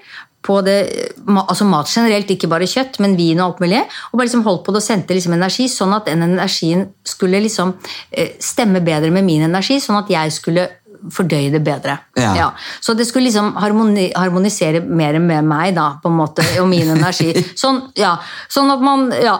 på 0.45 0.59
det, 0.65 0.77
altså 1.25 1.65
mat 1.65 1.89
generelt, 1.89 2.29
ikke 2.29 2.49
bare 2.51 2.69
kjøtt, 2.69 2.99
men 3.01 3.17
vin 3.17 3.39
og 3.41 3.47
alt 3.47 3.63
mulig. 3.63 3.81
Og 4.11 4.19
bare 4.19 4.27
liksom 4.27 4.45
holdt 4.45 4.65
på 4.65 4.75
det 4.75 4.83
og 4.83 4.85
sendte 4.85 5.17
liksom 5.17 5.33
energi, 5.37 5.67
sånn 5.71 5.95
at 5.97 6.09
den 6.11 6.25
energien 6.27 6.85
skulle 7.07 7.41
liksom 7.41 7.73
eh, 8.11 8.35
stemme 8.41 8.83
bedre 8.85 9.09
med 9.13 9.25
min 9.25 9.47
energi, 9.47 9.79
sånn 9.81 10.03
at 10.03 10.11
jeg 10.13 10.35
skulle 10.35 10.67
fordøye 11.13 11.51
det 11.53 11.61
bedre. 11.65 11.97
Ja. 12.17 12.51
Så 12.81 12.95
det 12.97 13.05
skulle 13.05 13.27
liksom 13.27 13.53
harmoni, 13.61 14.07
harmonisere 14.15 14.81
mer 14.81 15.19
med 15.19 15.45
meg, 15.45 15.75
da, 15.75 15.95
på 16.01 16.09
en 16.09 16.17
måte, 16.17 16.45
og 16.61 16.69
min 16.71 16.89
energi. 16.95 17.31
Sånn, 17.61 17.81
ja, 17.97 18.15
sånn 18.51 18.71
at 18.73 18.81
man 18.85 19.11
Ja. 19.23 19.35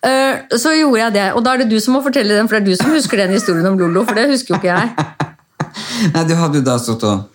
Uh, 0.00 0.56
så 0.56 0.70
gjorde 0.72 1.00
jeg 1.02 1.12
det. 1.12 1.24
Og 1.36 1.42
da 1.44 1.52
er 1.52 1.62
det 1.62 1.68
du 1.68 1.76
som 1.82 1.96
må 1.96 2.00
fortelle 2.04 2.32
den, 2.32 2.48
for 2.48 2.56
det 2.56 2.62
er 2.62 2.70
du 2.70 2.80
som 2.80 2.94
husker 2.94 3.20
den 3.20 3.34
historien 3.36 3.66
om 3.68 3.76
Lolo, 3.76 4.06
for 4.08 4.16
det 4.16 4.28
husker 4.30 4.54
jo 4.54 4.60
ikke 4.62 4.70
jeg. 4.72 5.08
Nei, 6.14 6.22
du 6.24 6.32
hadde 6.38 6.60
jo 6.60 6.64
da 6.64 6.78
stått 6.80 7.04
og 7.04 7.26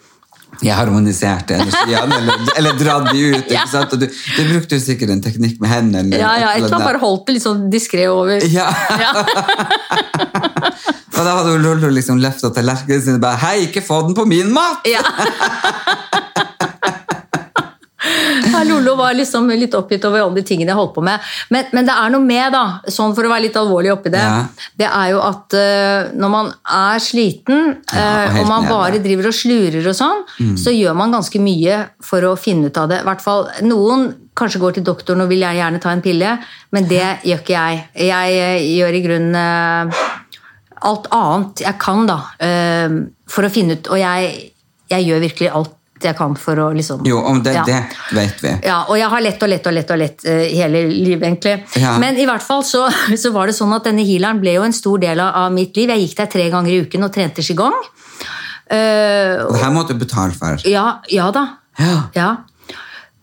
jeg 0.62 0.76
harmoniserte 0.78 1.56
energiene, 1.58 2.16
eller, 2.20 2.34
eller 2.60 2.74
dratt 2.80 3.10
de 3.12 3.20
ut. 3.34 3.51
Ja. 3.51 3.64
du, 3.91 4.06
du 4.06 4.41
brukte 4.51 4.76
jo 4.78 4.82
sikkert 4.84 5.10
en 5.16 5.22
teknikk 5.24 5.56
med 5.64 5.70
hendene. 5.72 6.16
eller 6.16 6.24
Ja, 6.24 6.32
ja, 6.41 6.49
jeg 6.60 6.64
tror 6.70 6.82
bare 6.86 6.99
holdt 7.01 7.24
det 7.28 7.34
litt 7.38 7.45
sånn 7.45 7.62
diskré 7.74 8.04
over. 8.12 8.38
Ja. 8.54 8.68
og 11.14 11.22
da 11.22 11.32
hadde 11.39 11.58
Lollo 11.64 11.89
liksom 11.93 12.18
løfta 12.22 12.47
tallerkenen 12.54 13.01
sin 13.04 13.18
og 13.20 13.24
bare 13.24 13.38
Hei, 13.43 13.58
ikke 13.70 13.84
få 13.86 13.97
den 14.08 14.16
på 14.18 14.24
min 14.30 14.49
mat! 14.54 14.80
Ja. 14.89 15.04
Ja, 18.54 18.64
Lollo 18.68 18.95
var 18.99 19.16
liksom 19.18 19.49
litt 19.58 19.76
oppgitt 19.78 20.06
over 20.08 20.24
alle 20.24 20.39
de 20.39 20.45
tingene 20.47 20.72
jeg 20.72 20.80
holdt 20.80 20.93
på 20.95 21.04
med. 21.06 21.22
Men, 21.54 21.70
men 21.76 21.88
det 21.89 21.95
er 21.97 22.14
noe 22.14 22.24
med, 22.24 22.54
da, 22.54 22.64
sånn 22.91 23.16
for 23.18 23.28
å 23.28 23.34
være 23.34 23.47
litt 23.47 23.60
alvorlig 23.60 23.93
oppi 23.93 24.14
det, 24.14 24.24
Ja. 24.24 24.41
det 24.80 24.89
er 24.89 25.12
jo 25.14 25.22
at 25.26 25.58
uh, 25.58 26.14
når 26.14 26.34
man 26.34 26.51
er 26.64 27.04
sliten, 27.04 27.78
Ja, 27.93 28.10
og, 28.30 28.41
og 28.43 28.49
man 28.49 28.68
bare 28.70 29.01
driver 29.04 29.30
og 29.30 29.38
slurer 29.38 29.89
og 29.89 29.95
sånn, 29.97 30.24
så 30.60 30.74
gjør 30.74 30.95
man 30.97 31.14
ganske 31.14 31.41
mye 31.41 31.80
for 32.04 32.26
å 32.30 32.36
finne 32.39 32.70
ut 32.70 32.78
av 32.80 32.91
det. 32.91 33.01
I 33.04 33.08
hvert 33.10 33.24
fall 33.24 33.47
noen 33.66 34.12
kanskje 34.38 34.62
går 34.64 34.78
til 34.78 34.86
doktoren 34.88 35.24
og 35.26 35.30
vil 35.32 35.43
jeg 35.45 35.60
gjerne 35.60 35.82
ta 35.82 35.91
en 35.93 36.01
pille, 36.04 36.38
men 36.74 36.88
det 36.89 37.04
gjør 37.28 37.43
ikke 37.43 37.54
jeg. 37.54 37.84
Jeg 38.08 38.39
eh, 38.41 38.66
gjør 38.80 38.97
i 38.97 39.04
grunnen 39.06 39.38
uh, 39.38 40.01
alt 40.89 41.08
annet 41.16 41.64
jeg 41.64 41.80
kan, 41.82 42.08
da, 42.10 42.18
eh, 42.43 42.97
for 43.30 43.47
å 43.47 43.51
finne 43.54 43.78
ut 43.78 43.88
Og 43.93 43.99
jeg, 44.01 44.34
jeg 44.91 45.06
gjør 45.08 45.22
virkelig 45.24 45.51
alt 45.56 45.78
jeg 46.08 46.16
kan 46.18 46.36
for 46.39 46.60
å 46.60 46.68
liksom 46.76 47.01
Jo, 47.08 47.20
om 47.30 47.41
det, 47.43 47.54
Ja. 47.56 47.64
det 47.68 47.80
vet 48.18 48.41
vi. 48.43 48.51
Ja, 48.68 48.84
og 48.89 48.97
jeg 48.99 49.10
har 49.10 49.22
lett 49.22 49.43
og 49.43 49.49
lett 49.49 49.68
og 49.68 49.74
lett 49.74 49.91
og 49.91 49.97
lett 50.01 50.26
uh, 50.28 50.43
hele 50.49 50.84
livet, 50.89 51.24
egentlig. 51.28 51.56
Ja. 51.82 51.97
Men 51.99 52.18
i 52.18 52.26
hvert 52.30 52.43
fall 52.43 52.64
så, 52.68 52.86
så 53.24 53.32
var 53.36 53.47
det 53.47 53.56
sånn 53.58 53.74
at 53.76 53.84
denne 53.89 54.06
healeren 54.08 54.39
ble 54.43 54.54
jo 54.58 54.64
en 54.68 54.74
stor 54.76 54.99
del 55.04 55.20
av, 55.24 55.34
av 55.45 55.51
mitt 55.56 55.76
liv. 55.78 55.89
Jeg 55.89 56.08
gikk 56.08 56.18
der 56.24 56.32
tre 56.38 56.49
ganger 56.54 56.72
i 56.72 56.82
uken 56.86 57.04
og 57.08 57.14
trente 57.16 57.41
qigong. 57.45 57.76
Uh, 58.74 59.43
Og 59.49 59.58
her 59.60 59.72
måtte 59.76 59.93
du 59.93 59.99
betale 60.06 60.34
for. 60.38 60.58
ja, 60.66 60.99
ja 61.12 61.30
da. 61.36 61.47
Ja. 61.80 61.99
Ja. 62.16 62.30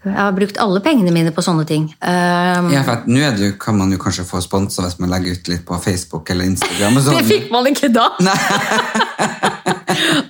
Jeg 0.01 0.17
har 0.17 0.33
brukt 0.33 0.57
alle 0.57 0.81
pengene 0.81 1.13
mine 1.13 1.33
på 1.37 1.43
sånne 1.45 1.67
ting. 1.69 1.91
Um, 2.01 2.71
Ja, 2.73 2.81
for 2.87 3.05
nå 3.11 3.21
det 3.37 3.51
kan 3.61 3.77
man 3.77 3.91
jo 3.93 3.99
kanskje 4.01 4.25
få 4.25 4.41
sponsa 4.41 4.87
hvis 4.87 4.97
man 5.03 5.13
legger 5.13 5.37
ut 5.37 5.51
litt 5.53 5.67
på 5.69 5.77
Facebook 5.83 6.31
eller 6.33 6.49
Instagram. 6.49 6.95
det 6.97 7.03
sånn. 7.05 7.29
fikk 7.29 7.51
man 7.53 7.69
ikke 7.69 7.91
da! 7.93 8.07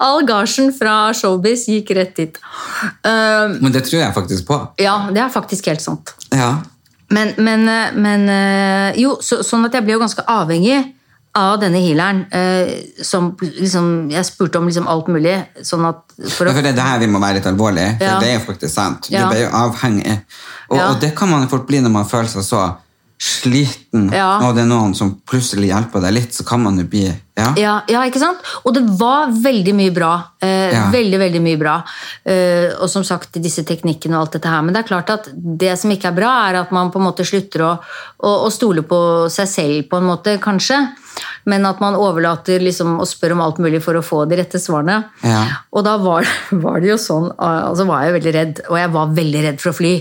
All 0.03 0.25
gasjen 0.31 0.73
fra 0.75 1.13
showbiz 1.15 1.69
gikk 1.71 1.93
rett 1.97 2.17
dit. 2.19 2.41
Um, 3.07 3.61
Men 3.63 3.73
det 3.77 3.85
tror 3.87 4.01
jeg 4.03 4.15
faktisk 4.17 4.49
på. 4.51 4.59
ja, 4.83 4.97
det 5.15 5.23
er 5.23 5.31
faktisk 5.31 5.71
helt 5.71 5.85
sant. 5.85 6.15
Ja. 6.35 6.57
Men, 7.11 7.33
men, 7.43 7.67
eh, 7.69 7.95
men 7.99 8.29
eh, 8.31 8.99
Jo, 9.03 9.17
så, 9.23 9.41
sånn 9.47 9.65
at 9.67 9.75
jeg 9.75 9.83
ble 9.87 9.97
jo 9.97 10.03
ganske 10.03 10.23
avhengig 10.31 10.77
av 11.35 11.61
denne 11.61 11.79
healeren. 11.79 12.27
eh, 12.33 13.03
som 13.03 13.37
liksom 13.41 14.11
Jeg 14.11 14.25
spurte 14.27 14.57
om 14.59 14.67
liksom 14.67 14.89
alt 14.89 15.07
mulig. 15.09 15.37
Sånn 15.63 15.85
at 15.89 16.03
for 16.31 16.47
å 16.47 16.53
For 16.53 16.63
det 16.63 16.73
er 16.73 16.79
det 16.81 16.83
her 16.83 16.99
vi 16.99 17.07
må 17.07 17.21
være 17.21 17.35
litt 17.35 17.47
alvorlige. 17.47 17.99
for 17.99 18.05
Ja. 18.05 18.19
det 18.21 18.29
er 18.29 18.39
jo 18.41 18.53
faktisk 18.53 18.75
sant. 18.75 19.03
Du 19.11 19.17
ble 19.29 19.41
jo 19.45 19.49
avhengig. 19.49 20.21
Og, 20.71 20.77
Ja. 20.79 20.89
og 20.91 21.01
det 21.01 21.15
kan 21.17 21.29
man 21.31 21.49
fort 21.49 21.67
bli 21.67 21.79
når 21.81 21.91
man 21.91 22.05
føler 22.05 22.29
seg 22.29 22.43
så 22.43 22.77
sliten, 23.21 24.09
Ja. 24.13 24.39
og 24.41 24.55
det 24.57 24.63
er 24.63 24.69
noen 24.71 24.95
som 24.97 25.11
plutselig 25.29 25.69
hjelper 25.69 26.01
deg 26.01 26.15
litt, 26.17 26.33
så 26.33 26.45
kan 26.49 26.63
man 26.65 26.79
jo 26.81 26.87
bli 26.89 27.05
ja. 27.37 27.51
ja, 27.57 27.75
ja, 27.89 28.05
ikke 28.09 28.21
sant? 28.21 28.41
Og 28.65 28.73
det 28.77 28.83
var 29.01 29.31
veldig 29.33 29.73
mye 29.77 29.93
bra. 29.95 30.11
Eh. 30.45 30.75
Veldig, 30.93 31.19
veldig 31.21 31.41
mye 31.45 31.59
bra. 31.61 31.75
Eh, 32.25 32.73
og 32.81 32.89
som 32.93 33.05
sagt, 33.07 33.39
disse 33.41 33.65
teknikkene 33.65 34.17
og 34.17 34.25
alt 34.27 34.37
dette 34.37 34.51
her. 34.53 34.65
Men 34.65 34.77
det 34.77 34.83
er 34.83 34.89
klart 34.91 35.13
at 35.15 35.31
det 35.33 35.73
som 35.81 35.93
ikke 35.93 36.11
er 36.11 36.17
bra, 36.17 36.33
er 36.51 36.61
at 36.61 36.73
man 36.75 36.91
på 36.93 37.01
en 37.01 37.07
måte 37.07 37.25
slutter 37.29 37.65
å, 37.65 37.71
å, 38.21 38.35
å 38.45 38.51
stole 38.53 38.85
på 38.85 39.01
seg 39.33 39.49
selv, 39.49 39.89
på 39.89 40.01
en 40.01 40.09
måte, 40.11 40.37
kanskje. 40.43 40.83
Men 41.49 41.65
at 41.69 41.81
man 41.81 41.97
overlater 41.97 42.61
liksom, 42.61 42.99
og 43.01 43.09
spør 43.09 43.37
om 43.37 43.45
alt 43.45 43.61
mulig 43.63 43.81
for 43.85 43.97
å 43.97 44.05
få 44.05 44.25
de 44.29 44.41
rette 44.41 44.61
svarene. 44.61 45.03
Ja. 45.25 45.45
Og 45.73 45.85
da 45.87 45.97
var, 46.03 46.29
var 46.65 46.81
det 46.81 46.93
jo 46.93 47.01
sånn 47.01 47.31
Altså 47.41 47.87
var 47.89 48.05
jeg 48.05 48.19
veldig 48.19 48.35
redd, 48.37 48.63
og 48.69 48.81
jeg 48.81 48.93
var 48.97 49.17
veldig 49.17 49.45
redd 49.49 49.63
for 49.63 49.73
å 49.73 49.77
fly. 49.81 49.95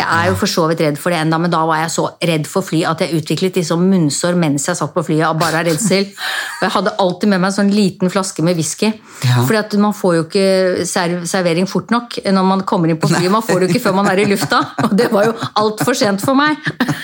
Jeg 0.00 0.08
er 0.08 0.30
jo 0.30 0.36
for 0.40 0.50
så 0.50 0.66
vidt 0.70 0.82
redd 0.84 0.98
for 1.00 1.12
det 1.12 1.20
enda, 1.20 1.38
men 1.40 1.52
da 1.52 1.60
var 1.68 1.82
jeg 1.82 1.92
så 1.94 2.06
redd 2.30 2.48
for 2.48 2.66
fly 2.66 2.82
at 2.88 3.02
jeg 3.04 3.20
utviklet 3.20 3.58
liksom 3.60 3.82
munnsår 3.90 4.38
mens 4.40 4.68
jeg 4.68 4.78
satt 4.78 4.94
på 4.94 5.04
flyet 5.06 5.26
av 5.28 5.38
bare 5.40 5.62
redsel. 5.68 6.06
Og 6.08 6.66
jeg 6.66 6.74
hadde 6.76 6.94
alltid 7.04 7.32
med 7.32 7.42
meg 7.42 7.50
en 7.50 7.56
sånn 7.58 7.72
liten 7.74 8.12
flaske 8.12 8.44
med 8.46 8.58
whisky. 8.58 8.92
Ja. 9.26 9.42
Fordi 9.44 9.60
at 9.60 9.76
man 9.82 9.96
får 9.96 10.16
jo 10.16 10.26
ikke 10.26 10.86
serv 10.88 11.26
servering 11.30 11.68
fort 11.70 11.92
nok 11.94 12.20
når 12.24 12.48
man 12.48 12.64
kommer 12.68 12.92
inn 12.92 13.00
på 13.00 13.10
flyet. 13.12 13.30
Man 13.32 13.44
får 13.46 13.60
det 13.60 13.68
jo 13.68 13.74
ikke 13.74 13.84
før 13.88 13.98
man 14.00 14.10
er 14.10 14.22
i 14.22 14.28
lufta, 14.30 14.62
og 14.86 14.94
det 14.98 15.10
var 15.12 15.28
jo 15.28 15.34
altfor 15.62 15.98
sent 15.98 16.24
for 16.24 16.38
meg. 16.38 16.56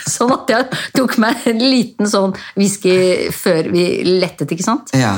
Sånn 0.07 0.33
at 0.35 0.55
jeg 0.55 0.81
tok 0.97 1.19
meg 1.23 1.45
en 1.51 1.61
liten 1.63 2.09
sånn 2.11 2.35
whisky 2.57 2.97
før 3.35 3.71
vi 3.75 3.87
lettet, 4.17 4.55
ikke 4.57 4.67
sant? 4.67 4.95
Ja. 4.97 5.17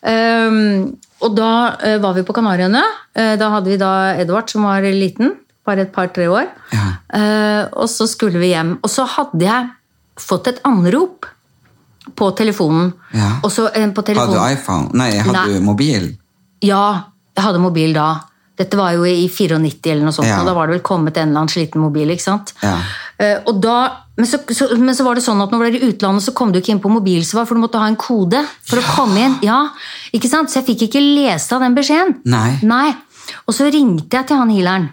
Um, 0.00 0.98
og 1.20 1.36
da 1.36 1.52
eh, 1.84 1.98
var 2.00 2.16
vi 2.16 2.24
på 2.24 2.34
Kanariøyene. 2.36 2.82
Eh, 3.12 3.34
da 3.40 3.50
hadde 3.54 3.72
vi 3.72 3.78
da 3.80 3.92
Edvard 4.20 4.48
som 4.52 4.64
var 4.64 4.84
liten, 4.86 5.34
bare 5.66 5.84
et 5.86 5.92
par-tre 5.92 6.26
år. 6.30 6.48
Ja. 6.72 6.86
Eh, 7.14 7.68
og 7.72 7.88
så 7.92 8.06
skulle 8.08 8.40
vi 8.42 8.52
hjem. 8.54 8.78
Og 8.82 8.90
så 8.90 9.04
hadde 9.06 9.44
jeg 9.44 9.68
fått 10.20 10.48
et 10.52 10.60
anrop 10.68 11.26
på 12.16 12.30
telefonen. 12.36 12.92
Ja. 13.14 13.36
Og 13.44 13.52
så, 13.52 13.68
eh, 13.74 13.86
på 13.92 14.02
Hadde 14.06 14.32
du 14.32 14.40
iPhone? 14.40 14.90
Nei, 14.94 15.12
hadde 15.18 15.32
Nei. 15.36 15.46
du 15.58 15.60
mobil? 15.60 16.10
Ja, 16.62 17.04
jeg 17.36 17.44
hadde 17.44 17.60
mobil 17.62 17.92
da. 17.94 18.08
Dette 18.60 18.76
var 18.76 18.92
jo 18.92 19.04
i 19.08 19.28
94 19.28 19.92
eller 19.94 20.04
noe 20.04 20.12
sånt, 20.12 20.28
Ja. 20.28 20.40
og 20.40 20.46
da 20.46 20.52
var 20.52 20.66
det 20.66 20.74
vel 20.74 20.82
kommet 20.84 21.16
en 21.16 21.28
eller 21.30 21.40
annen 21.40 21.48
sliten 21.48 21.80
mobil. 21.80 22.08
ikke 22.10 22.20
sant? 22.26 22.52
Ja. 22.62 22.76
Eh, 23.18 23.38
og 23.46 23.60
da, 23.62 23.76
men, 24.16 24.26
så, 24.26 24.38
så, 24.52 24.76
men 24.76 24.94
så 24.94 25.04
var 25.04 25.14
det 25.14 25.24
sånn 25.24 25.40
at 25.40 25.50
når 25.50 25.58
du 25.58 25.64
var 25.64 25.78
i 25.78 25.92
utlandet, 25.92 26.22
så 26.24 26.34
kom 26.34 26.52
du 26.52 26.58
ikke 26.60 26.72
inn 26.74 26.80
på 26.80 26.90
mobilsvar, 26.92 27.46
for 27.46 27.54
du 27.54 27.60
måtte 27.62 27.78
ha 27.80 27.86
en 27.88 27.96
kode 27.96 28.42
for 28.64 28.76
å 28.80 28.84
komme 28.96 29.16
inn. 29.16 29.38
Ja, 29.42 29.70
ikke 30.12 30.28
sant? 30.28 30.50
Så 30.52 30.60
jeg 30.60 30.66
fikk 30.74 30.88
ikke 30.88 31.00
lese 31.00 31.52
av 31.56 31.60
den 31.64 31.74
beskjeden. 31.74 32.18
Nei. 32.24 32.58
Nei. 32.62 32.94
Og 33.46 33.54
så 33.54 33.70
ringte 33.72 34.10
jeg 34.18 34.26
til 34.26 34.36
han 34.36 34.50
healeren, 34.50 34.90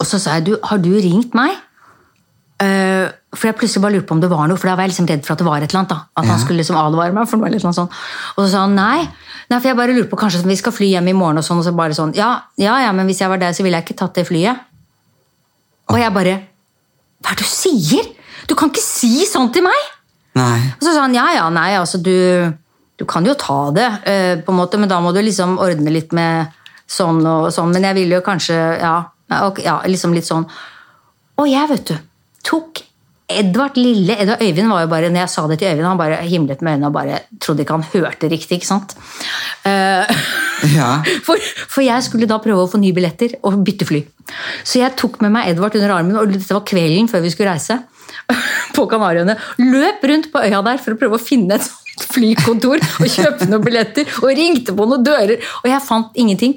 og 0.00 0.06
så 0.06 0.18
sa 0.20 0.36
jeg 0.38 0.44
du, 0.50 0.52
har 0.62 0.78
du 0.82 0.90
ringt 0.92 1.34
meg? 1.36 1.56
Uh, 2.56 3.12
for 3.36 3.50
jeg 3.50 3.56
plutselig 3.60 3.82
bare 3.84 3.92
lurte 3.98 4.08
på 4.08 4.14
om 4.16 4.20
det 4.22 4.30
var 4.32 4.46
noe, 4.48 4.56
for 4.56 4.70
da 4.70 4.76
var 4.78 4.86
jeg 4.86 4.94
liksom 4.94 5.08
redd 5.10 5.24
for 5.26 5.34
at 5.34 5.40
det 5.42 5.46
var 5.46 5.60
et 5.60 5.68
eller 5.68 5.82
annet. 5.82 5.90
da. 5.92 5.98
At 6.16 6.24
Ja. 6.24 6.30
han 6.32 6.40
skulle 6.40 6.62
liksom 6.62 6.76
advare 6.80 7.12
meg. 7.12 7.28
for 7.28 7.36
noe 7.36 7.48
eller 7.50 7.60
noe 7.60 7.76
sånt. 7.76 7.90
Og 8.36 8.44
så 8.44 8.50
sa 8.50 8.60
han 8.64 8.74
nei. 8.74 9.08
nei, 9.50 9.58
for 9.60 9.68
jeg 9.68 9.76
bare 9.76 9.92
lurte 9.96 10.08
på 10.10 10.16
kanskje 10.16 10.46
vi 10.46 10.56
skal 10.56 10.72
fly 10.72 10.88
hjem 10.94 11.08
i 11.08 11.12
morgen. 11.12 11.38
Og 11.38 11.44
sånn, 11.44 11.58
og 11.60 11.64
så 11.64 11.74
bare 11.76 11.92
sånn, 11.92 12.14
ja, 12.16 12.30
ja, 12.56 12.78
ja, 12.80 12.92
men 12.92 13.06
hvis 13.06 13.20
jeg 13.20 13.28
var 13.28 13.36
deg, 13.38 13.54
så 13.54 13.62
ville 13.62 13.76
jeg 13.76 13.84
ikke 13.84 13.98
tatt 14.00 14.14
det 14.14 14.26
flyet. 14.26 14.56
Og 15.92 15.98
jeg 16.00 16.12
bare 16.12 16.36
Hva 17.22 17.32
er 17.32 17.36
det 17.36 17.44
du 17.44 17.50
sier? 17.50 18.04
Du 18.46 18.54
kan 18.54 18.70
ikke 18.70 18.82
si 18.84 19.24
sånn 19.26 19.52
til 19.52 19.62
meg! 19.64 19.84
Nei. 20.36 20.60
Og 20.76 20.82
så 20.84 20.92
sa 20.94 21.02
han 21.06 21.14
ja, 21.16 21.26
ja, 21.34 21.48
nei, 21.50 21.72
altså 21.76 21.98
du, 21.98 22.52
du 22.96 23.04
kan 23.08 23.24
jo 23.24 23.34
ta 23.34 23.70
det, 23.72 23.86
uh, 24.04 24.42
på 24.44 24.52
en 24.52 24.58
måte, 24.58 24.78
men 24.78 24.88
da 24.88 25.00
må 25.00 25.12
du 25.12 25.20
liksom 25.24 25.56
ordne 25.58 25.90
litt 25.90 26.12
med 26.12 26.52
sånn 26.86 27.20
og 27.26 27.48
sånn. 27.52 27.72
Men 27.72 27.82
jeg 27.88 27.94
ville 28.00 28.16
jo 28.16 28.24
kanskje 28.24 28.54
Ja, 28.80 28.96
ok, 29.30 29.62
ja 29.66 29.78
liksom 29.86 30.14
litt 30.16 30.28
sånn. 30.28 30.46
Og 31.36 31.48
jeg, 31.50 31.68
vet 31.72 31.90
du, 31.90 31.96
tok 32.46 32.82
Edvard 33.26 33.74
Lille 33.74 34.14
Edvard 34.22 34.42
Øyvind 34.44 34.70
var 34.70 34.84
jo 34.84 34.90
bare, 34.92 35.08
når 35.10 35.24
jeg 35.24 35.32
sa 35.32 35.46
det 35.50 35.56
til 35.58 35.72
Øyvind, 35.72 35.88
han 35.88 35.98
bare 35.98 36.20
himlet 36.30 36.60
med 36.62 36.76
øynene 36.76 36.90
og 36.92 36.94
bare 36.94 37.22
trodde 37.42 37.64
ikke 37.64 37.74
han 37.74 37.88
hørte 37.92 38.30
riktig. 38.30 38.60
ikke 38.60 38.70
sant? 38.70 38.94
Uh, 39.66 40.06
Ja. 40.76 41.02
for, 41.26 41.40
for 41.68 41.84
jeg 41.84 42.04
skulle 42.06 42.28
da 42.30 42.38
prøve 42.42 42.64
å 42.64 42.70
få 42.70 42.80
nye 42.80 42.94
billetter 42.96 43.36
og 43.42 43.58
bytte 43.66 43.88
fly. 43.88 44.02
Så 44.64 44.80
jeg 44.80 44.96
tok 44.98 45.18
med 45.24 45.34
meg 45.34 45.50
Edvard 45.50 45.76
under 45.78 45.96
armen, 45.98 46.18
og 46.20 46.32
dette 46.32 46.54
var 46.54 46.64
kvelden 46.66 47.10
før 47.10 47.24
vi 47.24 47.32
skulle 47.34 47.52
reise. 47.52 47.80
På 48.76 48.86
Kanariøyene. 48.90 49.36
Løp 49.62 50.06
rundt 50.10 50.30
på 50.32 50.42
øya 50.42 50.62
der 50.66 50.80
for 50.82 50.94
å 50.94 51.00
prøve 51.00 51.18
å 51.18 51.22
finne 51.22 51.58
et 51.58 51.68
flykontor 52.12 52.82
og 52.82 53.06
kjøpe 53.08 53.48
noen 53.48 53.64
billetter. 53.64 54.08
Og 54.22 54.32
ringte 54.36 54.74
på 54.76 54.88
noen 54.88 55.04
dører, 55.06 55.40
og 55.62 55.70
jeg 55.70 55.84
fant 55.84 56.18
ingenting. 56.18 56.56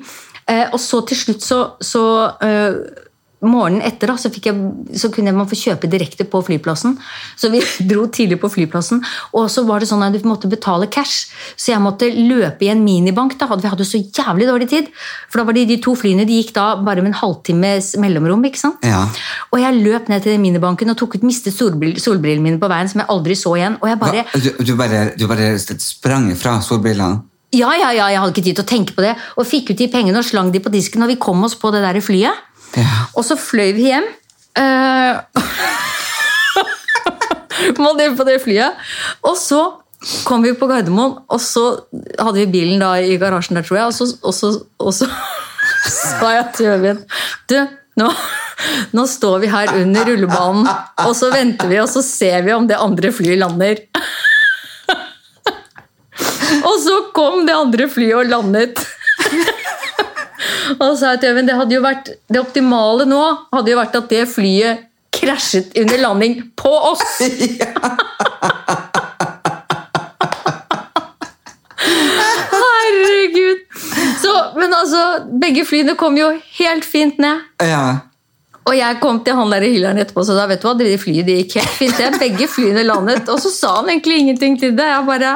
Eh, 0.50 0.66
og 0.74 0.80
så 0.82 1.04
til 1.10 1.18
slutt 1.20 1.46
så, 1.46 1.60
så 1.84 2.02
eh, 2.42 3.06
Morgenen 3.40 3.80
etter 3.88 4.10
da, 4.12 4.18
så, 4.20 4.28
jeg, 4.36 4.52
så 5.00 5.08
kunne 5.16 5.32
man 5.32 5.48
få 5.48 5.56
kjøpe 5.56 5.88
direkte 5.88 6.26
på 6.28 6.42
flyplassen. 6.44 6.98
Så 7.40 7.48
vi 7.54 7.62
dro 7.88 8.02
tidlig 8.12 8.36
på 8.42 8.50
flyplassen, 8.52 9.00
og 9.32 9.46
så 9.54 9.64
var 9.64 9.80
det 9.80 9.88
sånn 9.88 10.04
at 10.04 10.12
du 10.12 10.26
måtte 10.28 10.50
betale 10.52 10.90
cash. 10.92 11.30
Så 11.56 11.72
jeg 11.72 11.80
måtte 11.80 12.10
løpe 12.12 12.68
i 12.68 12.72
en 12.74 12.84
minibank. 12.84 13.38
da, 13.40 13.48
Vi 13.56 13.72
hadde 13.72 13.88
så 13.88 14.02
jævlig 14.04 14.50
dårlig 14.50 14.68
tid. 14.74 14.92
For 15.32 15.40
da 15.40 15.48
var 15.48 15.56
de, 15.56 15.64
de 15.72 15.80
to 15.80 15.96
flyene 15.96 16.28
de 16.28 16.42
gikk 16.42 16.52
da 16.58 16.66
bare 16.84 17.00
med 17.06 17.14
en 17.14 17.20
halvtimes 17.22 17.94
mellomrom. 18.04 18.44
ikke 18.50 18.60
sant? 18.60 18.84
Ja. 18.84 19.06
Og 19.54 19.64
jeg 19.64 19.80
løp 19.88 20.12
ned 20.12 20.26
til 20.28 20.36
den 20.36 20.44
minibanken 20.44 20.92
og 20.92 21.00
tok 21.00 21.16
ut 21.16 21.24
mistet 21.24 21.56
solbrill- 21.56 21.96
solbrillene 22.04 22.44
mine 22.44 22.60
på 22.60 22.68
veien, 22.68 22.92
som 22.92 23.06
jeg 23.06 23.12
aldri 23.16 23.40
så 23.40 23.56
igjen. 23.56 23.80
Og 23.80 23.88
jeg 23.94 24.04
bare 24.04 24.28
Du, 24.36 24.52
du, 24.68 24.76
bare, 24.76 25.06
du 25.16 25.28
bare 25.32 25.54
sprang 25.80 26.34
fra 26.36 26.60
solbrillene? 26.60 27.24
Ja, 27.56 27.72
ja, 27.74 27.90
ja, 27.96 28.10
jeg 28.14 28.22
hadde 28.22 28.34
ikke 28.36 28.46
tid 28.46 28.60
til 28.60 28.66
å 28.66 28.70
tenke 28.70 28.94
på 28.94 29.04
det. 29.04 29.16
Og 29.40 29.48
fikk 29.50 29.72
ut 29.74 29.80
de 29.80 29.90
pengene 29.90 30.22
og 30.22 30.28
slang 30.28 30.52
de 30.54 30.62
på 30.62 30.72
disken, 30.74 31.02
og 31.06 31.10
vi 31.10 31.18
kom 31.22 31.42
oss 31.48 31.58
på 31.58 31.72
det 31.74 31.82
der 31.82 31.98
flyet. 32.04 32.46
Ja. 32.78 32.90
Og 33.18 33.26
så 33.26 33.40
fløy 33.40 33.74
vi 33.78 33.90
hjem. 33.90 34.10
Uh, 34.60 35.22
på 38.18 38.26
det 38.28 38.40
flyet. 38.44 38.76
Og 39.24 39.38
så 39.40 39.60
kom 40.28 40.44
vi 40.44 40.52
på 40.58 40.68
Gardermoen, 40.68 41.18
og 41.28 41.42
så 41.44 41.64
hadde 42.20 42.42
vi 42.42 42.52
bilen 42.52 42.82
da 42.82 42.96
i 43.00 43.18
garasjen 43.22 43.60
der, 43.60 43.66
tror 43.68 43.78
jeg. 43.80 43.88
Og 43.88 43.96
så, 43.96 44.08
og 44.24 44.34
så, 44.36 44.52
og 44.80 44.94
så 44.96 45.08
sa 46.20 46.34
jeg 46.36 46.46
til 46.58 46.72
Øyvind 46.74 47.06
Du, 47.52 47.58
nå, 48.02 48.10
nå 48.98 49.06
står 49.08 49.44
vi 49.44 49.52
her 49.54 49.74
under 49.78 50.12
rullebanen, 50.12 50.68
og 51.06 51.14
så 51.18 51.32
venter 51.34 51.72
vi, 51.72 51.80
og 51.84 51.90
så 51.92 52.04
ser 52.06 52.44
vi 52.48 52.56
om 52.58 52.68
det 52.68 52.80
andre 52.80 53.14
flyet 53.16 53.40
lander. 53.42 53.86
Og 56.70 56.78
så 56.84 56.96
kom 57.16 57.46
det 57.48 57.56
andre 57.58 57.90
flyet 57.90 58.18
og 58.22 58.30
landet. 58.30 58.82
Og 60.78 60.84
så 60.84 60.96
sa 61.00 61.06
jeg 61.16 61.32
Øyvind 61.32 61.50
det 61.50 61.58
hadde 61.58 61.76
jo 61.76 61.82
vært 61.84 62.12
det 62.30 62.40
optimale 62.42 63.06
nå 63.10 63.22
hadde 63.52 63.72
jo 63.72 63.80
vært 63.80 63.96
at 64.00 64.12
det 64.12 64.28
flyet 64.30 64.86
krasjet 65.16 65.74
under 65.80 65.98
landing 66.04 66.34
på 66.60 66.70
oss! 66.70 67.02
Herregud! 72.54 73.60
Så, 74.22 74.34
men 74.56 74.74
altså, 74.74 75.02
begge 75.42 75.66
flyene 75.66 75.96
kom 76.00 76.18
jo 76.20 76.30
helt 76.60 76.86
fint 76.86 77.18
ned. 77.22 77.42
Ja. 77.66 78.06
Og 78.70 78.76
jeg 78.78 79.00
kom 79.02 79.24
til 79.26 79.34
han 79.40 79.50
der 79.54 79.66
i 79.66 79.72
hylleren 79.74 79.98
etterpå 80.02 80.22
og 80.22 80.28
sa 80.30 80.46
vet 80.50 80.62
du 80.62 80.68
hva, 80.70 80.76
det 80.78 81.02
flyet 81.02 81.26
det 81.26 81.38
gikk 81.42 81.58
helt 81.58 81.76
fint. 81.80 81.98
Det. 81.98 82.20
Begge 82.22 82.48
flyene 82.52 82.84
landet. 82.86 83.26
Og 83.34 83.42
så 83.42 83.50
sa 83.54 83.70
han 83.80 83.90
egentlig 83.90 84.18
ingenting 84.24 84.60
til 84.62 84.76
det. 84.78 84.88
Jeg 84.92 85.08
bare... 85.10 85.32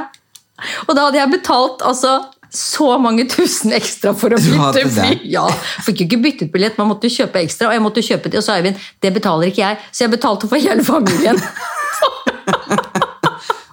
Og 0.88 0.96
da 0.96 1.02
hadde 1.08 1.18
jeg 1.20 1.32
betalt 1.34 1.82
altså, 1.86 2.12
så 2.54 2.98
mange 3.02 3.26
tusen 3.32 3.74
ekstra 3.74 4.12
for 4.16 4.34
å 4.36 4.38
bytte 4.38 4.84
fly. 4.94 5.16
Ja, 5.34 5.48
Fikk 5.86 6.00
jo 6.04 6.08
ikke 6.08 6.20
byttet 6.24 6.52
billett, 6.54 6.78
man 6.78 6.88
måtte 6.92 7.10
jo 7.10 7.16
kjøpe 7.24 7.42
ekstra. 7.42 7.68
Og 7.72 7.76
jeg 7.78 7.84
måtte 7.84 8.04
kjøpe 8.06 8.30
det, 8.30 8.38
og 8.40 8.44
så 8.46 8.52
sa 8.54 8.58
Eivind 8.62 8.78
det 9.02 9.12
betaler 9.16 9.50
ikke 9.50 9.64
jeg. 9.66 9.76
Så 9.92 10.00
jeg 10.06 10.12
betalte 10.14 10.48
for 10.52 10.58
hele 10.62 10.84
familien. 10.86 11.40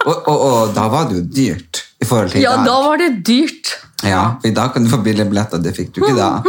Og, 0.01 0.17
og, 0.33 0.39
og 0.41 0.71
da 0.73 0.87
var 0.89 1.11
det 1.11 1.19
jo 1.19 1.23
dyrt 1.37 1.83
i 2.01 2.07
forhold 2.09 2.31
til 2.33 2.41
i 2.41 2.43
Ja, 2.47 2.55
dag. 2.57 2.65
da 2.71 2.77
var 2.87 2.97
det 3.03 3.09
dyrt. 3.29 3.67
Ja, 4.09 4.23
I 4.49 4.51
dag 4.57 4.71
kan 4.73 4.87
du 4.87 4.89
få 4.89 4.97
billig 5.05 5.27
billett, 5.29 5.53
og 5.53 5.61
det 5.63 5.75
fikk 5.77 5.91
du 5.93 6.01
ikke 6.01 6.17
da. 6.17 6.41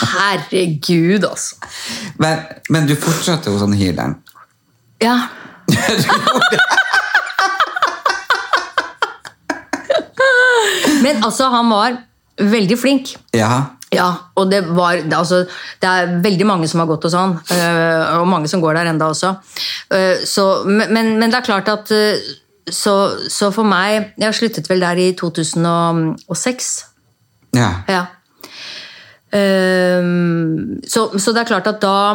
Herregud, 0.00 1.28
altså. 1.28 1.60
Men, 2.24 2.40
men 2.72 2.88
du 2.88 2.94
fortsatte 2.96 3.52
hos 3.52 3.60
han 3.66 3.76
healeren. 3.76 4.16
Ja. 5.04 5.18
Men 11.02 11.24
altså, 11.24 11.50
han 11.52 11.70
var 11.70 11.98
veldig 12.40 12.78
flink. 12.78 13.14
Ja. 13.34 13.62
Ja, 13.90 14.06
og 14.38 14.52
det 14.52 14.60
var 14.76 15.00
det, 15.02 15.16
altså, 15.18 15.40
det 15.82 15.88
er 15.88 16.12
veldig 16.22 16.46
mange 16.46 16.68
som 16.70 16.78
har 16.78 16.86
gått 16.86 17.08
hos 17.08 17.16
han, 17.18 17.32
øh, 17.42 18.20
og 18.20 18.28
mange 18.30 18.48
som 18.48 18.62
går 18.62 18.78
der 18.78 18.90
enda 18.92 19.08
også. 19.10 19.32
Øh, 19.90 20.20
så, 20.26 20.62
men, 20.64 21.18
men 21.18 21.26
det 21.26 21.40
er 21.40 21.48
klart 21.48 21.68
at 21.68 21.90
øh, 21.90 22.14
så, 22.70 23.10
så 23.28 23.50
for 23.50 23.66
meg 23.66 24.12
Jeg 24.20 24.34
sluttet 24.34 24.70
vel 24.70 24.80
der 24.80 25.00
i 25.00 25.12
2006. 25.18 26.70
ja. 27.56 27.70
Ja. 27.88 28.04
Så, 30.90 31.18
så 31.18 31.32
det 31.32 31.40
er 31.40 31.46
klart 31.46 31.66
at 31.66 31.82
da 31.82 32.14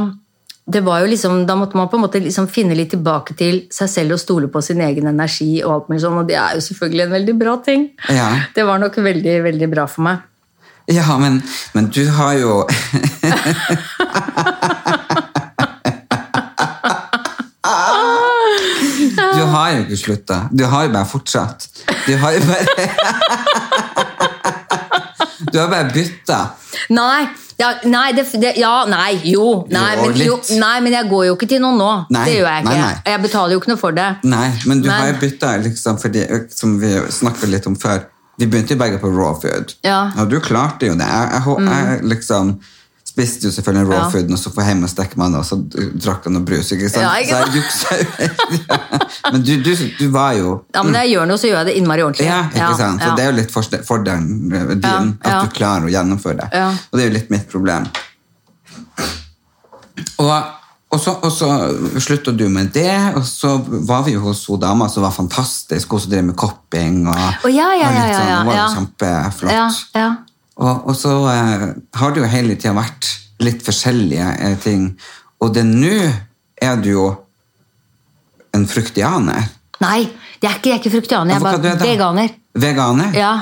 det 0.66 0.82
var 0.82 1.00
jo 1.04 1.08
liksom, 1.08 1.46
Da 1.46 1.56
måtte 1.56 1.78
man 1.78 1.90
på 1.90 1.98
en 1.98 2.02
måte 2.02 2.20
liksom 2.20 2.48
finne 2.50 2.76
litt 2.78 2.90
tilbake 2.90 3.36
til 3.38 3.62
seg 3.74 3.90
selv 3.90 4.16
og 4.18 4.22
stole 4.22 4.48
på 4.50 4.62
sin 4.66 4.82
egen 4.82 5.08
energi. 5.12 5.64
Og 5.64 5.74
alt 5.74 5.90
mulig 5.92 6.02
sånn, 6.02 6.18
og 6.22 6.30
det 6.30 6.40
er 6.42 6.56
jo 6.58 6.66
selvfølgelig 6.70 7.04
en 7.06 7.16
veldig 7.18 7.36
bra 7.38 7.58
ting. 7.66 7.90
Ja. 8.10 8.30
Det 8.56 8.66
var 8.66 8.82
nok 8.82 8.98
veldig, 8.98 9.36
veldig 9.46 9.70
bra 9.72 9.86
for 9.90 10.02
meg. 10.08 10.26
Ja, 10.90 11.18
men, 11.18 11.42
men 11.74 11.90
du 11.94 12.04
har 12.14 12.34
jo 12.38 12.68
Du 19.36 19.42
har 19.52 19.72
jo 19.74 19.80
ikke 19.84 19.98
slutta. 19.98 20.38
Du 20.52 20.64
har 20.70 20.86
jo 20.86 20.94
bare 20.94 21.06
fortsatt. 21.10 21.68
Du 22.08 22.16
har 22.18 22.32
jo 22.38 22.42
bare 22.46 22.66
Du 25.56 25.60
har 25.62 25.70
bare 25.72 25.88
bytta. 25.94 26.38
Nei, 26.92 27.28
ja, 27.56 27.70
nei, 27.88 28.10
det, 28.12 28.26
det, 28.44 28.50
ja, 28.60 28.74
nei, 28.92 29.14
jo, 29.24 29.46
nei, 29.72 29.94
Jo, 29.96 30.08
men, 30.10 30.18
jo, 30.28 30.40
nei, 30.60 30.74
men 30.84 30.96
jeg 30.98 31.08
går 31.08 31.22
jo 31.30 31.38
ikke 31.38 31.48
til 31.54 31.62
noen 31.64 31.80
nå. 31.80 31.92
Nei, 32.12 32.26
det 32.28 32.34
gjør 32.42 32.50
jeg 32.50 32.66
ikke. 32.66 32.90
Jeg 33.14 33.22
betaler 33.24 33.56
jo 33.56 33.62
ikke 33.62 33.72
noe 33.72 33.80
for 33.80 33.96
det. 33.96 34.10
Nei, 34.28 34.50
men 34.66 34.82
du 34.84 34.90
Men- 34.90 35.00
har 35.00 35.08
jo 35.14 35.16
bytta, 35.22 35.54
liksom, 35.64 36.02
fordi, 36.02 36.26
som 36.52 36.76
vi 36.82 36.92
snakket 37.08 37.54
litt 37.54 37.68
om 37.72 37.80
før. 37.80 38.04
Vi 38.36 38.50
begynte 38.52 38.76
jo 38.76 38.82
begge 38.82 39.00
på 39.00 39.08
raw 39.16 39.32
food. 39.40 39.72
Ja. 39.88 40.12
Mm. 40.12 40.20
Og 40.20 40.30
du 40.34 40.40
klarte 40.44 40.90
jo 40.90 40.98
det. 41.00 41.08
Jeg, 41.08 41.32
jeg, 41.32 41.70
jeg 41.72 42.04
liksom 42.12 42.52
spiste 43.16 43.48
jo 43.48 43.52
selvfølgelig 43.56 43.88
raw 43.88 43.98
Ja. 44.04 44.10
food, 44.12 44.32
og 44.32 44.40
så 44.40 44.52
får 44.52 44.62
jeg 44.62 44.74
hjem 44.74 44.84
og 44.84 44.90
stekke 44.92 45.20
meg, 45.22 45.36
og 45.40 45.46
så 45.48 45.58
drakk 46.04 46.26
jeg 46.28 46.34
noe 46.36 46.44
brus. 46.48 46.72
ikke 46.76 46.90
sant? 46.92 47.06
Ja, 47.06 47.14
ikke 47.16 47.62
sant? 47.72 47.80
så. 47.80 49.32
Men 49.32 49.46
du, 49.48 49.54
du, 49.64 49.72
du 50.00 50.10
var 50.12 50.34
jo 50.36 50.58
Ja, 50.76 50.84
men 50.84 50.92
når 50.92 51.06
jeg 51.06 51.14
gjør 51.16 51.30
noe, 51.30 51.40
så 51.40 51.48
gjør 51.48 51.62
jeg 51.62 51.70
det 51.70 51.78
innmari 51.80 52.04
ordentlig. 52.04 52.28
Ja, 52.28 52.42
ikke 52.52 52.76
sant? 52.82 53.02
Så 53.02 53.08
ja. 53.08 53.16
det 53.16 53.24
er 53.24 53.32
jo 53.32 53.38
litt 53.40 53.56
fordelen 53.88 54.28
med 54.52 54.76
din, 54.76 54.84
Ja, 54.84 55.32
ja. 55.32 55.38
at 55.38 55.48
du 55.48 55.56
klarer 55.56 55.88
å 55.88 55.94
gjennomføre 55.96 56.42
det. 56.44 56.50
Ja. 56.60 56.68
Og 56.92 57.00
det 57.00 57.06
er 57.06 57.10
jo 57.10 57.16
litt 57.16 57.32
mitt 57.34 57.48
problem. 57.52 57.88
Og, 60.20 60.32
og, 60.92 61.00
så, 61.00 61.16
og 61.24 61.32
så 61.32 61.50
slutta 62.04 62.36
du 62.36 62.46
med 62.52 62.72
det, 62.76 62.92
og 63.16 63.24
så 63.28 63.56
var 63.88 64.04
vi 64.06 64.16
jo 64.16 64.24
hos 64.28 64.44
hun 64.52 64.60
dama 64.60 64.88
som 64.92 65.04
var 65.08 65.16
fantastisk, 65.16 65.92
hun 65.96 66.04
som 66.04 66.12
drev 66.12 66.30
med 66.30 66.38
kopping. 66.40 67.06
Og, 67.08 67.16
Å, 67.16 67.52
ja, 67.52 67.72
ja, 67.80 67.90
og 67.90 67.96
litt 67.96 68.04
ja, 68.04 68.08
ja, 68.12 68.20
sånn, 68.20 68.30
ja, 68.30 68.38
Hun 68.40 68.48
var 68.52 68.56
jo 68.56 68.62
ja. 68.62 68.72
kjempeflott. 68.76 69.56
Ja, 69.56 69.68
ja. 70.04 70.10
Og, 70.56 70.88
og 70.88 70.96
så 70.96 71.12
eh, 71.32 71.66
har 72.00 72.16
det 72.16 72.24
jo 72.24 72.30
hele 72.32 72.56
tida 72.56 72.76
vært 72.78 73.10
litt 73.44 73.64
forskjellige 73.66 74.28
eh, 74.40 74.58
ting. 74.64 74.90
Og 75.44 75.52
det 75.56 75.66
nå 75.68 75.96
er 76.64 76.78
du 76.80 76.90
jo 76.94 77.08
en 78.56 78.64
fruktianer. 78.72 79.50
Nei, 79.84 80.06
det 80.40 80.48
er 80.48 80.56
ikke, 80.56 80.70
jeg 80.72 80.78
er 80.78 80.84
ikke 80.84 80.94
fruktianer, 80.94 81.36
jeg 81.36 81.42
er 81.42 81.44
bare 81.44 81.74
er 81.74 81.82
veganer. 81.84 82.38
Veganer? 82.56 83.18
Ja, 83.20 83.34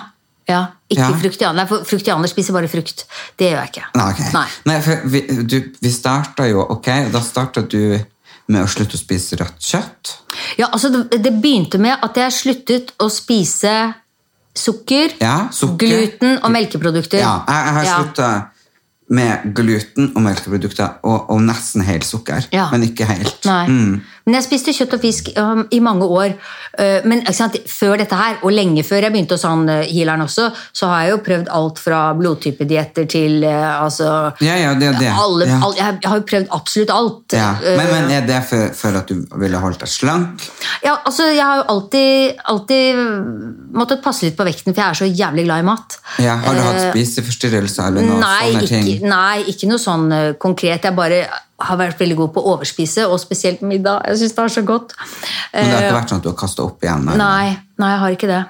ja. 0.49 0.63
Ikke 0.89 1.09
Ja. 1.09 1.17
fruktianer. 1.17 1.67
For 1.69 1.85
fruktianer 1.89 2.29
spiser 2.29 2.53
bare 2.53 2.67
frukt. 2.69 3.05
Det 3.37 3.47
gjør 3.51 3.61
jeg 3.61 3.69
ikke. 3.71 3.85
Nei, 3.97 4.09
okay. 4.11 4.31
Nei. 4.33 4.47
Nei, 4.69 4.79
for 4.85 5.05
vi, 5.13 5.21
du, 5.49 5.55
vi 5.81 5.91
starta 5.93 6.45
jo 6.49 6.65
Ok, 6.75 6.89
da 7.13 7.21
starta 7.23 7.63
du 7.65 7.95
med 8.51 8.59
å 8.59 8.67
slutte 8.69 8.97
å 8.97 9.01
spise 9.01 9.37
rødt 9.39 9.61
kjøtt. 9.63 10.11
Ja, 10.59 10.67
altså 10.67 10.89
det, 10.93 11.21
det 11.23 11.31
begynte 11.41 11.79
med 11.81 11.97
at 12.03 12.17
jeg 12.19 12.35
sluttet 12.35 12.91
å 13.01 13.07
spise 13.13 13.93
sukker, 14.55 15.13
Ja, 15.21 15.47
sukker. 15.51 15.87
gluten 15.87 16.39
og 16.43 16.51
melkeprodukter. 16.51 17.17
Ja, 17.19 17.39
jeg, 17.47 17.65
jeg 17.65 17.73
har 17.73 17.83
Ja. 17.83 17.95
slutta 18.01 18.41
med 19.09 19.53
gluten 19.55 20.11
og 20.15 20.21
melkeprodukter 20.21 20.89
og, 21.03 21.29
og 21.29 21.41
nesten 21.41 21.81
helt 21.85 22.05
sukker. 22.05 22.45
Ja. 22.53 22.69
Men 22.71 22.83
ikke 22.83 23.05
helt. 23.05 23.45
Nei. 23.45 23.67
Mm. 23.67 24.01
Men 24.23 24.37
jeg 24.37 24.45
spiste 24.45 24.71
kjøtt 24.71 24.93
og 24.95 25.01
fisk 25.03 25.29
um, 25.35 25.65
i 25.75 25.81
mange 25.83 26.05
år. 26.07 26.35
Uh, 26.79 27.03
men 27.03 27.19
ikke 27.25 27.33
sant, 27.35 27.57
før 27.67 27.97
dette 27.99 28.15
her, 28.15 28.37
og 28.47 28.53
lenge 28.55 28.83
før 28.87 29.03
jeg 29.03 29.11
begynte 29.11 29.35
hos 29.35 29.43
han 29.43 29.65
uh, 29.67 29.81
healeren 29.83 30.23
også, 30.23 30.45
så 30.71 30.87
har 30.87 31.01
jeg 31.03 31.11
jo 31.11 31.17
prøvd 31.25 31.51
alt 31.57 31.81
fra 31.83 31.99
blodtypedietter 32.15 33.09
til 33.11 33.43
uh, 33.43 33.83
altså 33.83 34.07
Ja, 34.39 34.55
ja, 34.61 34.71
det 34.79 34.93
det. 35.01 35.11
Alle, 35.11 35.49
Ja. 35.51 35.59
all, 35.67 35.75
jeg 35.75 35.99
har 36.07 36.21
jo 36.21 36.25
prøvd 36.31 36.47
absolutt 36.55 36.95
alt. 36.95 37.35
Men, 37.35 37.83
men 37.91 38.11
er 38.15 38.25
det 38.31 38.39
for, 38.47 38.71
for 38.79 39.01
at 39.01 39.11
du 39.11 39.25
ville 39.43 39.59
holdt 39.59 39.83
deg 39.83 39.91
slank? 39.91 40.47
ja, 40.83 40.95
altså, 41.03 41.27
jeg 41.33 41.43
har 41.43 41.59
jo 41.61 41.67
alltid, 41.75 42.39
alltid 42.53 43.03
måttet 43.75 44.03
passe 44.03 44.25
litt 44.27 44.39
på 44.39 44.47
vekten, 44.47 44.71
for 44.73 44.81
jeg 44.85 44.89
er 44.89 44.99
så 45.03 45.09
jævlig 45.09 45.45
glad 45.49 45.63
i 45.63 45.67
mat. 45.67 45.97
Ja, 46.23 46.37
har 46.45 46.55
du 46.55 46.63
hatt 46.63 46.83
spiseforstyrrelser 46.91 47.89
eller 47.91 48.07
noe 48.07 48.19
Nei 48.23 48.51
sånne 48.53 48.67
ting? 48.71 49.07
nei, 49.07 49.43
ikke 49.51 49.67
noe 49.69 49.81
sånn 49.81 50.07
konkret. 50.39 50.87
Jeg 50.87 50.95
bare 50.95 51.25
har 51.67 51.77
vært 51.79 51.99
veldig 52.03 52.17
god 52.21 52.33
på 52.35 52.41
å 52.43 52.55
overspise, 52.57 53.05
og 53.07 53.19
spesielt 53.21 53.61
middag. 53.61 54.03
Jeg 54.09 54.23
syns 54.23 54.35
det 54.37 54.43
er 54.47 54.55
så 54.57 54.65
godt. 54.67 54.95
Men 55.53 55.69
det 55.69 55.71
har 55.73 55.81
Eh, 55.81 55.87
ikke 55.89 55.99
vært 56.01 56.09
sånn 56.11 56.19
at 56.19 56.23
du 56.23 56.29
har 56.33 56.39
kasta 56.43 56.63
opp 56.67 56.83
igjen? 56.83 57.07
eller? 57.07 57.17
Nei, 57.23 57.57
nei, 57.79 57.89
jeg 57.95 57.99
har 58.03 58.09
ikke 58.17 58.27
det. 58.33 58.43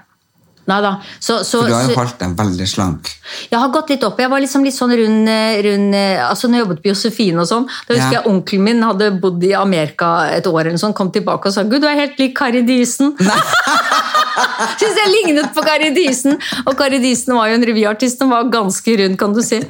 Så, 1.19 1.43
så, 1.43 1.59
For 1.59 1.67
du 1.67 1.73
har 1.75 1.83
jo 1.89 1.95
holdt 1.97 2.21
deg 2.21 2.37
veldig 2.39 2.67
slank. 2.71 3.09
jeg 3.51 3.59
har 3.59 3.67
gått 3.73 3.89
litt 3.91 4.03
opp. 4.07 4.15
Jeg 4.23 4.29
var 4.31 4.39
liksom 4.39 4.63
litt 4.63 4.73
sånn 4.77 4.93
rund, 4.95 5.27
eh, 5.27 5.57
rund 5.65 5.93
eh, 5.93 6.21
altså 6.23 6.47
Når 6.47 6.55
jeg 6.55 6.63
jobbet 6.63 6.79
på 6.83 6.87
Josefine 6.87 7.41
og 7.43 7.47
sånn, 7.49 7.65
da 7.67 7.93
husker 7.97 8.13
Ja. 8.13 8.21
jeg 8.21 8.27
onkelen 8.31 8.63
min 8.63 8.81
hadde 8.81 9.09
bodd 9.19 9.43
i 9.43 9.51
Amerika 9.59 10.29
et 10.31 10.47
år, 10.47 10.61
eller 10.69 10.77
sånn, 10.79 10.93
kom 10.95 11.11
tilbake 11.11 11.47
og 11.47 11.53
sa 11.53 11.63
'Gud, 11.63 11.81
du 11.81 11.87
er 11.87 11.99
helt 11.99 12.17
lik 12.17 12.33
Kari 12.37 12.61
Dysen'. 12.63 13.11
Syns 14.79 14.95
jeg 15.03 15.09
lignet 15.17 15.51
på 15.53 15.61
Kari 15.67 15.91
Dysen! 15.93 16.39
Og 16.65 16.77
Kari 16.77 16.99
Dysen 17.03 17.35
var 17.35 17.49
jo 17.51 17.55
en 17.59 17.65
revyartist 17.67 18.17
som 18.17 18.29
var 18.31 18.43
ganske 18.47 18.97
rund, 19.03 19.17
kan 19.19 19.33
du 19.33 19.41
si. 19.43 19.59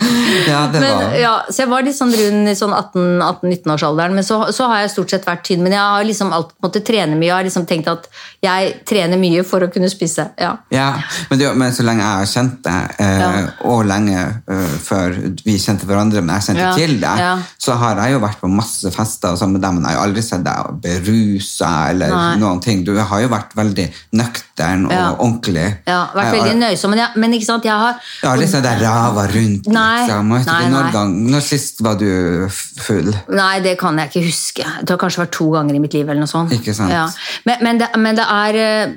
Ja, 0.46 0.66
det 0.72 0.80
men, 0.80 0.90
var 0.92 1.14
ja, 1.18 1.32
så 1.48 1.62
jeg 1.62 1.70
var 1.70 1.84
litt 1.86 1.96
sånn 1.96 2.12
rund 2.12 2.50
i 2.50 2.54
sånn 2.58 2.74
18-19-årsalderen, 2.76 4.14
men 4.18 4.24
så, 4.26 4.38
så 4.54 4.66
har 4.70 4.82
jeg 4.84 4.92
stort 4.92 5.12
sett 5.14 5.26
vært 5.26 5.44
tynn. 5.48 5.62
Men 5.64 5.74
jeg 5.74 5.80
har 5.82 6.04
liksom 6.06 6.32
alltid 6.36 6.56
måttet 6.64 6.84
trene 6.86 7.16
mye 7.16 7.28
Jeg 7.28 7.34
har 7.36 7.46
liksom 7.46 7.66
tenkt 7.68 7.88
at 7.90 8.08
jeg 8.44 8.74
trener 8.88 9.18
mye 9.20 9.42
for 9.46 9.64
å 9.64 9.70
kunne 9.72 9.88
spise. 9.90 10.28
Ja. 10.40 10.52
Ja, 10.74 10.88
men, 11.30 11.40
det, 11.40 11.50
men 11.58 11.72
så 11.74 11.86
lenge 11.86 12.04
jeg 12.04 12.20
har 12.20 12.30
kjent 12.30 12.58
deg, 12.66 12.96
eh, 13.02 13.14
Ja. 13.16 13.30
og 13.70 13.86
lenge 13.88 14.20
uh, 14.50 14.76
før 14.82 15.16
vi 15.46 15.56
kjente 15.62 15.88
hverandre, 15.88 16.22
men 16.22 16.36
jeg 16.36 16.48
kjente 16.50 16.68
til 16.78 16.96
deg, 17.02 17.22
så 17.62 17.76
har 17.80 18.02
jeg 18.04 18.16
jo 18.16 18.22
vært 18.22 18.42
på 18.42 18.50
masse 18.52 18.92
fester 18.94 19.34
og 19.34 19.40
sammen 19.40 19.58
med 19.58 19.64
deg, 19.66 19.78
men 19.78 19.88
jeg 19.88 19.98
har 19.98 20.06
aldri 20.06 20.24
sett 20.26 20.44
deg 20.46 20.80
berusa 20.84 21.72
eller 21.94 22.12
Nei. 22.12 22.36
noen 22.42 22.60
ting. 22.64 22.84
Du 22.86 22.92
har 22.98 23.24
jo 23.24 23.30
vært 23.32 23.56
veldig 23.58 23.86
nøktern 24.20 24.86
og 24.90 24.94
Ja. 24.96 25.06
ordentlig. 25.16 25.66
Ja, 25.88 26.00
vært 26.14 26.32
veldig 26.36 26.56
nøysom. 26.60 26.92
Men, 26.94 27.02
jeg, 27.04 27.22
men 27.22 27.36
ikke 27.38 27.48
sant, 27.50 27.64
jeg 27.66 27.74
har 27.74 27.96
Jeg 27.96 28.28
har 28.28 28.36
aldri 28.36 28.48
sett 28.50 28.64
deg 28.66 28.80
rava 28.82 29.26
rundt. 29.32 29.66
Nei, 29.72 29.85
Jeg 30.06 30.26
vet 30.30 30.48
nei, 30.50 30.60
når, 30.72 30.92
gang, 30.94 31.16
når 31.32 31.44
sist 31.44 31.82
var 31.84 31.98
du 32.00 32.06
full? 32.50 33.10
Nei, 33.32 33.56
det 33.64 33.76
kan 33.80 33.98
jeg 34.00 34.12
ikke 34.12 34.24
huske. 34.26 34.66
Det 34.82 34.94
har 34.94 35.00
kanskje 35.00 35.24
vært 35.24 35.34
to 35.36 35.50
ganger 35.54 35.78
i 35.78 35.82
mitt 35.82 35.96
liv. 35.96 36.06
eller 36.08 36.24
noe 36.24 36.30
sånt. 36.30 36.54
Ikke 36.56 36.74
sant. 36.76 36.94
Ja. 36.94 37.06
Men, 37.48 37.62
men, 37.66 37.82
det, 37.82 37.90
men 38.02 38.18
det 38.18 38.26
er 38.36 38.60
eh, 38.62 38.96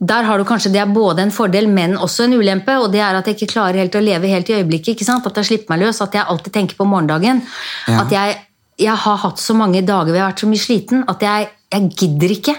der 0.00 0.24
har 0.24 0.40
du 0.40 0.46
kanskje, 0.48 0.72
Det 0.72 0.80
er 0.80 0.86
både 0.88 1.22
en 1.22 1.30
fordel, 1.30 1.68
men 1.68 1.96
også 1.96 2.24
en 2.24 2.38
ulempe. 2.40 2.72
og 2.78 2.92
det 2.92 3.00
er 3.00 3.14
At 3.18 3.26
jeg 3.26 3.36
ikke 3.36 3.52
klarer 3.52 3.82
helt 3.82 3.94
å 3.94 4.00
leve 4.00 4.32
helt 4.32 4.48
i 4.48 4.56
øyeblikket. 4.56 4.94
ikke 4.94 5.04
sant? 5.04 5.26
At 5.26 5.36
jeg 5.36 5.50
slipper 5.50 5.74
meg 5.74 5.84
løs. 5.84 6.00
At 6.00 6.14
jeg 6.14 6.24
alltid 6.24 6.52
tenker 6.52 6.76
på 6.76 6.88
morgendagen. 6.88 7.42
Ja. 7.86 8.00
At 8.04 8.12
jeg, 8.12 8.38
jeg 8.78 8.96
har 8.96 9.16
hatt 9.16 9.38
så 9.38 9.54
mange 9.54 9.82
dager 9.84 10.08
hvor 10.08 10.16
jeg 10.16 10.24
har 10.24 10.32
vært 10.32 10.44
så 10.46 10.48
mye 10.48 10.64
sliten 10.64 11.04
at 11.08 11.20
jeg, 11.20 11.48
jeg 11.70 11.90
gidder 12.00 12.32
ikke 12.32 12.54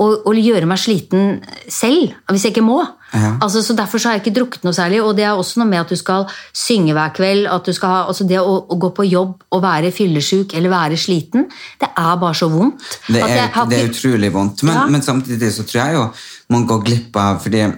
å, 0.00 0.06
å 0.26 0.32
gjøre 0.32 0.66
meg 0.70 0.78
sliten 0.80 1.42
selv. 1.68 2.14
Hvis 2.32 2.46
jeg 2.46 2.54
ikke 2.54 2.64
må. 2.64 2.78
Ja. 3.12 3.32
Altså, 3.42 3.60
så 3.66 3.74
Derfor 3.76 3.98
så 4.00 4.08
har 4.08 4.16
jeg 4.16 4.22
ikke 4.24 4.36
drukket 4.38 4.64
noe 4.64 4.72
særlig. 4.76 5.00
Og 5.04 5.12
det 5.18 5.24
er 5.26 5.36
også 5.36 5.60
noe 5.60 5.68
med 5.68 5.80
at 5.82 5.90
du 5.92 5.96
skal 5.98 6.24
synge 6.56 6.94
hver 6.96 7.12
kveld. 7.16 7.46
at 7.50 7.66
du 7.66 7.72
skal 7.76 7.88
ha, 7.92 7.98
altså 8.08 8.24
Det 8.28 8.38
å, 8.40 8.54
å 8.70 8.78
gå 8.80 8.90
på 8.96 9.04
jobb 9.10 9.34
og 9.52 9.62
være 9.64 9.90
fyllesyk 9.92 10.54
eller 10.56 10.72
være 10.72 10.96
sliten, 11.00 11.48
det 11.82 11.90
er 11.92 12.16
bare 12.22 12.38
så 12.38 12.48
vondt. 12.52 12.80
Det 13.10 13.20
er, 13.22 13.48
har 13.54 13.66
det 13.68 13.80
er 13.82 13.90
utrolig 13.92 14.32
vondt. 14.32 14.62
Men, 14.64 14.74
Ja. 14.74 14.86
men 14.86 15.02
samtidig 15.02 15.52
så 15.52 15.66
tror 15.68 15.80
jeg 15.84 15.94
jo 15.98 16.06
man 16.50 16.64
går 16.66 16.84
glipp 16.86 17.16
av 17.20 17.42
Fordi 17.42 17.58
jeg 17.60 17.74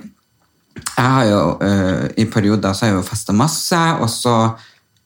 har 0.97 1.25
jo 1.29 1.41
øh, 1.61 2.07
i 2.17 2.25
perioder 2.33 2.73
så 2.73 2.87
har 2.87 2.93
jeg 2.95 3.01
jo 3.03 3.09
festa 3.09 3.33
masse, 3.37 3.81
og 4.01 4.09
så 4.09 4.37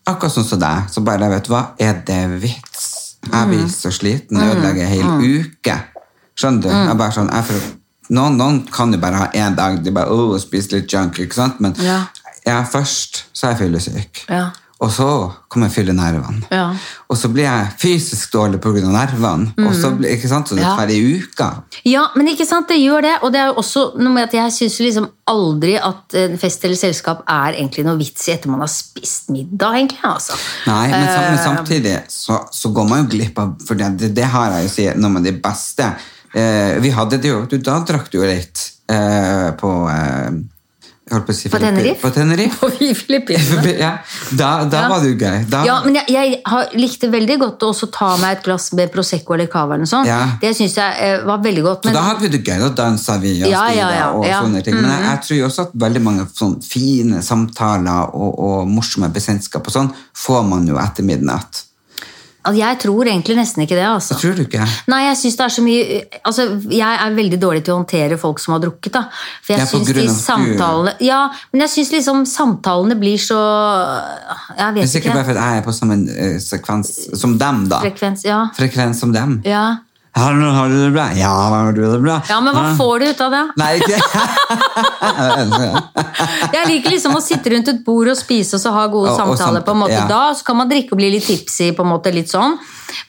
akkurat 0.06 0.32
sånn 0.36 0.46
som 0.46 0.60
deg, 0.62 0.86
så 0.92 1.02
bare 1.02 1.26
vet 1.32 1.48
du 1.48 1.50
hva, 1.50 1.64
er 1.82 2.02
det 2.06 2.20
vits? 2.42 2.92
Jeg 3.26 3.32
Mm. 3.34 3.48
blir 3.50 3.66
så 3.72 3.90
sliten, 3.90 4.38
ødelegger 4.38 4.84
en 4.86 4.92
hel 4.92 5.40
uke. 5.40 5.74
Skjønner 6.36 6.62
du? 6.62 6.68
Mm. 6.68 6.86
Jeg 6.90 6.98
bare 7.00 7.12
sånn, 7.16 7.30
jeg 7.32 7.44
for, 7.44 7.72
noen, 8.10 8.36
noen 8.36 8.60
kan 8.70 8.92
jo 8.92 8.98
bare 9.02 9.22
ha 9.24 9.30
én 9.34 9.56
dag, 9.56 9.80
de 9.82 9.90
bare 9.96 10.12
oh, 10.12 10.36
spise 10.38 10.72
litt 10.76 10.92
junk, 10.92 11.18
ikke 11.24 11.34
sant? 11.34 11.60
Men 11.60 11.74
Ja. 11.80 12.02
jeg 12.44 12.68
først 12.72 13.24
så 13.32 13.46
er 13.48 13.56
jeg 13.56 13.64
fyllesyk. 13.64 14.24
Ja. 14.28 14.50
Og 14.78 14.90
så 14.92 15.32
kommer 15.48 15.70
fyllenervene. 15.72 16.42
Ja. 16.52 16.66
Og 17.08 17.16
så 17.16 17.30
blir 17.32 17.46
jeg 17.46 17.68
fysisk 17.80 18.30
dårlig 18.34 18.58
pga. 18.60 18.82
nervene. 18.84 19.54
Og 19.64 19.72
så 19.74 19.88
blir, 19.96 20.10
ikke 20.12 20.28
sant? 20.28 20.48
Så 20.50 20.54
det 20.54 20.64
Mm. 20.64 20.68
Ja. 20.68 20.76
tar 20.76 20.88
ei 20.92 21.16
uke. 21.22 21.62
Ja, 21.86 22.02
men 22.14 22.26
ikke 22.28 22.44
sant, 22.46 22.68
det 22.68 22.76
gjør 22.82 23.00
det. 23.00 23.14
Og 23.22 23.32
det 23.32 23.40
er 23.40 23.46
jo 23.46 23.54
også 23.54 23.96
noe 23.98 24.12
med 24.12 24.24
at 24.24 24.34
jeg 24.34 24.52
syns 24.52 24.78
liksom 24.78 25.08
aldri 25.26 25.78
at 25.80 26.14
en 26.14 26.36
fest 26.36 26.62
eller 26.64 26.76
selskap 26.76 27.22
er 27.26 27.54
egentlig 27.56 27.86
noe 27.86 27.96
vits 27.96 28.28
i 28.28 28.32
etter 28.32 28.50
man 28.50 28.60
har 28.60 28.68
spist 28.68 29.30
middag, 29.30 29.72
egentlig. 29.80 30.04
altså. 30.04 30.36
Nei, 30.66 30.88
men, 30.90 31.08
Eh. 31.08 31.38
samtidig 31.44 32.02
så, 32.10 32.44
så 32.52 32.68
går 32.74 32.86
man 32.88 33.06
jo 33.06 33.16
glipp 33.16 33.38
av 33.38 33.56
For 33.66 33.74
det, 33.74 33.96
det, 33.98 34.14
det 34.14 34.24
har 34.24 34.50
jeg 34.50 34.62
jo 34.68 34.74
sagt, 34.74 34.98
noe 34.98 35.10
med 35.10 35.24
de 35.24 35.32
beste. 35.32 35.94
Eh, 36.36 36.76
vi 36.84 36.90
hadde 36.92 37.16
det 37.22 37.30
jo 37.30 37.46
du, 37.48 37.56
Da 37.64 37.78
drakk 37.88 38.10
du 38.12 38.18
jo 38.18 38.26
litt 38.28 38.60
eh, 38.92 39.54
på 39.56 39.70
eh, 39.88 40.34
si 41.32 41.48
På 41.48 41.58
Tenerife? 41.62 42.00
På 42.02 42.10
Tenerife. 42.10 42.56
På 42.60 42.68
Filippinene. 42.70 43.72
ja, 43.84 43.92
da 44.36 44.64
da 44.64 44.82
Ja. 44.82 44.88
var 44.90 45.00
det 45.00 45.12
jo 45.12 45.16
gøy. 45.20 45.44
Da, 45.48 45.62
Ja, 45.64 45.76
men 45.84 45.94
jeg, 45.94 46.10
jeg 46.10 46.40
har, 46.44 46.72
likte 46.74 47.08
veldig 47.12 47.36
godt 47.40 47.62
å 47.62 47.70
ta 47.94 48.08
meg 48.20 48.38
et 48.38 48.42
glass 48.44 48.72
med 48.72 48.90
Prosecco 48.92 49.36
eller 49.36 49.46
Cava. 49.46 49.74
eller 49.78 49.86
noe. 49.86 50.02
Ja. 50.08 50.18
Det 50.42 50.50
syns 50.58 50.74
jeg 50.76 50.98
eh, 51.06 51.22
var 51.24 51.38
veldig 51.44 51.62
godt. 51.62 51.86
Så 51.86 51.94
da 51.94 52.02
hadde 52.08 52.26
vi 52.26 52.32
det 52.34 52.42
gøy, 52.42 52.58
da 52.64 52.72
dansa 52.82 53.18
vi 53.22 53.36
og 53.44 53.48
Ja, 53.54 53.68
ja, 53.72 54.10
og 54.10 54.26
sånne 54.26 54.64
ting. 54.66 54.74
Men 54.80 54.90
jeg, 54.90 55.06
jeg 55.06 55.22
tror 55.28 55.46
også 55.48 55.68
at 55.68 55.78
veldig 55.86 56.02
mange 56.02 56.26
sånn 56.34 56.58
fine 56.66 57.22
samtaler 57.22 58.10
og, 58.12 58.42
og 58.48 58.68
morsomme 58.68 59.12
bekjentskap 59.14 59.70
og 59.70 59.78
sånn 59.78 59.94
får 60.26 60.44
man 60.50 60.66
jo 60.66 60.80
etter 60.82 61.06
midnatt. 61.06 61.65
Jeg 62.54 62.78
tror 62.78 63.06
egentlig 63.10 63.36
nesten 63.36 63.62
ikke 63.64 63.74
det. 63.74 63.86
altså. 63.86 64.14
Det 64.14 64.20
tror 64.22 64.34
du 64.36 64.42
ikke? 64.44 64.66
Nei, 64.92 65.00
jeg 65.08 65.16
synes 65.16 65.36
det 65.36 65.44
er 65.44 65.48
så 65.56 65.62
mye 65.62 66.02
altså, 66.24 66.44
Jeg 66.70 66.98
er 67.06 67.14
veldig 67.16 67.40
dårlig 67.42 67.64
til 67.64 67.74
å 67.74 67.78
håndtere 67.80 68.18
folk 68.18 68.38
som 68.38 68.52
har 68.54 68.60
drukket. 68.60 68.92
da. 68.92 69.02
For 69.42 69.54
jeg 69.56 69.66
på 69.66 69.72
synes 69.80 69.88
grunn 69.90 70.02
de 70.02 70.08
av 70.10 70.20
samtalene 70.20 70.94
Ja, 71.00 71.20
men 71.52 71.60
jeg 71.66 71.70
syns 71.74 71.92
liksom 71.96 72.24
samtalene 72.26 72.94
blir 73.00 73.16
så 73.18 73.40
Jeg 73.40 74.56
Det 74.56 74.66
er 74.68 74.72
vet 74.78 74.88
sikkert 74.92 75.10
ikke. 75.10 75.16
bare 75.18 75.24
fordi 75.24 75.48
jeg 75.48 75.58
er 75.58 75.66
på 75.66 75.72
samme 75.80 75.98
eh, 76.16 76.38
sekvens 76.40 76.92
som 77.20 77.38
dem, 77.38 77.64
da. 77.68 77.80
Frekvens, 77.80 78.24
ja. 78.24 78.44
Frekvens 78.56 79.00
som 79.00 79.12
dem. 79.12 79.40
ja. 79.44 79.66
Har 80.16 80.32
har 80.32 80.68
du 80.72 80.76
det 80.84 80.90
bra? 80.94 81.10
Ja, 81.14 81.28
har 81.52 81.72
du 81.76 81.82
det 81.92 81.98
bra? 82.00 82.14
Ja, 82.28 82.38
men 82.40 82.54
hva 82.56 82.70
får 82.78 83.00
du 83.02 83.06
ut 83.10 83.20
av 83.20 83.30
det? 83.34 83.42
Nei, 83.60 83.74
Jeg 86.56 86.68
liker 86.70 86.90
liksom 86.94 87.16
å 87.18 87.22
sitte 87.24 87.50
rundt 87.52 87.68
et 87.72 87.82
bord 87.84 88.08
og 88.12 88.16
spise 88.18 88.56
og 88.56 88.62
så 88.62 88.72
ha 88.74 88.86
gode 88.92 89.10
Og- 89.10 89.20
og 89.20 89.36
samtaler. 89.36 89.60
samt- 89.60 89.66
på 89.66 89.72
en 89.74 89.78
måte 89.82 89.92
ja. 89.98 90.06
da, 90.08 90.32
Så 90.34 90.44
kan 90.44 90.56
man 90.56 90.68
drikke 90.70 90.92
og 90.92 90.98
bli 90.98 91.10
litt 91.10 91.26
tipsy, 91.26 91.72
på 91.72 91.82
en 91.84 91.88
måte, 91.92 92.12
litt 92.14 92.28
sånn. 92.32 92.56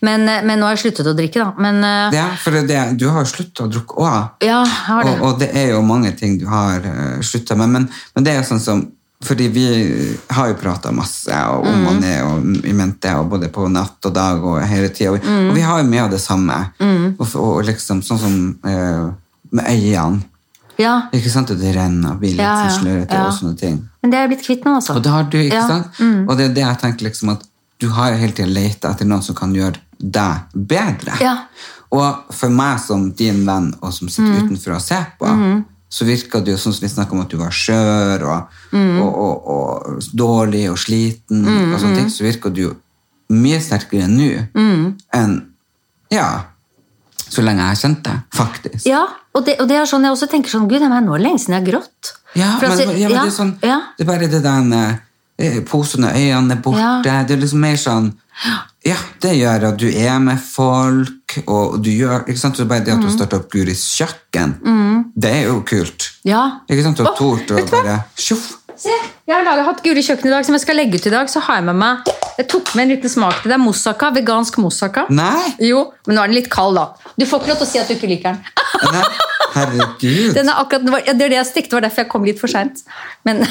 Men, 0.01 0.27
eh, 0.29 0.41
men 0.43 0.59
nå 0.59 0.65
har 0.67 0.75
jeg 0.75 0.83
sluttet 0.91 1.07
å 1.07 1.13
drikke, 1.15 1.39
da. 1.39 1.53
Men 1.57 1.83
eh, 1.83 2.11
Ja, 2.17 2.27
for 2.43 2.51
det, 2.51 2.97
du 2.97 3.09
har 3.09 3.23
sluttet 3.25 3.59
å 3.63 3.67
drukke 3.71 3.95
òg. 3.95 4.29
ja, 4.41 4.63
jeg 4.65 4.73
har 4.87 5.03
det. 5.03 5.19
Og, 5.21 5.27
og 5.33 5.39
det 5.39 5.55
er 5.55 5.69
jo 5.71 5.81
mange 5.81 6.11
ting 6.17 6.37
du 6.39 6.45
har 6.47 6.79
uh, 6.79 7.21
slutta 7.21 7.55
med. 7.55 7.69
Men, 7.69 7.89
men 8.15 8.23
det 8.23 8.33
er 8.33 8.37
jo 8.41 8.55
sånn 8.55 8.59
som 8.59 8.91
fordi 9.23 9.47
vi 9.49 9.63
har 10.29 10.47
jo 10.51 10.53
prata 10.61 10.91
masse 10.91 11.33
og 11.49 11.65
Mm. 11.65 11.73
om 11.73 11.85
Mané 11.87 12.13
og 12.23 12.65
i 12.65 12.73
mente, 12.73 13.09
og 13.17 13.29
både 13.29 13.49
på 13.49 13.67
natt 13.71 14.05
og 14.05 14.13
dag 14.13 14.43
og 14.43 14.61
hele 14.67 14.89
tida. 14.89 15.11
Og, 15.11 15.19
Mm. 15.23 15.49
og 15.49 15.55
vi 15.55 15.61
har 15.61 15.79
jo 15.81 15.89
mye 15.89 16.03
av 16.03 16.11
det 16.11 16.21
samme. 16.21 16.71
Og, 17.19 17.35
og 17.35 17.63
liksom 17.65 18.01
sånn 18.03 18.19
som 18.19 18.59
eh, 18.63 19.09
med 19.51 19.65
øynene. 19.65 20.21
Ja, 20.79 21.01
Ikke 21.11 21.29
sant? 21.31 21.49
Og 21.49 21.57
det 21.59 21.73
renner 21.75 22.11
og 22.11 22.19
blir 22.19 22.29
litt 22.35 22.39
Ja, 22.45 22.67
ja, 22.67 22.69
slørete 22.69 23.25
og 23.25 23.33
sånne 23.33 23.57
ting. 23.57 23.89
Men 24.03 24.11
det 24.11 24.17
er 24.19 24.27
jeg 24.27 24.29
blitt 24.37 24.45
kvitt 24.45 24.63
nå, 24.65 24.75
altså. 24.75 24.95
Og 24.95 25.01
det 25.03 25.11
har 25.11 25.23
du, 25.23 25.37
ikke 25.37 25.67
sant? 25.67 25.87
Og 26.29 26.37
det 26.37 26.45
er 26.51 26.53
det 26.53 26.63
jeg 26.63 26.77
tenker 26.79 27.05
liksom 27.09 27.29
at 27.31 27.43
du 27.79 27.89
har 27.89 28.11
jo 28.11 28.17
hele 28.17 28.31
tiden 28.33 28.53
leita 28.53 28.91
etter 28.91 29.05
noen 29.05 29.23
som 29.23 29.33
kan 29.35 29.51
gjøre 29.53 29.77
deg 29.99 30.37
bedre. 30.53 31.19
Ja. 31.19 31.37
Og 31.91 32.15
for 32.31 32.49
meg 32.49 32.79
som 32.79 33.11
din 33.11 33.43
venn, 33.45 33.73
og 33.81 33.91
som 33.93 34.07
sitter 34.07 34.29
Mm. 34.37 34.49
utenfor 34.51 34.75
og 34.75 34.81
ser 34.81 35.05
på, 35.19 35.63
så 35.89 36.05
virka 36.05 36.41
det 36.43 36.51
jo 36.51 36.57
sånn 36.59 36.73
som 36.75 36.83
vi 36.83 36.89
snakka 36.91 37.15
om 37.15 37.21
at 37.23 37.29
du 37.31 37.37
var 37.39 37.53
skjør 37.55 38.25
og, 38.27 38.57
Mm. 38.75 38.99
og, 39.01 39.15
og, 39.15 39.47
og 39.47 40.03
dårlig 40.13 40.65
og 40.71 40.77
sliten, 40.77 41.45
og 41.47 41.79
sånne 41.79 41.95
ting, 42.01 42.09
så 42.11 42.25
virka 42.27 42.49
du 42.51 42.61
jo 42.61 42.73
mye 43.29 43.59
sterkere 43.63 44.07
nå 44.11 44.47
Mm. 44.53 44.97
enn 45.13 45.37
ja, 46.11 46.43
så 47.29 47.41
lenge 47.43 47.59
jeg 47.59 47.67
har 47.67 47.75
kjent 47.75 48.03
deg, 48.03 48.19
faktisk. 48.35 48.85
Ja, 48.87 49.05
og 49.35 49.45
det, 49.45 49.57
og 49.59 49.67
det 49.67 49.75
er 49.77 49.85
sånn 49.85 50.03
jeg 50.03 50.11
også 50.15 50.29
tenker 50.31 50.49
sånn 50.49 50.67
Gud, 50.69 50.81
nå 50.81 50.91
er 50.91 51.01
det 51.07 51.23
lenge 51.23 51.39
siden 51.39 51.55
jeg 51.57 51.63
har 51.65 51.71
grått. 51.71 52.13
Ja, 52.35 52.51
For 52.59 52.67
men, 52.67 52.71
altså, 52.77 52.83
ja, 52.97 53.07
men 53.07 53.17
ja, 53.17 53.23
det 53.23 53.31
er 53.31 53.35
sånn 53.35 53.53
ja. 53.63 53.79
Det 53.97 54.05
er 54.05 54.11
bare 54.11 54.27
det 54.31 54.43
der 54.43 54.61
eh, 55.39 55.59
Posen 55.65 56.03
og 56.07 56.15
øynene 56.17 56.53
er 56.57 56.61
borte. 56.61 56.79
Ja. 57.05 57.23
Det 57.27 57.35
er 57.37 57.41
liksom 57.41 57.59
mer 57.59 57.75
sånn 57.81 58.13
Ja, 58.85 58.95
det 59.21 59.31
gjør 59.39 59.63
at 59.71 59.77
du 59.81 59.87
er 59.89 60.19
med 60.21 60.37
folk, 60.39 61.39
og 61.49 61.79
du 61.83 61.89
gjør 61.89 62.21
ikke 62.29 62.37
sant? 62.39 62.55
Så 62.57 62.65
bare 62.69 62.83
det 62.85 62.93
at 62.93 62.99
Mm. 63.01 63.07
du 63.07 63.11
starter 63.11 63.37
opp 63.41 63.49
Guris 63.51 63.81
kjøkken, 63.97 64.53
det 65.17 65.31
er 65.33 65.47
jo 65.49 65.61
kult. 65.67 66.11
Ja. 66.23 66.59
Ikke 66.69 66.83
sant? 66.85 66.97
Du 66.97 67.03
har 67.03 67.15
tort 67.17 67.49
å 67.51 67.57
hva? 67.57 67.65
bare 67.71 68.03
Tjoff! 68.15 68.53
Se, 68.77 68.93
jeg 69.27 69.33
har 69.33 69.41
laget, 69.43 69.65
hatt 69.65 69.81
Guri 69.83 70.03
kjøkken 70.05 70.27
i 70.29 70.33
dag 70.35 70.45
som 70.45 70.53
jeg 70.53 70.61
skal 70.61 70.75
legge 70.77 70.99
ut 71.01 71.07
i 71.07 71.09
dag. 71.09 71.27
Så 71.27 71.41
har 71.41 71.55
jeg 71.57 71.65
med 71.65 71.75
meg 71.81 71.97
Jeg 72.37 72.47
tok 72.47 72.75
med 72.75 72.83
en 72.83 72.89
liten 72.95 73.09
smak 73.09 73.41
til 73.41 73.49
deg. 73.49 73.59
Moussaka. 73.59 74.11
Vegansk 74.13 74.59
moussaka. 74.61 75.07
Nei! 75.09 75.55
Jo, 75.65 75.79
men 76.05 76.15
nå 76.15 76.21
er 76.21 76.27
den 76.29 76.35
litt 76.37 76.49
kald, 76.53 76.75
da. 76.77 76.93
Du 77.17 77.25
får 77.25 77.39
ikke 77.41 77.49
lov 77.49 77.57
til 77.57 77.65
å 77.65 77.69
si 77.71 77.79
at 77.81 77.87
du 77.89 77.95
ikke 77.95 78.07
liker 78.11 78.37
den. 78.37 78.43
Nei. 78.93 79.03
Herregud. 79.55 80.33
den 80.37 80.49
er 80.53 80.53
akkurat, 80.61 80.85
det 80.85 80.93
var- 80.93 81.01
det 81.09 81.21
er 81.25 81.29
det 81.33 81.39
jeg 81.39 81.45
stikte, 81.49 81.69
det 81.73 81.73
var 81.79 81.87
derfor 81.89 82.03
jeg 82.05 82.09
kom 82.13 82.23
litt 82.29 82.39
for 82.39 82.47
seint. 82.53 82.83
Men 83.25 83.41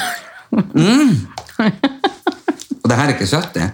Og 2.83 2.89
det 2.89 2.95
her 2.97 3.05
er 3.09 3.13
ikke 3.15 3.27
søtt, 3.27 3.53
det. 3.57 3.67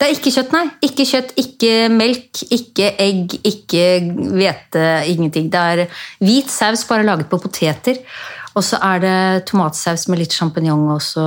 det 0.00 0.06
er 0.08 0.12
ikke 0.14 0.30
kjøtt, 0.34 0.52
nei. 0.52 0.64
Ikke 0.84 1.04
kjøtt, 1.08 1.30
ikke 1.40 1.70
melk, 1.94 2.42
ikke 2.54 2.90
egg, 3.00 3.36
ikke 3.48 3.84
hvete, 4.36 4.82
ingenting. 5.12 5.48
Det 5.52 5.60
er 5.60 5.86
hvit 6.20 6.50
saus 6.52 6.84
bare 6.88 7.06
laget 7.06 7.28
på 7.30 7.38
poteter. 7.42 7.96
Og 8.54 8.64
så 8.66 8.76
er 8.82 8.98
det 9.04 9.44
tomatsaus 9.46 10.08
med 10.10 10.18
litt 10.22 10.32
sjampinjong 10.34 10.88
også. 10.96 11.24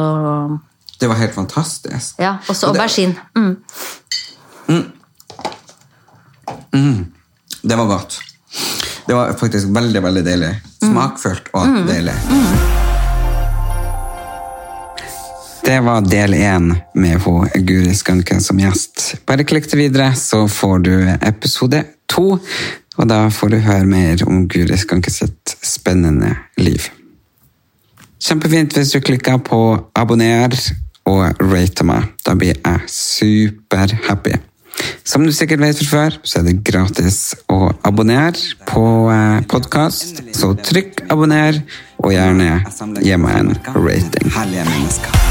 Det 1.01 1.09
var 1.09 1.15
helt 1.21 1.33
fantastisk. 1.33 2.19
Ja, 2.21 2.35
og 2.47 2.55
så 2.55 2.67
Og 2.69 2.75
aubergine. 2.75 3.15
Mm. 3.35 3.55
Det 7.63 7.77
var 7.77 7.85
godt. 7.87 8.19
Det 9.07 9.15
var 9.15 9.33
faktisk 9.39 9.67
veldig, 9.75 10.03
veldig 10.03 10.25
deilig. 10.25 10.53
Smakfullt 10.83 11.49
og 11.53 11.67
Mm. 11.67 11.87
deilig. 11.87 12.80
Det 15.63 15.79
var 15.79 16.01
del 16.01 16.33
én 16.33 16.75
med 16.93 17.21
hun 17.21 17.49
Guri 17.55 17.93
Skanke 17.95 18.39
som 18.41 18.59
gjest. 18.59 19.15
Bare 19.25 19.45
klikk 19.47 19.69
til 19.69 19.83
videre, 19.85 20.11
så 20.17 20.47
får 20.49 20.79
du 20.85 20.93
episode 21.21 21.83
to. 22.09 22.39
Og 22.97 23.07
da 23.07 23.27
får 23.31 23.53
du 23.53 23.57
høre 23.63 23.85
mer 23.85 24.23
om 24.27 24.47
Guri 24.49 24.77
Skanke 24.77 25.13
sitt 25.13 25.55
spennende 25.63 26.33
liv. 26.57 26.89
Kjempefint 28.21 28.73
hvis 28.77 28.93
du 28.93 28.99
klikker 29.01 29.37
på 29.45 29.61
abonner 29.97 30.53
og 31.09 31.41
rate 31.41 31.85
meg. 31.87 32.09
Da 32.25 32.35
blir 32.37 32.57
jeg 32.57 32.91
superhappy. 32.91 34.37
Som 35.05 35.25
du 35.25 35.33
sikkert 35.35 35.61
vet 35.61 35.81
fra 35.81 35.89
før, 35.91 36.17
så 36.23 36.39
er 36.39 36.47
det 36.47 36.61
gratis 36.65 37.35
å 37.51 37.71
abonnere 37.85 38.57
på 38.69 38.85
podkast. 39.51 40.23
Så 40.37 40.53
trykk 40.57 41.05
abonner, 41.11 41.61
og 42.01 42.15
gjerne 42.15 42.63
gi 43.01 43.17
meg 43.21 43.43
en 43.43 43.53
rating. 43.77 44.33
Herlige 44.37 44.65
mennesker. 44.71 45.30